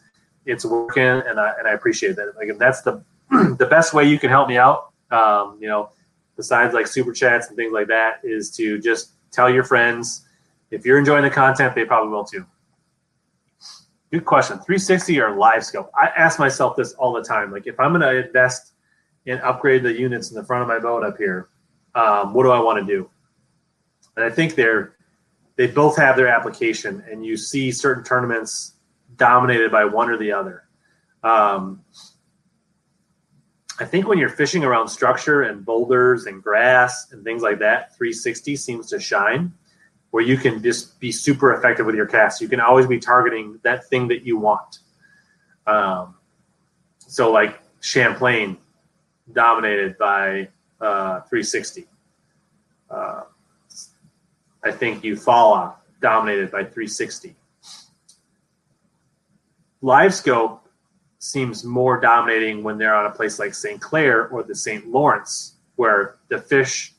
it's 0.47 0.65
working, 0.65 1.03
and 1.03 1.39
I, 1.39 1.53
and 1.59 1.69
I 1.69 1.73
appreciate 1.73 2.17
that. 2.17 2.35
Like 2.37 2.49
if 2.49 2.59
that's 2.59 2.81
the 2.83 3.05
the 3.59 3.67
best 3.69 3.93
way 3.93 4.05
you 4.05 4.19
can 4.19 4.31
help 4.31 4.49
me 4.49 4.57
out, 4.57 4.93
um, 5.11 5.59
you 5.61 5.69
know, 5.69 5.91
besides 6.37 6.73
like 6.73 6.87
super 6.87 7.13
chats 7.13 7.49
and 7.49 7.57
things 7.57 7.73
like 7.73 7.89
that, 7.89 8.21
is 8.23 8.51
to 8.53 8.79
just 8.79 9.13
tell 9.33 9.51
your 9.51 9.65
friends. 9.65 10.26
If 10.71 10.85
you're 10.85 10.99
enjoying 10.99 11.23
the 11.23 11.31
content, 11.31 11.75
they 11.75 11.85
probably 11.85 12.11
will 12.11 12.25
too. 12.25 12.45
Good 14.13 14.25
question. 14.25 14.57
360 14.57 15.21
or 15.21 15.31
LiveScope? 15.31 15.89
I 15.95 16.07
ask 16.17 16.39
myself 16.39 16.77
this 16.77 16.93
all 16.95 17.13
the 17.13 17.23
time. 17.23 17.51
Like 17.51 17.67
if 17.67 17.79
I'm 17.81 17.93
going 17.93 18.03
to 18.03 18.27
invest 18.27 18.73
and 19.27 19.41
upgrade 19.41 19.83
the 19.83 19.93
units 19.93 20.31
in 20.31 20.37
the 20.37 20.45
front 20.45 20.63
of 20.63 20.69
my 20.69 20.79
boat 20.79 21.05
up 21.05 21.17
here, 21.19 21.49
um, 21.95 22.33
what 22.33 22.45
do 22.45 22.51
I 22.51 22.61
want 22.61 22.87
to 22.87 22.93
do? 22.93 23.11
And 24.17 24.25
I 24.25 24.31
think 24.31 24.55
they're 24.55 24.97
they 25.57 25.67
both 25.67 25.97
have 25.97 26.17
their 26.17 26.29
application, 26.29 27.03
and 27.11 27.25
you 27.25 27.37
see 27.37 27.73
certain 27.73 28.05
tournaments 28.05 28.75
dominated 29.17 29.73
by 29.73 29.87
one 29.87 30.11
or 30.11 30.19
the 30.19 30.31
other. 30.31 30.65
Um, 31.25 31.83
I 33.81 33.85
think 33.85 34.07
when 34.07 34.19
you're 34.19 34.29
fishing 34.29 34.65
around 34.65 34.89
structure 34.89 35.43
and 35.43 35.65
boulders 35.65 36.27
and 36.27 36.43
grass 36.43 37.13
and 37.13 37.25
things 37.25 37.43
like 37.43 37.59
that, 37.59 37.97
360 37.97 38.57
seems 38.57 38.89
to 38.89 39.01
shine, 39.01 39.53
where 40.17 40.25
you 40.25 40.39
can 40.39 40.63
just 40.63 40.99
be 40.99 41.13
super 41.13 41.53
effective 41.53 41.85
with 41.85 41.95
your 41.95 42.07
cast. 42.07 42.41
You 42.41 42.49
can 42.49 42.59
always 42.59 42.87
be 42.87 42.99
targeting 42.99 43.61
that 43.65 43.87
thing 43.91 44.09
that 44.09 44.23
you 44.23 44.39
want. 44.39 44.79
Um, 45.67 46.15
so, 46.97 47.31
like 47.31 47.61
Champlain, 47.83 48.57
dominated 49.31 49.99
by 49.99 50.49
uh, 50.81 51.21
360. 51.21 51.87
Uh, 52.89 53.25
I 54.65 54.71
think 54.71 55.03
Eufaula 55.03 55.75
dominated 56.01 56.51
by 56.51 56.63
360. 56.63 57.37
LiveScope 59.83 60.61
seems 61.19 61.63
more 61.63 62.01
dominating 62.01 62.63
when 62.63 62.79
they're 62.79 62.95
on 62.95 63.05
a 63.05 63.11
place 63.11 63.39
like 63.39 63.53
St. 63.55 63.83
Clair 63.83 64.29
or 64.29 64.43
the 64.43 64.55
St. 64.55 64.89
Lawrence, 64.89 65.57
where 65.75 66.17
the 66.29 66.39
fish 66.39 66.95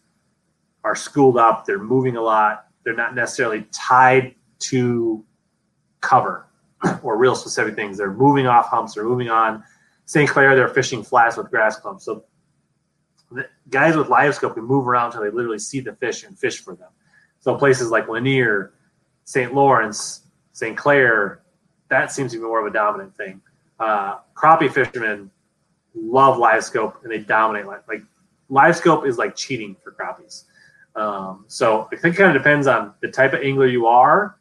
are 0.84 0.94
schooled 0.94 1.40
up, 1.40 1.66
they're 1.66 1.80
moving 1.80 2.16
a 2.16 2.22
lot, 2.22 2.67
they're 2.88 2.96
not 2.96 3.14
necessarily 3.14 3.68
tied 3.74 4.34
to 4.60 5.22
cover 6.00 6.48
or 7.04 7.18
real 7.18 7.36
specific 7.36 7.76
things. 7.76 7.98
They're 7.98 8.14
moving 8.14 8.48
off 8.48 8.70
humps, 8.70 8.94
they're 8.94 9.04
moving 9.04 9.28
on. 9.28 9.62
St. 10.06 10.30
Clair, 10.30 10.56
they're 10.56 10.70
fishing 10.70 11.04
flats 11.04 11.36
with 11.36 11.50
grass 11.50 11.78
clumps. 11.78 12.06
So 12.06 12.24
guys 13.70 13.98
with 13.98 14.08
LiveScope 14.08 14.54
can 14.54 14.64
move 14.64 14.88
around 14.88 15.08
until 15.08 15.24
they 15.24 15.32
literally 15.32 15.60
see 15.60 15.82
the 15.82 15.92
fish 15.96 16.24
and 16.24 16.40
fish 16.40 16.62
for 16.62 16.76
them. 16.76 16.88
So 17.42 17.56
places 17.56 17.92
like 17.92 18.08
Lanier, 18.08 18.72
St. 19.26 19.54
Lawrence, 19.54 20.22
St. 20.54 20.78
Clair, 20.78 21.42
that 21.90 22.14
seems 22.14 22.32
to 22.32 22.38
be 22.38 22.44
more 22.46 22.66
of 22.66 22.68
a 22.68 22.74
dominant 22.74 23.18
thing. 23.18 23.42
Uh, 23.82 24.20
crappie 24.34 24.72
fishermen 24.72 25.30
love 25.94 26.38
LiveScope 26.38 27.04
and 27.04 27.12
they 27.12 27.20
dominate 27.20 27.68
like, 27.68 27.86
like 27.90 28.04
LiveScope 28.50 29.06
is 29.06 29.18
like 29.18 29.36
cheating 29.36 29.76
for 29.84 29.92
crappies. 29.92 30.46
Um, 30.98 31.46
so 31.48 31.88
I 31.92 31.96
think 31.96 32.16
it 32.16 32.18
kind 32.18 32.36
of 32.36 32.42
depends 32.42 32.66
on 32.66 32.94
the 33.02 33.10
type 33.10 33.34
of 33.34 33.42
angler 33.42 33.68
you 33.68 33.86
are 33.86 34.38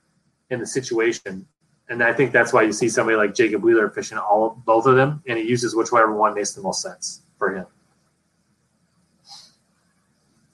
and 0.50 0.60
the 0.60 0.66
situation. 0.66 1.46
And 1.88 2.02
I 2.02 2.12
think 2.12 2.32
that's 2.32 2.52
why 2.52 2.62
you 2.62 2.72
see 2.72 2.88
somebody 2.88 3.16
like 3.16 3.34
Jacob 3.34 3.62
Wheeler 3.62 3.90
fishing 3.90 4.18
all 4.18 4.60
both 4.64 4.86
of 4.86 4.96
them, 4.96 5.22
and 5.28 5.38
he 5.38 5.44
uses 5.44 5.76
whichever 5.76 6.12
one 6.16 6.34
makes 6.34 6.54
the 6.54 6.62
most 6.62 6.82
sense 6.82 7.22
for 7.38 7.54
him. 7.54 7.66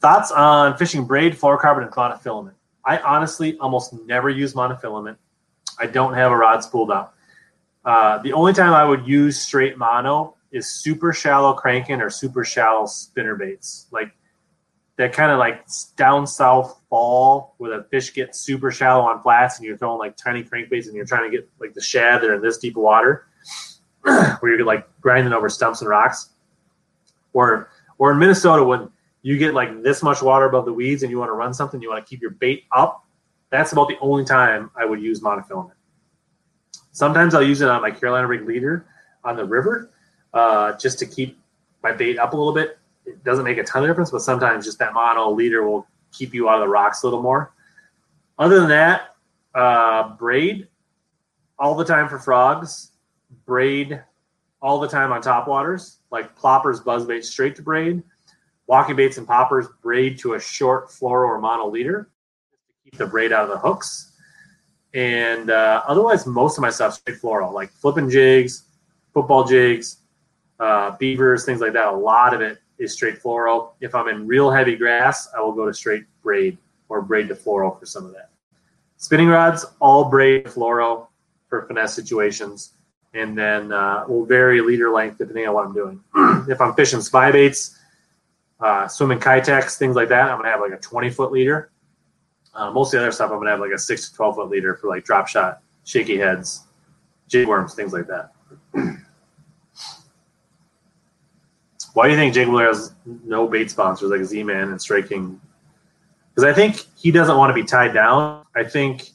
Thoughts 0.01 0.33
on 0.33 0.77
fishing 0.77 1.07
braid, 1.07 1.35
fluorocarbon, 1.35 1.85
and 1.85 1.93
monofilament? 1.93 2.55
I 2.85 2.99
honestly 2.99 3.57
almost 3.59 3.95
never 4.05 4.29
use 4.29 4.55
monofilament. 4.55 5.17
I 5.79 5.87
don't 5.87 6.15
have 6.15 6.33
a 6.33 6.37
rod 6.37 6.65
spooled 6.65 6.91
up. 6.91 7.17
Uh, 7.85 8.19
the 8.19 8.33
only 8.33 8.53
time 8.53 8.75
I 8.75 8.85
would 8.85 9.07
use 9.07 9.41
straight 9.41 9.79
mono 9.79 10.35
is 10.51 10.67
super 10.67 11.13
shallow 11.13 11.55
cranking 11.55 12.01
or 12.01 12.11
super 12.11 12.45
shallow 12.45 12.87
spinner 12.87 13.37
baits. 13.37 13.87
Like 13.93 14.13
that 14.97 15.13
kind 15.13 15.33
of 15.33 15.39
like 15.39 15.65
down 15.97 16.27
south 16.27 16.81
fall 16.91 17.55
where 17.59 17.77
the 17.79 17.85
fish 17.85 18.13
get 18.13 18.37
super 18.37 18.71
shallow 18.71 19.05
on 19.05 19.23
flats 19.23 19.59
and 19.59 19.67
you're 19.67 19.77
throwing 19.77 19.99
like 19.99 20.17
tiny 20.17 20.45
crankbaits 20.45 20.87
and 20.87 20.95
you're 20.95 21.07
trying 21.07 21.31
to 21.31 21.37
get 21.37 21.49
like 21.61 21.73
the 21.73 21.81
shad 21.81 22.21
that 22.21 22.29
are 22.29 22.35
in 22.35 22.43
this 22.43 22.59
deep 22.59 22.77
water 22.77 23.27
where 24.03 24.57
you're 24.57 24.65
like 24.65 24.87
grinding 25.01 25.33
over 25.33 25.49
stumps 25.49 25.81
and 25.81 25.89
rocks. 25.89 26.31
Or 27.33 27.71
or 27.99 28.13
in 28.13 28.19
Minnesota 28.19 28.63
when 28.63 28.91
you 29.23 29.39
get 29.39 29.55
like 29.55 29.83
this 29.83 30.03
much 30.03 30.21
water 30.21 30.45
above 30.45 30.67
the 30.67 30.73
weeds 30.73 31.03
and 31.03 31.11
you 31.11 31.19
want 31.19 31.31
to 31.31 31.35
run 31.35 31.55
something, 31.55 31.81
you 31.81 31.89
want 31.89 32.05
to 32.05 32.09
keep 32.09 32.21
your 32.21 32.33
bait 32.33 32.65
up, 32.73 33.07
that's 33.51 33.73
about 33.73 33.89
the 33.89 33.97
only 34.01 34.25
time 34.25 34.71
I 34.77 34.85
would 34.85 35.01
use 35.01 35.21
monofilament. 35.21 35.73
Sometimes 36.91 37.35
I'll 37.35 37.43
use 37.43 37.61
it 37.63 37.69
on 37.69 37.81
my 37.81 37.91
Carolina 37.91 38.27
rig 38.27 38.47
leader 38.47 38.87
on 39.25 39.37
the 39.37 39.45
river 39.45 39.91
uh, 40.35 40.77
just 40.77 40.99
to 40.99 41.07
keep 41.07 41.39
my 41.83 41.93
bait 41.93 42.19
up 42.19 42.33
a 42.33 42.37
little 42.37 42.53
bit. 42.53 42.79
It 43.05 43.23
doesn't 43.25 43.45
make 43.45 43.59
a 43.59 43.65
ton 43.65 43.83
of 43.83 43.89
difference, 43.89 44.11
but 44.11 44.21
sometimes 44.21 44.65
just 44.65 44.79
that 44.79 44.95
mono 44.95 45.31
leader 45.31 45.69
will 45.69 45.87
keep 46.13 46.35
you 46.35 46.49
out 46.49 46.57
of 46.57 46.61
the 46.61 46.69
rocks 46.69 47.03
a 47.03 47.07
little 47.07 47.23
more. 47.23 47.53
Other 48.39 48.61
than 48.61 48.69
that, 48.69 49.17
uh, 49.55 50.17
braid 50.17 50.69
all 51.59 51.75
the 51.75 51.85
time 51.85 52.09
for 52.09 52.19
frogs, 52.19 52.93
braid 53.45 54.03
all 54.61 54.81
the 54.81 54.89
time 54.89 55.13
on 55.13 55.21
top 55.21 55.49
waters, 55.49 55.99
like 56.11 56.37
ploppers, 56.39 56.83
buzzbait 56.83 57.25
straight 57.25 57.57
to 57.57 57.63
braid, 57.63 58.03
Walking 58.73 58.97
baits 58.97 59.19
and 59.19 59.27
poppers 59.27 59.67
braid 59.83 60.19
to 60.21 60.33
a 60.33 60.41
short 60.41 60.89
fluoro 60.89 61.27
or 61.27 61.39
mono 61.39 61.69
leader 61.69 62.09
to 62.65 62.91
keep 62.91 62.97
the 62.97 63.07
braid 63.07 63.31
out 63.31 63.45
of 63.45 63.51
the 63.51 63.59
hooks. 63.59 64.13
And 64.95 65.51
uh, 65.51 65.83
otherwise, 65.87 66.27
most 66.27 66.57
of 66.57 66.63
my 66.63 66.71
stuff 66.71 66.95
straight 66.95 67.21
fluoro, 67.21 67.53
like 67.53 67.71
flipping 67.71 68.09
jigs, 68.09 68.65
football 69.13 69.45
jigs, 69.45 69.99
uh, 70.59 70.97
beavers, 70.97 71.45
things 71.45 71.61
like 71.61 71.75
that. 71.75 71.89
A 71.89 71.95
lot 71.95 72.33
of 72.33 72.41
it 72.41 72.62
is 72.83 72.93
straight 72.93 73.23
fluoro. 73.23 73.73
If 73.81 73.95
I'm 73.95 74.09
in 74.09 74.27
real 74.27 74.51
heavy 74.51 74.77
grass, 74.77 75.29
I 75.37 75.41
will 75.41 75.53
go 75.53 75.67
to 75.67 75.75
straight 75.75 76.05
braid 76.23 76.59
or 76.89 77.01
braid 77.01 77.29
to 77.29 77.35
fluoro 77.35 77.79
for 77.79 77.87
some 77.87 78.05
of 78.05 78.13
that. 78.13 78.31
Spinning 78.97 79.29
rods, 79.29 79.65
all 79.81 80.11
braid 80.11 80.47
fluoro 80.47 81.09
for 81.49 81.63
finesse 81.67 81.95
situations. 81.95 82.75
And 83.15 83.37
then 83.37 83.73
uh, 83.73 84.05
will 84.09 84.25
vary 84.25 84.63
leader 84.63 84.91
length 84.91 85.19
depending 85.19 85.47
on 85.47 85.55
what 85.55 85.67
I'm 85.67 85.75
doing. 85.75 86.01
if 86.49 86.61
I'm 86.61 86.75
fishing 86.75 87.03
spy 87.03 87.31
baits, 87.31 87.79
uh, 88.59 88.89
swimming 88.89 89.19
Keitechs, 89.19 89.77
things 89.77 89.97
like 89.97 90.09
that. 90.09 90.31
I'm 90.31 90.39
gonna 90.39 90.51
have 90.51 90.61
like 90.61 90.73
a 90.73 90.79
20 90.79 91.11
foot 91.11 91.31
leader. 91.31 91.71
Uh, 92.55 92.71
most 92.71 92.95
of 92.95 93.01
the 93.01 93.07
other 93.07 93.13
stuff, 93.13 93.31
I'm 93.31 93.39
gonna 93.39 93.51
have 93.51 93.61
like 93.61 93.73
a 93.73 93.79
six 93.79 94.09
to 94.09 94.17
12 94.17 94.35
foot 94.37 94.49
leader 94.49 94.77
for 94.77 94.89
like 94.89 95.05
drop 95.05 95.29
shot, 95.29 95.61
shaky 95.85 96.17
heads, 96.17 96.65
jig 97.29 97.49
worms, 97.49 97.75
things 97.75 97.93
like 97.93 98.07
that. 98.07 98.33
Why 101.95 102.07
do 102.07 102.13
you 102.13 102.19
think 102.19 102.35
Jake 102.35 102.49
Wheeler 102.49 102.67
has 102.67 102.95
no 103.05 103.47
bait 103.47 103.71
sponsors 103.71 104.11
like 104.11 104.23
Z 104.23 104.43
Man 104.45 104.71
and 104.71 104.81
Strike 104.81 105.09
King? 105.09 105.41
Because 106.35 106.45
I 106.51 106.55
think 106.55 106.87
he 106.97 107.11
doesn't 107.11 107.37
want 107.37 107.51
to 107.51 107.55
be 107.55 107.65
tied 107.65 107.93
down. 107.93 108.45
I 108.57 108.65
think 108.65 109.11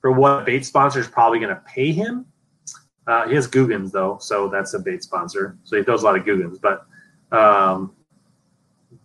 for 0.00 0.12
what 0.12 0.44
bait 0.44 0.64
sponsor 0.66 1.00
is 1.00 1.08
probably 1.08 1.38
going 1.38 1.54
to 1.54 1.62
pay 1.66 1.92
him, 1.92 2.26
Uh, 3.06 3.26
he 3.26 3.34
has 3.34 3.46
Googans 3.48 3.90
though, 3.90 4.18
so 4.20 4.48
that's 4.48 4.74
a 4.74 4.78
bait 4.78 5.02
sponsor. 5.02 5.56
So 5.64 5.76
he 5.76 5.82
throws 5.82 6.02
a 6.02 6.04
lot 6.04 6.16
of 6.16 6.24
Googans, 6.24 6.58
but 6.60 6.86
um, 7.32 7.94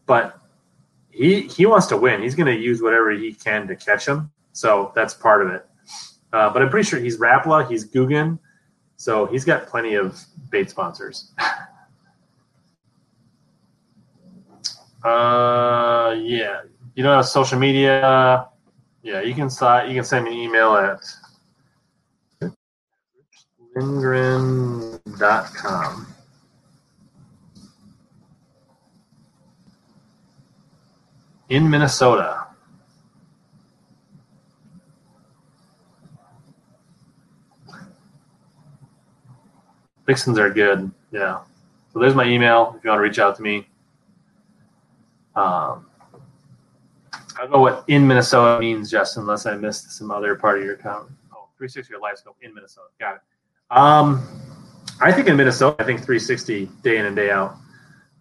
but 0.06 0.40
he 1.12 1.42
he 1.44 1.66
wants 1.66 1.88
to 1.88 1.98
win. 1.98 2.22
He's 2.22 2.36
going 2.36 2.54
to 2.54 2.60
use 2.60 2.82
whatever 2.82 3.12
he 3.12 3.34
can 3.34 3.68
to 3.68 3.76
catch 3.76 4.06
him. 4.06 4.32
So 4.52 4.92
that's 4.96 5.14
part 5.14 5.42
of 5.42 5.54
it. 5.54 5.66
Uh, 6.34 6.50
but 6.52 6.62
I'm 6.62 6.70
pretty 6.70 6.88
sure 6.88 7.00
he's 7.00 7.18
Rapala, 7.18 7.68
he's 7.70 7.88
Googan, 7.90 8.38
so 8.98 9.26
he's 9.26 9.46
got 9.46 9.68
plenty 9.68 9.96
of 9.96 10.20
bait 10.50 10.70
sponsors. 10.70 11.32
uh, 15.06 16.16
yeah, 16.20 16.62
you 16.96 17.04
know, 17.04 17.22
social 17.22 17.60
media. 17.60 18.48
Yeah, 19.04 19.22
you 19.22 19.36
can 19.36 19.50
you 19.88 19.96
can 19.96 20.04
send 20.04 20.26
me 20.26 20.32
an 20.32 20.38
email 20.38 20.76
at 20.76 21.00
lindgren.com. 23.76 26.08
In 31.50 31.70
Minnesota. 31.70 32.48
Vixens 40.08 40.40
are 40.40 40.50
good. 40.50 40.90
Yeah. 41.12 41.42
So 41.94 42.00
there's 42.00 42.16
my 42.16 42.26
email 42.26 42.74
if 42.78 42.84
you 42.84 42.90
want 42.90 42.98
to 43.00 43.04
reach 43.04 43.20
out 43.20 43.36
to 43.36 43.44
me. 43.44 43.68
Um, 45.36 45.88
I 47.38 47.42
don't 47.42 47.52
know 47.52 47.60
what 47.60 47.84
in 47.88 48.08
Minnesota 48.08 48.60
means, 48.60 48.90
Justin, 48.90 49.24
unless 49.24 49.46
I 49.46 49.56
missed 49.56 49.92
some 49.92 50.10
other 50.10 50.36
part 50.36 50.60
of 50.60 50.64
your 50.64 50.78
comment. 50.78 51.12
Oh, 51.34 51.50
360 51.58 51.92
your 51.92 52.02
LiveScope 52.02 52.36
in 52.42 52.54
Minnesota. 52.54 52.88
Got 53.00 53.16
it. 53.16 53.22
Um, 53.72 54.26
I 55.02 55.12
think 55.12 55.28
in 55.28 55.36
Minnesota, 55.36 55.76
I 55.80 55.84
think 55.84 56.00
360 56.00 56.70
day 56.82 56.98
in 56.98 57.06
and 57.06 57.16
day 57.16 57.32
out. 57.32 57.58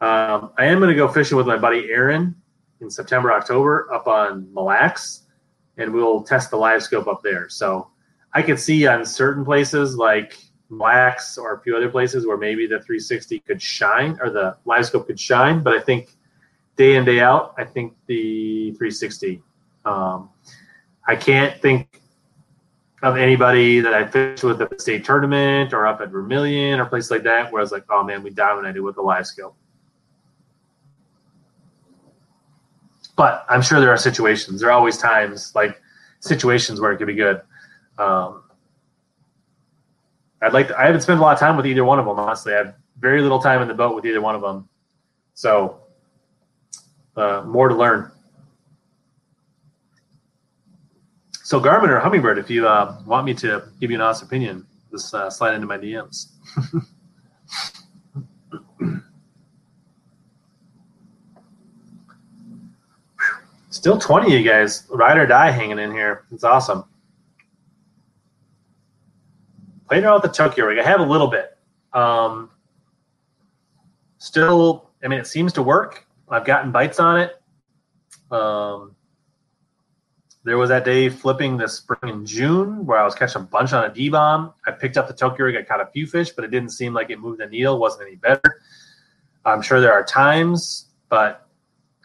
Um, 0.00 0.50
I 0.58 0.66
am 0.66 0.78
going 0.78 0.90
to 0.90 0.96
go 0.96 1.06
fishing 1.06 1.36
with 1.36 1.46
my 1.46 1.56
buddy 1.56 1.88
Aaron 1.90 2.34
in 2.80 2.90
September, 2.90 3.32
October 3.32 3.92
up 3.92 4.08
on 4.08 4.52
Mille 4.52 4.64
Lacs, 4.64 5.22
and 5.76 5.92
we'll 5.92 6.22
test 6.22 6.50
the 6.50 6.56
LiveScope 6.56 7.06
up 7.06 7.22
there. 7.22 7.48
So 7.48 7.90
I 8.32 8.42
could 8.42 8.58
see 8.58 8.86
on 8.88 9.06
certain 9.06 9.44
places 9.44 9.96
like 9.96 10.36
Mille 10.70 10.80
Lacs 10.80 11.38
or 11.38 11.54
a 11.54 11.60
few 11.60 11.76
other 11.76 11.88
places 11.88 12.26
where 12.26 12.36
maybe 12.36 12.66
the 12.66 12.80
360 12.80 13.38
could 13.40 13.62
shine 13.62 14.18
or 14.20 14.30
the 14.30 14.56
live 14.64 14.86
scope 14.86 15.06
could 15.06 15.20
shine, 15.20 15.62
but 15.62 15.72
I 15.72 15.80
think 15.80 16.13
day 16.76 16.96
in 16.96 17.04
day 17.04 17.20
out, 17.20 17.54
I 17.56 17.64
think 17.64 17.94
the 18.06 18.70
360. 18.72 19.42
Um, 19.84 20.30
I 21.06 21.16
can't 21.16 21.60
think 21.60 22.00
of 23.02 23.16
anybody 23.16 23.80
that 23.80 23.92
I 23.92 24.06
fished 24.06 24.42
with 24.44 24.62
at 24.62 24.70
the 24.70 24.78
state 24.78 25.04
tournament 25.04 25.74
or 25.74 25.86
up 25.86 26.00
at 26.00 26.08
Vermilion 26.08 26.80
or 26.80 26.86
places 26.86 27.10
like 27.10 27.22
that 27.24 27.52
where 27.52 27.60
I 27.60 27.62
was 27.62 27.72
like, 27.72 27.84
oh 27.90 28.02
man, 28.02 28.22
we 28.22 28.30
dominated 28.30 28.80
with 28.82 28.94
the 28.94 29.02
LiveScope. 29.02 29.54
But 33.16 33.44
I'm 33.48 33.62
sure 33.62 33.78
there 33.80 33.90
are 33.90 33.98
situations. 33.98 34.60
There 34.60 34.70
are 34.70 34.72
always 34.72 34.96
times 34.96 35.54
like 35.54 35.80
situations 36.20 36.80
where 36.80 36.92
it 36.92 36.96
could 36.96 37.06
be 37.06 37.14
good. 37.14 37.42
Um, 37.98 38.42
I'd 40.40 40.52
like 40.52 40.68
to, 40.68 40.78
I 40.78 40.86
haven't 40.86 41.02
spent 41.02 41.20
a 41.20 41.22
lot 41.22 41.34
of 41.34 41.38
time 41.38 41.56
with 41.56 41.66
either 41.66 41.84
one 41.84 41.98
of 41.98 42.06
them, 42.06 42.18
honestly. 42.18 42.54
I 42.54 42.56
have 42.56 42.74
very 42.98 43.20
little 43.20 43.38
time 43.38 43.62
in 43.62 43.68
the 43.68 43.74
boat 43.74 43.94
with 43.94 44.06
either 44.06 44.20
one 44.20 44.34
of 44.34 44.40
them. 44.40 44.68
So 45.34 45.83
uh, 47.16 47.42
more 47.46 47.68
to 47.68 47.74
learn. 47.74 48.10
So 51.42 51.60
Garmin 51.60 51.90
or 51.90 52.00
Humminbird, 52.00 52.38
if 52.38 52.48
you 52.48 52.66
uh, 52.66 53.00
want 53.06 53.26
me 53.26 53.34
to 53.34 53.62
give 53.80 53.90
you 53.90 53.96
an 53.96 54.00
honest 54.00 54.22
opinion, 54.22 54.66
just 54.90 55.14
uh, 55.14 55.28
slide 55.28 55.54
into 55.54 55.66
my 55.66 55.76
DMs. 55.76 56.28
Still 63.70 63.98
20 63.98 64.32
you 64.32 64.42
guys, 64.42 64.86
ride 64.88 65.18
or 65.18 65.26
die 65.26 65.50
hanging 65.50 65.78
in 65.78 65.90
here. 65.90 66.24
It's 66.32 66.44
awesome. 66.44 66.84
Played 69.88 70.04
around 70.04 70.22
with 70.22 70.22
the 70.22 70.28
Tokyo 70.28 70.64
rig. 70.66 70.78
I 70.78 70.82
have 70.82 71.00
a 71.00 71.04
little 71.04 71.26
bit. 71.26 71.58
Um, 71.92 72.50
still, 74.18 74.90
I 75.04 75.08
mean, 75.08 75.20
it 75.20 75.26
seems 75.26 75.52
to 75.54 75.62
work. 75.62 76.06
I've 76.28 76.44
gotten 76.44 76.72
bites 76.72 77.00
on 77.00 77.20
it. 77.20 77.40
Um, 78.30 78.96
there 80.44 80.58
was 80.58 80.68
that 80.68 80.84
day 80.84 81.08
flipping 81.08 81.56
this 81.56 81.74
spring 81.74 82.12
in 82.12 82.26
June 82.26 82.84
where 82.84 82.98
I 82.98 83.04
was 83.04 83.14
catching 83.14 83.42
a 83.42 83.44
bunch 83.44 83.72
on 83.72 83.90
a 83.90 83.92
D 83.92 84.10
bomb. 84.10 84.52
I 84.66 84.72
picked 84.72 84.96
up 84.96 85.08
the 85.08 85.14
Tokyo 85.14 85.46
rig. 85.46 85.56
I 85.56 85.62
caught 85.62 85.80
a 85.80 85.86
few 85.86 86.06
fish, 86.06 86.30
but 86.30 86.44
it 86.44 86.50
didn't 86.50 86.70
seem 86.70 86.92
like 86.92 87.10
it 87.10 87.18
moved 87.18 87.40
the 87.40 87.46
needle. 87.46 87.78
wasn't 87.78 88.08
any 88.08 88.16
better. 88.16 88.60
I'm 89.44 89.62
sure 89.62 89.80
there 89.80 89.92
are 89.92 90.04
times, 90.04 90.90
but 91.08 91.48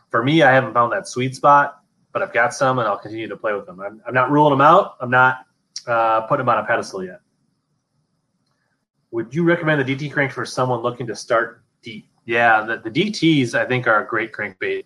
for 0.10 0.24
me, 0.24 0.42
I 0.42 0.52
haven't 0.52 0.74
found 0.74 0.92
that 0.94 1.08
sweet 1.08 1.36
spot. 1.36 1.76
But 2.12 2.24
I've 2.24 2.34
got 2.34 2.54
some, 2.54 2.80
and 2.80 2.88
I'll 2.88 2.98
continue 2.98 3.28
to 3.28 3.38
play 3.38 3.54
with 3.54 3.68
them. 3.68 3.80
I'm, 3.80 4.02
I'm 4.08 4.14
not 4.16 4.32
ruling 4.32 4.52
them 4.52 4.62
out. 4.62 4.96
I'm 5.00 5.12
not 5.12 5.46
uh, 5.86 6.22
putting 6.22 6.46
them 6.46 6.50
on 6.50 6.64
a 6.64 6.66
pedestal 6.66 7.04
yet. 7.04 7.20
Would 9.12 9.34
you 9.34 9.44
recommend 9.44 9.88
the 9.88 9.96
DT 9.96 10.12
crank 10.12 10.32
for 10.32 10.46
someone 10.46 10.82
looking 10.82 11.06
to 11.08 11.16
start 11.16 11.64
deep? 11.84 12.09
Yeah, 12.26 12.62
the, 12.62 12.78
the 12.78 12.92
DTs 12.92 13.54
I 13.54 13.66
think 13.66 13.88
are 13.88 14.04
a 14.04 14.08
great 14.08 14.32
crankbait. 14.32 14.86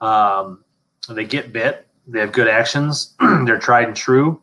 Um, 0.00 0.64
they 1.08 1.24
get 1.24 1.52
bit. 1.52 1.86
They 2.06 2.20
have 2.20 2.32
good 2.32 2.48
actions. 2.48 3.14
They're 3.20 3.58
tried 3.58 3.88
and 3.88 3.96
true. 3.96 4.40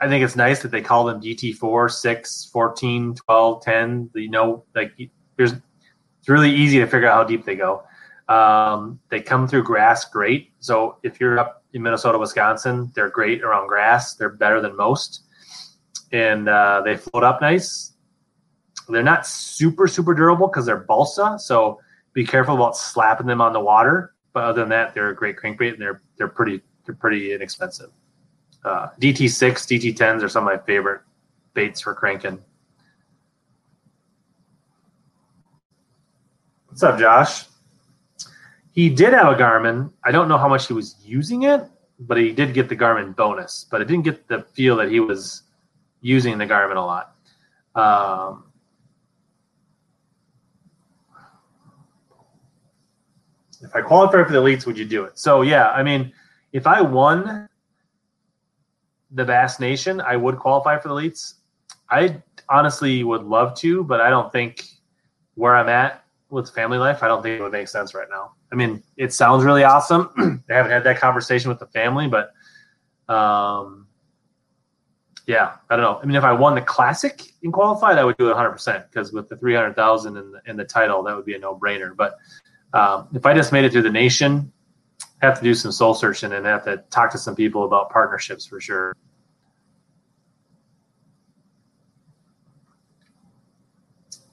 I 0.00 0.08
think 0.08 0.24
it's 0.24 0.36
nice 0.36 0.60
that 0.60 0.70
they 0.70 0.82
call 0.82 1.04
them 1.04 1.20
DT4, 1.20 1.90
6, 1.90 2.50
14, 2.52 3.14
12, 3.14 3.62
10. 3.62 4.10
You 4.14 4.30
know, 4.30 4.64
like 4.74 4.92
there's 5.36 5.52
it's 5.52 6.28
really 6.28 6.50
easy 6.50 6.78
to 6.80 6.86
figure 6.86 7.08
out 7.08 7.14
how 7.14 7.24
deep 7.24 7.44
they 7.44 7.54
go. 7.54 7.84
Um, 8.28 8.98
they 9.08 9.20
come 9.20 9.46
through 9.46 9.62
grass 9.62 10.04
great. 10.04 10.50
So 10.58 10.96
if 11.04 11.20
you're 11.20 11.38
up 11.38 11.62
in 11.72 11.82
Minnesota, 11.82 12.18
Wisconsin, 12.18 12.90
they're 12.94 13.10
great 13.10 13.42
around 13.42 13.68
grass. 13.68 14.14
They're 14.14 14.30
better 14.30 14.60
than 14.60 14.76
most. 14.76 15.22
And 16.12 16.48
uh, 16.48 16.82
they 16.84 16.96
float 16.96 17.22
up 17.22 17.40
nice. 17.40 17.92
They're 18.88 19.02
not 19.02 19.26
super, 19.26 19.88
super 19.88 20.14
durable 20.14 20.46
because 20.48 20.66
they're 20.66 20.76
balsa. 20.76 21.38
So 21.38 21.80
be 22.12 22.24
careful 22.24 22.54
about 22.54 22.76
slapping 22.76 23.26
them 23.26 23.40
on 23.40 23.52
the 23.52 23.60
water. 23.60 24.14
But 24.32 24.44
other 24.44 24.62
than 24.62 24.68
that, 24.70 24.94
they're 24.94 25.10
a 25.10 25.14
great 25.14 25.36
crankbait 25.36 25.72
and 25.72 25.82
they're 25.82 26.02
they're 26.16 26.28
pretty 26.28 26.60
they're 26.84 26.94
pretty 26.94 27.32
inexpensive. 27.32 27.90
Uh, 28.64 28.88
DT6, 29.00 29.94
DT10s 29.96 30.22
are 30.22 30.28
some 30.28 30.46
of 30.46 30.52
my 30.52 30.64
favorite 30.64 31.02
baits 31.54 31.80
for 31.80 31.94
cranking. 31.94 32.42
What's 36.66 36.82
up, 36.82 36.98
Josh? 36.98 37.44
He 38.72 38.90
did 38.90 39.14
have 39.14 39.32
a 39.32 39.34
Garmin. 39.34 39.90
I 40.04 40.12
don't 40.12 40.28
know 40.28 40.36
how 40.36 40.48
much 40.48 40.66
he 40.66 40.74
was 40.74 40.96
using 41.02 41.44
it, 41.44 41.62
but 42.00 42.18
he 42.18 42.32
did 42.32 42.52
get 42.52 42.68
the 42.68 42.76
Garmin 42.76 43.16
bonus. 43.16 43.66
But 43.70 43.80
I 43.80 43.84
didn't 43.84 44.04
get 44.04 44.28
the 44.28 44.42
feel 44.42 44.76
that 44.76 44.90
he 44.90 45.00
was 45.00 45.44
using 46.02 46.36
the 46.36 46.44
Garmin 46.44 46.76
a 46.76 46.80
lot. 46.80 47.14
Um, 47.74 48.45
if 53.62 53.74
I 53.74 53.80
qualify 53.82 54.24
for 54.24 54.32
the 54.32 54.38
elites, 54.38 54.66
would 54.66 54.78
you 54.78 54.84
do 54.84 55.04
it? 55.04 55.18
So 55.18 55.42
yeah, 55.42 55.70
I 55.70 55.82
mean, 55.82 56.12
if 56.52 56.66
I 56.66 56.80
won 56.80 57.48
the 59.10 59.24
Bass 59.24 59.60
Nation, 59.60 60.00
I 60.00 60.16
would 60.16 60.38
qualify 60.38 60.78
for 60.78 60.88
the 60.88 60.94
elites. 60.94 61.34
I 61.90 62.22
honestly 62.48 63.04
would 63.04 63.24
love 63.24 63.56
to, 63.58 63.84
but 63.84 64.00
I 64.00 64.10
don't 64.10 64.30
think 64.32 64.64
where 65.34 65.54
I'm 65.54 65.68
at 65.68 66.02
with 66.30 66.50
family 66.50 66.78
life, 66.78 67.02
I 67.02 67.08
don't 67.08 67.22
think 67.22 67.38
it 67.38 67.42
would 67.42 67.52
make 67.52 67.68
sense 67.68 67.94
right 67.94 68.08
now. 68.10 68.32
I 68.52 68.56
mean, 68.56 68.82
it 68.96 69.12
sounds 69.12 69.44
really 69.44 69.64
awesome. 69.64 70.10
I 70.50 70.54
haven't 70.54 70.72
had 70.72 70.84
that 70.84 70.98
conversation 70.98 71.48
with 71.48 71.58
the 71.58 71.66
family, 71.66 72.08
but 72.08 72.32
um, 73.12 73.86
yeah, 75.26 75.56
I 75.70 75.76
don't 75.76 75.84
know. 75.84 76.00
I 76.02 76.06
mean, 76.06 76.16
if 76.16 76.24
I 76.24 76.32
won 76.32 76.54
the 76.54 76.62
classic 76.62 77.22
and 77.42 77.52
qualified, 77.52 77.98
I 77.98 78.04
would 78.04 78.16
do 78.16 78.30
it 78.30 78.34
100% 78.34 78.90
because 78.90 79.12
with 79.12 79.28
the 79.28 79.36
300,000 79.36 80.16
in 80.16 80.32
the, 80.32 80.40
in 80.46 80.56
the 80.56 80.64
title, 80.64 81.02
that 81.04 81.16
would 81.16 81.26
be 81.26 81.34
a 81.34 81.38
no 81.38 81.56
brainer. 81.56 81.94
But 81.96 82.14
um, 82.76 83.08
if 83.14 83.24
I 83.24 83.32
just 83.32 83.52
made 83.52 83.64
it 83.64 83.72
through 83.72 83.82
the 83.82 83.90
nation, 83.90 84.52
I 85.22 85.26
have 85.26 85.38
to 85.38 85.42
do 85.42 85.54
some 85.54 85.72
soul 85.72 85.94
searching 85.94 86.32
and 86.34 86.44
have 86.44 86.64
to 86.66 86.84
talk 86.90 87.10
to 87.12 87.18
some 87.18 87.34
people 87.34 87.64
about 87.64 87.88
partnerships 87.88 88.44
for 88.44 88.60
sure. 88.60 88.94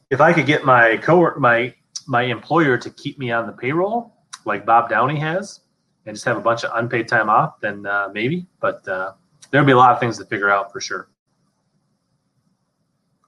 If 0.09 0.19
I 0.19 0.33
could 0.33 0.45
get 0.45 0.65
my 0.65 0.97
co 0.97 1.33
my 1.37 1.73
my 2.05 2.23
employer 2.23 2.77
to 2.77 2.89
keep 2.89 3.17
me 3.17 3.31
on 3.31 3.47
the 3.47 3.53
payroll, 3.53 4.13
like 4.45 4.65
Bob 4.65 4.89
Downey 4.89 5.17
has, 5.19 5.61
and 6.05 6.13
just 6.13 6.25
have 6.25 6.35
a 6.35 6.41
bunch 6.41 6.65
of 6.65 6.71
unpaid 6.75 7.07
time 7.07 7.29
off, 7.29 7.61
then 7.61 7.85
uh, 7.85 8.09
maybe. 8.13 8.45
But 8.59 8.85
uh, 8.89 9.13
there'll 9.51 9.65
be 9.65 9.71
a 9.71 9.77
lot 9.77 9.93
of 9.93 10.01
things 10.01 10.17
to 10.17 10.25
figure 10.25 10.49
out 10.49 10.69
for 10.69 10.81
sure. 10.81 11.07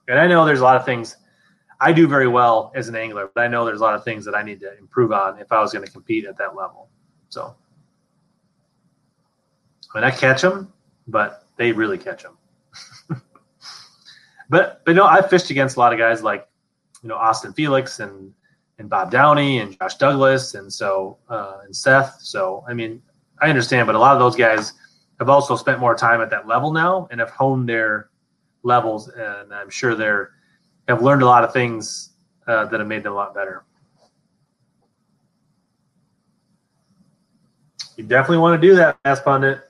And 0.08 0.18
I 0.18 0.26
know 0.26 0.44
there's 0.44 0.60
a 0.60 0.64
lot 0.64 0.76
of 0.76 0.84
things 0.84 1.16
I 1.80 1.92
do 1.92 2.06
very 2.06 2.28
well 2.28 2.72
as 2.74 2.88
an 2.88 2.96
angler, 2.96 3.30
but 3.34 3.42
I 3.42 3.48
know 3.48 3.64
there's 3.64 3.80
a 3.80 3.84
lot 3.84 3.94
of 3.94 4.04
things 4.04 4.24
that 4.24 4.34
I 4.34 4.42
need 4.42 4.60
to 4.60 4.78
improve 4.78 5.12
on 5.12 5.38
if 5.38 5.52
I 5.52 5.60
was 5.60 5.72
going 5.72 5.84
to 5.84 5.90
compete 5.90 6.24
at 6.24 6.36
that 6.38 6.56
level. 6.56 6.88
So, 7.28 7.54
I 9.94 9.98
mean, 9.98 10.04
I 10.04 10.10
catch 10.10 10.42
them, 10.42 10.72
but 11.06 11.46
they 11.56 11.72
really 11.72 11.98
catch 11.98 12.22
them. 12.22 12.38
But 14.48 14.82
but 14.84 14.94
no, 14.94 15.06
I've 15.06 15.28
fished 15.28 15.50
against 15.50 15.76
a 15.76 15.80
lot 15.80 15.92
of 15.92 15.98
guys 15.98 16.22
like 16.22 16.48
you 17.02 17.08
know 17.08 17.16
Austin 17.16 17.52
Felix 17.52 18.00
and 18.00 18.32
and 18.78 18.88
Bob 18.88 19.10
Downey 19.10 19.58
and 19.58 19.76
Josh 19.78 19.96
Douglas 19.96 20.54
and 20.54 20.72
so 20.72 21.18
uh, 21.28 21.58
and 21.64 21.74
Seth. 21.74 22.18
So 22.20 22.64
I 22.68 22.74
mean, 22.74 23.02
I 23.40 23.48
understand, 23.48 23.86
but 23.86 23.96
a 23.96 23.98
lot 23.98 24.12
of 24.12 24.20
those 24.20 24.36
guys 24.36 24.74
have 25.18 25.28
also 25.28 25.56
spent 25.56 25.80
more 25.80 25.94
time 25.94 26.20
at 26.20 26.30
that 26.30 26.46
level 26.46 26.72
now 26.72 27.08
and 27.10 27.20
have 27.20 27.30
honed 27.30 27.68
their 27.68 28.10
levels, 28.62 29.08
and 29.08 29.52
I'm 29.52 29.70
sure 29.70 29.94
they're 29.94 30.32
have 30.88 31.02
learned 31.02 31.22
a 31.22 31.26
lot 31.26 31.44
of 31.44 31.52
things 31.52 32.10
uh, 32.46 32.66
that 32.66 32.80
have 32.80 32.88
made 32.88 33.02
them 33.02 33.12
a 33.12 33.16
lot 33.16 33.34
better. 33.34 33.64
You 37.96 38.04
definitely 38.04 38.38
want 38.38 38.60
to 38.60 38.68
do 38.68 38.74
that, 38.76 39.02
Bass 39.02 39.20
Pundit. 39.20 39.60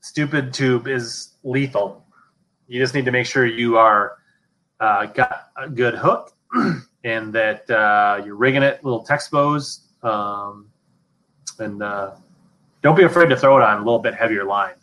Stupid 0.00 0.52
tube 0.52 0.86
is 0.86 1.34
lethal. 1.42 2.04
You 2.66 2.80
just 2.80 2.94
need 2.94 3.06
to 3.06 3.10
make 3.10 3.26
sure 3.26 3.46
you 3.46 3.78
are 3.78 4.18
uh, 4.78 5.06
got 5.06 5.48
a 5.56 5.68
good 5.68 5.94
hook 5.94 6.32
and 7.04 7.32
that 7.32 7.68
uh, 7.70 8.22
you're 8.24 8.36
rigging 8.36 8.62
it 8.62 8.84
little 8.84 9.04
Texpos. 9.04 9.80
Um, 10.04 10.68
and 11.58 11.82
uh, 11.82 12.12
don't 12.82 12.96
be 12.96 13.04
afraid 13.04 13.30
to 13.30 13.36
throw 13.36 13.56
it 13.56 13.62
on 13.62 13.78
a 13.78 13.80
little 13.80 13.98
bit 13.98 14.14
heavier 14.14 14.44
line. 14.44 14.74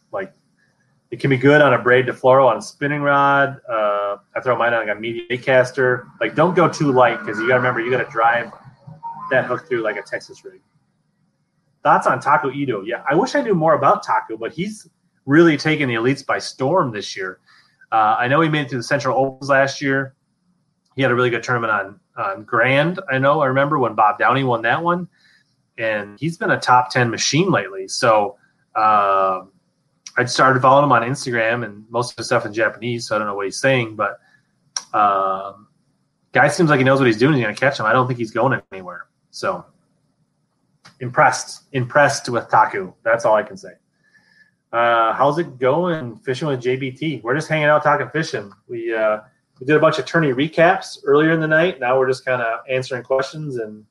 It 1.15 1.21
can 1.21 1.29
be 1.29 1.37
good 1.37 1.61
on 1.61 1.73
a 1.73 1.81
braid 1.81 2.07
to 2.07 2.13
fluoro 2.13 2.45
on 2.49 2.57
a 2.57 2.61
spinning 2.61 3.01
rod. 3.01 3.61
Uh, 3.69 4.17
I 4.35 4.41
throw 4.43 4.57
mine 4.57 4.73
on 4.73 4.85
like 4.85 4.97
a 4.97 4.99
medium 4.99 5.41
caster. 5.41 6.09
Like 6.19 6.35
don't 6.35 6.53
go 6.53 6.67
too 6.67 6.91
light 6.91 7.19
because 7.19 7.39
you 7.39 7.47
got 7.47 7.53
to 7.53 7.59
remember 7.59 7.79
you 7.79 7.89
got 7.89 8.03
to 8.03 8.11
drive 8.11 8.51
that 9.31 9.45
hook 9.45 9.65
through 9.65 9.81
like 9.81 9.95
a 9.95 10.01
Texas 10.01 10.43
rig. 10.43 10.59
Thoughts 11.83 12.05
on 12.05 12.19
Taku 12.19 12.51
Ito? 12.51 12.81
Yeah, 12.81 13.01
I 13.09 13.15
wish 13.15 13.33
I 13.33 13.41
knew 13.41 13.55
more 13.55 13.75
about 13.75 14.03
Taku, 14.03 14.37
but 14.37 14.51
he's 14.51 14.89
really 15.25 15.55
taken 15.55 15.87
the 15.87 15.95
elites 15.95 16.25
by 16.25 16.37
storm 16.37 16.91
this 16.91 17.15
year. 17.15 17.39
Uh, 17.93 18.17
I 18.19 18.27
know 18.27 18.41
he 18.41 18.49
made 18.49 18.65
it 18.65 18.69
to 18.71 18.75
the 18.75 18.83
Central 18.83 19.17
Opens 19.17 19.47
last 19.47 19.81
year. 19.81 20.15
He 20.97 21.01
had 21.01 21.11
a 21.11 21.15
really 21.15 21.29
good 21.29 21.43
tournament 21.43 21.71
on 21.71 21.99
on 22.17 22.43
Grand. 22.43 22.99
I 23.09 23.19
know. 23.19 23.39
I 23.39 23.45
remember 23.45 23.79
when 23.79 23.95
Bob 23.95 24.19
Downey 24.19 24.43
won 24.43 24.63
that 24.63 24.83
one, 24.83 25.07
and 25.77 26.19
he's 26.19 26.37
been 26.37 26.51
a 26.51 26.59
top 26.59 26.89
ten 26.89 27.09
machine 27.09 27.51
lately. 27.51 27.87
So 27.87 28.35
uh, 28.75 29.43
I 30.17 30.25
started 30.25 30.61
following 30.61 30.85
him 30.85 30.91
on 30.91 31.01
Instagram, 31.01 31.65
and 31.65 31.85
most 31.89 32.11
of 32.11 32.15
the 32.17 32.23
stuff 32.23 32.45
in 32.45 32.53
Japanese. 32.53 33.07
So 33.07 33.15
I 33.15 33.19
don't 33.19 33.27
know 33.27 33.35
what 33.35 33.45
he's 33.45 33.59
saying, 33.59 33.95
but 33.95 34.19
um, 34.93 35.67
guy 36.31 36.47
seems 36.47 36.69
like 36.69 36.79
he 36.79 36.85
knows 36.85 36.99
what 36.99 37.07
he's 37.07 37.17
doing. 37.17 37.33
He's 37.33 37.43
going 37.43 37.53
to 37.53 37.59
catch 37.59 37.79
him. 37.79 37.85
I 37.85 37.93
don't 37.93 38.07
think 38.07 38.19
he's 38.19 38.31
going 38.31 38.61
anywhere. 38.71 39.07
So 39.31 39.65
impressed, 41.01 41.63
impressed 41.73 42.29
with 42.29 42.49
Taku. 42.49 42.93
That's 43.03 43.25
all 43.25 43.35
I 43.35 43.43
can 43.43 43.57
say. 43.57 43.73
Uh, 44.71 45.13
how's 45.13 45.37
it 45.37 45.59
going 45.59 46.17
fishing 46.17 46.47
with 46.47 46.61
JBT? 46.61 47.23
We're 47.23 47.35
just 47.35 47.47
hanging 47.47 47.67
out 47.67 47.83
talking 47.83 48.09
fishing. 48.09 48.51
We 48.67 48.93
uh, 48.95 49.19
we 49.59 49.65
did 49.65 49.75
a 49.75 49.79
bunch 49.79 49.99
of 49.99 50.05
tourney 50.05 50.33
recaps 50.33 50.97
earlier 51.05 51.31
in 51.31 51.39
the 51.39 51.47
night. 51.47 51.79
Now 51.79 51.97
we're 51.97 52.07
just 52.07 52.25
kind 52.25 52.41
of 52.41 52.59
answering 52.69 53.03
questions 53.03 53.57
and 53.57 53.85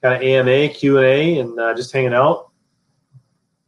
kind 0.00 0.14
of 0.14 0.22
AMA 0.22 0.68
Q 0.74 0.98
and 0.98 1.06
A 1.06 1.38
and 1.40 1.58
uh, 1.58 1.74
just 1.74 1.92
hanging 1.92 2.14
out, 2.14 2.50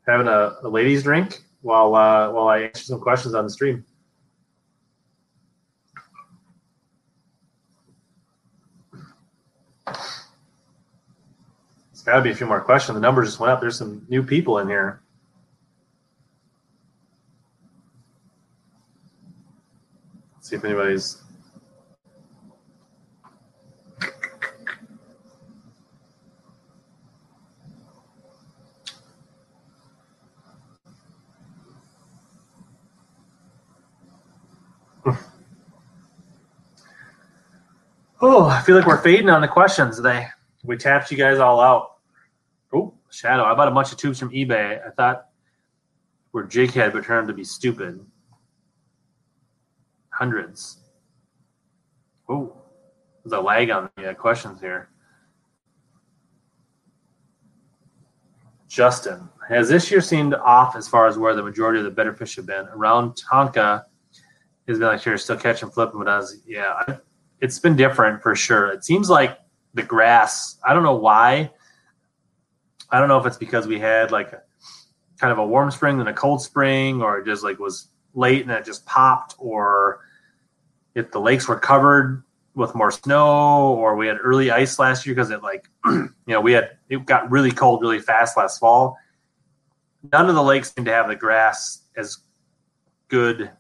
having 0.07 0.28
a, 0.28 0.59
a 0.62 0.69
ladies 0.69 1.03
drink 1.03 1.41
while 1.62 1.95
uh, 1.95 2.31
while 2.31 2.49
I 2.49 2.61
answer 2.61 2.85
some 2.85 3.01
questions 3.01 3.35
on 3.35 3.45
the 3.45 3.51
stream. 3.51 3.85
It's 12.01 12.07
got 12.07 12.16
to 12.16 12.23
be 12.23 12.31
a 12.31 12.35
few 12.35 12.47
more 12.47 12.62
questions. 12.62 12.95
The 12.95 13.01
numbers 13.01 13.28
just 13.28 13.41
went 13.41 13.53
up. 13.53 13.61
There's 13.61 13.77
some 13.77 14.07
new 14.09 14.23
people 14.23 14.59
in 14.59 14.69
here. 14.69 15.03
See 20.41 20.57
if 20.57 20.65
anybody's. 20.65 21.23
Oh, 38.22 38.44
I 38.44 38.60
feel 38.60 38.76
like 38.76 38.86
we're 38.86 39.01
fading 39.01 39.30
on 39.30 39.40
the 39.40 39.48
questions 39.48 39.97
today. 39.97 40.26
We 40.62 40.76
tapped 40.76 41.10
you 41.10 41.16
guys 41.16 41.38
all 41.38 41.59
out. 41.59 41.92
Oh, 42.72 42.92
Shadow. 43.10 43.44
I 43.44 43.55
bought 43.55 43.68
a 43.68 43.70
bunch 43.70 43.92
of 43.92 43.98
tubes 43.98 44.18
from 44.18 44.30
eBay. 44.30 44.86
I 44.86 44.90
thought 44.90 45.26
were 46.32 46.44
jighead, 46.44 46.92
but 46.92 47.05
turned 47.05 47.24
out 47.24 47.28
to 47.28 47.32
be 47.32 47.44
stupid. 47.44 48.05
Hundreds. 50.10 50.80
Oh, 52.28 52.55
there's 53.24 53.32
a 53.32 53.40
lag 53.40 53.70
on 53.70 53.88
the 53.97 54.10
uh, 54.10 54.14
questions 54.14 54.60
here. 54.60 54.90
Justin, 58.68 59.30
has 59.48 59.68
this 59.70 59.90
year 59.90 60.02
seemed 60.02 60.34
off 60.34 60.76
as 60.76 60.86
far 60.86 61.06
as 61.06 61.16
where 61.16 61.34
the 61.34 61.42
majority 61.42 61.78
of 61.78 61.84
the 61.84 61.90
better 61.90 62.14
fish 62.14 62.36
have 62.36 62.47
been? 62.47 62.66
Around 62.68 63.14
Tonka, 63.16 63.84
has 64.68 64.78
been 64.78 64.88
like, 64.88 65.01
here, 65.01 65.16
still 65.16 65.38
catching 65.38 65.70
flipping, 65.70 65.98
but 65.98 66.09
as 66.09 66.42
yeah, 66.47 66.74
I, 66.86 66.98
it's 67.40 67.58
been 67.58 67.76
different 67.76 68.22
for 68.22 68.34
sure. 68.34 68.68
It 68.68 68.84
seems 68.84 69.08
like 69.08 69.38
the 69.74 69.82
grass. 69.82 70.58
I 70.64 70.74
don't 70.74 70.82
know 70.82 70.96
why. 70.96 71.50
I 72.90 72.98
don't 72.98 73.08
know 73.08 73.18
if 73.18 73.26
it's 73.26 73.36
because 73.36 73.66
we 73.66 73.78
had 73.78 74.10
like 74.10 74.32
a, 74.32 74.42
kind 75.18 75.32
of 75.32 75.38
a 75.38 75.46
warm 75.46 75.70
spring 75.70 75.98
than 75.98 76.08
a 76.08 76.12
cold 76.12 76.42
spring, 76.42 77.02
or 77.02 77.18
it 77.18 77.24
just 77.24 77.44
like 77.44 77.58
was 77.58 77.88
late 78.14 78.42
and 78.42 78.50
it 78.50 78.64
just 78.64 78.84
popped, 78.86 79.34
or 79.38 80.00
if 80.94 81.10
the 81.12 81.20
lakes 81.20 81.48
were 81.48 81.58
covered 81.58 82.22
with 82.54 82.74
more 82.74 82.90
snow, 82.90 83.74
or 83.74 83.96
we 83.96 84.06
had 84.06 84.18
early 84.20 84.50
ice 84.50 84.78
last 84.78 85.06
year 85.06 85.14
because 85.14 85.30
it 85.30 85.42
like 85.42 85.68
you 85.86 86.10
know 86.26 86.40
we 86.40 86.52
had 86.52 86.76
it 86.88 87.06
got 87.06 87.30
really 87.30 87.52
cold 87.52 87.80
really 87.80 88.00
fast 88.00 88.36
last 88.36 88.58
fall. 88.58 88.96
None 90.12 90.28
of 90.28 90.34
the 90.34 90.42
lakes 90.42 90.72
seem 90.74 90.84
to 90.86 90.92
have 90.92 91.08
the 91.08 91.16
grass 91.16 91.82
as 91.96 92.18
good 93.08 93.50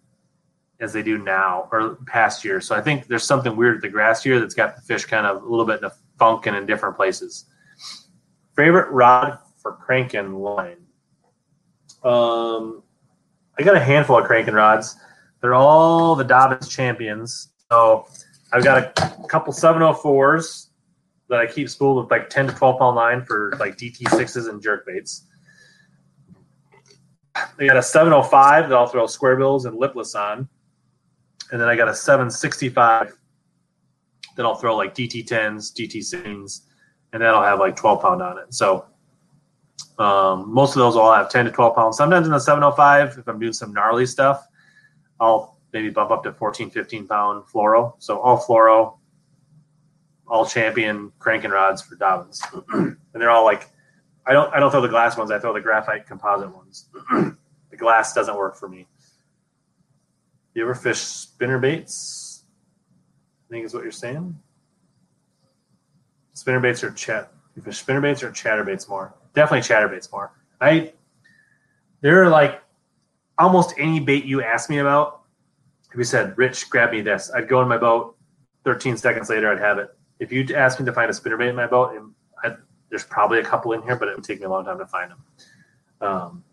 as 0.80 0.92
they 0.92 1.02
do 1.02 1.18
now 1.18 1.68
or 1.70 1.98
past 2.06 2.44
years. 2.44 2.66
So 2.66 2.74
I 2.74 2.80
think 2.80 3.06
there's 3.06 3.24
something 3.24 3.54
weird 3.54 3.76
at 3.76 3.82
the 3.82 3.88
grass 3.88 4.22
here 4.22 4.40
that's 4.40 4.54
got 4.54 4.76
the 4.76 4.82
fish 4.82 5.04
kind 5.04 5.26
of 5.26 5.42
a 5.42 5.46
little 5.46 5.66
bit 5.66 5.78
in 5.78 5.84
a 5.84 5.92
funk 6.18 6.46
and 6.46 6.56
in 6.56 6.66
different 6.66 6.96
places. 6.96 7.44
Favorite 8.56 8.90
rod 8.90 9.38
for 9.58 9.72
cranking 9.72 10.34
line? 10.34 10.78
Um, 12.02 12.82
I 13.58 13.62
got 13.62 13.76
a 13.76 13.80
handful 13.80 14.18
of 14.18 14.24
cranking 14.24 14.54
rods. 14.54 14.96
They're 15.40 15.54
all 15.54 16.14
the 16.14 16.24
Dobyns 16.24 16.70
champions. 16.70 17.52
So 17.70 18.06
I've 18.52 18.64
got 18.64 18.98
a 18.98 19.26
couple 19.28 19.52
704s 19.52 20.68
that 21.28 21.40
I 21.40 21.46
keep 21.46 21.68
spooled 21.68 22.02
with 22.02 22.10
like 22.10 22.30
10 22.30 22.48
to 22.48 22.54
12 22.54 22.78
pound 22.78 22.96
line 22.96 23.24
for 23.24 23.52
like 23.60 23.76
DT6s 23.76 24.48
and 24.48 24.62
jerk 24.62 24.86
baits. 24.86 25.26
I 27.34 27.66
got 27.66 27.76
a 27.76 27.82
705 27.82 28.68
that 28.68 28.74
I'll 28.74 28.86
throw 28.86 29.06
square 29.06 29.36
bills 29.36 29.66
and 29.66 29.76
lipless 29.76 30.14
on 30.14 30.48
and 31.52 31.60
then 31.60 31.68
I 31.68 31.76
got 31.76 31.88
a 31.88 31.94
765 31.94 33.16
that 34.36 34.46
I'll 34.46 34.54
throw 34.54 34.76
like 34.76 34.94
DT10s, 34.94 35.72
DT16s, 35.74 36.60
and 37.12 37.22
that'll 37.22 37.42
have 37.42 37.58
like 37.58 37.76
12 37.76 38.02
pound 38.02 38.22
on 38.22 38.38
it. 38.38 38.54
So 38.54 38.86
um, 39.98 40.52
most 40.52 40.70
of 40.70 40.80
those 40.80 40.96
all 40.96 41.12
have 41.12 41.30
10 41.30 41.46
to 41.46 41.50
12 41.50 41.74
pounds. 41.74 41.96
Sometimes 41.96 42.26
in 42.26 42.32
the 42.32 42.38
705, 42.38 43.18
if 43.18 43.28
I'm 43.28 43.38
doing 43.38 43.52
some 43.52 43.72
gnarly 43.72 44.06
stuff, 44.06 44.46
I'll 45.18 45.58
maybe 45.72 45.90
bump 45.90 46.10
up 46.10 46.22
to 46.24 46.32
14, 46.32 46.70
15 46.70 47.06
pound 47.06 47.44
fluoro. 47.46 47.94
So 47.98 48.18
all 48.18 48.38
fluoro, 48.38 48.98
all 50.26 50.46
champion 50.46 51.12
cranking 51.18 51.50
rods 51.50 51.82
for 51.82 51.96
Dobyns, 51.96 52.40
and 52.72 52.96
they're 53.12 53.30
all 53.30 53.44
like, 53.44 53.68
I 54.26 54.32
don't 54.32 54.52
I 54.54 54.60
don't 54.60 54.70
throw 54.70 54.80
the 54.80 54.88
glass 54.88 55.16
ones. 55.16 55.30
I 55.30 55.38
throw 55.38 55.52
the 55.52 55.60
graphite 55.60 56.06
composite 56.06 56.54
ones. 56.54 56.88
the 57.10 57.76
glass 57.76 58.12
doesn't 58.12 58.36
work 58.36 58.56
for 58.56 58.68
me. 58.68 58.86
You 60.54 60.62
ever 60.62 60.74
fish 60.74 60.98
spinner 60.98 61.58
baits? 61.58 62.44
I 63.48 63.52
think 63.52 63.64
is 63.64 63.74
what 63.74 63.82
you're 63.82 63.92
saying. 63.92 64.38
Spinner 66.34 66.60
baits 66.60 66.82
or 66.82 66.90
chat. 66.92 67.32
You 67.54 67.62
fish 67.62 67.78
spinner 67.78 68.00
baits 68.00 68.22
or 68.22 68.32
chatter 68.32 68.64
baits 68.64 68.88
more? 68.88 69.14
Definitely 69.34 69.62
chatter 69.62 69.88
baits 69.88 70.10
more. 70.10 70.32
I 70.60 70.92
there 72.00 72.22
are 72.22 72.28
like 72.28 72.62
almost 73.38 73.74
any 73.78 74.00
bait 74.00 74.24
you 74.24 74.42
ask 74.42 74.70
me 74.70 74.78
about. 74.78 75.22
If 75.90 75.98
you 75.98 76.04
said, 76.04 76.36
"Rich, 76.36 76.70
grab 76.70 76.92
me 76.92 77.00
this," 77.00 77.30
I'd 77.34 77.48
go 77.48 77.62
in 77.62 77.68
my 77.68 77.78
boat. 77.78 78.16
Thirteen 78.64 78.96
seconds 78.96 79.28
later, 79.28 79.50
I'd 79.50 79.58
have 79.58 79.78
it. 79.78 79.94
If 80.18 80.32
you 80.32 80.46
asked 80.54 80.78
me 80.80 80.86
to 80.86 80.92
find 80.92 81.10
a 81.10 81.14
spinner 81.14 81.36
bait 81.36 81.48
in 81.48 81.56
my 81.56 81.66
boat, 81.66 81.96
I'd, 82.44 82.56
there's 82.90 83.04
probably 83.04 83.38
a 83.38 83.44
couple 83.44 83.72
in 83.72 83.82
here, 83.82 83.96
but 83.96 84.08
it 84.08 84.16
would 84.16 84.24
take 84.24 84.40
me 84.40 84.46
a 84.46 84.50
long 84.50 84.64
time 84.64 84.78
to 84.78 84.86
find 84.86 85.10
them. 85.10 85.24
Um, 86.00 86.44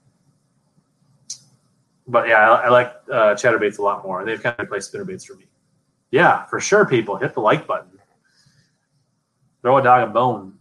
but 2.08 2.28
yeah, 2.28 2.50
I, 2.50 2.66
I 2.66 2.70
like 2.70 2.94
uh, 3.12 3.36
chatterbaits 3.36 3.80
a 3.80 3.82
lot 3.82 4.04
more. 4.04 4.26
They've 4.26 4.42
kind 4.42 4.56
of 4.58 4.64
replaced 4.64 4.94
spinnerbaits 4.94 5.26
for 5.26 5.36
me. 5.36 5.46
Yeah, 6.12 6.46
for 6.46 6.60
sure, 6.60 6.86
people 6.86 7.18
hit 7.18 7.34
the 7.34 7.42
like 7.42 7.68
button. 7.68 8.00
Throw 9.62 9.78
a 9.78 9.84
dog 9.84 10.08
a 10.08 10.12
bone. 10.12 10.54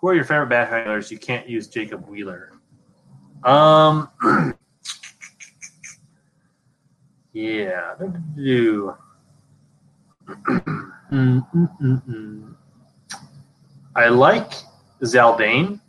Who 0.00 0.08
are 0.08 0.14
your 0.14 0.24
favorite 0.24 0.48
bass 0.48 0.72
anglers? 0.72 1.10
You 1.10 1.18
can't 1.18 1.48
use 1.48 1.68
Jacob 1.68 2.06
Wheeler. 2.08 2.52
Um, 3.44 4.08
Yeah. 7.32 7.94
Do. 8.36 8.94
Mm, 11.10 11.44
mm, 11.52 12.02
mm. 12.08 12.54
I 13.96 14.10
like 14.10 14.52
Zaldain 15.02 15.80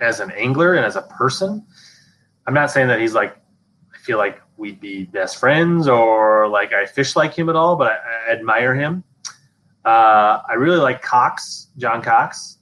as 0.00 0.20
an 0.20 0.30
angler 0.30 0.72
and 0.72 0.86
as 0.86 0.96
a 0.96 1.02
person. 1.02 1.66
I'm 2.46 2.54
not 2.54 2.70
saying 2.70 2.88
that 2.88 2.98
he's 2.98 3.12
like, 3.12 3.36
feel 4.08 4.16
like 4.16 4.40
we'd 4.56 4.80
be 4.80 5.04
best 5.04 5.36
friends 5.36 5.86
or 5.86 6.48
like 6.48 6.72
I 6.72 6.86
fish 6.86 7.14
like 7.14 7.34
him 7.34 7.50
at 7.50 7.56
all, 7.56 7.76
but 7.76 7.92
I, 7.92 8.30
I 8.30 8.32
admire 8.32 8.74
him. 8.74 9.04
Uh, 9.84 10.40
I 10.48 10.54
really 10.54 10.78
like 10.78 11.02
Cox, 11.02 11.68
John 11.76 12.00
Cox. 12.00 12.56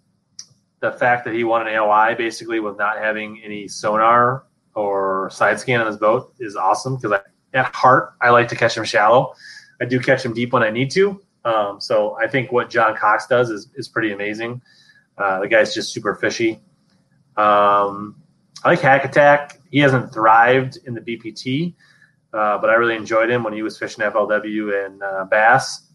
The 0.81 0.90
fact 0.90 1.24
that 1.24 1.35
he 1.35 1.44
won 1.44 1.62
an 1.68 1.73
AOI 1.73 2.16
basically 2.16 2.59
with 2.59 2.77
not 2.77 2.98
having 2.98 3.40
any 3.44 3.68
sonar 3.68 4.47
or 4.74 5.31
side 5.31 5.60
scan 5.60 5.81
on 5.81 5.86
his 5.86 5.97
boat 5.97 6.35
is 6.40 6.56
awesome 6.56 6.97
because 6.97 7.20
at 7.55 7.73
heart, 7.73 8.14
I 8.20 8.31
like 8.31 8.48
to 8.48 8.56
catch 8.56 8.77
him 8.77 8.85
shallow. 8.85 9.32
I 9.81 9.85
do 9.85 10.01
catch 10.01 10.24
him 10.24 10.35
deep 10.35 10.52
when 10.52 10.64
I 10.64 10.70
need 10.70 10.90
to. 10.93 11.20
Um, 11.44 11.81
so 11.81 12.18
I 12.20 12.27
think 12.27 12.51
what 12.51 12.70
John 12.70 12.97
Cox 12.97 13.28
does 13.28 13.51
is, 13.51 13.68
is 13.77 13.86
pretty 13.86 14.10
amazing. 14.10 14.60
Uh, 15.16 15.39
the 15.43 15.48
guy's 15.48 15.73
just 15.73 15.93
super 15.94 16.16
fishy. 16.16 16.60
Um, 17.36 18.16
I 18.64 18.70
like 18.70 18.81
Hack 18.81 19.05
Attack. 19.05 19.60
He 19.77 19.82
hasn't 19.82 20.11
thrived 20.11 20.78
in 20.86 20.94
the 20.94 21.03
BPT, 21.03 21.74
uh, 22.32 22.57
but 22.57 22.70
I 22.70 22.77
really 22.77 22.97
enjoyed 22.97 23.28
him 23.28 23.43
when 23.43 23.53
he 23.53 23.61
was 23.61 23.78
fishing 23.78 24.03
FLW 24.07 24.86
and 24.86 25.03
uh, 25.03 25.27
Bass. 25.27 25.89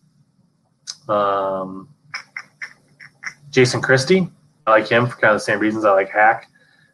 Um, 1.09 1.89
Jason 3.49 3.81
Christie. 3.81 4.29
I 4.67 4.69
like 4.69 4.87
him 4.87 5.07
for 5.07 5.15
kind 5.15 5.33
of 5.33 5.37
the 5.37 5.43
same 5.43 5.57
reasons 5.57 5.83
I 5.83 5.93
like 5.93 6.11
Hack. 6.11 6.51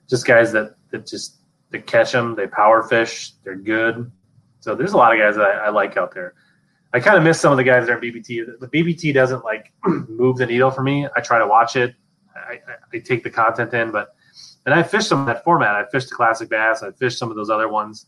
Just 0.10 0.26
guys 0.26 0.54
that, 0.54 0.78
that 0.92 1.06
just 1.06 1.40
they 1.72 1.80
catch 1.80 2.14
them, 2.14 2.36
they 2.36 2.48
power 2.48 2.84
fish, 2.84 3.34
they're 3.44 3.58
good. 3.58 4.10
So 4.62 4.74
there's 4.74 4.94
a 4.94 4.98
lot 4.98 5.12
of 5.12 5.20
guys 5.20 5.36
that 5.36 5.44
I, 5.44 5.66
I 5.66 5.70
like 5.72 5.98
out 5.98 6.14
there. 6.14 6.36
I 6.94 7.02
kind 7.02 7.18
of 7.18 7.24
miss 7.26 7.38
some 7.38 7.52
of 7.52 7.58
the 7.58 7.66
guys 7.66 7.88
that 7.88 7.98
are 7.98 8.00
BPT. 8.00 8.46
The 8.62 8.68
BPT 8.70 9.14
doesn't 9.14 9.44
like 9.44 9.74
move 10.08 10.38
the 10.38 10.46
needle 10.46 10.72
for 10.72 10.84
me. 10.84 11.06
I 11.18 11.20
try 11.20 11.38
to 11.38 11.48
watch 11.48 11.76
it. 11.76 11.96
I, 12.34 12.54
I, 12.54 12.76
I 12.94 13.00
take 13.00 13.26
the 13.26 13.30
content 13.30 13.74
in, 13.74 13.92
but 13.92 14.16
and 14.68 14.76
I 14.76 14.84
fished 14.84 15.08
some 15.08 15.22
of 15.22 15.26
that 15.28 15.44
format. 15.44 15.76
I 15.76 15.86
fished 15.90 16.10
the 16.10 16.16
classic 16.16 16.50
bass. 16.50 16.84
I 16.84 16.92
fished 16.92 17.18
some 17.18 17.32
of 17.32 17.38
those 17.38 17.50
other 17.50 17.70
ones, 17.70 18.08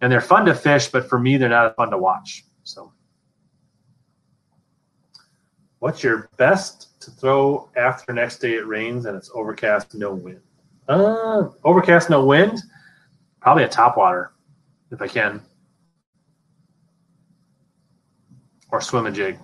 and 0.00 0.12
they're 0.12 0.20
fun 0.20 0.44
to 0.46 0.54
fish, 0.54 0.88
but 0.88 1.08
for 1.08 1.18
me, 1.18 1.38
they're 1.38 1.48
not 1.48 1.74
fun 1.74 1.90
to 1.90 1.98
watch. 1.98 2.44
So, 2.64 2.92
what's 5.78 6.04
your 6.04 6.28
best 6.36 7.00
to 7.00 7.10
throw 7.10 7.70
after 7.76 8.12
next 8.12 8.38
day 8.38 8.54
it 8.54 8.66
rains 8.66 9.06
and 9.06 9.16
it's 9.16 9.30
overcast, 9.34 9.94
no 9.94 10.12
wind? 10.12 10.42
Uh, 10.86 11.48
overcast, 11.64 12.10
no 12.10 12.24
wind. 12.24 12.60
Probably 13.40 13.64
a 13.64 13.68
top 13.68 13.96
water, 13.96 14.32
if 14.92 15.00
I 15.00 15.08
can. 15.08 15.42
or 18.70 18.80
swim 18.82 19.06
a 19.06 19.10
jig. 19.10 19.38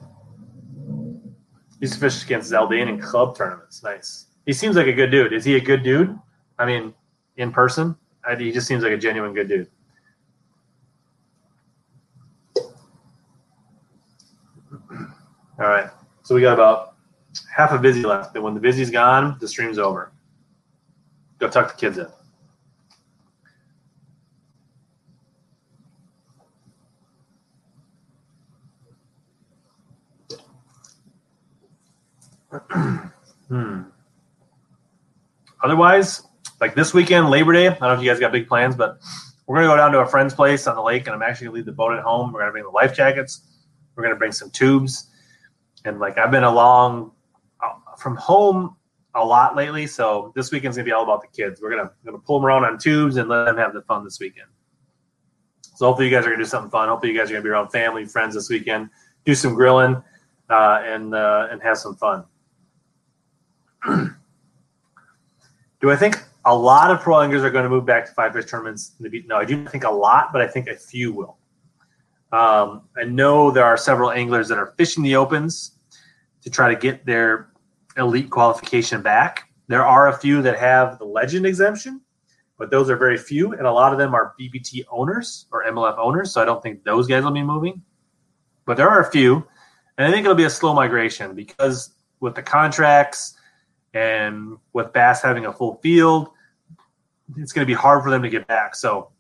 Used 1.81 1.95
to 1.95 2.01
fish 2.01 2.23
against 2.23 2.53
Zaldain 2.53 2.89
in 2.89 3.01
club 3.01 3.37
tournaments. 3.37 3.83
Nice. 3.83 4.27
He 4.45 4.53
seems 4.53 4.77
like 4.77 4.89
a 4.89 4.93
good 4.93 5.11
dude. 5.11 5.33
Is 5.33 5.45
he 5.45 5.57
a 5.57 5.61
good 5.61 5.83
dude? 5.83 6.19
I 6.59 6.67
mean, 6.67 6.95
in 7.37 7.53
person, 7.53 7.97
I, 8.25 8.37
he 8.37 8.53
just 8.53 8.67
seems 8.67 8.83
like 8.83 8.93
a 8.93 8.99
genuine 8.99 9.35
good 9.35 9.49
dude. 9.49 9.69
All 15.59 15.69
right. 15.69 15.91
So 16.23 16.35
we 16.35 16.41
got 16.41 16.55
about 16.55 16.95
half 17.55 17.73
a 17.73 17.79
Vizzy 17.79 18.03
left. 18.03 18.35
And 18.35 18.43
when 18.45 18.55
the 18.55 18.61
Vizzy's 18.61 18.91
gone, 18.91 19.37
the 19.41 19.47
stream's 19.47 19.79
over. 19.79 20.13
Go 21.39 21.49
tuck 21.49 21.69
the 21.69 21.79
kids 21.79 21.99
in. 21.99 22.07
hmm. 33.49 33.83
Otherwise, 35.63 36.23
like 36.63 36.77
this 36.77 36.95
weekend, 36.95 37.29
Labor 37.29 37.53
Day, 37.53 37.67
I 37.67 37.71
don't 37.71 37.81
know 37.81 37.95
if 37.95 38.03
you 38.03 38.09
guys 38.09 38.21
got 38.21 38.31
big 38.31 38.47
plans, 38.47 38.77
but 38.77 39.01
we're 39.47 39.63
to 39.63 39.67
go 39.67 39.77
down 39.77 39.91
to 39.91 39.99
a 39.99 40.07
friend's 40.07 40.33
place 40.33 40.69
on 40.69 40.77
the 40.77 40.81
lake, 40.81 41.09
and 41.09 41.15
I'm 41.17 41.21
actually 41.21 41.49
to 41.49 41.53
leave 41.55 41.67
the 41.67 41.73
boat 41.73 41.93
at 41.93 42.05
home. 42.05 42.33
We're 42.33 42.47
to 42.47 42.53
bring 42.53 42.63
the 42.63 42.71
life 42.71 42.95
jackets. 42.95 43.41
We're 43.97 44.05
to 44.11 44.15
bring 44.15 44.31
some 44.31 44.49
tubes. 44.49 45.11
And 45.85 45.99
like 45.99 46.19
I've 46.19 46.31
been 46.31 46.45
along 46.45 47.11
uh, 47.61 47.97
from 47.99 48.15
home 48.15 48.77
a 49.17 49.25
lot 49.25 49.57
lately, 49.57 49.89
so 49.89 50.33
this 50.37 50.53
weekend's 50.53 50.77
to 50.77 50.85
be 50.85 50.93
all 50.93 51.03
about 51.03 51.21
the 51.21 51.27
kids. 51.37 51.61
We're 51.61 51.71
going 51.71 51.85
to 51.85 52.19
pull 52.19 52.39
them 52.39 52.47
around 52.47 52.65
on 52.65 52.79
tubes 52.79 53.17
and 53.17 53.29
let 53.29 53.47
them 53.47 53.57
have 53.57 53.75
the 53.75 53.83
fun 53.83 54.05
this 54.05 54.21
weekend. 54.21 54.47
So 55.75 55.87
hopefully 55.87 56.09
you 56.09 56.17
guys 56.17 56.25
are 56.27 56.31
to 56.31 56.37
do 56.37 56.45
something 56.45 56.71
fun. 56.71 56.89
Hopefully 56.89 57.11
you 57.11 57.19
guys 57.19 57.29
are 57.33 57.35
to 57.35 57.43
be 57.43 57.49
around 57.49 57.71
family, 57.71 58.05
friends 58.05 58.37
this 58.37 58.49
weekend, 58.49 58.89
do 59.25 59.35
some 59.35 59.57
grilling, 59.57 60.01
uh, 60.49 60.81
and 60.85 61.13
uh, 61.13 61.49
and 61.51 61.61
have 61.61 61.77
some 61.77 61.97
fun. 61.97 62.25
do 65.81 65.91
I 65.91 65.97
think 65.97 66.23
a 66.45 66.57
lot 66.57 66.91
of 66.91 67.01
pro 67.01 67.21
anglers 67.21 67.43
are 67.43 67.51
going 67.51 67.65
to 67.65 67.71
move 67.71 67.87
back 67.87 68.07
to 68.07 68.13
five 68.13 68.33
fish 68.33 68.47
tournaments? 68.47 68.93
No, 69.01 69.37
I 69.37 69.45
do 69.45 69.65
think 69.67 69.85
a 69.85 69.91
lot, 69.91 70.33
but 70.33 70.43
I 70.43 70.49
think 70.49 70.69
a 70.69 70.77
few 70.77 71.13
will. 71.13 71.39
Um, 72.33 72.83
I 72.97 73.05
know 73.05 73.51
there 73.51 73.65
are 73.65 73.77
several 73.77 74.11
anglers 74.11 74.49
that 74.49 74.59
are 74.59 74.75
fishing 74.79 75.03
the 75.03 75.17
opens 75.17 75.79
to 76.43 76.51
try 76.51 76.73
to 76.75 76.81
get 76.81 77.05
their 77.05 77.51
elite 77.97 78.31
qualification 78.31 79.03
back. 79.03 79.49
There 79.69 79.85
are 79.85 80.09
a 80.09 80.17
few 80.17 80.43
that 80.43 80.59
have 80.59 80.99
the 80.99 81.05
legend 81.05 81.47
exemption, 81.47 82.01
but 82.59 82.71
those 82.71 82.91
are 82.91 82.97
very 82.97 83.19
few, 83.19 83.53
and 83.53 83.67
a 83.67 83.73
lot 83.73 83.93
of 83.93 83.99
them 83.99 84.15
are 84.15 84.35
BPT 84.41 84.85
owners 84.91 85.47
or 85.53 85.65
MLF 85.65 85.99
owners. 85.99 86.33
So 86.33 86.41
I 86.41 86.45
don't 86.45 86.63
think 86.63 86.85
those 86.85 87.07
guys 87.07 87.23
will 87.23 87.31
be 87.31 87.43
moving. 87.43 87.83
But 88.65 88.77
there 88.77 88.89
are 88.89 89.01
a 89.01 89.11
few, 89.11 89.47
and 89.99 90.07
I 90.07 90.11
think 90.11 90.25
it'll 90.25 90.35
be 90.35 90.45
a 90.45 90.51
slow 90.51 90.75
migration 90.75 91.35
because 91.35 91.95
with 92.21 92.35
the 92.35 92.43
contracts 92.43 93.35
and 93.95 94.57
with 94.73 94.93
Bass 94.93 95.23
having 95.23 95.47
a 95.47 95.53
full 95.53 95.77
field, 95.83 96.31
it's 97.37 97.53
going 97.53 97.63
to 97.63 97.71
be 97.71 97.75
hard 97.75 98.03
for 98.03 98.11
them 98.11 98.23
to 98.23 98.29
get 98.29 98.47
back. 98.47 98.75
So 98.75 99.11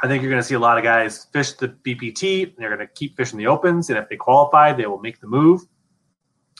I 0.00 0.08
think 0.08 0.22
you're 0.22 0.30
going 0.30 0.42
to 0.42 0.46
see 0.46 0.54
a 0.54 0.60
lot 0.60 0.78
of 0.78 0.84
guys 0.84 1.26
fish 1.32 1.52
the 1.52 1.68
BPT 1.68 2.44
and 2.44 2.54
they're 2.58 2.74
going 2.74 2.86
to 2.86 2.92
keep 2.92 3.16
fishing 3.16 3.38
the 3.38 3.46
opens. 3.46 3.88
And 3.88 3.98
if 3.98 4.08
they 4.08 4.16
qualify, 4.16 4.72
they 4.72 4.86
will 4.86 5.00
make 5.00 5.20
the 5.20 5.26
move, 5.26 5.62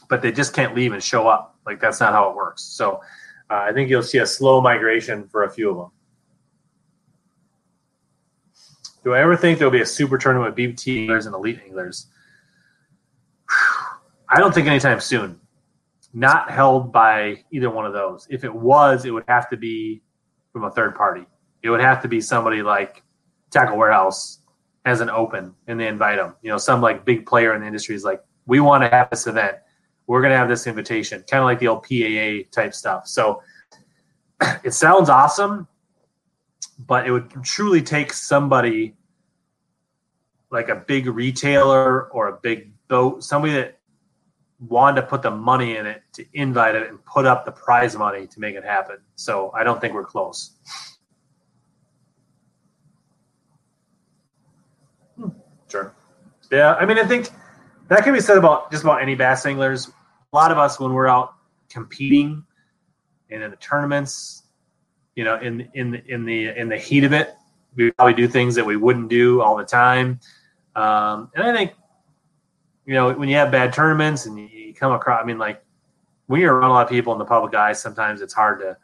but 0.08 0.22
they 0.22 0.32
just 0.32 0.54
can't 0.54 0.74
leave 0.74 0.92
and 0.92 1.02
show 1.02 1.28
up. 1.28 1.58
Like 1.66 1.80
that's 1.80 2.00
not 2.00 2.12
how 2.12 2.30
it 2.30 2.36
works. 2.36 2.62
So 2.62 3.00
uh, 3.50 3.54
I 3.54 3.72
think 3.72 3.90
you'll 3.90 4.02
see 4.02 4.18
a 4.18 4.26
slow 4.26 4.60
migration 4.60 5.28
for 5.28 5.44
a 5.44 5.50
few 5.50 5.70
of 5.70 5.76
them. 5.76 5.90
Do 9.04 9.14
I 9.14 9.20
ever 9.20 9.36
think 9.36 9.58
there'll 9.58 9.72
be 9.72 9.80
a 9.80 9.86
super 9.86 10.16
tournament 10.16 10.54
with 10.54 10.64
BPT 10.64 11.00
anglers 11.00 11.26
and 11.26 11.34
elite 11.34 11.60
anglers? 11.64 12.06
I 14.28 14.38
don't 14.38 14.54
think 14.54 14.68
anytime 14.68 15.00
soon 15.00 15.41
not 16.12 16.50
held 16.50 16.92
by 16.92 17.42
either 17.50 17.70
one 17.70 17.86
of 17.86 17.92
those. 17.92 18.26
If 18.30 18.44
it 18.44 18.54
was, 18.54 19.04
it 19.04 19.10
would 19.10 19.24
have 19.28 19.48
to 19.50 19.56
be 19.56 20.02
from 20.52 20.64
a 20.64 20.70
third 20.70 20.94
party. 20.94 21.26
It 21.62 21.70
would 21.70 21.80
have 21.80 22.02
to 22.02 22.08
be 22.08 22.20
somebody 22.20 22.62
like 22.62 23.02
Tackle 23.50 23.78
Warehouse 23.78 24.40
as 24.84 25.00
an 25.00 25.10
open 25.10 25.54
and 25.66 25.78
they 25.78 25.86
invite 25.86 26.18
them. 26.18 26.34
You 26.42 26.50
know, 26.50 26.58
some 26.58 26.80
like 26.80 27.04
big 27.04 27.24
player 27.24 27.54
in 27.54 27.60
the 27.60 27.66
industry 27.66 27.94
is 27.94 28.04
like, 28.04 28.22
we 28.46 28.60
want 28.60 28.82
to 28.82 28.88
have 28.88 29.08
this 29.10 29.26
event. 29.26 29.56
We're 30.06 30.20
going 30.20 30.32
to 30.32 30.36
have 30.36 30.48
this 30.48 30.66
invitation, 30.66 31.24
kind 31.30 31.40
of 31.40 31.46
like 31.46 31.60
the 31.60 31.68
old 31.68 31.84
PAA 31.84 32.48
type 32.50 32.74
stuff. 32.74 33.06
So 33.06 33.42
it 34.64 34.72
sounds 34.72 35.08
awesome, 35.08 35.68
but 36.86 37.06
it 37.06 37.12
would 37.12 37.30
truly 37.44 37.80
take 37.80 38.12
somebody 38.12 38.96
like 40.50 40.68
a 40.68 40.76
big 40.76 41.06
retailer 41.06 42.10
or 42.10 42.28
a 42.28 42.38
big 42.42 42.72
boat, 42.88 43.22
somebody 43.24 43.54
that 43.54 43.78
wanted 44.68 45.00
to 45.00 45.06
put 45.06 45.22
the 45.22 45.30
money 45.30 45.76
in 45.76 45.86
it 45.86 46.02
to 46.12 46.24
invite 46.34 46.74
it 46.74 46.88
and 46.88 47.04
put 47.04 47.26
up 47.26 47.44
the 47.44 47.52
prize 47.52 47.96
money 47.96 48.26
to 48.26 48.40
make 48.40 48.54
it 48.54 48.64
happen. 48.64 48.98
So 49.16 49.50
I 49.54 49.64
don't 49.64 49.80
think 49.80 49.94
we're 49.94 50.04
close. 50.04 50.52
Hmm, 55.16 55.28
sure. 55.68 55.94
Yeah, 56.50 56.74
I 56.74 56.84
mean, 56.84 56.98
I 56.98 57.04
think 57.04 57.30
that 57.88 58.04
can 58.04 58.14
be 58.14 58.20
said 58.20 58.38
about 58.38 58.70
just 58.70 58.84
about 58.84 59.02
any 59.02 59.14
bass 59.14 59.44
anglers. 59.46 59.88
A 60.32 60.36
lot 60.36 60.50
of 60.50 60.58
us, 60.58 60.78
when 60.78 60.92
we're 60.92 61.08
out 61.08 61.34
competing 61.68 62.44
and 63.30 63.42
in 63.42 63.50
the 63.50 63.56
tournaments, 63.56 64.44
you 65.16 65.24
know, 65.24 65.38
in 65.40 65.68
in 65.74 65.90
the 65.90 66.02
in 66.06 66.24
the 66.24 66.48
in 66.58 66.68
the 66.68 66.76
heat 66.76 67.04
of 67.04 67.12
it, 67.12 67.34
we 67.74 67.90
probably 67.92 68.14
do 68.14 68.28
things 68.28 68.54
that 68.54 68.64
we 68.64 68.76
wouldn't 68.76 69.08
do 69.08 69.40
all 69.42 69.56
the 69.56 69.64
time. 69.64 70.20
Um, 70.74 71.30
and 71.34 71.44
I 71.44 71.54
think 71.54 71.72
you 72.84 72.94
know, 72.94 73.12
when 73.12 73.28
you 73.28 73.36
have 73.36 73.50
bad 73.50 73.72
tournaments 73.72 74.26
and 74.26 74.38
you 74.38 74.74
come 74.74 74.92
across, 74.92 75.22
I 75.22 75.26
mean, 75.26 75.38
like 75.38 75.62
when 76.26 76.40
you're 76.40 76.54
around 76.54 76.70
a 76.70 76.74
lot 76.74 76.84
of 76.84 76.90
people 76.90 77.12
in 77.12 77.18
the 77.18 77.24
public 77.24 77.54
eye, 77.54 77.72
sometimes 77.72 78.20
it's 78.20 78.34
hard 78.34 78.60
to 78.60 78.76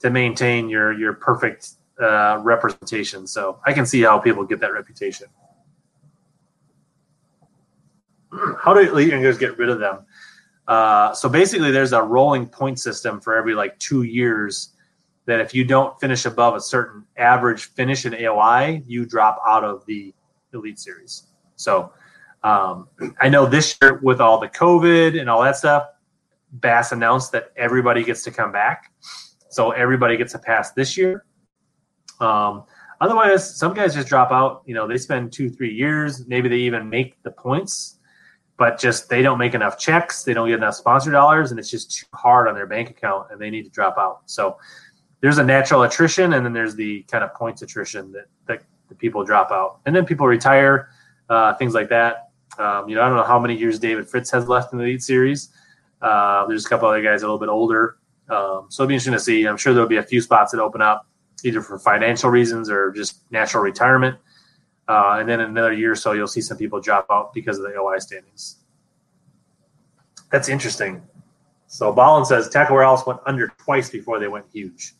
to 0.00 0.10
maintain 0.10 0.68
your 0.68 0.92
your 0.92 1.14
perfect 1.14 1.70
uh, 2.00 2.40
representation. 2.42 3.26
So 3.26 3.60
I 3.64 3.72
can 3.72 3.86
see 3.86 4.02
how 4.02 4.18
people 4.18 4.44
get 4.44 4.60
that 4.60 4.72
reputation. 4.72 5.28
How 8.58 8.72
do 8.72 8.80
elite 8.80 9.12
anglers 9.12 9.36
get 9.36 9.58
rid 9.58 9.68
of 9.68 9.78
them? 9.78 10.06
Uh, 10.66 11.12
so 11.12 11.28
basically, 11.28 11.70
there's 11.70 11.92
a 11.92 12.02
rolling 12.02 12.46
point 12.46 12.80
system 12.80 13.20
for 13.20 13.36
every 13.36 13.54
like 13.54 13.78
two 13.78 14.04
years. 14.04 14.70
That 15.26 15.40
if 15.40 15.54
you 15.54 15.64
don't 15.64 15.98
finish 16.00 16.24
above 16.24 16.56
a 16.56 16.60
certain 16.60 17.04
average 17.16 17.66
finish 17.74 18.06
in 18.06 18.12
AOY, 18.12 18.82
you 18.86 19.06
drop 19.06 19.40
out 19.46 19.62
of 19.62 19.86
the 19.86 20.12
Elite 20.52 20.80
Series. 20.80 21.28
So 21.54 21.92
um, 22.44 22.88
I 23.20 23.28
know 23.28 23.46
this 23.46 23.76
year 23.80 24.00
with 24.02 24.20
all 24.20 24.38
the 24.40 24.48
COVID 24.48 25.20
and 25.20 25.30
all 25.30 25.42
that 25.42 25.56
stuff, 25.56 25.86
Bass 26.52 26.92
announced 26.92 27.32
that 27.32 27.52
everybody 27.56 28.04
gets 28.04 28.22
to 28.24 28.30
come 28.30 28.52
back. 28.52 28.92
So 29.48 29.70
everybody 29.70 30.16
gets 30.16 30.34
a 30.34 30.38
pass 30.38 30.72
this 30.72 30.96
year. 30.96 31.24
Um, 32.20 32.64
otherwise, 33.00 33.56
some 33.56 33.74
guys 33.74 33.94
just 33.94 34.08
drop 34.08 34.32
out. 34.32 34.62
You 34.66 34.74
know, 34.74 34.86
they 34.86 34.98
spend 34.98 35.32
two, 35.32 35.50
three 35.50 35.72
years. 35.72 36.26
Maybe 36.26 36.48
they 36.48 36.56
even 36.58 36.88
make 36.88 37.22
the 37.22 37.30
points, 37.30 37.98
but 38.56 38.78
just 38.78 39.08
they 39.08 39.22
don't 39.22 39.38
make 39.38 39.54
enough 39.54 39.78
checks. 39.78 40.24
They 40.24 40.34
don't 40.34 40.48
get 40.48 40.56
enough 40.58 40.74
sponsor 40.74 41.10
dollars, 41.10 41.50
and 41.50 41.60
it's 41.60 41.70
just 41.70 41.94
too 41.94 42.06
hard 42.14 42.48
on 42.48 42.54
their 42.54 42.66
bank 42.66 42.90
account, 42.90 43.28
and 43.30 43.40
they 43.40 43.50
need 43.50 43.64
to 43.64 43.70
drop 43.70 43.96
out. 43.98 44.22
So 44.26 44.56
there's 45.20 45.38
a 45.38 45.44
natural 45.44 45.82
attrition, 45.82 46.32
and 46.32 46.44
then 46.44 46.52
there's 46.52 46.74
the 46.74 47.02
kind 47.04 47.22
of 47.22 47.34
points 47.34 47.62
attrition 47.62 48.10
that 48.12 48.26
that 48.46 48.62
the 48.88 48.94
people 48.94 49.24
drop 49.24 49.50
out, 49.50 49.80
and 49.86 49.94
then 49.94 50.04
people 50.04 50.26
retire, 50.26 50.90
uh, 51.28 51.54
things 51.54 51.74
like 51.74 51.88
that. 51.90 52.31
Um, 52.62 52.88
you 52.88 52.94
know, 52.94 53.02
I 53.02 53.08
don't 53.08 53.16
know 53.16 53.24
how 53.24 53.40
many 53.40 53.56
years 53.56 53.78
David 53.78 54.08
Fritts 54.08 54.30
has 54.30 54.48
left 54.48 54.72
in 54.72 54.78
the 54.78 54.84
Elite 54.84 55.02
Series. 55.02 55.48
Uh, 56.00 56.46
there's 56.46 56.64
a 56.64 56.68
couple 56.68 56.88
other 56.88 57.02
guys 57.02 57.22
a 57.22 57.26
little 57.26 57.38
bit 57.38 57.48
older, 57.48 57.96
um, 58.28 58.66
so 58.68 58.82
it'll 58.82 58.88
be 58.88 58.94
interesting 58.94 59.12
to 59.14 59.20
see. 59.20 59.46
I'm 59.46 59.56
sure 59.56 59.74
there'll 59.74 59.88
be 59.88 59.96
a 59.96 60.02
few 60.02 60.20
spots 60.20 60.52
that 60.52 60.60
open 60.60 60.80
up 60.80 61.06
either 61.44 61.60
for 61.60 61.78
financial 61.78 62.30
reasons 62.30 62.70
or 62.70 62.92
just 62.92 63.30
natural 63.32 63.62
retirement. 63.62 64.16
Uh, 64.88 65.16
and 65.18 65.28
then 65.28 65.40
in 65.40 65.50
another 65.50 65.72
year 65.72 65.92
or 65.92 65.96
so, 65.96 66.12
you'll 66.12 66.26
see 66.26 66.40
some 66.40 66.56
people 66.56 66.80
drop 66.80 67.06
out 67.10 67.32
because 67.32 67.58
of 67.58 67.64
the 67.64 67.76
OI 67.76 67.98
standings. 67.98 68.56
That's 70.30 70.48
interesting. 70.48 71.02
So 71.66 71.92
Ballin 71.92 72.24
says 72.24 72.48
Tackle 72.48 72.76
Warehouse 72.76 73.06
went 73.06 73.20
under 73.26 73.48
twice 73.58 73.90
before 73.90 74.18
they 74.18 74.28
went 74.28 74.46
huge, 74.52 74.94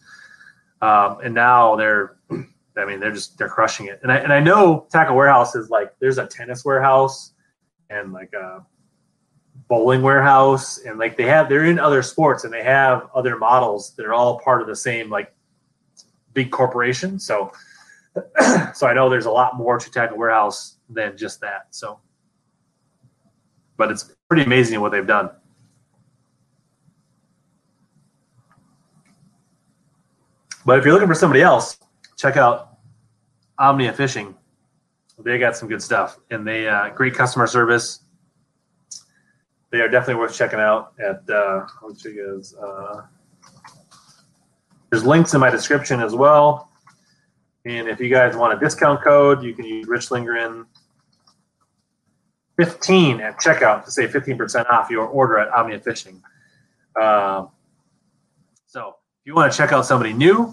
um, 0.80 1.18
and 1.22 1.34
now 1.34 1.76
they're, 1.76 2.16
I 2.76 2.84
mean, 2.86 2.98
they're 2.98 3.12
just 3.12 3.36
they're 3.38 3.48
crushing 3.48 3.86
it. 3.86 4.00
And 4.02 4.10
I 4.10 4.16
and 4.16 4.32
I 4.32 4.40
know 4.40 4.86
Tackle 4.90 5.14
Warehouse 5.14 5.54
is 5.54 5.68
like 5.68 5.92
there's 5.98 6.18
a 6.18 6.26
tennis 6.26 6.64
warehouse 6.64 7.31
and 7.92 8.12
like 8.12 8.32
a 8.32 8.64
bowling 9.68 10.02
warehouse, 10.02 10.78
and 10.78 10.98
like 10.98 11.16
they 11.16 11.26
have 11.26 11.48
they're 11.48 11.66
in 11.66 11.78
other 11.78 12.02
sports 12.02 12.44
and 12.44 12.52
they 12.52 12.62
have 12.62 13.08
other 13.14 13.36
models 13.36 13.94
that 13.96 14.06
are 14.06 14.14
all 14.14 14.40
part 14.40 14.62
of 14.62 14.68
the 14.68 14.76
same 14.76 15.10
like 15.10 15.32
big 16.34 16.50
corporation. 16.50 17.18
So, 17.18 17.52
so 18.74 18.86
I 18.86 18.94
know 18.94 19.08
there's 19.08 19.26
a 19.26 19.30
lot 19.30 19.56
more 19.56 19.78
to 19.78 19.90
Tackle 19.90 20.16
Warehouse 20.16 20.76
than 20.88 21.16
just 21.16 21.40
that. 21.40 21.66
So, 21.70 22.00
but 23.76 23.90
it's 23.90 24.14
pretty 24.28 24.44
amazing 24.44 24.80
what 24.80 24.92
they've 24.92 25.06
done. 25.06 25.30
But 30.64 30.78
if 30.78 30.84
you're 30.84 30.94
looking 30.94 31.08
for 31.08 31.14
somebody 31.14 31.42
else, 31.42 31.76
check 32.16 32.36
out 32.36 32.78
Omnia 33.58 33.92
Fishing. 33.92 34.34
They 35.18 35.38
got 35.38 35.56
some 35.56 35.68
good 35.68 35.82
stuff, 35.82 36.18
and 36.30 36.46
they 36.46 36.68
uh, 36.68 36.90
great 36.90 37.14
customer 37.14 37.46
service. 37.46 38.00
They 39.70 39.80
are 39.80 39.88
definitely 39.88 40.20
worth 40.20 40.36
checking 40.36 40.58
out. 40.58 40.92
At 40.98 41.28
uh. 41.28 41.66
Uh, 42.60 43.02
there's 44.90 45.04
links 45.06 45.32
in 45.32 45.40
my 45.40 45.48
description 45.50 46.00
as 46.00 46.14
well. 46.14 46.70
And 47.64 47.88
if 47.88 48.00
you 48.00 48.10
guys 48.10 48.36
want 48.36 48.54
a 48.54 48.62
discount 48.62 49.02
code, 49.02 49.42
you 49.42 49.54
can 49.54 49.64
use 49.64 49.86
Rich 49.86 50.10
Lindgren 50.10 50.66
15 52.58 53.20
at 53.20 53.38
checkout 53.38 53.84
to 53.84 53.90
save 53.90 54.10
15% 54.10 54.68
off 54.68 54.90
your 54.90 55.06
order 55.06 55.38
at 55.38 55.52
Omnia 55.52 55.80
Fishing. 55.80 56.22
Um, 57.00 57.50
so 58.66 58.96
if 59.20 59.26
you 59.26 59.34
want 59.34 59.50
to 59.50 59.56
check 59.56 59.72
out 59.72 59.86
somebody 59.86 60.12
new 60.12 60.52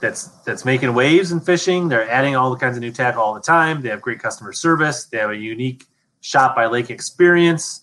that's 0.00 0.28
that's 0.44 0.64
making 0.64 0.94
waves 0.94 1.32
in 1.32 1.40
fishing, 1.40 1.88
they're 1.88 2.10
adding 2.10 2.36
all 2.36 2.50
the 2.50 2.56
kinds 2.56 2.76
of 2.76 2.80
new 2.80 2.92
tackle 2.92 3.22
all 3.22 3.34
the 3.34 3.40
time. 3.40 3.82
They 3.82 3.88
have 3.90 4.00
great 4.00 4.18
customer 4.18 4.52
service. 4.52 5.04
They 5.06 5.18
have 5.18 5.30
a 5.30 5.36
unique 5.36 5.84
shop 6.20 6.56
by 6.56 6.66
lake 6.66 6.90
experience. 6.90 7.82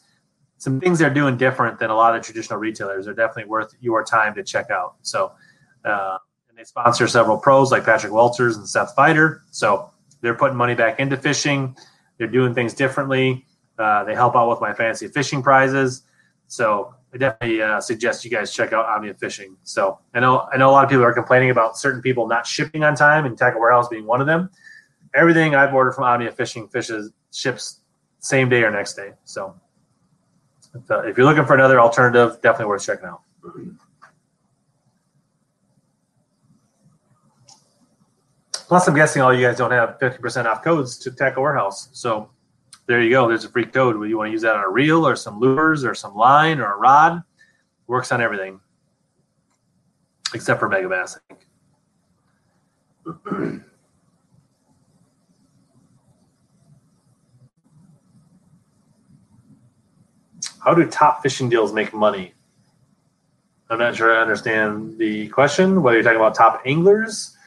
Some 0.57 0.79
things 0.79 0.99
they're 0.99 1.13
doing 1.13 1.37
different 1.37 1.79
than 1.79 1.91
a 1.91 1.95
lot 1.95 2.15
of 2.15 2.23
traditional 2.23 2.59
retailers 2.59 3.07
are 3.07 3.13
definitely 3.13 3.49
worth 3.49 3.75
your 3.79 4.03
time 4.03 4.33
to 4.35 4.43
check 4.43 4.71
out. 4.71 4.95
So 5.03 5.33
uh, 5.85 6.17
and 6.49 6.57
they 6.57 6.63
sponsor 6.63 7.07
several 7.07 7.37
pros 7.37 7.71
like 7.71 7.85
Patrick 7.85 8.11
Walters 8.11 8.57
and 8.57 8.67
Seth 8.67 8.95
Feider. 8.95 9.41
So 9.51 9.91
they're 10.21 10.35
putting 10.35 10.57
money 10.57 10.73
back 10.75 10.99
into 10.99 11.17
fishing. 11.17 11.75
They're 12.17 12.27
doing 12.27 12.53
things 12.53 12.73
differently. 12.73 13.45
Uh, 13.77 14.03
they 14.03 14.15
help 14.15 14.35
out 14.35 14.49
with 14.49 14.59
my 14.59 14.73
fancy 14.73 15.07
fishing 15.07 15.43
prizes. 15.43 16.01
So 16.47 16.95
I 17.13 17.17
definitely 17.17 17.61
uh, 17.61 17.79
suggest 17.79 18.25
you 18.25 18.31
guys 18.31 18.53
check 18.53 18.73
out 18.73 18.85
Omnia 18.85 19.13
Fishing. 19.13 19.55
So 19.63 19.99
I 20.13 20.19
know 20.19 20.47
I 20.51 20.57
know 20.57 20.69
a 20.69 20.71
lot 20.71 20.83
of 20.83 20.89
people 20.89 21.05
are 21.05 21.13
complaining 21.13 21.51
about 21.51 21.77
certain 21.77 22.01
people 22.01 22.27
not 22.27 22.45
shipping 22.45 22.83
on 22.83 22.95
time, 22.95 23.25
and 23.25 23.37
Tackle 23.37 23.61
Warehouse 23.61 23.87
being 23.87 24.05
one 24.05 24.21
of 24.21 24.27
them. 24.27 24.49
Everything 25.13 25.55
I've 25.55 25.73
ordered 25.73 25.93
from 25.93 26.03
Omnia 26.03 26.31
Fishing 26.31 26.67
fishes 26.67 27.11
ships 27.31 27.81
same 28.19 28.49
day 28.49 28.63
or 28.63 28.71
next 28.71 28.93
day. 28.93 29.13
So 29.23 29.55
if, 30.75 30.91
uh, 30.91 30.99
if 31.01 31.17
you're 31.17 31.25
looking 31.25 31.45
for 31.45 31.53
another 31.53 31.79
alternative, 31.79 32.41
definitely 32.41 32.67
worth 32.67 32.85
checking 32.85 33.05
out. 33.05 33.21
Plus, 38.51 38.85
I'm 38.85 38.95
guessing 38.95 39.21
all 39.21 39.33
you 39.33 39.45
guys 39.47 39.57
don't 39.57 39.71
have 39.71 39.97
50% 39.97 40.45
off 40.45 40.61
codes 40.61 40.97
to 40.99 41.11
Tackle 41.11 41.41
Warehouse. 41.41 41.87
So 41.93 42.29
there 42.87 43.01
you 43.01 43.09
go. 43.09 43.27
There's 43.27 43.45
a 43.45 43.49
free 43.49 43.65
code. 43.65 43.95
You 44.09 44.17
want 44.17 44.29
to 44.29 44.31
use 44.31 44.41
that 44.41 44.55
on 44.55 44.63
a 44.63 44.69
reel 44.69 45.07
or 45.07 45.15
some 45.15 45.39
lures 45.39 45.85
or 45.85 45.93
some 45.93 46.15
line 46.15 46.59
or 46.59 46.73
a 46.73 46.77
rod, 46.77 47.21
works 47.87 48.11
on 48.11 48.21
everything 48.21 48.59
except 50.33 50.59
for 50.59 50.69
Megabass, 50.69 51.17
I 51.17 51.33
think. 51.33 51.47
How 60.63 60.73
do 60.73 60.85
top 60.85 61.23
fishing 61.23 61.49
deals 61.49 61.71
make 61.71 61.93
money? 61.93 62.33
I'm 63.69 63.79
not 63.79 63.95
sure 63.95 64.15
I 64.15 64.21
understand 64.21 64.97
the 64.97 65.29
question. 65.29 65.81
Whether 65.81 65.97
you're 65.97 66.03
talking 66.03 66.19
about 66.19 66.35
top 66.35 66.61
anglers 66.65 67.37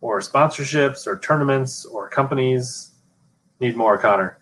or 0.00 0.20
sponsorships 0.20 1.06
or 1.06 1.18
tournaments 1.18 1.86
or 1.86 2.08
companies, 2.08 2.90
need 3.60 3.76
more, 3.76 3.96
Connor. 3.96 4.38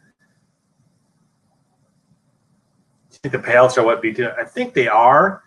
Do 3.10 3.11
you 3.11 3.11
think 3.22 3.32
the 3.32 3.50
payouts 3.50 3.78
are 3.78 3.84
what 3.84 4.02
BT? 4.02 4.24
I 4.24 4.44
think 4.44 4.74
they 4.74 4.88
are. 4.88 5.44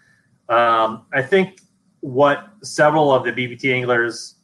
Um, 0.48 1.06
I 1.14 1.22
think 1.22 1.60
what 2.00 2.48
several 2.64 3.14
of 3.14 3.26
the 3.26 3.32
BPT 3.32 3.74
anglers 3.74 4.36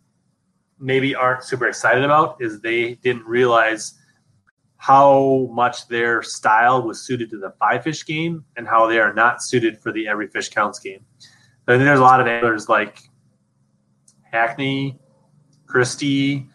maybe 0.79 1.15
aren't 1.15 1.43
super 1.43 1.67
excited 1.67 2.03
about 2.03 2.41
is 2.41 2.59
they 2.59 2.95
didn't 2.95 3.25
realize 3.25 3.93
how 4.75 5.47
much 5.51 5.87
their 5.87 6.21
style 6.21 6.81
was 6.81 7.05
suited 7.05 7.29
to 7.29 7.37
the 7.37 7.51
five 7.51 7.83
fish 7.83 8.05
game 8.05 8.43
and 8.57 8.67
how 8.67 8.87
they 8.87 8.99
are 8.99 9.13
not 9.13 9.41
suited 9.41 9.79
for 9.79 9.93
the 9.93 10.07
every 10.07 10.27
fish 10.27 10.49
counts 10.49 10.79
game. 10.79 11.05
I 11.67 11.73
think 11.73 11.83
there's 11.83 11.99
a 11.99 12.03
lot 12.03 12.19
of 12.19 12.27
anglers 12.27 12.67
like 12.67 12.99
Hackney, 14.23 14.99
Christie 15.67 16.49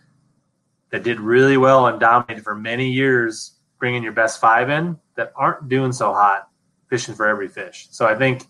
that 0.91 1.05
did 1.05 1.21
really 1.21 1.57
well 1.57 1.87
and 1.87 1.99
dominated 1.99 2.43
for 2.43 2.55
many 2.55 2.91
years, 2.91 3.61
bringing 3.79 4.03
your 4.03 4.13
best 4.13 4.41
five 4.41 4.69
in 4.69 4.99
that 5.15 5.33
aren't 5.37 5.69
doing 5.71 5.93
so 5.93 6.13
hot 6.13 6.51
fishing 6.89 7.15
for 7.15 7.27
every 7.27 7.49
fish. 7.49 7.89
So 7.91 8.07
I 8.07 8.15
think 8.15 8.45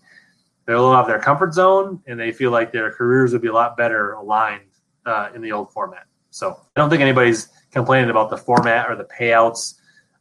they're 0.65 0.75
a 0.75 0.79
little 0.79 0.95
out 0.95 1.01
of 1.01 1.07
their 1.07 1.19
comfort 1.19 1.53
zone 1.53 2.01
and 2.07 2.19
they 2.19 2.31
feel 2.31 2.51
like 2.51 2.71
their 2.71 2.91
careers 2.91 3.33
would 3.33 3.41
be 3.41 3.47
a 3.47 3.53
lot 3.53 3.77
better 3.77 4.13
aligned 4.13 4.69
uh, 5.05 5.29
in 5.33 5.41
the 5.41 5.51
old 5.51 5.71
format. 5.71 6.05
So 6.29 6.51
I 6.51 6.79
don't 6.79 6.89
think 6.89 7.01
anybody's 7.01 7.49
complaining 7.71 8.09
about 8.09 8.29
the 8.29 8.37
format 8.37 8.89
or 8.89 8.95
the 8.95 9.05
payouts, 9.05 9.75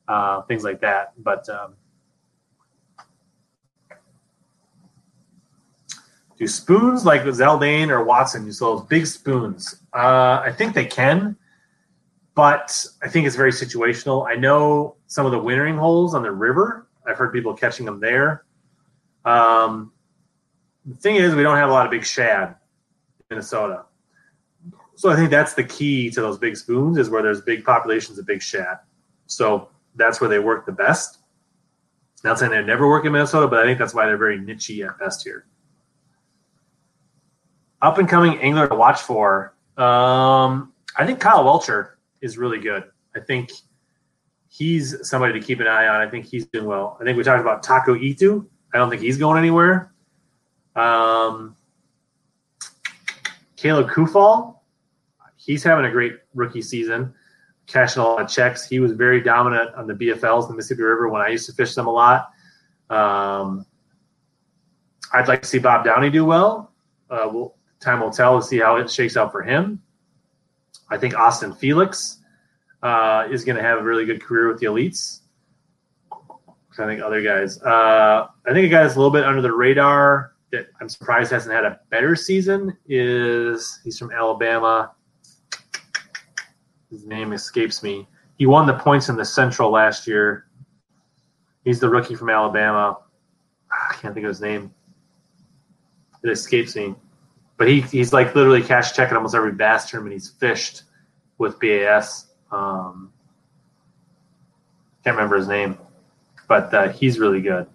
uh, 0.09 0.43
things 0.43 0.65
like 0.65 0.81
that. 0.81 1.13
But 1.19 1.49
um, 1.49 1.75
do 6.39 6.47
spoons 6.47 7.05
like 7.05 7.23
Zaldain 7.23 7.89
or 7.89 8.05
Watson 8.05 8.47
use 8.47 8.61
those 8.61 8.83
big 8.83 9.07
spoons? 9.07 9.83
Uh, 9.93 10.43
I 10.45 10.53
think 10.57 10.75
they 10.75 10.87
can, 10.87 11.37
but 12.35 12.85
I 13.03 13.09
think 13.09 13.27
it's 13.27 13.37
very 13.37 13.53
situational. 13.53 14.27
I 14.29 14.37
know 14.37 14.97
some 15.07 15.27
of 15.27 15.33
the 15.33 15.39
wintering 15.39 15.77
holes 15.77 16.15
on 16.15 16.23
the 16.23 16.31
river. 16.31 16.86
I've 17.07 17.17
heard 17.17 17.33
people 17.33 17.55
catching 17.55 17.87
them 17.87 18.01
there. 18.01 18.45
Um, 19.25 19.93
the 20.85 20.97
thing 20.97 21.17
is, 21.17 21.35
we 21.35 21.43
don't 21.43 21.57
have 21.57 21.69
a 21.69 21.73
lot 21.73 21.87
of 21.87 21.91
big 21.91 22.05
shad 22.05 22.49
in 22.49 22.57
Minnesota. 23.31 23.85
So 24.95 25.11
I 25.11 25.17
think 25.17 25.31
that's 25.31 25.55
the 25.55 25.65
key 25.65 26.11
to 26.11 26.21
those 26.23 26.39
big 26.39 26.57
spoons 26.57 26.97
is 26.97 27.11
where 27.11 27.23
there's 27.23 27.43
big 27.43 27.65
populations 27.65 28.19
of 28.19 28.27
big 28.27 28.43
shad. 28.43 28.79
So 29.27 29.69
that's 29.95 30.21
where 30.21 30.31
they 30.31 30.39
work 30.39 30.65
the 30.65 30.73
best. 30.73 31.19
Not 32.25 32.39
saying 32.39 32.51
they 32.51 32.63
never 32.63 32.89
work 32.89 33.05
in 33.05 33.13
Minnesota, 33.13 33.47
but 33.47 33.61
I 33.61 33.65
think 33.65 33.79
that's 33.79 33.95
why 33.95 34.07
they're 34.07 34.17
very 34.17 34.39
nichey 34.39 34.89
at 34.89 34.99
best 34.99 35.23
here. 35.23 35.47
Up 37.83 37.99
and 37.99 38.09
coming 38.09 38.39
angler 38.39 38.67
to 38.69 38.75
watch 38.75 39.01
for. 39.03 39.55
Um, 39.77 40.73
I 40.97 41.05
think 41.05 41.21
Kyle 41.21 41.45
Welcher 41.45 41.99
is 42.23 42.39
really 42.39 42.59
good. 42.59 42.85
I 43.15 43.21
think 43.21 43.53
he's 44.49 44.97
somebody 45.09 45.39
to 45.39 45.45
keep 45.45 45.61
an 45.61 45.67
eye 45.67 45.89
on. 45.89 46.01
I 46.01 46.09
think 46.09 46.27
he's 46.27 46.47
doing 46.47 46.67
well. 46.67 46.97
I 47.01 47.05
think 47.05 47.17
we 47.17 47.25
talked 47.25 47.41
about 47.41 47.63
Taku 47.63 47.97
Ito. 47.97 48.47
I 48.73 48.79
don't 48.79 48.91
think 48.91 49.03
he's 49.03 49.19
going 49.19 49.39
anywhere. 49.39 49.93
Um, 50.75 51.57
Caleb 53.57 53.89
Kuphall, 53.89 54.59
he's 55.37 55.63
having 55.63 55.87
a 55.87 55.91
great 55.91 56.19
rookie 56.35 56.63
season. 56.63 57.15
cashing 57.67 58.03
a 58.03 58.07
lot 58.07 58.23
of 58.23 58.29
checks. 58.29 58.69
He 58.69 58.81
was 58.81 58.93
very 58.93 59.21
dominant 59.21 59.75
on 59.75 59.87
the 59.87 59.95
BFLs, 59.95 60.49
the 60.49 60.55
Mississippi 60.55 60.83
River, 60.83 61.09
when 61.09 61.23
I 61.23 61.29
used 61.29 61.47
to 61.47 61.53
fish 61.53 61.75
them 61.75 61.87
a 61.87 61.91
lot. 61.91 62.29
Um, 62.91 63.67
I'd 65.13 65.29
like 65.29 65.43
to 65.43 65.49
see 65.49 65.59
Bob 65.59 65.85
Downey 65.85 66.11
do 66.11 66.25
well. 66.25 66.73
Uh, 67.11 67.29
we'll, 67.31 67.55
time 67.81 68.01
will 68.01 68.11
tell 68.11 68.41
to 68.41 68.47
see 68.47 68.59
how 68.59 68.77
it 68.77 68.91
shakes 68.91 69.17
out 69.17 69.33
for 69.33 69.43
him. 69.43 69.83
I 70.91 70.99
think 70.99 71.19
Austin 71.19 71.53
Felix 71.53 72.19
uh, 72.83 73.27
is 73.31 73.45
going 73.45 73.57
to 73.57 73.63
have 73.63 73.79
a 73.79 73.83
really 73.83 74.05
good 74.05 74.23
career 74.23 74.49
with 74.49 74.59
the 74.61 74.67
elites. 74.67 75.21
I 76.79 76.85
think 76.85 77.01
other 77.01 77.23
guys. 77.23 77.61
Uh, 77.63 78.27
I 78.47 78.53
think 78.53 78.67
a 78.67 78.69
guy 78.69 78.83
that's 78.83 78.97
a 78.97 78.99
little 78.99 79.13
bit 79.13 79.25
under 79.25 79.41
the 79.41 79.53
radar 79.53 80.35
that 80.53 80.69
I'm 80.81 80.89
surprised 80.89 81.33
hasn't 81.33 81.55
had 81.55 81.65
a 81.65 81.81
better 81.91 82.15
season 82.15 82.77
is 82.87 83.81
he's 83.83 83.99
from 83.99 84.11
Alabama. 84.11 84.93
His 86.91 87.07
name 87.07 87.33
escapes 87.33 87.83
me. 87.83 88.07
He 88.37 88.47
won 88.47 88.67
the 88.67 88.75
points 88.75 89.09
in 89.09 89.17
the 89.17 89.25
Central 89.25 89.71
last 89.71 90.07
year. 90.07 90.47
He's 91.65 91.81
the 91.81 91.89
rookie 91.89 92.15
from 92.15 92.31
Alabama. 92.31 92.99
I 93.71 93.95
can't 93.95 94.15
think 94.15 94.25
of 94.25 94.29
his 94.29 94.41
name. 94.41 94.73
It 96.23 96.31
escapes 96.31 96.77
me. 96.77 96.95
But 97.57 97.69
he, 97.69 97.81
he's 97.81 98.13
like 98.13 98.35
literally 98.35 98.63
cash 98.63 98.93
checking 98.93 99.17
almost 99.17 99.35
every 99.35 99.53
bass 99.53 99.91
tournament 99.91 100.13
he's 100.13 100.29
fished 100.29 100.83
with 101.39 101.59
BAS. 101.59 102.26
Um, 102.51 103.13
can't 105.05 105.17
remember 105.17 105.37
his 105.37 105.49
name, 105.49 105.79
but 106.49 106.73
uh, 106.75 106.89
he's 106.89 107.19
really 107.19 107.41
good. 107.41 107.67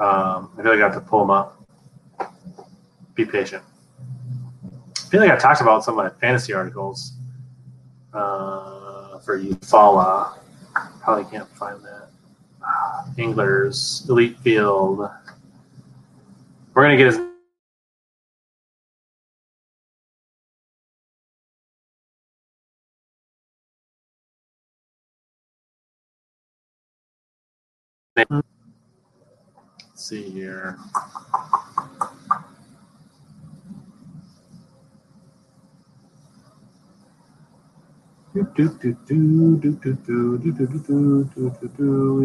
Um, 0.00 0.50
I 0.56 0.62
feel 0.62 0.72
like 0.72 0.80
I 0.80 0.84
have 0.84 0.94
to 0.94 1.00
pull 1.00 1.22
him 1.22 1.30
up. 1.30 1.60
Be 3.14 3.24
patient. 3.24 3.62
I 4.96 5.00
feel 5.08 5.20
like 5.20 5.30
I 5.30 5.36
talked 5.36 5.60
about 5.60 5.84
some 5.84 5.98
of 5.98 6.04
my 6.04 6.10
fantasy 6.20 6.52
articles 6.52 7.12
uh, 8.12 9.18
for 9.20 9.38
Eufaula. 9.38 10.38
Probably 11.00 11.24
can't 11.30 11.48
find 11.56 11.82
that. 11.84 12.08
Uh, 12.66 13.04
Anglers, 13.18 14.06
Elite 14.08 14.38
Field. 14.40 14.98
We're 16.74 16.82
gonna 16.82 16.96
get 16.96 17.06
his 17.06 17.20
Let's 28.16 28.42
see 29.94 30.30
here. 30.30 30.78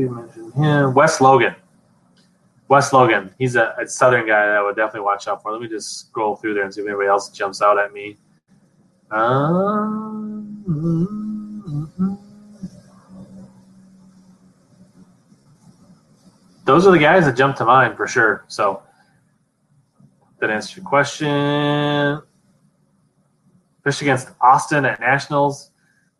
Mentioned 0.08 0.54
him. 0.54 0.94
Wes 0.94 1.22
Logan. 1.22 1.56
Wes 2.68 2.94
Logan. 2.94 3.34
He's 3.38 3.56
a, 3.56 3.76
a, 3.80 3.88
southern 3.88 4.28
guy 4.28 4.46
that 4.46 4.56
I 4.56 4.64
would 4.64 4.76
definitely 4.76 5.02
watch 5.02 5.28
out 5.28 5.42
for. 5.42 5.52
Let 5.52 5.62
me 5.62 5.68
just 5.68 6.00
scroll 6.00 6.36
through 6.36 6.56
there 6.56 6.64
and 6.64 6.74
see 6.74 6.82
if 6.82 6.88
anybody 6.88 7.08
else 7.08 7.30
jumps 7.30 7.62
out 7.62 7.80
at 7.80 7.94
me. 7.94 8.18
Um, 9.12 10.64
those 16.70 16.86
are 16.86 16.92
the 16.92 17.00
guys 17.00 17.26
that 17.26 17.36
jump 17.36 17.56
to 17.56 17.66
mind 17.66 17.98
for 17.98 18.06
sure. 18.06 18.46
So 18.48 18.84
that 20.40 20.52
answers 20.52 20.78
your 20.78 20.86
question. 20.86 22.22
Fished 23.84 24.02
against 24.02 24.30
Austin 24.40 24.86
at 24.86 25.00
Nationals, 25.00 25.72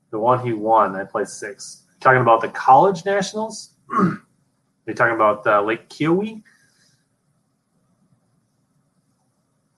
the 0.10 0.18
one 0.18 0.44
he 0.44 0.54
won. 0.54 0.96
I 0.96 1.04
played 1.04 1.28
six. 1.28 1.84
Talking 2.00 2.22
about 2.22 2.42
the 2.42 2.48
college 2.48 3.06
nationals. 3.06 3.76
You're 3.92 4.96
talking 4.96 5.14
about 5.14 5.46
uh, 5.46 5.62
Lake 5.62 5.88
Keowee. 5.88 6.42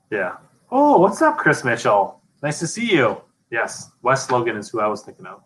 Yeah. 0.10 0.38
Oh, 0.72 1.00
what's 1.00 1.22
up, 1.22 1.38
Chris 1.38 1.66
Mitchell? 1.66 2.22
Nice 2.42 2.60
to 2.60 2.68
see 2.68 2.90
you. 2.90 3.22
Yes, 3.50 3.92
Wes 4.04 4.32
Logan 4.32 4.56
is 4.56 4.70
who 4.70 4.80
I 4.80 4.88
was 4.88 5.02
thinking 5.02 5.26
of. 5.26 5.44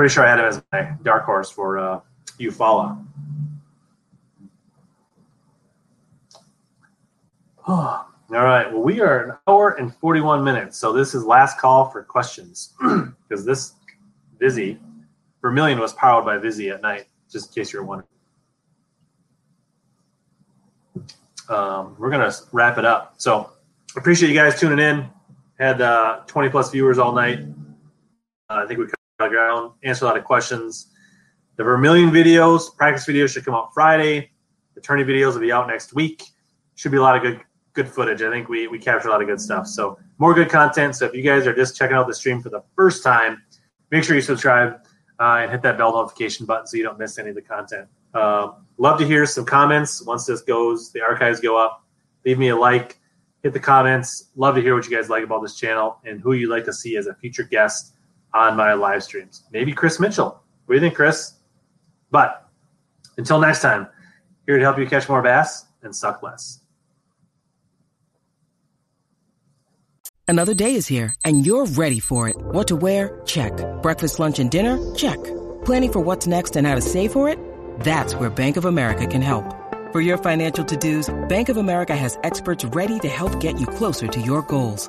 Pretty 0.00 0.14
sure 0.14 0.24
I 0.24 0.30
had 0.30 0.38
him 0.38 0.46
as 0.46 0.62
my 0.72 0.94
dark 1.02 1.26
horse 1.26 1.50
for 1.50 1.76
uh, 1.76 2.00
Eufaula. 2.38 3.04
Oh, 7.68 7.68
all 7.74 8.06
right. 8.30 8.72
Well, 8.72 8.80
we 8.80 9.02
are 9.02 9.28
an 9.28 9.36
hour 9.46 9.72
and 9.72 9.94
41 9.96 10.42
minutes. 10.42 10.78
So 10.78 10.94
this 10.94 11.14
is 11.14 11.26
last 11.26 11.58
call 11.58 11.90
for 11.90 12.02
questions 12.02 12.72
because 13.28 13.44
this 13.44 13.74
Vizzy 14.38 14.78
Vermilion 15.42 15.78
was 15.78 15.92
powered 15.92 16.24
by 16.24 16.38
Vizzy 16.38 16.70
at 16.70 16.80
night, 16.80 17.04
just 17.30 17.54
in 17.54 17.60
case 17.60 17.70
you're 17.70 17.84
wondering. 17.84 18.08
Um, 21.50 21.94
we're 21.98 22.08
going 22.08 22.26
to 22.26 22.34
wrap 22.52 22.78
it 22.78 22.86
up. 22.86 23.16
So 23.18 23.50
appreciate 23.98 24.30
you 24.30 24.34
guys 24.34 24.58
tuning 24.58 24.78
in. 24.78 25.10
Had 25.58 25.82
uh, 25.82 26.20
20 26.26 26.48
plus 26.48 26.70
viewers 26.70 26.98
all 26.98 27.12
night. 27.12 27.40
Uh, 28.48 28.62
I 28.64 28.66
think 28.66 28.80
we 28.80 28.86
covered 29.20 29.32
ground, 29.32 29.72
answered 29.82 30.06
a 30.06 30.08
lot 30.08 30.16
of 30.16 30.24
questions. 30.24 30.88
The 31.56 31.64
Vermilion 31.64 32.10
videos, 32.10 32.74
practice 32.74 33.06
videos 33.06 33.32
should 33.32 33.44
come 33.44 33.54
out 33.54 33.72
Friday. 33.74 34.30
The 34.74 34.80
tourney 34.80 35.04
videos 35.04 35.34
will 35.34 35.40
be 35.40 35.52
out 35.52 35.68
next 35.68 35.94
week. 35.94 36.24
Should 36.76 36.92
be 36.92 36.98
a 36.98 37.02
lot 37.02 37.16
of 37.16 37.22
good 37.22 37.40
good 37.74 37.88
footage. 37.88 38.22
I 38.22 38.30
think 38.30 38.48
we 38.48 38.66
we 38.66 38.78
capture 38.78 39.08
a 39.08 39.10
lot 39.10 39.20
of 39.20 39.28
good 39.28 39.40
stuff. 39.40 39.66
So 39.66 39.98
more 40.18 40.32
good 40.32 40.48
content. 40.48 40.96
So 40.96 41.04
if 41.04 41.14
you 41.14 41.22
guys 41.22 41.46
are 41.46 41.54
just 41.54 41.76
checking 41.76 41.96
out 41.96 42.06
the 42.06 42.14
stream 42.14 42.40
for 42.40 42.48
the 42.48 42.62
first 42.74 43.04
time, 43.04 43.42
make 43.90 44.04
sure 44.04 44.16
you 44.16 44.22
subscribe 44.22 44.80
uh, 45.20 45.40
and 45.42 45.50
hit 45.50 45.60
that 45.62 45.76
bell 45.76 45.92
notification 45.92 46.46
button 46.46 46.66
so 46.66 46.78
you 46.78 46.82
don't 46.82 46.98
miss 46.98 47.18
any 47.18 47.28
of 47.28 47.34
the 47.34 47.42
content. 47.42 47.88
Uh, 48.14 48.52
love 48.78 48.98
to 48.98 49.06
hear 49.06 49.26
some 49.26 49.44
comments 49.44 50.02
once 50.02 50.24
this 50.24 50.40
goes. 50.40 50.90
The 50.92 51.02
archives 51.02 51.40
go 51.40 51.58
up. 51.62 51.84
Leave 52.24 52.38
me 52.38 52.48
a 52.48 52.56
like. 52.56 52.98
Hit 53.42 53.52
the 53.52 53.60
comments. 53.60 54.30
Love 54.34 54.54
to 54.54 54.62
hear 54.62 54.74
what 54.74 54.88
you 54.88 54.96
guys 54.96 55.10
like 55.10 55.24
about 55.24 55.42
this 55.42 55.56
channel 55.56 55.98
and 56.04 56.20
who 56.20 56.32
you'd 56.32 56.50
like 56.50 56.64
to 56.64 56.72
see 56.72 56.96
as 56.96 57.06
a 57.06 57.14
future 57.14 57.42
guest 57.42 57.94
on 58.34 58.56
my 58.56 58.74
live 58.74 59.02
streams. 59.02 59.44
Maybe 59.52 59.72
Chris 59.72 60.00
Mitchell. 60.00 60.40
What 60.66 60.74
do 60.74 60.74
you 60.74 60.80
think, 60.80 60.94
Chris? 60.94 61.34
But 62.10 62.48
until 63.16 63.38
next 63.38 63.62
time, 63.62 63.88
here 64.46 64.56
to 64.56 64.64
help 64.64 64.78
you 64.78 64.86
catch 64.86 65.08
more 65.08 65.22
bass 65.22 65.66
and 65.82 65.94
suck 65.94 66.22
less. 66.22 66.60
Another 70.28 70.54
day 70.54 70.76
is 70.76 70.86
here, 70.86 71.12
and 71.24 71.44
you're 71.44 71.66
ready 71.66 71.98
for 71.98 72.28
it. 72.28 72.36
What 72.38 72.68
to 72.68 72.76
wear? 72.76 73.20
Check. 73.26 73.52
Breakfast, 73.82 74.20
lunch, 74.20 74.38
and 74.38 74.48
dinner? 74.48 74.78
Check. 74.94 75.18
Planning 75.64 75.92
for 75.92 76.00
what's 76.00 76.28
next 76.28 76.54
and 76.54 76.68
how 76.68 76.76
to 76.76 76.80
save 76.80 77.10
for 77.12 77.28
it? 77.28 77.36
That's 77.80 78.14
where 78.14 78.30
Bank 78.30 78.56
of 78.56 78.64
America 78.64 79.08
can 79.08 79.22
help. 79.22 79.44
For 79.90 80.00
your 80.00 80.18
financial 80.18 80.64
to-dos, 80.64 81.12
Bank 81.28 81.48
of 81.48 81.56
America 81.56 81.96
has 81.96 82.16
experts 82.22 82.64
ready 82.66 83.00
to 83.00 83.08
help 83.08 83.40
get 83.40 83.58
you 83.58 83.66
closer 83.66 84.06
to 84.06 84.20
your 84.20 84.42
goals. 84.42 84.88